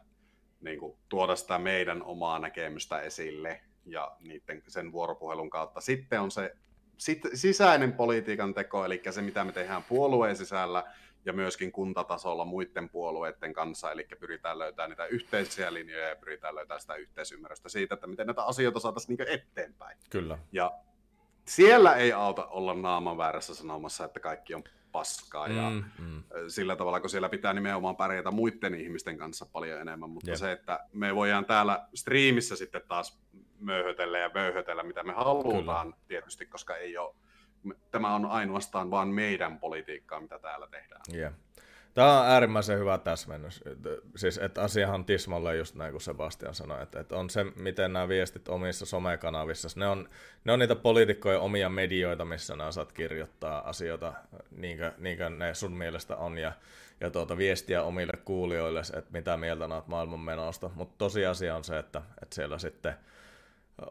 niin 0.61 0.79
kuin, 0.79 0.97
tuoda 1.09 1.35
sitä 1.35 1.59
meidän 1.59 2.03
omaa 2.03 2.39
näkemystä 2.39 3.01
esille 3.01 3.61
ja 3.85 4.17
niiden, 4.19 4.63
sen 4.67 4.91
vuoropuhelun 4.91 5.49
kautta. 5.49 5.81
Sitten 5.81 6.21
on 6.21 6.31
se 6.31 6.55
sit, 6.97 7.21
sisäinen 7.33 7.93
politiikan 7.93 8.53
teko, 8.53 8.85
eli 8.85 9.01
se, 9.11 9.21
mitä 9.21 9.43
me 9.43 9.51
tehdään 9.51 9.83
puolueen 9.83 10.35
sisällä, 10.35 10.83
ja 11.25 11.33
myöskin 11.33 11.71
kuntatasolla 11.71 12.45
muiden 12.45 12.89
puolueiden 12.89 13.53
kanssa, 13.53 13.91
eli 13.91 14.07
pyritään 14.19 14.59
löytämään 14.59 14.89
niitä 14.89 15.05
yhteisiä 15.05 15.73
linjoja 15.73 16.09
ja 16.09 16.15
pyritään 16.15 16.55
löytämään 16.55 16.81
sitä 16.81 16.95
yhteisymmärrystä 16.95 17.69
siitä, 17.69 17.93
että 17.93 18.07
miten 18.07 18.27
näitä 18.27 18.43
asioita 18.43 18.79
saataisiin 18.79 19.17
niin 19.17 19.29
eteenpäin. 19.29 19.97
Kyllä. 20.09 20.37
Ja 20.51 20.71
siellä 21.45 21.95
ei 21.95 22.13
auta 22.13 22.45
olla 22.45 22.73
naaman 22.73 23.17
väärässä 23.17 23.55
sanomassa, 23.55 24.05
että 24.05 24.19
kaikki 24.19 24.55
on 24.55 24.63
paskaa 24.91 25.47
ja 25.47 25.69
mm, 25.69 25.83
mm. 25.99 26.23
sillä 26.47 26.75
tavalla, 26.75 26.99
kun 26.99 27.09
siellä 27.09 27.29
pitää 27.29 27.53
nimenomaan 27.53 27.95
pärjätä 27.95 28.31
muiden 28.31 28.75
ihmisten 28.75 29.17
kanssa 29.17 29.45
paljon 29.45 29.81
enemmän, 29.81 30.09
mutta 30.09 30.29
Jep. 30.29 30.39
se, 30.39 30.51
että 30.51 30.79
me 30.93 31.15
voidaan 31.15 31.45
täällä 31.45 31.87
striimissä 31.93 32.55
sitten 32.55 32.81
taas 32.87 33.21
möyhötellä 33.65 34.19
ja 34.19 34.33
vöyhötellä, 34.33 34.83
mitä 34.83 35.03
me 35.03 35.13
halutaan 35.13 35.87
Kyllä. 35.87 36.05
tietysti, 36.07 36.45
koska 36.45 36.75
ei 36.75 36.97
ole 36.97 37.15
tämä 37.91 38.15
on 38.15 38.25
ainoastaan 38.25 38.91
vain 38.91 39.07
meidän 39.07 39.59
politiikkaa, 39.59 40.19
mitä 40.19 40.39
täällä 40.39 40.67
tehdään. 40.67 41.01
Yeah. 41.13 41.33
Tämä 41.93 42.19
on 42.19 42.27
äärimmäisen 42.27 42.79
hyvä 42.79 42.97
täsmennys. 42.97 43.63
Siis, 44.15 44.37
että 44.37 44.61
asiahan 44.61 44.95
on 44.95 45.05
tismalle 45.05 45.57
just 45.57 45.75
näin 45.75 45.91
kuin 45.91 46.01
Sebastian 46.01 46.55
sanoi, 46.55 46.83
että, 46.83 46.99
että 46.99 47.15
on 47.15 47.29
se, 47.29 47.43
miten 47.43 47.93
nämä 47.93 48.07
viestit 48.07 48.47
omissa 48.47 48.85
somekanavissa, 48.85 49.67
ne 49.75 49.87
on, 49.87 50.09
ne 50.43 50.53
on 50.53 50.59
niitä 50.59 50.75
poliitikkojen 50.75 51.39
omia 51.39 51.69
medioita, 51.69 52.25
missä 52.25 52.55
nämä 52.55 52.71
saat 52.71 52.91
kirjoittaa 52.91 53.69
asioita 53.69 54.13
niin 54.57 54.77
kuin, 54.77 54.91
niin 54.97 55.17
kuin 55.17 55.39
ne 55.39 55.53
sun 55.53 55.71
mielestä 55.71 56.15
on, 56.15 56.37
ja, 56.37 56.51
ja 57.01 57.09
tuota, 57.09 57.37
viestiä 57.37 57.83
omille 57.83 58.13
kuulijoille, 58.25 58.81
että 58.97 59.11
mitä 59.11 59.37
mieltä 59.37 59.65
olet 59.65 59.87
maailman 59.87 60.19
menosta. 60.19 60.69
Mutta 60.75 60.95
tosiasia 60.97 61.55
on 61.55 61.63
se, 61.63 61.79
että, 61.79 62.01
että 62.21 62.35
siellä 62.35 62.57
sitten– 62.57 62.93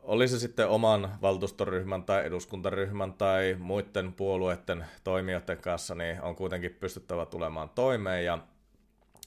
oli 0.03 0.29
se 0.29 0.39
sitten 0.39 0.69
oman 0.69 1.19
valtuustoryhmän 1.23 2.03
tai 2.03 2.27
eduskuntaryhmän 2.27 3.13
tai 3.13 3.57
muiden 3.59 4.13
puolueiden 4.13 4.87
toimijoiden 5.05 5.59
kanssa, 5.59 5.95
niin 5.95 6.23
on 6.23 6.37
kuitenkin 6.37 6.75
pystyttävä 6.81 7.27
tulemaan 7.27 7.71
toimeen 7.71 8.25
ja, 8.25 8.39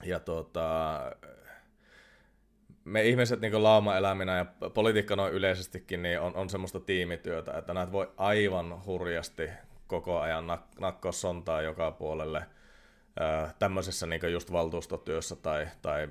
ja 0.03 0.19
tuota, 0.19 0.99
me 2.86 3.03
ihmiset 3.03 3.41
niin 3.41 3.64
lauma-eläminä 3.64 4.38
ja 4.38 4.45
politiikka 4.73 5.15
noin 5.15 5.34
yleisestikin 5.34 6.02
niin 6.02 6.19
on, 6.19 6.36
on 6.36 6.49
semmoista 6.49 6.80
tiimityötä, 6.80 7.57
että 7.57 7.73
näet 7.73 7.91
voi 7.91 8.11
aivan 8.18 8.86
hurjasti 8.86 9.49
koko 9.88 10.19
ajan 10.19 10.48
nak- 10.48 10.80
nakkoa 10.80 11.11
sontaa 11.11 11.61
joka 11.61 11.91
puolelle 11.91 12.45
ää, 13.19 13.53
tämmöisessä 13.60 14.07
niin 14.07 14.32
just 14.32 14.52
valtuustotyössä 14.52 15.36
tai, 15.36 15.68
tai 15.82 16.10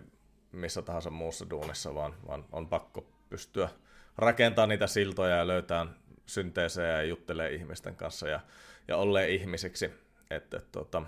missä 0.53 0.83
tahansa 0.83 1.11
muussa 1.11 1.51
duunissa, 1.51 1.95
vaan, 1.95 2.15
vaan 2.27 2.45
on 2.53 2.69
pakko 2.69 3.07
pystyä 3.31 3.69
rakentaa 4.17 4.67
niitä 4.67 4.87
siltoja 4.87 5.37
ja 5.37 5.47
löytää 5.47 5.87
synteesejä 6.27 6.89
ja 6.89 7.03
juttelee 7.03 7.51
ihmisten 7.51 7.97
kanssa 7.97 8.29
ja, 8.29 8.41
ja 8.89 8.97
ollee 8.97 9.31
ihmisiksi. 9.31 9.91
Että, 10.31 10.57
et, 10.57 10.73
tota, 10.73 11.03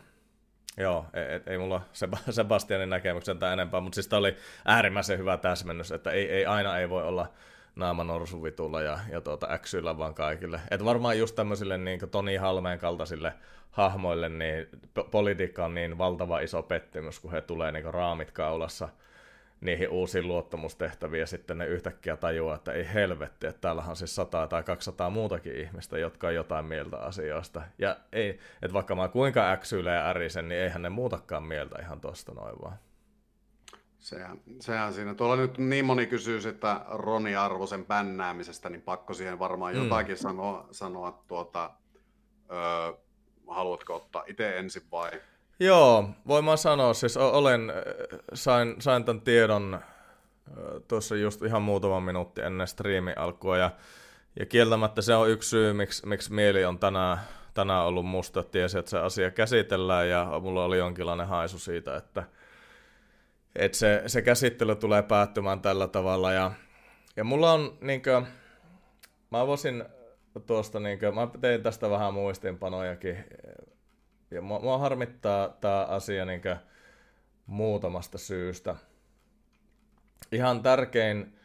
joo, 0.76 1.06
et, 1.12 1.30
et, 1.30 1.48
ei 1.48 1.58
mulla 1.58 1.82
Sebastianin 2.30 2.90
näkemyksen 2.90 3.38
tai 3.38 3.52
enempää, 3.52 3.80
mutta 3.80 3.94
siis 3.94 4.08
tämä 4.08 4.18
oli 4.18 4.36
äärimmäisen 4.64 5.18
hyvä 5.18 5.36
täsmennys, 5.36 5.92
että 5.92 6.10
ei, 6.10 6.30
ei 6.30 6.46
aina 6.46 6.78
ei 6.78 6.88
voi 6.88 7.04
olla 7.04 7.32
naama 7.76 8.04
norsuvitulla 8.04 8.82
ja, 8.82 8.98
ja 9.10 9.20
tuota, 9.20 9.46
äksyillä 9.50 9.98
vaan 9.98 10.14
kaikille. 10.14 10.60
Et 10.70 10.84
varmaan 10.84 11.18
just 11.18 11.34
tämmöisille 11.34 11.78
niin 11.78 12.00
Toni 12.10 12.36
Halmeen 12.36 12.78
kaltaisille 12.78 13.32
hahmoille, 13.70 14.28
niin 14.28 14.68
politiikka 15.10 15.64
on 15.64 15.74
niin 15.74 15.98
valtava 15.98 16.40
iso 16.40 16.62
pettymys, 16.62 17.20
kun 17.20 17.32
he 17.32 17.40
tulee 17.40 17.72
niin 17.72 17.94
raamit 17.94 18.30
kaulassa– 18.30 18.88
niihin 19.60 19.88
uusiin 19.88 20.28
luottamustehtäviin 20.28 21.20
ja 21.20 21.26
sitten 21.26 21.58
ne 21.58 21.66
yhtäkkiä 21.66 22.16
tajuaa, 22.16 22.54
että 22.54 22.72
ei 22.72 22.88
helvetti, 22.94 23.46
että 23.46 23.60
täällä 23.60 23.84
on 23.88 23.96
siis 23.96 24.14
100 24.14 24.46
tai 24.46 24.62
200 24.62 25.10
muutakin 25.10 25.56
ihmistä, 25.56 25.98
jotka 25.98 26.26
on 26.26 26.34
jotain 26.34 26.64
mieltä 26.64 26.98
asioista. 26.98 27.62
Ja 27.78 27.96
ei, 28.12 28.28
että 28.62 28.72
vaikka 28.72 28.94
mä 28.94 29.08
kuinka 29.08 29.50
äksyilen 29.50 29.94
ja 29.94 30.08
ärisen, 30.08 30.48
niin 30.48 30.60
eihän 30.60 30.82
ne 30.82 30.88
muutakaan 30.88 31.42
mieltä 31.42 31.82
ihan 31.82 32.00
tosta 32.00 32.32
noin 32.34 32.56
vaan. 32.62 32.76
Sehän, 33.98 34.40
sehän 34.60 34.92
siinä. 34.92 35.14
Tuolla 35.14 35.36
nyt 35.36 35.58
niin 35.58 35.84
moni 35.84 36.06
kysyy 36.06 36.48
että 36.48 36.80
Roni 36.88 37.36
Arvosen 37.36 37.86
bännäämisestä, 37.86 38.70
niin 38.70 38.82
pakko 38.82 39.14
siihen 39.14 39.38
varmaan 39.38 39.74
mm. 39.74 39.82
jotakin 39.82 40.16
sanoa, 40.16 40.68
sanoa 40.70 41.22
tuota, 41.28 41.70
ö, 42.50 42.96
haluatko 43.48 43.94
ottaa 43.94 44.24
itse 44.26 44.58
ensin 44.58 44.82
vai 44.92 45.10
Joo, 45.60 46.10
voin 46.26 46.44
mä 46.44 46.56
sanoa, 46.56 46.94
siis 46.94 47.16
olen, 47.16 47.72
sain, 48.34 48.76
sain 48.78 49.04
tämän 49.04 49.20
tiedon 49.20 49.80
tuossa 50.88 51.16
just 51.16 51.42
ihan 51.42 51.62
muutama 51.62 52.00
minuutti 52.00 52.40
ennen 52.40 52.66
striimi 52.66 53.12
alkua 53.16 53.58
ja, 53.58 53.70
ja 54.38 54.46
kieltämättä 54.46 55.02
se 55.02 55.14
on 55.14 55.30
yksi 55.30 55.48
syy, 55.48 55.72
miksi, 55.72 56.06
miksi 56.06 56.32
mieli 56.32 56.64
on 56.64 56.78
tänään, 56.78 57.18
tänään 57.54 57.84
ollut 57.84 58.06
musta, 58.06 58.42
tiesi, 58.42 58.78
että 58.78 58.90
se 58.90 58.98
asia 58.98 59.30
käsitellään 59.30 60.08
ja 60.08 60.40
mulla 60.40 60.64
oli 60.64 60.78
jonkinlainen 60.78 61.26
haisu 61.26 61.58
siitä, 61.58 61.96
että, 61.96 62.24
että 63.56 63.78
se, 63.78 64.02
se 64.06 64.22
käsittely 64.22 64.76
tulee 64.76 65.02
päättymään 65.02 65.60
tällä 65.60 65.88
tavalla 65.88 66.32
ja, 66.32 66.52
ja 67.16 67.24
mulla 67.24 67.52
on 67.52 67.78
niinkö, 67.80 68.22
mä 69.30 69.46
voisin 69.46 69.84
tuosta 70.46 70.80
niinkö, 70.80 71.12
mä 71.12 71.28
tein 71.40 71.62
tästä 71.62 71.90
vähän 71.90 72.14
muistiinpanojakin 72.14 73.24
ja 74.36 74.42
mua, 74.42 74.60
mua 74.60 74.78
harmittaa 74.78 75.48
tämä 75.48 75.84
asia 75.84 76.24
niin 76.24 76.42
muutamasta 77.46 78.18
syystä. 78.18 78.76
Ihan 80.32 80.62
tärkein 80.62 81.36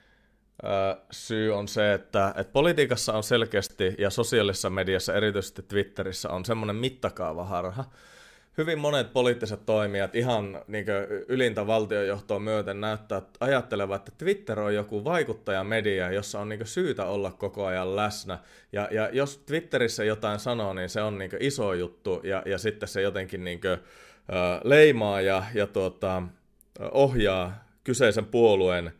syy 1.11 1.55
on 1.55 1.67
se, 1.67 1.93
että, 1.93 2.33
että 2.37 2.53
politiikassa 2.53 3.13
on 3.13 3.23
selkeästi 3.23 3.95
ja 3.97 4.09
sosiaalisessa 4.09 4.69
mediassa, 4.69 5.13
erityisesti 5.13 5.61
Twitterissä, 5.61 6.29
on 6.29 6.45
semmoinen 6.45 6.75
mittakaavaharha. 6.75 7.85
Hyvin 8.57 8.79
monet 8.79 9.13
poliittiset 9.13 9.65
toimijat 9.65 10.15
ihan 10.15 10.61
niin 10.67 10.85
ylintä 11.27 11.67
valtiojohtoa 11.67 12.39
myöten 12.39 12.81
näyttää, 12.81 13.21
ajattelevat, 13.39 14.01
että 14.01 14.25
Twitter 14.25 14.59
on 14.59 14.75
joku 14.75 15.03
vaikuttajamedia, 15.03 16.11
jossa 16.11 16.39
on 16.39 16.49
niin 16.49 16.65
syytä 16.65 17.05
olla 17.05 17.31
koko 17.31 17.65
ajan 17.65 17.95
läsnä. 17.95 18.39
Ja, 18.71 18.87
ja 18.91 19.09
jos 19.11 19.37
Twitterissä 19.37 20.03
jotain 20.03 20.39
sanoo, 20.39 20.73
niin 20.73 20.89
se 20.89 21.01
on 21.01 21.17
niin 21.17 21.31
iso 21.39 21.73
juttu 21.73 22.21
ja, 22.23 22.43
ja 22.45 22.57
sitten 22.57 22.89
se 22.89 23.01
jotenkin 23.01 23.43
niin 23.43 23.61
kuin, 23.61 23.77
leimaa 24.63 25.21
ja, 25.21 25.43
ja 25.53 25.67
tuota, 25.67 26.23
ohjaa 26.91 27.65
kyseisen 27.83 28.25
puolueen 28.25 28.91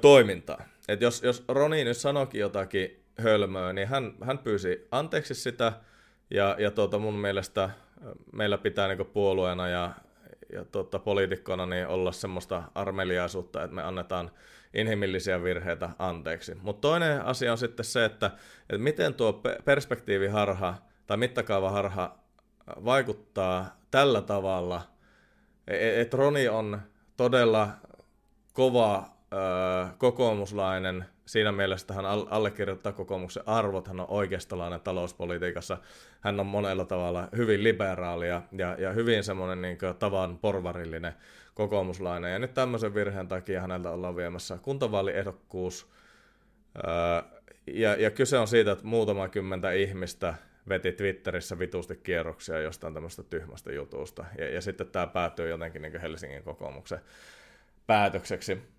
toimintaa. 0.00 0.64
Et 0.88 1.00
jos, 1.00 1.22
jos 1.22 1.44
Roni 1.48 1.84
nyt 1.84 1.96
sanoikin 1.96 2.40
jotakin 2.40 3.04
hölmöä, 3.18 3.72
niin 3.72 3.88
hän, 3.88 4.14
hän 4.22 4.38
pyysi 4.38 4.88
anteeksi 4.90 5.34
sitä, 5.34 5.72
ja, 6.30 6.56
ja 6.58 6.70
tuota, 6.70 6.98
mun 6.98 7.14
mielestä 7.14 7.70
meillä 8.32 8.58
pitää 8.58 8.88
niin 8.88 9.06
puolueena 9.06 9.68
ja, 9.68 9.90
ja 10.52 10.64
tuota, 10.64 10.98
poliitikkona 10.98 11.66
niin 11.66 11.86
olla 11.86 12.12
semmoista 12.12 12.62
armeliaisuutta, 12.74 13.62
että 13.62 13.74
me 13.74 13.82
annetaan 13.82 14.30
inhimillisiä 14.74 15.42
virheitä 15.42 15.90
anteeksi. 15.98 16.54
Mutta 16.54 16.80
toinen 16.80 17.24
asia 17.24 17.52
on 17.52 17.58
sitten 17.58 17.84
se, 17.84 18.04
että, 18.04 18.26
että 18.60 18.82
miten 18.82 19.14
tuo 19.14 19.42
perspektiiviharha 19.64 20.74
tai 21.06 21.16
mittakaavaharha 21.16 22.18
vaikuttaa 22.66 23.76
tällä 23.90 24.20
tavalla, 24.22 24.82
että 25.66 26.00
et 26.00 26.14
Roni 26.14 26.48
on 26.48 26.80
todella 27.16 27.68
kova 28.52 29.14
kokoomuslainen, 29.98 31.04
siinä 31.26 31.52
mielessä 31.52 31.94
hän 31.94 32.06
allekirjoittaa 32.06 32.92
kokoomuksen 32.92 33.42
arvot, 33.46 33.88
hän 33.88 34.00
on 34.00 34.06
oikeistolainen 34.08 34.80
talouspolitiikassa, 34.80 35.78
hän 36.20 36.40
on 36.40 36.46
monella 36.46 36.84
tavalla 36.84 37.28
hyvin 37.36 37.64
liberaalia 37.64 38.42
ja, 38.52 38.76
ja 38.78 38.92
hyvin 38.92 39.24
semmoinen 39.24 39.62
niin 39.62 39.78
tavan 39.98 40.38
porvarillinen 40.38 41.12
kokoomuslainen. 41.54 42.32
Ja 42.32 42.38
nyt 42.38 42.54
tämmöisen 42.54 42.94
virheen 42.94 43.28
takia 43.28 43.60
häneltä 43.60 43.90
ollaan 43.90 44.16
viemässä 44.16 44.58
kuntavaaliehdokkuus. 44.62 45.90
Ja, 47.66 47.94
ja 47.94 48.10
kyse 48.10 48.38
on 48.38 48.48
siitä, 48.48 48.72
että 48.72 48.86
muutama 48.86 49.28
kymmentä 49.28 49.72
ihmistä 49.72 50.34
veti 50.68 50.92
Twitterissä 50.92 51.58
vitusti 51.58 51.96
kierroksia 51.96 52.60
jostain 52.60 52.94
tämmöistä 52.94 53.22
tyhmästä 53.22 53.72
jutusta. 53.72 54.24
Ja, 54.38 54.50
ja 54.50 54.60
sitten 54.60 54.86
tämä 54.86 55.06
päätyy 55.06 55.48
jotenkin 55.48 55.82
niin 55.82 56.00
Helsingin 56.00 56.42
kokoomuksen 56.42 57.00
päätökseksi 57.86 58.73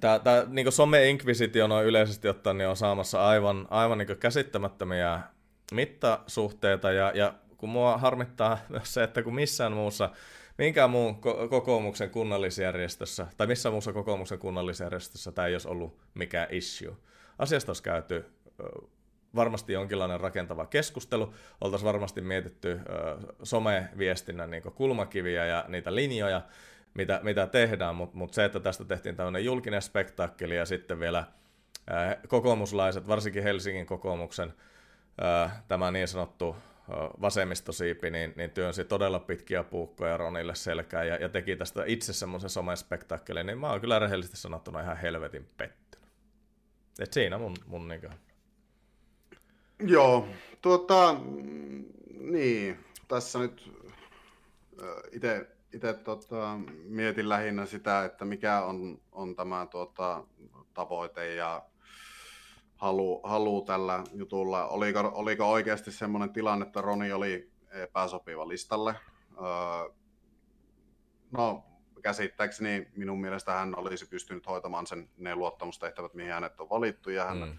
tämä, 0.00 0.18
tämä 0.18 0.44
niin 0.48 0.72
some-inkvisitio 0.72 1.66
noin 1.66 1.86
yleisesti 1.86 2.28
ottaen 2.28 2.58
niin 2.58 2.68
on 2.68 2.76
saamassa 2.76 3.28
aivan, 3.28 3.66
aivan 3.70 3.98
niin 3.98 4.18
käsittämättömiä 4.20 5.20
mittasuhteita, 5.72 6.92
ja, 6.92 7.12
ja 7.14 7.34
kun 7.56 7.68
mua 7.68 7.98
harmittaa 7.98 8.58
myös 8.68 8.94
se, 8.94 9.02
että 9.02 9.22
kun 9.22 9.34
missään 9.34 9.72
muussa, 9.72 10.10
minkään 10.58 10.90
muun 10.90 11.20
kokoomuksen 11.50 12.10
kunnallisjärjestössä, 12.10 13.26
tai 13.36 13.46
missään 13.46 13.72
muussa 13.72 13.92
kokoomuksen 13.92 14.38
kunnallisjärjestössä 14.38 15.32
tämä 15.32 15.46
ei 15.46 15.54
olisi 15.54 15.68
ollut 15.68 15.98
mikään 16.14 16.48
issue. 16.50 16.96
Asiasta 17.38 17.70
olisi 17.70 17.82
käyty 17.82 18.24
varmasti 19.34 19.72
jonkinlainen 19.72 20.20
rakentava 20.20 20.66
keskustelu, 20.66 21.34
oltaisiin 21.60 21.86
varmasti 21.86 22.20
mietitty 22.20 22.80
some-viestinnän 23.42 24.50
niin 24.50 24.62
kulmakiviä 24.62 25.46
ja 25.46 25.64
niitä 25.68 25.94
linjoja, 25.94 26.42
mitä, 26.94 27.20
mitä 27.22 27.46
tehdään, 27.46 27.94
mutta 27.94 28.16
mut 28.16 28.34
se, 28.34 28.44
että 28.44 28.60
tästä 28.60 28.84
tehtiin 28.84 29.16
tämmöinen 29.16 29.44
julkinen 29.44 29.82
spektaakkeli 29.82 30.56
ja 30.56 30.66
sitten 30.66 31.00
vielä 31.00 31.24
ää, 31.86 32.16
kokoomuslaiset, 32.28 33.08
varsinkin 33.08 33.42
Helsingin 33.42 33.86
kokoomuksen 33.86 34.54
ää, 35.20 35.62
tämä 35.68 35.90
niin 35.90 36.08
sanottu 36.08 36.56
vasemmistosiipi, 37.20 38.10
niin, 38.10 38.32
niin 38.36 38.50
työnsi 38.50 38.84
todella 38.84 39.18
pitkiä 39.18 39.64
puukkoja 39.64 40.16
Ronille 40.16 40.54
selkään 40.54 41.08
ja, 41.08 41.16
ja 41.16 41.28
teki 41.28 41.56
tästä 41.56 41.82
itse 41.86 42.12
semmoisen 42.12 42.50
somespektaakkelin, 42.50 43.46
niin 43.46 43.58
mä 43.58 43.70
oon 43.70 43.80
kyllä 43.80 43.98
rehellisesti 43.98 44.36
sanottuna 44.36 44.80
ihan 44.80 44.96
helvetin 44.96 45.48
pettynyt. 45.56 46.08
Et 46.98 47.12
siinä 47.12 47.38
mun, 47.38 47.54
mun 47.66 47.88
niin 47.88 48.00
Joo, 49.78 50.28
tuota, 50.62 51.16
niin, 52.20 52.84
tässä 53.08 53.38
nyt 53.38 53.72
itse 55.12 55.46
itse 55.72 55.94
tota, 55.94 56.58
mietin 56.84 57.28
lähinnä 57.28 57.66
sitä, 57.66 58.04
että 58.04 58.24
mikä 58.24 58.60
on, 58.60 59.00
on 59.12 59.36
tämä 59.36 59.66
tuota, 59.70 60.24
tavoite 60.74 61.34
ja 61.34 61.62
halu, 62.76 63.20
halu 63.24 63.62
tällä 63.62 64.04
jutulla. 64.12 64.66
Oliko, 64.66 65.00
oliko 65.14 65.50
oikeasti 65.50 65.92
semmoinen 65.92 66.32
tilanne, 66.32 66.66
että 66.66 66.80
Roni 66.80 67.12
oli 67.12 67.50
epäsopiva 67.70 68.48
listalle? 68.48 68.94
Öö, 69.32 69.94
no, 71.30 71.64
käsittääkseni 72.02 72.88
minun 72.96 73.20
mielestä 73.20 73.52
hän 73.52 73.78
olisi 73.78 74.06
pystynyt 74.06 74.46
hoitamaan 74.46 74.86
sen, 74.86 75.10
ne 75.16 75.34
luottamustehtävät, 75.34 76.14
mihin 76.14 76.32
hänet 76.32 76.60
on 76.60 76.70
valittu, 76.70 77.10
ja 77.10 77.24
hän 77.24 77.38
mm 77.38 77.58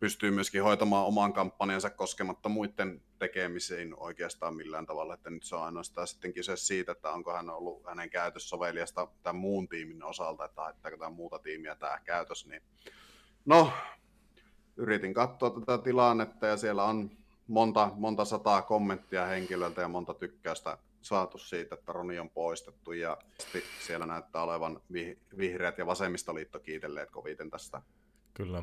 pystyy 0.00 0.30
myöskin 0.30 0.62
hoitamaan 0.62 1.06
oman 1.06 1.32
kampanjansa 1.32 1.90
koskematta 1.90 2.48
muiden 2.48 3.02
tekemisiin 3.18 3.94
oikeastaan 3.96 4.56
millään 4.56 4.86
tavalla, 4.86 5.14
että 5.14 5.30
nyt 5.30 5.42
se 5.42 5.56
on 5.56 5.62
ainoastaan 5.62 6.06
sitten 6.06 6.32
kyse 6.32 6.56
siitä, 6.56 6.92
että 6.92 7.10
onko 7.10 7.32
hän 7.32 7.50
ollut 7.50 7.86
hänen 7.86 8.10
käytössovelijasta 8.10 9.08
tämän 9.22 9.40
muun 9.40 9.68
tiimin 9.68 10.04
osalta, 10.04 10.44
että 10.44 10.62
haittaako 10.62 10.96
tämä 10.96 11.10
muuta 11.10 11.38
tiimiä 11.38 11.74
tämä 11.74 12.00
käytös, 12.04 12.46
niin 12.46 12.62
no, 13.44 13.72
yritin 14.76 15.14
katsoa 15.14 15.50
tätä 15.50 15.78
tilannetta 15.78 16.46
ja 16.46 16.56
siellä 16.56 16.84
on 16.84 17.10
monta, 17.46 17.90
monta 17.94 18.24
sataa 18.24 18.62
kommenttia 18.62 19.26
henkilöltä 19.26 19.80
ja 19.80 19.88
monta 19.88 20.14
tykkäystä 20.14 20.78
saatu 21.02 21.38
siitä, 21.38 21.74
että 21.74 21.92
Roni 21.92 22.18
on 22.18 22.30
poistettu 22.30 22.92
ja 22.92 23.18
siellä 23.86 24.06
näyttää 24.06 24.42
olevan 24.42 24.80
vihreät 25.38 25.78
ja 25.78 25.86
vasemmistoliitto 25.86 26.60
kiitelleet 26.60 27.10
koviten 27.10 27.50
tästä. 27.50 27.82
Kyllä 28.34 28.62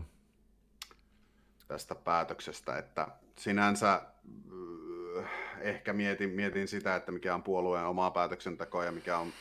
tästä 1.67 1.95
päätöksestä, 1.95 2.77
että 2.77 3.07
sinänsä 3.37 3.93
äh, 3.93 5.29
ehkä 5.61 5.93
mietin, 5.93 6.29
mietin 6.29 6.67
sitä, 6.67 6.95
että 6.95 7.11
mikä 7.11 7.35
on 7.35 7.43
puolueen 7.43 7.85
omaa 7.85 8.11
päätöksentekoa 8.11 8.85
ja 8.85 8.91
mikä 8.91 9.17
on, 9.17 9.33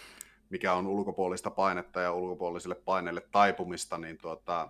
mikä 0.51 0.73
on 0.73 0.86
ulkopuolista 0.86 1.51
painetta 1.51 2.01
ja 2.01 2.12
ulkopuolisille 2.12 2.74
paineille 2.74 3.20
taipumista, 3.32 3.99
niin 3.99 4.19
tuota, 4.19 4.69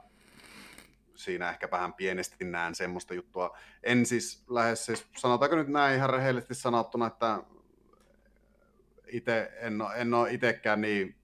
siinä 1.15 1.51
ehkä 1.51 1.71
vähän 1.71 1.95
pienesti 1.95 2.45
näen 2.45 2.75
semmoista 2.75 3.15
juttua. 3.15 3.59
En 3.83 4.07
siis 4.07 4.45
lähes, 4.49 4.87
siis 4.87 5.07
sanotaanko 5.19 5.57
nyt 5.57 5.69
näin 5.69 5.97
ihan 5.97 6.11
rehellisesti 6.11 6.55
sanottuna, 6.55 7.07
että 7.07 7.43
itse 9.07 9.53
en 9.57 9.83
ole, 9.83 9.95
en 9.95 10.15
ole 10.15 10.33
itsekään 10.33 10.81
niin 10.81 11.22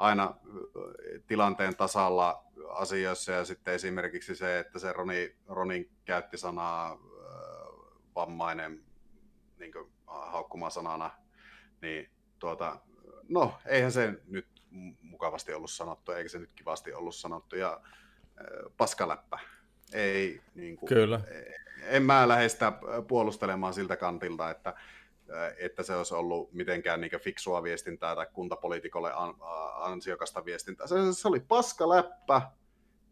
aina 0.00 0.34
tilanteen 1.26 1.76
tasalla 1.76 2.44
asioissa 2.68 3.32
ja 3.32 3.44
sitten 3.44 3.74
esimerkiksi 3.74 4.34
se, 4.34 4.58
että 4.58 4.78
se 4.78 4.92
Roni, 4.92 5.36
Ronin 5.46 5.90
käytti 6.04 6.38
sanaa 6.38 6.98
vammainen 8.14 8.84
niin 9.58 9.72
haukkuma 10.06 10.70
sanana, 10.70 11.10
niin 11.82 12.10
tuota, 12.38 12.80
no 13.28 13.54
eihän 13.66 13.92
se 13.92 14.14
nyt 14.26 14.46
mukavasti 15.02 15.54
ollut 15.54 15.70
sanottu, 15.70 16.12
eikä 16.12 16.28
se 16.28 16.38
nyt 16.38 16.52
kivasti 16.54 16.92
ollut 16.92 17.14
sanottu 17.14 17.56
ja 17.56 17.80
paskaläppä. 18.76 19.38
Ei, 19.92 20.40
niin 20.54 20.76
kuin, 20.76 20.88
Kyllä. 20.88 21.20
En 21.82 22.02
mä 22.02 22.28
lähde 22.28 22.48
sitä 22.48 22.72
puolustelemaan 23.08 23.74
siltä 23.74 23.96
kantilta, 23.96 24.50
että 24.50 24.74
että 25.58 25.82
se 25.82 25.96
olisi 25.96 26.14
ollut 26.14 26.52
mitenkään 26.52 27.00
niin 27.00 27.20
fiksua 27.20 27.62
viestintää 27.62 28.14
tai 28.14 28.26
kuntapoliitikolle 28.32 29.12
ansiokasta 29.74 30.44
viestintää. 30.44 30.86
Se, 30.86 30.94
se 31.12 31.28
oli 31.28 31.40
paska 31.40 31.88
läppä, 31.88 32.42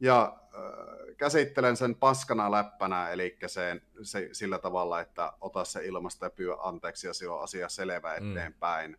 ja 0.00 0.36
äh, 0.54 1.16
käsittelen 1.16 1.76
sen 1.76 1.94
paskana 1.94 2.50
läppänä, 2.50 3.10
eli 3.10 3.36
se, 3.46 3.82
se, 4.02 4.28
sillä 4.32 4.58
tavalla, 4.58 5.00
että 5.00 5.32
ota 5.40 5.64
se 5.64 5.86
ilmasta 5.86 6.26
ja 6.26 6.30
pyö 6.30 6.56
anteeksi 6.60 7.06
ja 7.06 7.14
silloin 7.14 7.42
asia 7.42 7.68
selvä 7.68 8.16
mm. 8.20 8.30
eteenpäin. 8.32 8.90
Mm. 8.90 8.98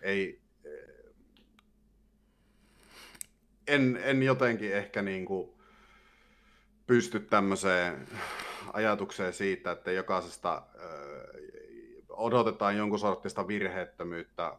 Ei, 0.00 0.42
en, 3.66 4.00
en 4.02 4.22
jotenkin 4.22 4.72
ehkä 4.72 5.02
niin 5.02 5.24
kuin 5.24 5.58
pysty 6.86 7.20
tämmöiseen 7.20 8.08
ajatukseen 8.72 9.32
siitä, 9.32 9.70
että 9.70 9.92
jokaisesta 9.92 10.54
äh, 10.56 10.62
odotetaan 12.18 12.76
jonkun 12.76 12.98
sortista 12.98 13.48
virheettömyyttä 13.48 14.46
äh, 14.46 14.56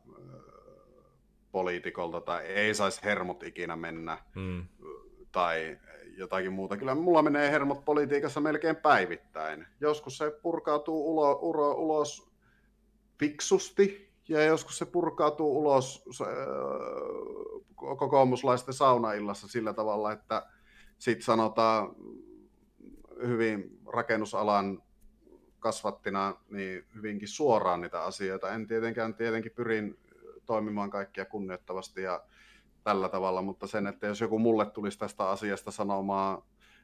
poliitikolta 1.52 2.22
tai 2.22 2.46
ei 2.46 2.76
saisi 2.76 3.04
hermot 3.04 3.44
ikinä 3.44 3.76
mennä. 3.76 4.18
Mm 4.36 4.68
tai 5.32 5.78
jotakin 6.18 6.54
muuta. 6.54 6.78
Kyllä 6.78 6.96
mulla 6.96 7.22
menee 7.22 7.52
hermot 7.52 7.86
politiikassa 7.86 8.40
melkein 8.40 8.76
päivittäin. 8.76 9.66
Joskus 9.82 10.18
se 10.18 10.32
purkautuu 10.42 11.12
ulo, 11.12 11.40
ulo, 11.42 11.74
ulos 11.74 12.30
fiksusti 13.20 14.12
ja 14.30 14.44
joskus 14.44 14.78
se 14.78 14.86
purkautuu 14.86 15.60
ulos 15.60 16.04
se, 16.12 16.26
kokoomuslaisten 17.76 18.74
saunaillassa 18.74 19.48
sillä 19.48 19.74
tavalla, 19.74 20.12
että 20.12 20.48
sitten 21.00 21.26
sanotaan 21.26 21.96
hyvin 23.28 23.80
rakennusalan 23.94 24.84
kasvattina 25.60 26.36
niin 26.50 26.86
hyvinkin 26.96 27.28
suoraan 27.28 27.82
niitä 27.82 28.04
asioita. 28.04 28.50
En 28.50 28.68
tietenkään 28.68 29.14
tietenkin 29.14 29.52
pyrin 29.52 30.00
toimimaan 30.46 30.90
kaikkia 30.90 31.26
kunnioittavasti 31.26 32.02
ja 32.02 32.24
tällä 32.84 33.10
tavalla, 33.10 33.42
mutta 33.42 33.68
sen, 33.68 33.88
että 33.88 34.08
jos 34.08 34.22
joku 34.22 34.40
mulle 34.40 34.66
tulisi 34.66 35.00
tästä 35.00 35.30
asiasta 35.30 35.72
sanomaan, 35.72 36.44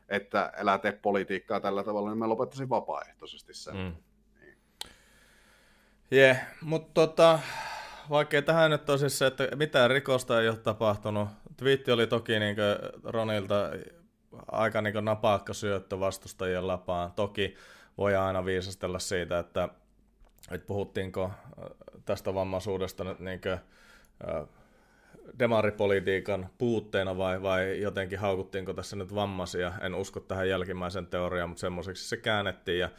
että 0.10 0.54
älä 0.58 0.78
tee 0.78 0.92
politiikkaa 0.92 1.60
tällä 1.60 1.84
tavalla, 1.84 2.10
niin 2.10 2.18
mä 2.18 2.30
lopettaisin 2.30 2.70
vapaaehtoisesti 2.70 3.54
sen. 3.54 3.76
Mm. 3.76 3.96
Jee, 6.12 6.26
yeah, 6.28 6.38
mutta 6.62 6.92
tota, 6.94 7.40
vaikkei 8.10 8.42
tähän 8.42 8.72
nyt 8.72 8.90
on 8.90 9.00
siis 9.00 9.18
se, 9.18 9.26
että 9.26 9.56
mitään 9.56 9.92
rikosta 9.92 10.42
ei 10.42 10.50
ole 10.50 10.58
tapahtunut. 10.58 11.30
Twiitti 11.58 11.92
oli 11.92 12.08
toki 12.08 12.40
niin 12.40 12.56
Ronilta 13.04 13.70
aika 14.52 14.82
niin 14.82 15.06
napakka 15.06 15.54
syöttö 15.54 16.00
vastustajien 16.00 16.68
lapaan. 16.68 17.12
Toki 17.12 17.56
voi 17.98 18.16
aina 18.16 18.46
viisastella 18.46 19.00
siitä, 19.00 19.40
että, 19.40 19.70
että 20.52 20.68
puhuttiinko 20.68 21.32
tästä 22.06 22.34
vammaisuudesta 22.34 23.04
nyt 23.04 23.20
niin 23.20 23.42
kuin, 23.42 23.60
demaripolitiikan 25.40 26.50
puutteena 26.58 27.18
vai, 27.18 27.42
vai 27.42 27.82
jotenkin 27.82 28.20
haukuttiinko 28.20 28.74
tässä 28.74 28.96
nyt 28.96 29.16
vammaisia. 29.16 29.74
En 29.82 29.96
usko 29.96 30.20
tähän 30.20 30.50
jälkimmäisen 30.50 31.08
teoriaan, 31.08 31.50
mutta 31.50 31.62
semmoiseksi 31.62 32.10
se 32.10 32.18
käännettiin 32.18 32.80
ja, 32.80 32.90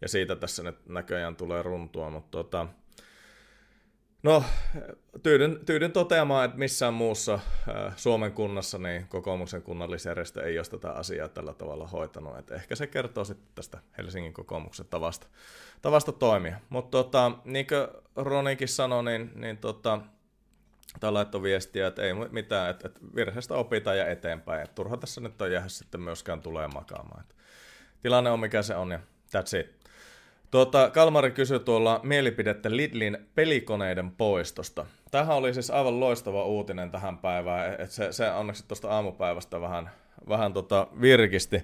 ja 0.00 0.08
siitä 0.08 0.36
tässä 0.36 0.62
nyt 0.62 0.86
näköjään 0.88 1.36
tulee 1.36 1.62
runtua. 1.62 2.10
Mutta 2.10 2.30
tota, 2.30 2.66
no, 4.24 4.44
tyydyn, 5.22 5.60
tyydyn 5.66 5.92
toteamaan, 5.92 6.44
että 6.44 6.58
missään 6.58 6.94
muussa 6.94 7.34
äh, 7.34 7.96
Suomen 7.96 8.32
kunnassa 8.32 8.78
niin 8.78 9.08
kokoomuksen 9.08 9.62
kunnallisjärjestö 9.62 10.42
ei 10.42 10.58
ole 10.58 10.66
tätä 10.66 10.90
asiaa 10.90 11.28
tällä 11.28 11.54
tavalla 11.54 11.86
hoitanut. 11.86 12.38
Et 12.38 12.50
ehkä 12.50 12.76
se 12.76 12.86
kertoo 12.86 13.24
sitten 13.24 13.48
tästä 13.54 13.78
Helsingin 13.98 14.32
kokoomuksen 14.32 14.86
tavasta, 14.90 15.26
tavasta 15.82 16.12
toimia. 16.12 16.60
Mutta 16.68 16.90
tota, 16.90 17.32
niin 17.44 17.66
kuin 17.66 18.02
Ronikin 18.16 18.68
sanoi, 18.68 19.04
niin, 19.04 19.30
niin 19.34 19.58
tota, 19.58 20.00
tai 21.00 21.12
laittoi 21.12 21.42
viestiä, 21.42 21.86
että 21.86 22.02
ei 22.02 22.14
mitään, 22.14 22.70
että, 22.70 22.88
että 22.88 23.00
virheestä 23.14 23.54
opitaan 23.54 23.98
ja 23.98 24.10
eteenpäin. 24.10 24.62
Että 24.62 24.74
turha 24.74 24.96
tässä 24.96 25.20
nyt 25.20 25.42
on 25.42 25.52
jäädä 25.52 25.68
sitten 25.68 26.00
myöskään 26.00 26.40
tulee 26.40 26.68
makaamaan. 26.68 27.20
Että 27.20 27.34
tilanne 28.02 28.30
on 28.30 28.40
mikä 28.40 28.62
se 28.62 28.76
on 28.76 28.90
ja 28.90 28.98
that's 29.36 29.58
it. 29.60 29.73
Tuota, 30.54 30.90
Kalmari 30.90 31.30
kysyi 31.30 31.60
tuolla 31.60 32.00
mielipidettä 32.02 32.76
Lidlin 32.76 33.18
pelikoneiden 33.34 34.10
poistosta. 34.10 34.86
Tähän 35.10 35.36
oli 35.36 35.54
siis 35.54 35.70
aivan 35.70 36.00
loistava 36.00 36.44
uutinen 36.44 36.90
tähän 36.90 37.18
päivään, 37.18 37.72
että 37.72 37.86
se, 37.86 38.12
se 38.12 38.30
onneksi 38.30 38.64
tuosta 38.68 38.90
aamupäivästä 38.90 39.60
vähän, 39.60 39.90
vähän 40.28 40.52
tota 40.52 40.86
virkisti. 41.00 41.62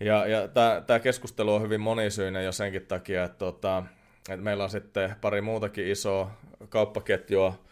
Ja, 0.00 0.26
ja 0.26 0.48
tämä 0.86 1.00
keskustelu 1.00 1.54
on 1.54 1.62
hyvin 1.62 1.80
monisyinen 1.80 2.44
jo 2.44 2.52
senkin 2.52 2.86
takia, 2.86 3.24
että, 3.24 3.38
tota, 3.38 3.84
että 4.28 4.44
meillä 4.44 4.64
on 4.64 4.70
sitten 4.70 5.14
pari 5.20 5.40
muutakin 5.40 5.88
isoa 5.88 6.30
kauppaketjua, 6.68 7.64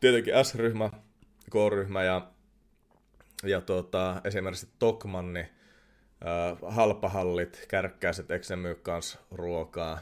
tietenkin 0.00 0.34
S-ryhmä, 0.44 0.90
K-ryhmä 1.50 2.02
ja, 2.02 2.26
ja 3.44 3.60
tota, 3.60 4.20
esimerkiksi 4.24 4.68
Tokmanni, 4.78 5.46
halpahallit, 6.68 7.64
kärkkäiset, 7.68 8.30
eikö 8.30 8.46
ne 8.50 8.56
myy 8.56 8.74
kans 8.74 9.18
ruokaa. 9.30 9.98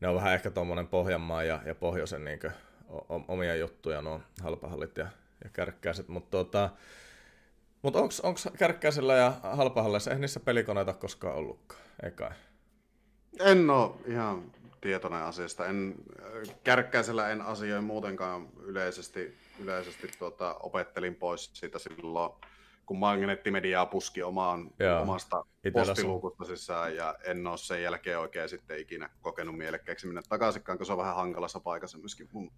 Ne 0.00 0.08
on 0.08 0.14
vähän 0.14 0.34
ehkä 0.34 0.50
tuommoinen 0.50 0.88
Pohjanmaa 0.88 1.44
ja, 1.44 1.60
ja 1.64 1.74
Pohjoisen 1.74 2.24
niin 2.24 2.40
kuin, 2.40 2.52
omia 3.28 3.56
juttuja, 3.56 4.02
nuo 4.02 4.20
halpahallit 4.42 4.96
ja, 4.96 5.08
ja 5.44 5.50
kärkkäiset, 5.52 6.08
mutta 6.08 6.30
tota, 6.30 6.70
mut 7.82 7.96
onko 7.96 8.10
kärkkäisellä 8.58 9.14
ja 9.16 9.32
halpahalleissa, 9.42 10.10
eihän 10.10 10.20
niissä 10.20 10.40
pelikoneita 10.40 10.92
koskaan 10.92 11.36
ollutkaan, 11.36 11.82
ei 12.02 12.10
kai? 12.10 12.30
En 13.40 13.70
ole 13.70 13.90
ihan 14.06 14.52
tietoinen 14.80 15.22
asiasta. 15.22 15.66
En, 15.66 15.94
kärkkäisellä 16.64 17.30
en 17.30 17.42
asioi 17.42 17.80
muutenkaan 17.80 18.48
yleisesti, 18.62 19.38
yleisesti 19.60 20.10
tuota, 20.18 20.54
opettelin 20.54 21.14
pois 21.14 21.50
siitä 21.52 21.78
silloin, 21.78 22.32
kun 22.86 22.98
magneettimediaa 22.98 23.86
puski 23.86 24.22
omaan, 24.22 24.70
Joo. 24.78 25.02
omasta 25.02 25.44
postiluukusta 25.72 26.44
sisään 26.44 26.96
ja 26.96 27.14
en 27.24 27.46
ole 27.46 27.58
sen 27.58 27.82
jälkeen 27.82 28.18
oikein 28.18 28.48
sitten 28.48 28.78
ikinä 28.78 29.10
kokenut 29.20 29.56
mielekkääksi 29.58 30.06
mennä 30.06 30.22
takaisinkaan, 30.28 30.78
kun 30.78 30.86
se 30.86 30.92
on 30.92 30.98
vähän 30.98 31.14
hankalassa 31.14 31.60
paikassa 31.60 31.98
myöskin 31.98 32.28
mun 32.32 32.52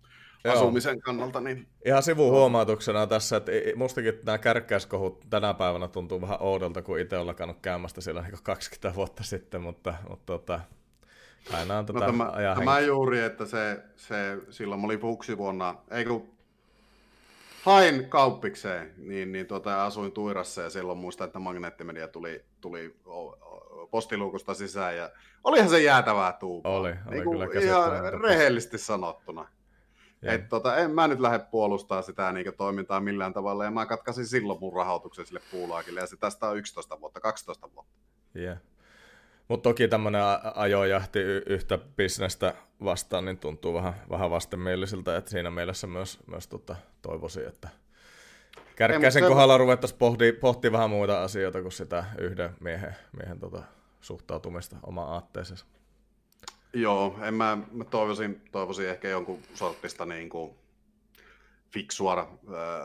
Joo. 0.44 0.54
asumisen 0.54 1.00
kannalta. 1.00 1.40
Niin... 1.40 1.66
Ihan 1.84 2.02
sivuhuomautuksena 2.02 3.06
tässä, 3.06 3.36
että 3.36 3.52
mustakin 3.76 4.20
nämä 4.26 4.38
kärkkäiskohut 4.38 5.26
tänä 5.30 5.54
päivänä 5.54 5.88
tuntuu 5.88 6.20
vähän 6.20 6.38
oudolta, 6.40 6.82
kun 6.82 6.98
itse 6.98 7.16
olen 7.16 7.26
lakannut 7.26 7.60
käymästä 7.62 8.00
siellä 8.00 8.22
niin 8.22 8.34
20 8.42 8.96
vuotta 8.96 9.22
sitten, 9.22 9.60
mutta, 9.60 9.94
mutta 10.08 10.32
tota, 10.32 10.60
Aina 11.52 11.78
on 11.78 11.86
no, 11.92 12.00
tämä, 12.00 12.32
tämä 12.58 12.80
juuri, 12.80 13.20
että 13.20 13.46
se, 13.46 13.82
se 13.96 14.38
silloin 14.50 14.84
oli 14.84 15.00
vuonna, 15.36 15.74
ei 15.90 16.04
kun 16.04 16.33
hain 17.64 18.08
kauppikseen, 18.08 18.94
niin, 18.96 19.32
niin 19.32 19.46
tuota, 19.46 19.84
asuin 19.84 20.12
Tuirassa 20.12 20.62
ja 20.62 20.70
silloin 20.70 20.98
muistan, 20.98 21.26
että 21.26 21.38
magneettimedia 21.38 22.08
tuli, 22.08 22.44
tuli 22.60 22.96
postiluukusta 23.90 24.54
sisään 24.54 24.96
ja 24.96 25.10
olihan 25.44 25.68
se 25.68 25.82
jäätävää 25.82 26.32
tuupaa. 26.32 26.72
Oli, 26.72 26.94
oli 27.06 27.14
niin 27.14 27.30
kyllä 27.30 27.46
Ihan 27.60 28.20
rehellisesti 28.20 28.78
sanottuna. 28.78 29.48
Et 30.22 30.48
tota, 30.48 30.76
en 30.76 30.90
mä 30.90 31.08
nyt 31.08 31.20
lähde 31.20 31.38
puolustaa 31.38 32.02
sitä 32.02 32.32
niin 32.32 32.54
toimintaa 32.56 33.00
millään 33.00 33.32
tavalla, 33.32 33.64
ja 33.64 33.70
mä 33.70 33.86
katkasin 33.86 34.26
silloin 34.26 34.60
mun 34.60 34.72
rahoituksen 34.72 35.26
sille 35.26 35.40
puulaakille, 35.50 36.00
ja 36.00 36.06
se 36.06 36.16
tästä 36.16 36.48
on 36.48 36.56
11 36.56 37.00
vuotta, 37.00 37.20
12 37.20 37.68
vuotta. 37.74 37.98
Yeah. 38.36 38.58
Mutta 39.48 39.68
toki 39.70 39.88
tämmöinen 39.88 40.22
ajojahti 40.54 41.18
yhtä 41.46 41.78
bisnestä 41.78 42.54
vastaan 42.84 43.24
niin 43.24 43.38
tuntuu 43.38 43.74
vähän, 43.74 43.94
vähän 44.10 44.30
vastenmielisiltä, 44.30 45.16
että 45.16 45.30
siinä 45.30 45.50
mielessä 45.50 45.86
myös, 45.86 46.18
myös 46.26 46.46
tota, 46.48 46.76
toivoisin, 47.02 47.48
että 47.48 47.68
Kärkkäisen 48.76 49.22
Ei, 49.22 49.28
kohdalla 49.28 49.58
ruvettaisiin 49.58 49.98
pohtia, 49.98 50.32
pohtia 50.40 50.72
vähän 50.72 50.90
muita 50.90 51.22
asioita 51.22 51.62
kuin 51.62 51.72
sitä 51.72 52.04
yhden 52.18 52.50
miehen, 52.60 52.96
miehen 53.16 53.38
tota, 53.40 53.62
suhtautumista 54.00 54.76
omaan 54.82 55.12
aatteeseensa. 55.12 55.66
Joo, 56.72 57.18
en 57.22 57.34
mä, 57.34 57.58
mä 57.72 57.84
toivoisin, 57.84 58.42
toivoisin 58.52 58.88
ehkä 58.88 59.08
jonkun 59.08 59.38
sortista 59.54 60.06
niin 60.06 60.28
kuin 60.28 60.54
fiksua 61.74 62.38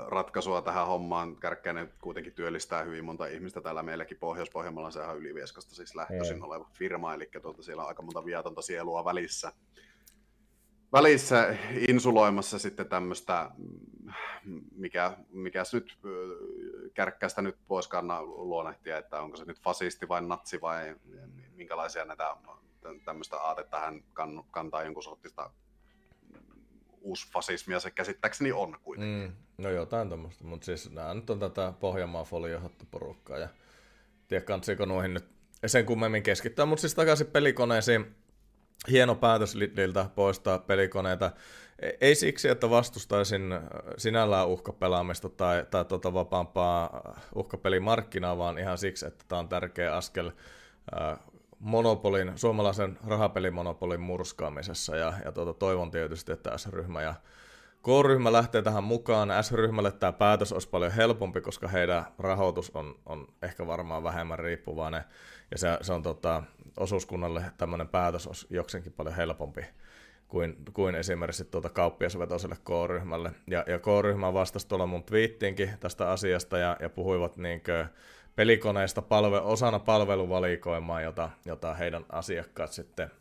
ratkaisua 0.08 0.62
tähän 0.62 0.88
hommaan. 0.88 1.36
Kärkkäinen 1.36 1.94
kuitenkin 2.02 2.34
työllistää 2.34 2.84
hyvin 2.84 3.06
monta 3.06 3.26
ihmistä 3.28 3.62
täällä 3.62 3.84
meilläkin 3.84 4.18
Pohjois-Pohjanmaalla, 4.18 4.92
sehän 4.92 5.10
on 5.10 5.18
Ylivieskasta 5.18 5.76
siis 5.76 5.96
lähtöisin 5.96 6.44
oleva 6.44 6.70
firma, 6.74 7.14
eli 7.14 7.30
tuolta 7.42 7.64
siellä 7.64 7.82
on 7.84 7.88
aika 7.88 8.02
monta 8.02 8.26
viatonta 8.26 8.62
sielua 8.62 9.06
välissä. 9.06 9.52
Välissä 10.94 11.58
insuloimassa 11.90 12.60
sitten 12.60 12.90
tämmöistä, 12.90 13.52
mikä, 14.76 15.18
mikä 15.30 15.64
nyt 15.74 15.98
kärkkäistä 16.94 17.42
nyt 17.42 17.58
kanna 17.90 18.24
luonnehtia, 18.24 18.98
että 18.98 19.22
onko 19.22 19.38
se 19.38 19.46
nyt 19.46 19.60
fasisti 19.60 20.08
vai 20.08 20.22
natsi 20.22 20.62
vai 20.62 20.96
minkälaisia 21.56 22.06
näitä 22.06 22.36
tämmöistä 23.06 23.38
aatetta 23.38 23.80
hän 23.80 24.04
kantaa 24.52 24.84
jonkun 24.84 25.04
sortista 25.04 25.52
uusfasismia 27.02 27.80
se 27.80 27.92
käsittääkseni 27.92 28.52
on 28.52 28.78
kuitenkin. 28.84 29.36
Mm, 29.58 29.64
no 29.64 29.70
jotain 29.70 30.08
tuommoista, 30.08 30.44
mutta 30.44 30.66
siis 30.66 30.92
nämä 30.92 31.14
nyt 31.14 31.30
on 31.30 31.40
tätä 31.40 31.74
Pohjanmaan 31.80 32.26
foliohattuporukkaa 32.26 33.38
ja 33.38 33.50
tiedä 34.28 34.46
kantsiko 34.46 34.86
noihin 34.86 35.14
nyt 35.14 35.26
sen 35.66 35.86
kummemmin 35.86 36.24
keskittää, 36.24 36.66
mutta 36.66 36.82
siis 36.82 36.96
takaisin 36.96 37.28
pelikoneisiin. 37.28 38.16
Hieno 38.90 39.16
päätös 39.16 39.56
Lidliltä 39.56 40.06
poistaa 40.16 40.58
pelikoneita. 40.58 41.32
E, 41.80 41.90
ei 42.02 42.16
siksi, 42.16 42.50
että 42.50 42.70
vastustaisin 42.70 43.42
sinällään 43.98 44.48
uhkapelaamista 44.48 45.30
tai, 45.30 45.66
tai 45.72 45.86
tuota 45.86 46.14
vapaampaa 46.14 47.16
uhkapelimarkkinaa, 47.36 48.38
vaan 48.38 48.58
ihan 48.58 48.78
siksi, 48.78 49.06
että 49.06 49.26
tämä 49.28 49.40
on 49.40 49.50
tärkeä 49.50 49.96
askel 49.96 50.32
monopolin, 51.60 52.32
suomalaisen 52.36 52.98
rahapelimonopolin 53.08 54.00
murskaamisessa 54.00 54.96
ja, 54.96 55.14
ja 55.26 55.32
tuota, 55.32 55.54
toivon 55.54 55.92
tietysti, 55.92 56.32
että 56.32 56.58
S-ryhmä 56.58 57.02
ja 57.02 57.14
K-ryhmä 57.84 58.32
lähtee 58.32 58.62
tähän 58.62 58.84
mukaan. 58.84 59.30
S-ryhmälle 59.44 59.92
tämä 59.92 60.12
päätös 60.12 60.54
olisi 60.54 60.70
paljon 60.70 60.92
helpompi, 60.92 61.42
koska 61.42 61.68
heidän 61.68 62.06
rahoitus 62.20 62.72
on, 62.74 62.96
on 63.06 63.28
ehkä 63.42 63.68
varmaan 63.68 64.04
vähemmän 64.04 64.40
riippuvainen 64.40 65.04
ja 65.52 65.58
se, 65.58 65.78
se 65.82 65.94
on 65.94 66.04
tota, 66.04 66.44
osuuskunnalle 66.78 67.44
tämmöinen 67.58 67.88
päätös 67.88 68.28
olisi 68.28 68.48
jokseenkin 68.50 68.94
paljon 68.94 69.16
helpompi 69.16 69.66
kuin, 70.28 70.56
kuin 70.74 70.96
esimerkiksi 70.96 71.46
tuota 71.46 71.70
kauppiasvetoiselle 71.70 72.56
K-ryhmälle. 72.56 73.32
Ja, 73.48 73.64
ja 73.68 73.80
K-ryhmä 73.80 74.34
vastasi 74.34 74.68
tuolla 74.68 74.86
mun 74.86 75.04
twiittiinkin 75.04 75.70
tästä 75.80 76.12
asiasta 76.12 76.58
ja, 76.58 76.78
ja 76.80 76.90
puhuivat 76.90 77.38
niinkö 77.38 77.86
pelikoneista 78.40 79.02
palve, 79.02 79.40
osana 79.40 79.80
palveluvalikoimaa, 79.80 81.02
jota, 81.02 81.30
jota 81.46 81.74
heidän 81.74 82.06
asiakkaat 82.10 82.72
sitten 82.72 83.12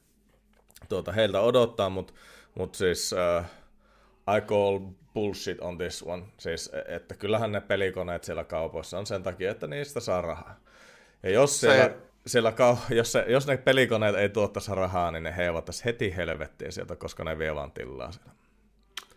tuota, 0.88 1.12
heiltä 1.12 1.40
odottaa, 1.40 1.90
mutta 1.90 2.12
Mutta 2.54 2.78
siis 2.78 3.12
uh, 3.12 3.44
I 4.36 4.40
call 4.40 4.78
bullshit 5.14 5.60
on 5.60 5.78
this 5.78 6.02
one. 6.02 6.22
Siis, 6.38 6.70
että 6.88 7.14
kyllähän 7.14 7.52
ne 7.52 7.60
pelikoneet 7.60 8.24
siellä 8.24 8.44
kaupoissa 8.44 8.98
on 8.98 9.06
sen 9.06 9.22
takia, 9.22 9.50
että 9.50 9.66
niistä 9.66 10.00
saa 10.00 10.20
rahaa. 10.20 10.56
Ja 11.22 11.30
jos 11.30 11.60
siellä, 11.60 11.84
se... 11.84 11.96
siellä 12.26 12.50
kau- 12.50 12.94
jos, 12.94 13.12
se, 13.12 13.24
jos 13.28 13.46
ne 13.46 13.56
pelikoneet 13.56 14.16
ei 14.16 14.28
tuottaisi 14.28 14.74
rahaa, 14.74 15.10
niin 15.10 15.22
ne 15.22 15.36
heivattaisi 15.36 15.84
heti 15.84 16.16
helvettiin 16.16 16.72
sieltä, 16.72 16.96
koska 16.96 17.24
ne 17.24 17.38
vie 17.38 17.54
vaan 17.54 17.72
tilaa 17.72 18.12
siellä. 18.12 18.32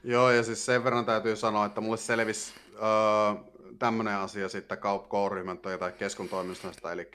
Joo, 0.03 0.31
ja 0.31 0.43
siis 0.43 0.65
sen 0.65 0.83
verran 0.83 1.05
täytyy 1.05 1.35
sanoa, 1.35 1.65
että 1.65 1.81
mulle 1.81 1.97
selvisi 1.97 2.53
öö, 2.73 3.50
tämmöinen 3.79 4.15
asia 4.15 4.49
sitten 4.49 4.77
K-ryhmän 4.77 5.57
tai 5.57 5.91
keskon 5.91 6.29
toimistosta, 6.29 6.91
eli 6.91 7.09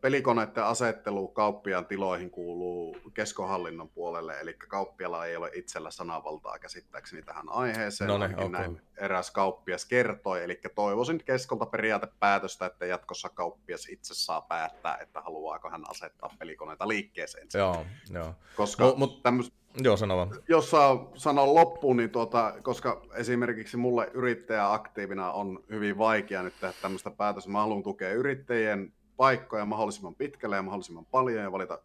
pelikoneiden 0.00 0.64
asettelu 0.64 1.28
kauppiaan 1.28 1.86
tiloihin 1.86 2.30
kuuluu 2.30 2.96
keskohallinnon 3.14 3.88
puolelle, 3.88 4.40
eli 4.40 4.54
kauppialla 4.54 5.26
ei 5.26 5.36
ole 5.36 5.50
itsellä 5.54 5.90
sananvaltaa 5.90 6.58
käsittääkseni 6.58 7.22
tähän 7.22 7.48
aiheeseen. 7.48 8.08
No 8.08 8.18
niin, 8.18 8.34
okay. 8.34 8.48
näin 8.48 8.80
eräs 8.96 9.30
kauppias 9.30 9.84
kertoi, 9.84 10.44
eli 10.44 10.60
toivoisin 10.74 11.22
keskolta 11.24 11.66
periaatepäätöstä, 11.66 12.66
että 12.66 12.86
jatkossa 12.86 13.28
kauppias 13.28 13.88
itse 13.88 14.14
saa 14.14 14.40
päättää, 14.40 14.96
että 14.96 15.20
haluaako 15.20 15.70
hän 15.70 15.90
asettaa 15.90 16.30
pelikoneita 16.38 16.88
liikkeeseen. 16.88 17.48
Joo, 17.54 17.86
joo. 18.10 18.34
Koska 18.56 18.84
no, 18.84 18.94
mut, 18.96 19.22
tämmöis... 19.22 19.52
Joo, 19.82 19.96
sano 19.96 20.16
vaan. 20.16 20.30
Jos 20.48 20.70
saa 20.70 21.10
sanoa 21.14 21.54
loppuun, 21.54 21.96
niin 21.96 22.10
tuota, 22.10 22.54
koska 22.62 23.02
esimerkiksi 23.14 23.76
mulle 23.76 24.10
yrittäjä 24.14 24.72
aktiivina 24.72 25.32
on 25.32 25.64
hyvin 25.70 25.98
vaikea 25.98 26.42
nyt 26.42 26.54
tehdä 26.60 26.74
tämmöistä 26.82 27.10
päätöstä. 27.10 27.50
Mä 27.50 27.60
haluan 27.60 27.82
tukea 27.82 28.12
yrittäjien 28.12 28.92
paikkoja 29.16 29.64
mahdollisimman 29.64 30.14
pitkälle 30.14 30.56
ja 30.56 30.62
mahdollisimman 30.62 31.06
paljon 31.06 31.42
ja 31.42 31.52
valita 31.52 31.78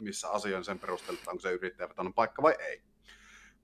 missä 0.00 0.30
asioin 0.30 0.64
sen 0.64 0.78
perusteella, 0.78 1.18
että 1.18 1.30
onko 1.30 1.40
se 1.40 1.52
yrittäjä 1.52 1.88
vetänyt 1.88 2.14
paikka 2.14 2.42
vai 2.42 2.54
ei. 2.58 2.82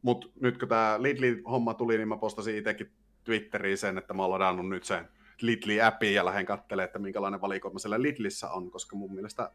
Mutta 0.03 0.27
nyt 0.41 0.59
kun 0.59 0.69
tämä 0.69 0.97
Lidli-homma 0.99 1.75
tuli, 1.75 1.97
niin 1.97 2.09
mä 2.09 2.17
postasin 2.17 2.57
itsekin 2.57 2.93
Twitteriin 3.25 3.79
sen, 3.79 3.99
että 3.99 4.15
mä 4.15 4.25
oon 4.25 4.69
nyt 4.69 4.85
sen 4.85 5.09
Lidli-appi 5.41 6.15
ja 6.15 6.25
lähden 6.25 6.47
katselemaan, 6.47 6.85
että 6.85 6.99
minkälainen 6.99 7.41
valikoima 7.41 7.79
siellä 7.79 8.03
Lidlissä 8.03 8.51
on, 8.51 8.71
koska 8.71 8.97
mun 8.97 9.15
mielestä 9.15 9.51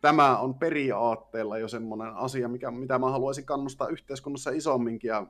tämä 0.00 0.38
on 0.38 0.54
periaatteella 0.54 1.58
jo 1.58 1.68
semmoinen 1.68 2.14
asia, 2.14 2.48
mikä, 2.48 2.70
mitä 2.70 2.98
mä 2.98 3.10
haluaisin 3.10 3.46
kannustaa 3.46 3.88
yhteiskunnassa 3.88 4.50
isomminkin 4.50 5.08
ja 5.08 5.26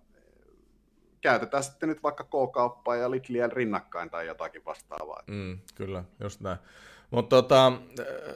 käytetään 1.21 1.63
sitten 1.63 1.89
nyt 1.89 2.03
vaikka 2.03 2.25
K-kauppaa 2.25 2.97
ja 2.97 3.11
Lidliä 3.11 3.49
rinnakkain 3.53 4.11
tai 4.11 4.27
jotakin 4.27 4.65
vastaavaa. 4.65 5.23
Mm, 5.27 5.59
kyllä, 5.75 6.05
just 6.21 6.41
näin. 6.41 6.59
Mutta 7.11 7.37
tota, 7.37 7.73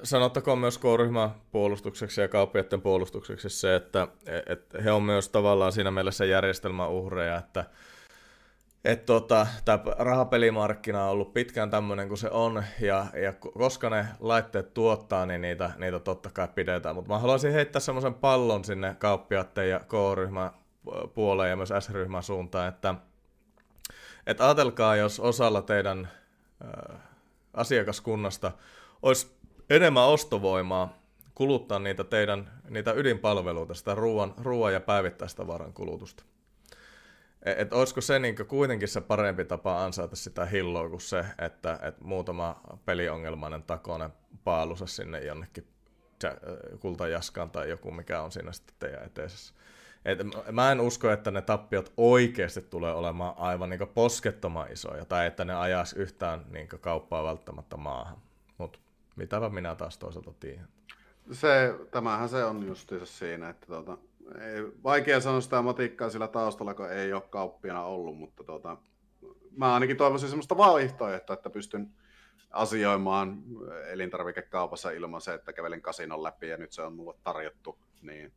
sanottakoon 0.03 0.59
myös 0.59 0.79
K-ryhmän 0.79 1.31
puolustukseksi 1.51 2.21
ja 2.21 2.29
kauppiaiden 2.29 2.83
puolustukseksi 2.83 3.49
se, 3.49 3.75
että 3.75 4.09
et 4.47 4.67
he 4.85 4.93
on 4.93 5.03
myös 5.03 5.29
tavallaan 5.29 5.73
siinä 5.73 5.91
mielessä 5.91 6.25
järjestelmän 6.25 6.91
uhreja, 6.91 7.37
että 7.37 7.65
et 8.85 9.07
tota, 9.07 9.47
tämä 9.65 9.79
rahapelimarkkina 9.99 11.05
on 11.05 11.11
ollut 11.11 11.35
pitkään 11.35 11.71
tämmöinen 11.71 12.09
kuin 12.09 12.19
se 12.19 12.31
on, 12.31 12.65
ja, 12.81 13.07
ja 13.23 13.33
koska 13.33 13.91
ne 13.91 14.07
laitteet 14.21 14.75
tuottaa, 14.75 15.27
niin 15.27 15.41
niitä, 15.41 15.71
niitä 15.77 15.99
totta 15.99 16.31
kai 16.31 16.49
pidetään. 16.55 16.95
Mutta 16.95 17.13
mä 17.13 17.19
haluaisin 17.19 17.53
heittää 17.53 17.81
semmoisen 17.81 18.15
pallon 18.15 18.65
sinne 18.65 18.97
kauppiaiden 18.99 19.71
ja 19.71 19.81
K-ryhmän 19.81 20.51
puoleen 21.15 21.51
ja 21.51 21.57
myös 21.57 21.73
S-ryhmän 21.79 22.23
suuntaan, 22.23 22.69
että 22.69 22.95
et 24.27 24.41
ajatelkaa, 24.41 24.97
jos 24.97 25.21
osalla 25.21 25.63
teidän 25.63 26.09
äh, 26.65 26.99
asiakaskunnasta 27.55 28.53
olisi 29.03 29.37
enemmän 29.71 30.05
ostovoimaa 30.07 31.03
kuluttaa 31.35 31.79
niitä 31.79 32.05
teidän 32.05 32.63
niitä 32.71 32.93
ydinpalveluita, 32.93 33.75
sitä 33.75 33.95
ruoan, 33.95 34.35
ruoan 34.39 34.73
ja 34.73 34.81
päivittäistä 34.81 35.47
varan 35.47 35.73
kulutusta. 35.73 36.25
Et, 37.43 37.61
et 37.61 37.73
olisiko 37.73 38.01
se 38.01 38.19
niin 38.19 38.37
kuitenkin 38.49 38.89
se 38.89 39.01
parempi 39.01 39.45
tapa 39.45 39.85
ansaita 39.85 40.17
sitä 40.17 40.47
hilloa 40.47 40.89
kuin 40.89 41.01
se, 41.01 41.25
että 41.39 41.79
et 41.83 42.01
muutama 42.01 42.61
peliongelmainen 42.85 43.63
takone 43.63 44.11
paalusa 44.45 44.87
sinne 44.87 45.25
jonnekin 45.25 45.67
kultajaskaan 46.81 47.51
tai 47.51 47.69
joku, 47.69 47.91
mikä 47.91 48.23
on 48.23 48.33
siinä 48.33 48.53
sitten 48.53 48.75
teidän 48.79 49.05
eteisessä. 49.05 49.55
Et 50.05 50.19
mä 50.53 50.73
en 50.73 50.81
usko, 50.81 51.11
että 51.11 51.31
ne 51.31 51.43
tappiot 51.43 51.93
oikeasti 51.97 52.63
tulee 52.63 52.95
olemaan 52.95 53.35
aivan 53.39 53.71
niin 53.71 53.89
poskettoman 53.95 54.73
isoja, 54.73 55.05
tai 55.05 55.27
että 55.27 55.45
ne 55.45 55.55
ajaisi 55.55 55.99
yhtään 55.99 56.45
niin 56.51 56.69
kauppaa 56.69 57.25
välttämättä 57.25 57.77
maahan. 57.77 58.17
Mutta 58.59 58.79
mitäpä 59.17 59.49
minä 59.49 59.75
taas 59.75 59.99
toisaalta 59.99 60.33
tiedän. 60.41 60.69
Se, 61.33 61.75
tämähän 61.91 62.29
se 62.29 62.45
on 62.45 62.67
justiinsa 62.67 63.07
siinä, 63.07 63.49
että 63.49 63.67
tuota, 63.67 63.99
ei, 64.41 64.63
vaikea 64.85 65.21
sanoa 65.21 65.41
sitä 65.41 65.63
matikkaa 65.63 66.11
sillä 66.11 66.29
taustalla, 66.29 66.75
kun 66.75 66.91
ei 66.91 67.13
ole 67.13 67.23
kauppiana 67.31 67.85
ollut, 67.85 68.19
mutta 68.19 68.45
tuota, 68.45 68.77
mä 69.57 69.75
ainakin 69.75 69.97
toivoisin 69.97 70.29
sellaista 70.29 70.57
vaihtoehtoa, 70.57 71.35
että 71.35 71.51
pystyn 71.51 71.91
asioimaan 72.51 73.43
elintarvikekaupassa 73.87 74.91
ilman 74.91 75.21
se, 75.21 75.35
että 75.35 75.53
kävelen 75.53 75.83
kasinon 75.83 76.23
läpi 76.23 76.49
ja 76.49 76.57
nyt 76.57 76.73
se 76.73 76.83
on 76.83 76.93
mulle 76.93 77.15
tarjottu, 77.25 77.79
niin 78.03 78.33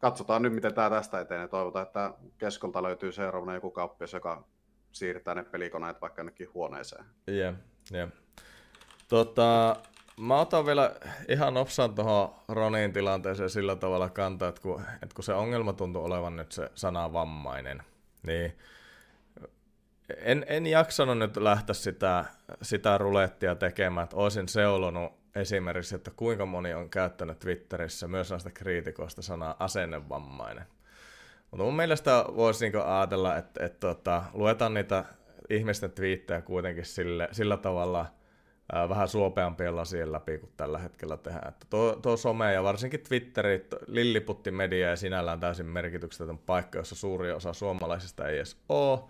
katsotaan 0.00 0.42
nyt, 0.42 0.52
miten 0.52 0.74
tämä 0.74 0.90
tästä 0.90 1.20
etenee. 1.20 1.48
Toivotaan, 1.48 1.86
että 1.86 2.14
keskolta 2.38 2.82
löytyy 2.82 3.12
seuraavana 3.12 3.54
joku 3.54 3.70
kauppias, 3.70 4.12
joka 4.12 4.44
siirtää 4.92 5.34
ne 5.34 5.44
pelikoneet 5.44 6.00
vaikka 6.00 6.20
jonnekin 6.20 6.54
huoneeseen. 6.54 7.04
Yeah. 7.28 7.54
Yeah. 7.94 8.10
Tota, 9.08 9.76
mä 10.20 10.40
otan 10.40 10.66
vielä 10.66 10.94
ihan 11.28 11.54
nopsaan 11.54 11.94
tuohon 11.94 12.34
Ronin 12.48 12.92
tilanteeseen 12.92 13.50
sillä 13.50 13.76
tavalla 13.76 14.08
kantaa, 14.08 14.48
että 14.48 14.60
kun, 14.60 14.82
että 15.02 15.14
kun 15.14 15.24
se 15.24 15.34
ongelma 15.34 15.72
tuntuu 15.72 16.04
olevan 16.04 16.36
nyt 16.36 16.52
se 16.52 16.70
sana 16.74 17.12
vammainen, 17.12 17.82
niin 18.26 18.58
en, 20.16 20.46
en 20.48 20.66
jaksanut 20.66 21.18
nyt 21.18 21.36
lähteä 21.36 21.74
sitä, 21.74 22.24
sitä 22.62 22.98
rulettia 22.98 23.54
tekemään, 23.54 24.04
että 24.04 24.16
olisin 24.16 24.48
seulonut 24.48 25.19
esimerkiksi, 25.34 25.94
että 25.94 26.10
kuinka 26.16 26.46
moni 26.46 26.74
on 26.74 26.90
käyttänyt 26.90 27.38
Twitterissä 27.38 28.08
myös 28.08 28.30
näistä 28.30 28.50
kriitikoista 28.50 29.22
sanaa 29.22 29.56
asennevammainen. 29.58 30.64
Mutta 31.50 31.64
mun 31.64 31.76
mielestä 31.76 32.24
voisi 32.36 32.64
niinku 32.64 32.78
ajatella, 32.84 33.36
että, 33.36 33.64
että 33.64 33.80
tota, 33.80 34.22
luetaan 34.32 34.74
niitä 34.74 35.04
ihmisten 35.50 35.92
twiittejä 35.92 36.40
kuitenkin 36.40 36.84
sille, 36.84 37.28
sillä 37.32 37.56
tavalla 37.56 38.06
ää, 38.72 38.88
vähän 38.88 39.08
suopeampien 39.08 39.76
lasien 39.76 40.12
läpi 40.12 40.38
kuin 40.38 40.52
tällä 40.56 40.78
hetkellä 40.78 41.16
tehdään. 41.16 41.48
Että 41.48 41.66
tuo, 41.70 41.98
tuo 42.02 42.16
some 42.16 42.52
ja 42.52 42.62
varsinkin 42.62 43.00
Twitteri, 43.00 43.66
lilliputti 43.86 44.50
media 44.50 44.90
ja 44.90 44.96
sinällään 44.96 45.40
täysin 45.40 45.66
merkityksetön 45.66 46.38
paikka, 46.38 46.78
jossa 46.78 46.94
suuri 46.94 47.32
osa 47.32 47.52
suomalaisista 47.52 48.28
ei 48.28 48.36
edes 48.36 48.56
ole 48.68 49.00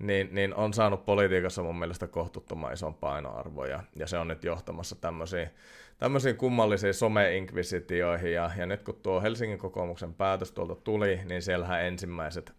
niin, 0.00 0.28
niin 0.32 0.54
on 0.54 0.74
saanut 0.74 1.06
politiikassa 1.06 1.62
mun 1.62 1.78
mielestä 1.78 2.06
kohtuuttoman 2.06 2.72
ison 2.72 2.94
painoarvon, 2.94 3.70
ja, 3.70 3.82
ja 3.96 4.06
se 4.06 4.18
on 4.18 4.28
nyt 4.28 4.44
johtamassa 4.44 4.96
tämmöisiin, 4.96 5.50
tämmöisiin 5.98 6.36
kummallisiin 6.36 6.94
some-inkvisitioihin, 6.94 8.32
ja, 8.32 8.50
ja 8.56 8.66
nyt 8.66 8.82
kun 8.82 9.00
tuo 9.02 9.22
Helsingin 9.22 9.58
kokoomuksen 9.58 10.14
päätös 10.14 10.52
tuolta 10.52 10.74
tuli, 10.74 11.20
niin 11.24 11.42
siellähän 11.42 11.84
ensimmäiset, 11.84 12.52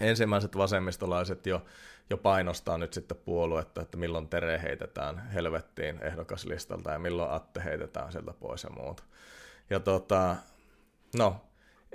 ensimmäiset 0.00 0.56
vasemmistolaiset 0.56 1.46
jo, 1.46 1.64
jo 2.10 2.16
painostaa 2.16 2.78
nyt 2.78 2.92
sitten 2.92 3.18
puoluetta, 3.24 3.82
että 3.82 3.96
milloin 3.96 4.28
Tere 4.28 4.62
heitetään 4.62 5.30
helvettiin 5.30 5.98
ehdokaslistalta, 6.02 6.90
ja 6.90 6.98
milloin 6.98 7.30
Atte 7.30 7.64
heitetään 7.64 8.12
sieltä 8.12 8.32
pois 8.32 8.64
ja 8.64 8.70
muuta. 8.70 9.02
Ja 9.70 9.80
tota, 9.80 10.36
no, 11.18 11.40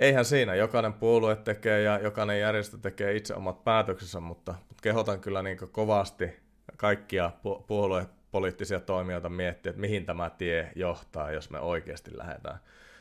eihän 0.00 0.24
siinä, 0.24 0.54
jokainen 0.54 0.92
puolue 0.92 1.36
tekee 1.36 1.82
ja 1.82 1.98
jokainen 1.98 2.40
järjestö 2.40 2.78
tekee 2.78 3.16
itse 3.16 3.34
omat 3.34 3.64
päätöksensä, 3.64 4.20
mutta, 4.20 4.54
mutta 4.68 4.82
kehotan 4.82 5.20
kyllä 5.20 5.42
niin 5.42 5.58
kovasti 5.72 6.40
kaikkia 6.76 7.30
pu- 7.36 7.62
puoluepoliittisia 7.66 8.80
toimijoita 8.80 9.28
miettiä, 9.28 9.70
että 9.70 9.80
mihin 9.80 10.06
tämä 10.06 10.30
tie 10.30 10.72
johtaa, 10.76 11.30
jos 11.30 11.50
me 11.50 11.60
oikeasti 11.60 12.18
lähdetään 12.18 12.58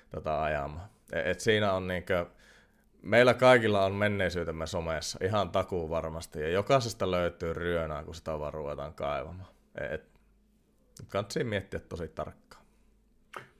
tätä 0.10 0.44
ajamaan. 0.44 0.90
Et, 1.14 1.28
et 1.28 1.40
siinä 1.40 1.74
on 1.74 1.88
niin 1.88 2.06
kuin, 2.06 2.26
meillä 3.02 3.34
kaikilla 3.34 3.86
on 3.86 3.94
menneisyytemme 3.96 4.68
somessa, 4.68 5.20
ihan 5.22 5.50
takuu 5.50 5.90
varmasti, 5.90 6.40
ja 6.42 6.50
jokaisesta 6.50 7.12
löytyy 7.12 7.54
ryönää, 7.54 8.04
kun 8.04 8.16
sitä 8.16 8.40
vaan 8.40 8.54
ruvetaan 8.54 8.94
kaivamaan. 8.94 9.50
Et, 9.92 10.10
kannattaa 11.08 11.44
miettiä 11.44 11.80
tosi 11.80 12.08
tarkkaan. 12.08 12.59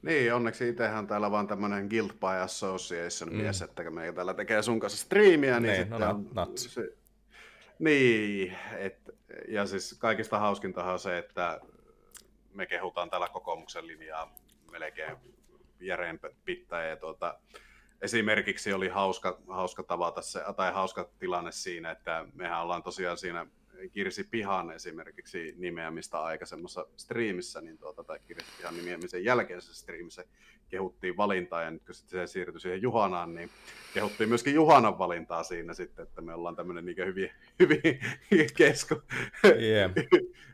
Niin, 0.02 0.34
onneksi 0.34 0.70
itsehän 0.70 1.08
täällä 1.08 1.32
vaan 1.32 1.48
tämmöinen 1.48 1.88
Guild 1.90 2.12
by 2.12 2.42
Association 2.44 3.30
mm. 3.30 3.38
mies, 3.38 3.62
että 3.62 3.84
kun 3.84 3.96
me 3.96 4.12
täällä 4.12 4.34
tekee 4.34 4.62
sun 4.62 4.80
kanssa 4.80 5.06
striimiä, 5.06 5.60
niin, 5.60 5.74
niin 5.74 5.90
no, 5.90 5.98
sitten 5.98 6.36
no, 6.36 6.52
se, 6.56 6.94
Niin, 7.80 8.58
et, 8.78 9.00
ja 9.48 9.66
siis 9.66 9.96
kaikista 10.00 10.40
hauskintahan 10.40 10.94
on 10.94 11.00
se, 11.00 11.18
että 11.18 11.62
me 12.54 12.66
kehutaan 12.66 13.10
täällä 13.10 13.28
kokoomuksen 13.28 13.88
linjaa 13.88 14.36
melkein 14.72 15.18
järeen 15.80 16.20
pittäjä. 16.46 16.90
Ja 16.90 16.98
tuota, 16.98 17.40
esimerkiksi 18.02 18.74
oli 18.74 18.88
hauska, 18.88 19.40
hauska 19.48 19.84
tavata 19.84 20.22
se, 20.22 20.42
tai 20.58 20.74
hauska 20.74 21.10
tilanne 21.20 21.52
siinä, 21.52 21.92
että 21.92 22.26
mehän 22.34 22.62
ollaan 22.62 22.84
tosiaan 22.84 23.18
siinä 23.18 23.46
Kirsi 23.92 24.24
Pihan 24.24 24.72
esimerkiksi 24.72 25.54
nimeämistä 25.58 26.22
aikaisemmassa 26.22 26.88
striimissä, 26.98 27.62
niin 27.62 27.78
tuota, 27.78 28.04
tai 28.04 28.20
Kirsi 28.20 28.52
Pihan 28.58 28.78
nimeämisen 28.78 29.24
jälkeisessä 29.24 29.74
striimissä 29.74 30.26
kehuttiin 30.70 31.18
valintaa, 31.18 31.62
ja 31.62 31.72
nyt 31.72 31.86
kun 31.86 31.96
sitten 31.96 32.28
se 32.28 32.32
siirtyi 32.32 32.62
siihen 32.62 32.82
Juhanaan, 32.82 33.36
niin 33.36 33.50
kehuttiin 33.94 34.30
myöskin 34.30 34.54
Juhanan 34.54 35.00
valintaa 35.00 35.44
siinä 35.44 35.74
sitten, 35.74 36.04
että 36.04 36.22
me 36.22 36.34
ollaan 36.34 36.56
tämmöinen 36.56 36.86
niin 36.86 36.98
hyvin, 37.06 37.32
hyvin 37.60 38.00
kesko, 38.58 38.96
yeah. 39.46 39.92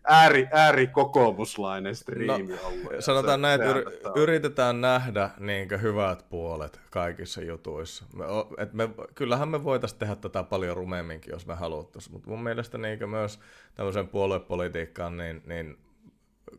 ääri, 0.04 0.48
ääri 0.52 0.88
kokoomuslainen 0.88 1.96
striimi 1.96 2.54
no, 2.54 2.68
ollut. 2.68 2.92
Sanotaan 3.00 3.42
näin, 3.42 3.62
että 3.62 3.80
yri, 3.80 3.84
yritetään 4.16 4.82
nähdä 4.82 5.30
niin 5.40 5.82
hyvät 5.82 6.26
puolet 6.30 6.80
kaikissa 6.90 7.42
jutuissa. 7.42 8.06
Me, 8.14 8.26
et 8.58 8.74
me, 8.74 8.90
kyllähän 9.16 9.50
me 9.50 9.64
voitaisiin 9.64 10.00
tehdä 10.00 10.16
tätä 10.16 10.44
paljon 10.44 10.78
rumemminkin, 10.78 11.32
jos 11.32 11.48
me 11.48 11.56
haluttaisiin, 11.56 12.14
mutta 12.14 12.30
mun 12.30 12.44
mielestä 12.44 12.78
niin 12.78 13.10
myös 13.10 13.40
tämmöiseen 13.76 14.08
puoluepolitiikkaan, 14.08 15.18
niin, 15.18 15.42
niin 15.46 15.78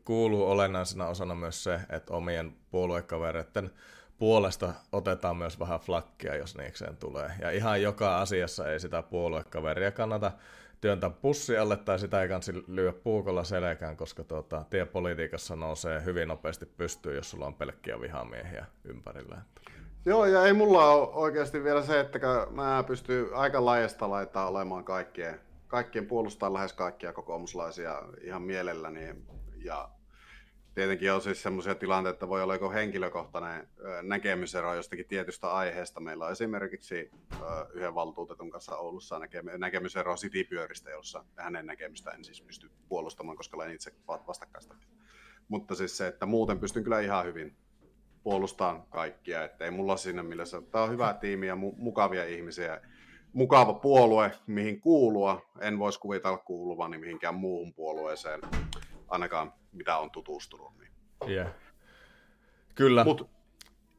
kuuluu 0.04 0.50
olennaisena 0.50 1.06
osana 1.06 1.34
myös 1.34 1.64
se, 1.64 1.80
että 1.90 2.14
omien 2.14 2.56
puoluekavereiden 2.70 3.70
puolesta 4.18 4.72
otetaan 4.92 5.36
myös 5.36 5.60
vähän 5.60 5.80
flakkia, 5.80 6.36
jos 6.36 6.56
niikseen 6.56 6.96
tulee. 6.96 7.30
Ja 7.40 7.50
ihan 7.50 7.82
joka 7.82 8.20
asiassa 8.20 8.70
ei 8.70 8.80
sitä 8.80 9.02
puoluekaveria 9.02 9.90
kannata 9.90 10.32
työntää 10.80 11.10
pussi 11.10 11.58
alle 11.58 11.76
tai 11.76 11.98
sitä 11.98 12.22
ei 12.22 12.28
kansi 12.28 12.64
lyö 12.66 12.92
puukolla 12.92 13.44
selkään, 13.44 13.96
koska 13.96 14.24
tuota, 14.24 14.64
tiepolitiikassa 14.70 15.56
nousee 15.56 16.04
hyvin 16.04 16.28
nopeasti 16.28 16.66
pystyyn, 16.66 17.16
jos 17.16 17.30
sulla 17.30 17.46
on 17.46 17.54
pelkkiä 17.54 18.00
vihamiehiä 18.00 18.66
ympärillä. 18.84 19.36
Joo, 20.04 20.26
ja 20.26 20.46
ei 20.46 20.52
mulla 20.52 20.90
ole 20.90 21.08
oikeasti 21.12 21.64
vielä 21.64 21.82
se, 21.82 22.00
että 22.00 22.18
mä 22.50 22.84
pystyn 22.86 23.26
aika 23.34 23.64
laajasta 23.64 24.10
laittaa 24.10 24.48
olemaan 24.48 24.84
kaikkien, 24.84 25.40
kaikkien 25.68 26.06
puolustaa 26.06 26.54
lähes 26.54 26.72
kaikkia 26.72 27.12
kokoomuslaisia 27.12 28.02
ihan 28.22 28.42
mielelläni. 28.42 29.14
Ja 29.64 29.88
tietenkin 30.74 31.12
on 31.12 31.22
siis 31.22 31.42
sellaisia 31.42 31.74
tilanteita, 31.74 32.14
että 32.14 32.28
voi 32.28 32.42
olla 32.42 32.54
joko 32.54 32.70
henkilökohtainen 32.70 33.68
näkemysero 34.02 34.74
jostakin 34.74 35.06
tietystä 35.06 35.52
aiheesta. 35.52 36.00
Meillä 36.00 36.26
on 36.26 36.32
esimerkiksi 36.32 37.10
yhden 37.72 37.94
valtuutetun 37.94 38.50
kanssa 38.50 38.76
Oulussa 38.76 39.20
näkemysero 39.58 40.16
City-pyöristä, 40.16 40.90
jossa 40.90 41.24
hänen 41.36 41.66
näkemystä 41.66 42.10
en 42.10 42.24
siis 42.24 42.40
pysty 42.40 42.70
puolustamaan, 42.88 43.36
koska 43.36 43.56
olen 43.56 43.74
itse 43.74 43.92
vastakkaista. 44.26 44.74
Mutta 45.48 45.74
siis 45.74 45.96
se, 45.96 46.06
että 46.06 46.26
muuten 46.26 46.58
pystyn 46.58 46.84
kyllä 46.84 47.00
ihan 47.00 47.24
hyvin 47.24 47.56
puolustamaan 48.22 48.82
kaikkia, 48.90 49.44
että 49.44 49.64
ei 49.64 49.70
mulla 49.70 49.96
siinä 49.96 50.22
mielessä, 50.22 50.62
tämä 50.62 50.84
on 50.84 50.90
hyvä 50.90 51.14
tiimi 51.14 51.46
ja 51.46 51.54
mu- 51.54 51.76
mukavia 51.76 52.24
ihmisiä, 52.24 52.80
mukava 53.32 53.72
puolue, 53.74 54.30
mihin 54.46 54.80
kuulua. 54.80 55.50
En 55.60 55.78
voisi 55.78 56.00
kuvitella 56.00 56.38
kuuluvani 56.38 56.98
mihinkään 56.98 57.34
muuhun 57.34 57.74
puolueeseen 57.74 58.40
ainakaan 59.08 59.52
mitä 59.72 59.98
on 59.98 60.10
tutustunut. 60.10 60.72
Niin. 60.78 60.90
Yeah. 61.30 61.48
Kyllä. 62.74 63.04
Mut 63.04 63.36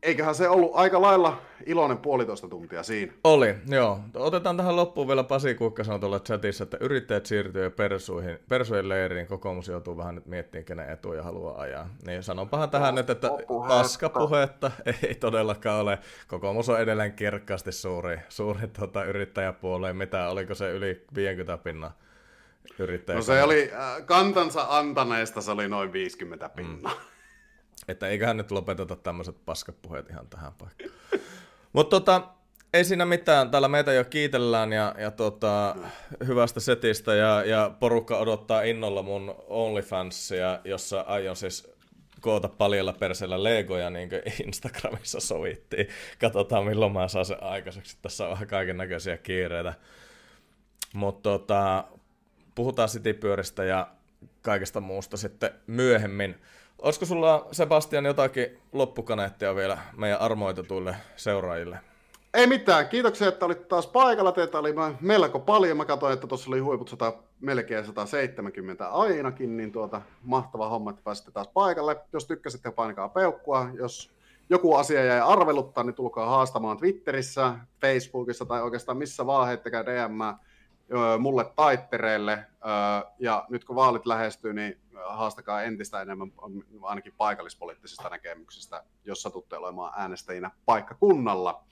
eiköhän 0.04 0.36
se 0.36 0.50
ollut 0.50 0.72
aika 0.74 1.02
lailla 1.02 1.42
iloinen 1.66 1.98
puolitoista 1.98 2.48
tuntia 2.48 2.84
siinä. 2.84 3.14
Oli, 3.24 3.56
joo. 3.68 4.00
Otetaan 4.16 4.58
tähän 4.58 4.76
loppuun 4.76 5.08
vielä 5.08 5.24
Pasi 5.24 5.56
Kuikka 5.56 5.84
sanoi 5.84 6.00
tuolla 6.00 6.20
chatissa, 6.20 6.64
että 6.64 6.78
yrittäjät 6.80 7.26
siirtyy 7.26 7.64
jo 7.64 7.72
persuihin, 7.72 8.40
persujen 8.50 8.90
leiriin. 8.90 9.28
Kokoomus 9.28 9.68
joutuu 9.68 9.98
vähän 9.98 10.16
nyt 10.16 10.26
miettimään, 10.26 10.66
kenen 10.66 10.90
etuja 10.90 11.24
haluaa 11.24 11.62
ajaa. 11.62 11.90
Niin 12.06 12.24
sanonpahan 12.24 12.70
tähän 12.70 12.96
nyt, 12.96 13.10
että 13.10 13.30
paskapuhetta 13.68 14.72
ei 15.08 15.16
todellakaan 15.16 15.82
ole. 15.82 16.00
Kokoomus 16.28 16.70
on 16.70 16.82
edelleen 16.82 17.14
kirkkaasti 17.14 17.72
suuri, 17.72 18.20
suuri 18.30 18.68
tota, 18.68 19.04
yrittäjäpuolue. 19.04 19.94
Mitä, 19.94 20.30
oliko 20.30 20.56
se 20.56 20.72
yli 20.72 21.06
50 21.16 21.64
pinnaa? 21.64 21.98
No 23.16 23.22
se 23.22 23.44
oli, 23.44 23.72
äh, 23.74 24.06
kantansa 24.06 24.66
antaneesta 24.70 25.42
se 25.42 25.52
oli 25.52 25.68
noin 25.68 25.94
50 25.94 26.50
pinnaa. 26.50 26.94
Mm. 26.94 27.00
Että 27.88 28.08
eiköhän 28.08 28.38
nyt 28.38 28.52
lopeteta 28.52 28.96
tämmöiset 28.96 29.36
paskapuheet 29.46 30.10
ihan 30.10 30.28
tähän 30.28 30.54
paikkaan. 30.54 30.92
Mutta 31.74 32.00
tota, 32.00 32.28
ei 32.74 32.86
siinä 32.86 33.06
mitään. 33.06 33.52
Täällä 33.52 33.68
meitä 33.68 33.94
jo 33.94 34.04
kiitellään 34.04 34.74
ja, 34.74 34.96
ja 34.98 35.12
tota, 35.12 35.76
hyvästä 36.28 36.60
setistä 36.60 37.16
ja, 37.16 37.44
ja 37.46 37.72
porukka 37.80 38.18
odottaa 38.18 38.62
innolla 38.62 39.02
mun 39.02 39.36
OnlyFansia, 39.48 40.60
jossa 40.64 41.02
aion 41.02 41.36
siis 41.36 41.78
koota 42.22 42.50
paljalla 42.50 42.94
perseellä 42.94 43.44
legoja, 43.44 43.90
niin 43.90 44.10
kuin 44.10 44.22
Instagramissa 44.46 45.20
sovittiin. 45.20 45.88
Katsotaan 46.20 46.66
milloin 46.66 46.94
mä 46.94 47.08
saan 47.08 47.26
sen 47.26 47.44
aikaiseksi. 47.44 47.98
Tässä 48.02 48.24
on 48.24 48.32
vähän 48.32 48.48
kaiken 48.48 48.78
näköisiä 48.78 49.18
kiireitä. 49.18 49.74
Mutta 50.94 51.30
tota, 51.30 51.84
puhutaan 52.58 52.90
Citypyöristä 52.90 53.64
ja 53.64 53.88
kaikesta 54.42 54.82
muusta 54.82 55.18
sitten 55.18 55.50
myöhemmin. 55.68 56.36
Olisiko 56.82 57.06
sulla, 57.06 57.48
Sebastian, 57.52 58.06
jotakin 58.06 58.58
loppukaneettia 58.74 59.56
vielä 59.56 59.78
meidän 59.98 60.20
armoitetuille 60.20 60.96
seuraajille? 61.16 61.80
Ei 62.34 62.48
mitään. 62.48 62.88
Kiitoksia, 62.88 63.28
että 63.28 63.46
olit 63.46 63.68
taas 63.68 63.88
paikalla. 63.88 64.32
Teitä 64.32 64.60
oli 64.60 64.74
melko 65.02 65.40
paljon. 65.40 65.78
Mä 65.78 65.86
katsoin, 65.86 66.14
että 66.14 66.28
tuossa 66.28 66.50
oli 66.50 66.60
huiput 66.60 66.90
100, 66.90 67.14
melkein 67.42 67.86
170 67.86 68.88
ainakin, 68.88 69.58
niin 69.58 69.72
tuota, 69.72 70.02
mahtava 70.24 70.70
homma, 70.70 70.90
että 70.90 71.02
pääsitte 71.04 71.32
taas 71.32 71.48
paikalle. 71.48 71.98
Jos 72.14 72.26
tykkäsitte, 72.26 72.72
painakaa 72.72 73.10
peukkua. 73.10 73.70
Jos 73.74 74.12
joku 74.50 74.76
asia 74.76 75.04
jäi 75.04 75.20
arveluttaa, 75.20 75.84
niin 75.84 75.96
tulkaa 75.96 76.30
haastamaan 76.30 76.78
Twitterissä, 76.78 77.54
Facebookissa 77.82 78.46
tai 78.46 78.62
oikeastaan 78.62 78.98
missä 78.98 79.26
vaan 79.26 79.48
heittäkää 79.48 79.86
DM 79.86 80.22
mulle 81.20 81.46
taittereille, 81.56 82.46
ja 83.20 83.46
nyt 83.50 83.66
kun 83.66 83.76
vaalit 83.76 84.06
lähestyy, 84.06 84.54
niin 84.54 84.82
haastakaa 85.06 85.64
entistä 85.64 86.02
enemmän 86.02 86.32
ainakin 86.82 87.14
paikallispoliittisista 87.18 88.10
näkemyksistä, 88.10 88.84
jos 89.06 89.22
satutte 89.22 89.58
olemaan 89.58 89.94
äänestäjinä 89.98 90.52
paikkakunnalla. 90.66 91.64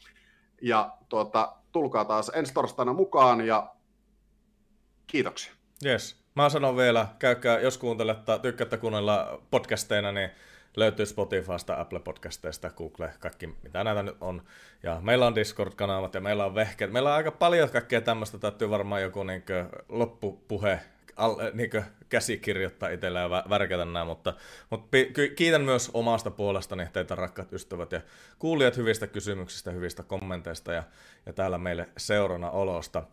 Ja 0.61 0.97
tuota, 1.09 1.55
tulkaa 1.71 2.05
taas 2.05 2.31
ensi 2.33 2.53
torstaina 2.53 2.93
mukaan, 2.93 3.47
ja 3.47 3.75
kiitoksia. 5.07 5.53
Yes. 5.85 6.25
Mä 6.35 6.49
sanon 6.49 6.77
vielä, 6.77 7.07
käykää, 7.19 7.59
jos 7.59 7.77
kuuntelette, 7.77 8.39
tykkäätte 8.41 8.77
kuunnella 8.77 9.41
podcasteina, 9.51 10.11
niin 10.11 10.29
löytyy 10.75 11.05
Spotifysta, 11.05 11.81
Apple 11.81 11.99
Podcasteista, 11.99 12.69
Google, 12.69 13.13
kaikki 13.19 13.47
mitä 13.63 13.83
näitä 13.83 14.03
nyt 14.03 14.17
on. 14.21 14.41
Ja 14.83 14.99
meillä 15.01 15.27
on 15.27 15.35
Discord-kanavat 15.35 16.13
ja 16.13 16.21
meillä 16.21 16.45
on 16.45 16.55
vehkeet. 16.55 16.91
Meillä 16.91 17.09
on 17.09 17.15
aika 17.15 17.31
paljon 17.31 17.69
kaikkea 17.69 18.01
tämmöistä, 18.01 18.37
täytyy 18.37 18.69
varmaan 18.69 19.01
joku 19.01 19.23
niin 19.23 19.43
loppupuhe 19.89 20.79
al, 21.15 21.35
niin 21.53 21.69
käsikirjoittaa 22.09 22.89
itsellä 22.89 23.19
ja 23.19 23.29
värkätä 23.29 23.85
nämä, 23.85 24.05
mutta, 24.05 24.33
mutta 24.69 24.97
kiitän 25.35 25.61
myös 25.61 25.91
omasta 25.93 26.31
puolestani 26.31 26.87
teitä 26.93 27.15
rakkaat 27.15 27.53
ystävät 27.53 27.91
ja 27.91 28.01
kuulijat 28.39 28.77
hyvistä 28.77 29.07
kysymyksistä, 29.07 29.71
hyvistä 29.71 30.03
kommenteista 30.03 30.73
ja, 30.73 30.83
ja 31.25 31.33
täällä 31.33 31.57
meille 31.57 31.89
seurana 31.97 32.51
olosta. 32.51 33.03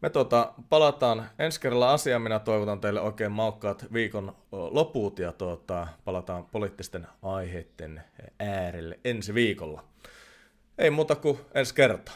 Me 0.00 0.10
tuota, 0.10 0.52
palataan 0.68 1.30
ensi 1.38 1.60
kerralla 1.60 1.92
asiaan. 1.92 2.22
Minä 2.22 2.38
toivotan 2.38 2.80
teille 2.80 3.00
oikein 3.00 3.32
maukkaat 3.32 3.86
viikon 3.92 4.36
loput 4.52 5.18
ja 5.18 5.32
tuota, 5.32 5.88
palataan 6.04 6.46
poliittisten 6.46 7.06
aiheiden 7.22 8.04
äärelle 8.38 8.98
ensi 9.04 9.34
viikolla. 9.34 9.84
Ei 10.78 10.90
muuta 10.90 11.14
kuin 11.14 11.38
ensi 11.54 11.74
kertaa. 11.74 12.14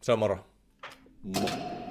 Se 0.00 0.12
on 0.12 0.18
moro. 0.18 0.38
Moro. 1.22 1.83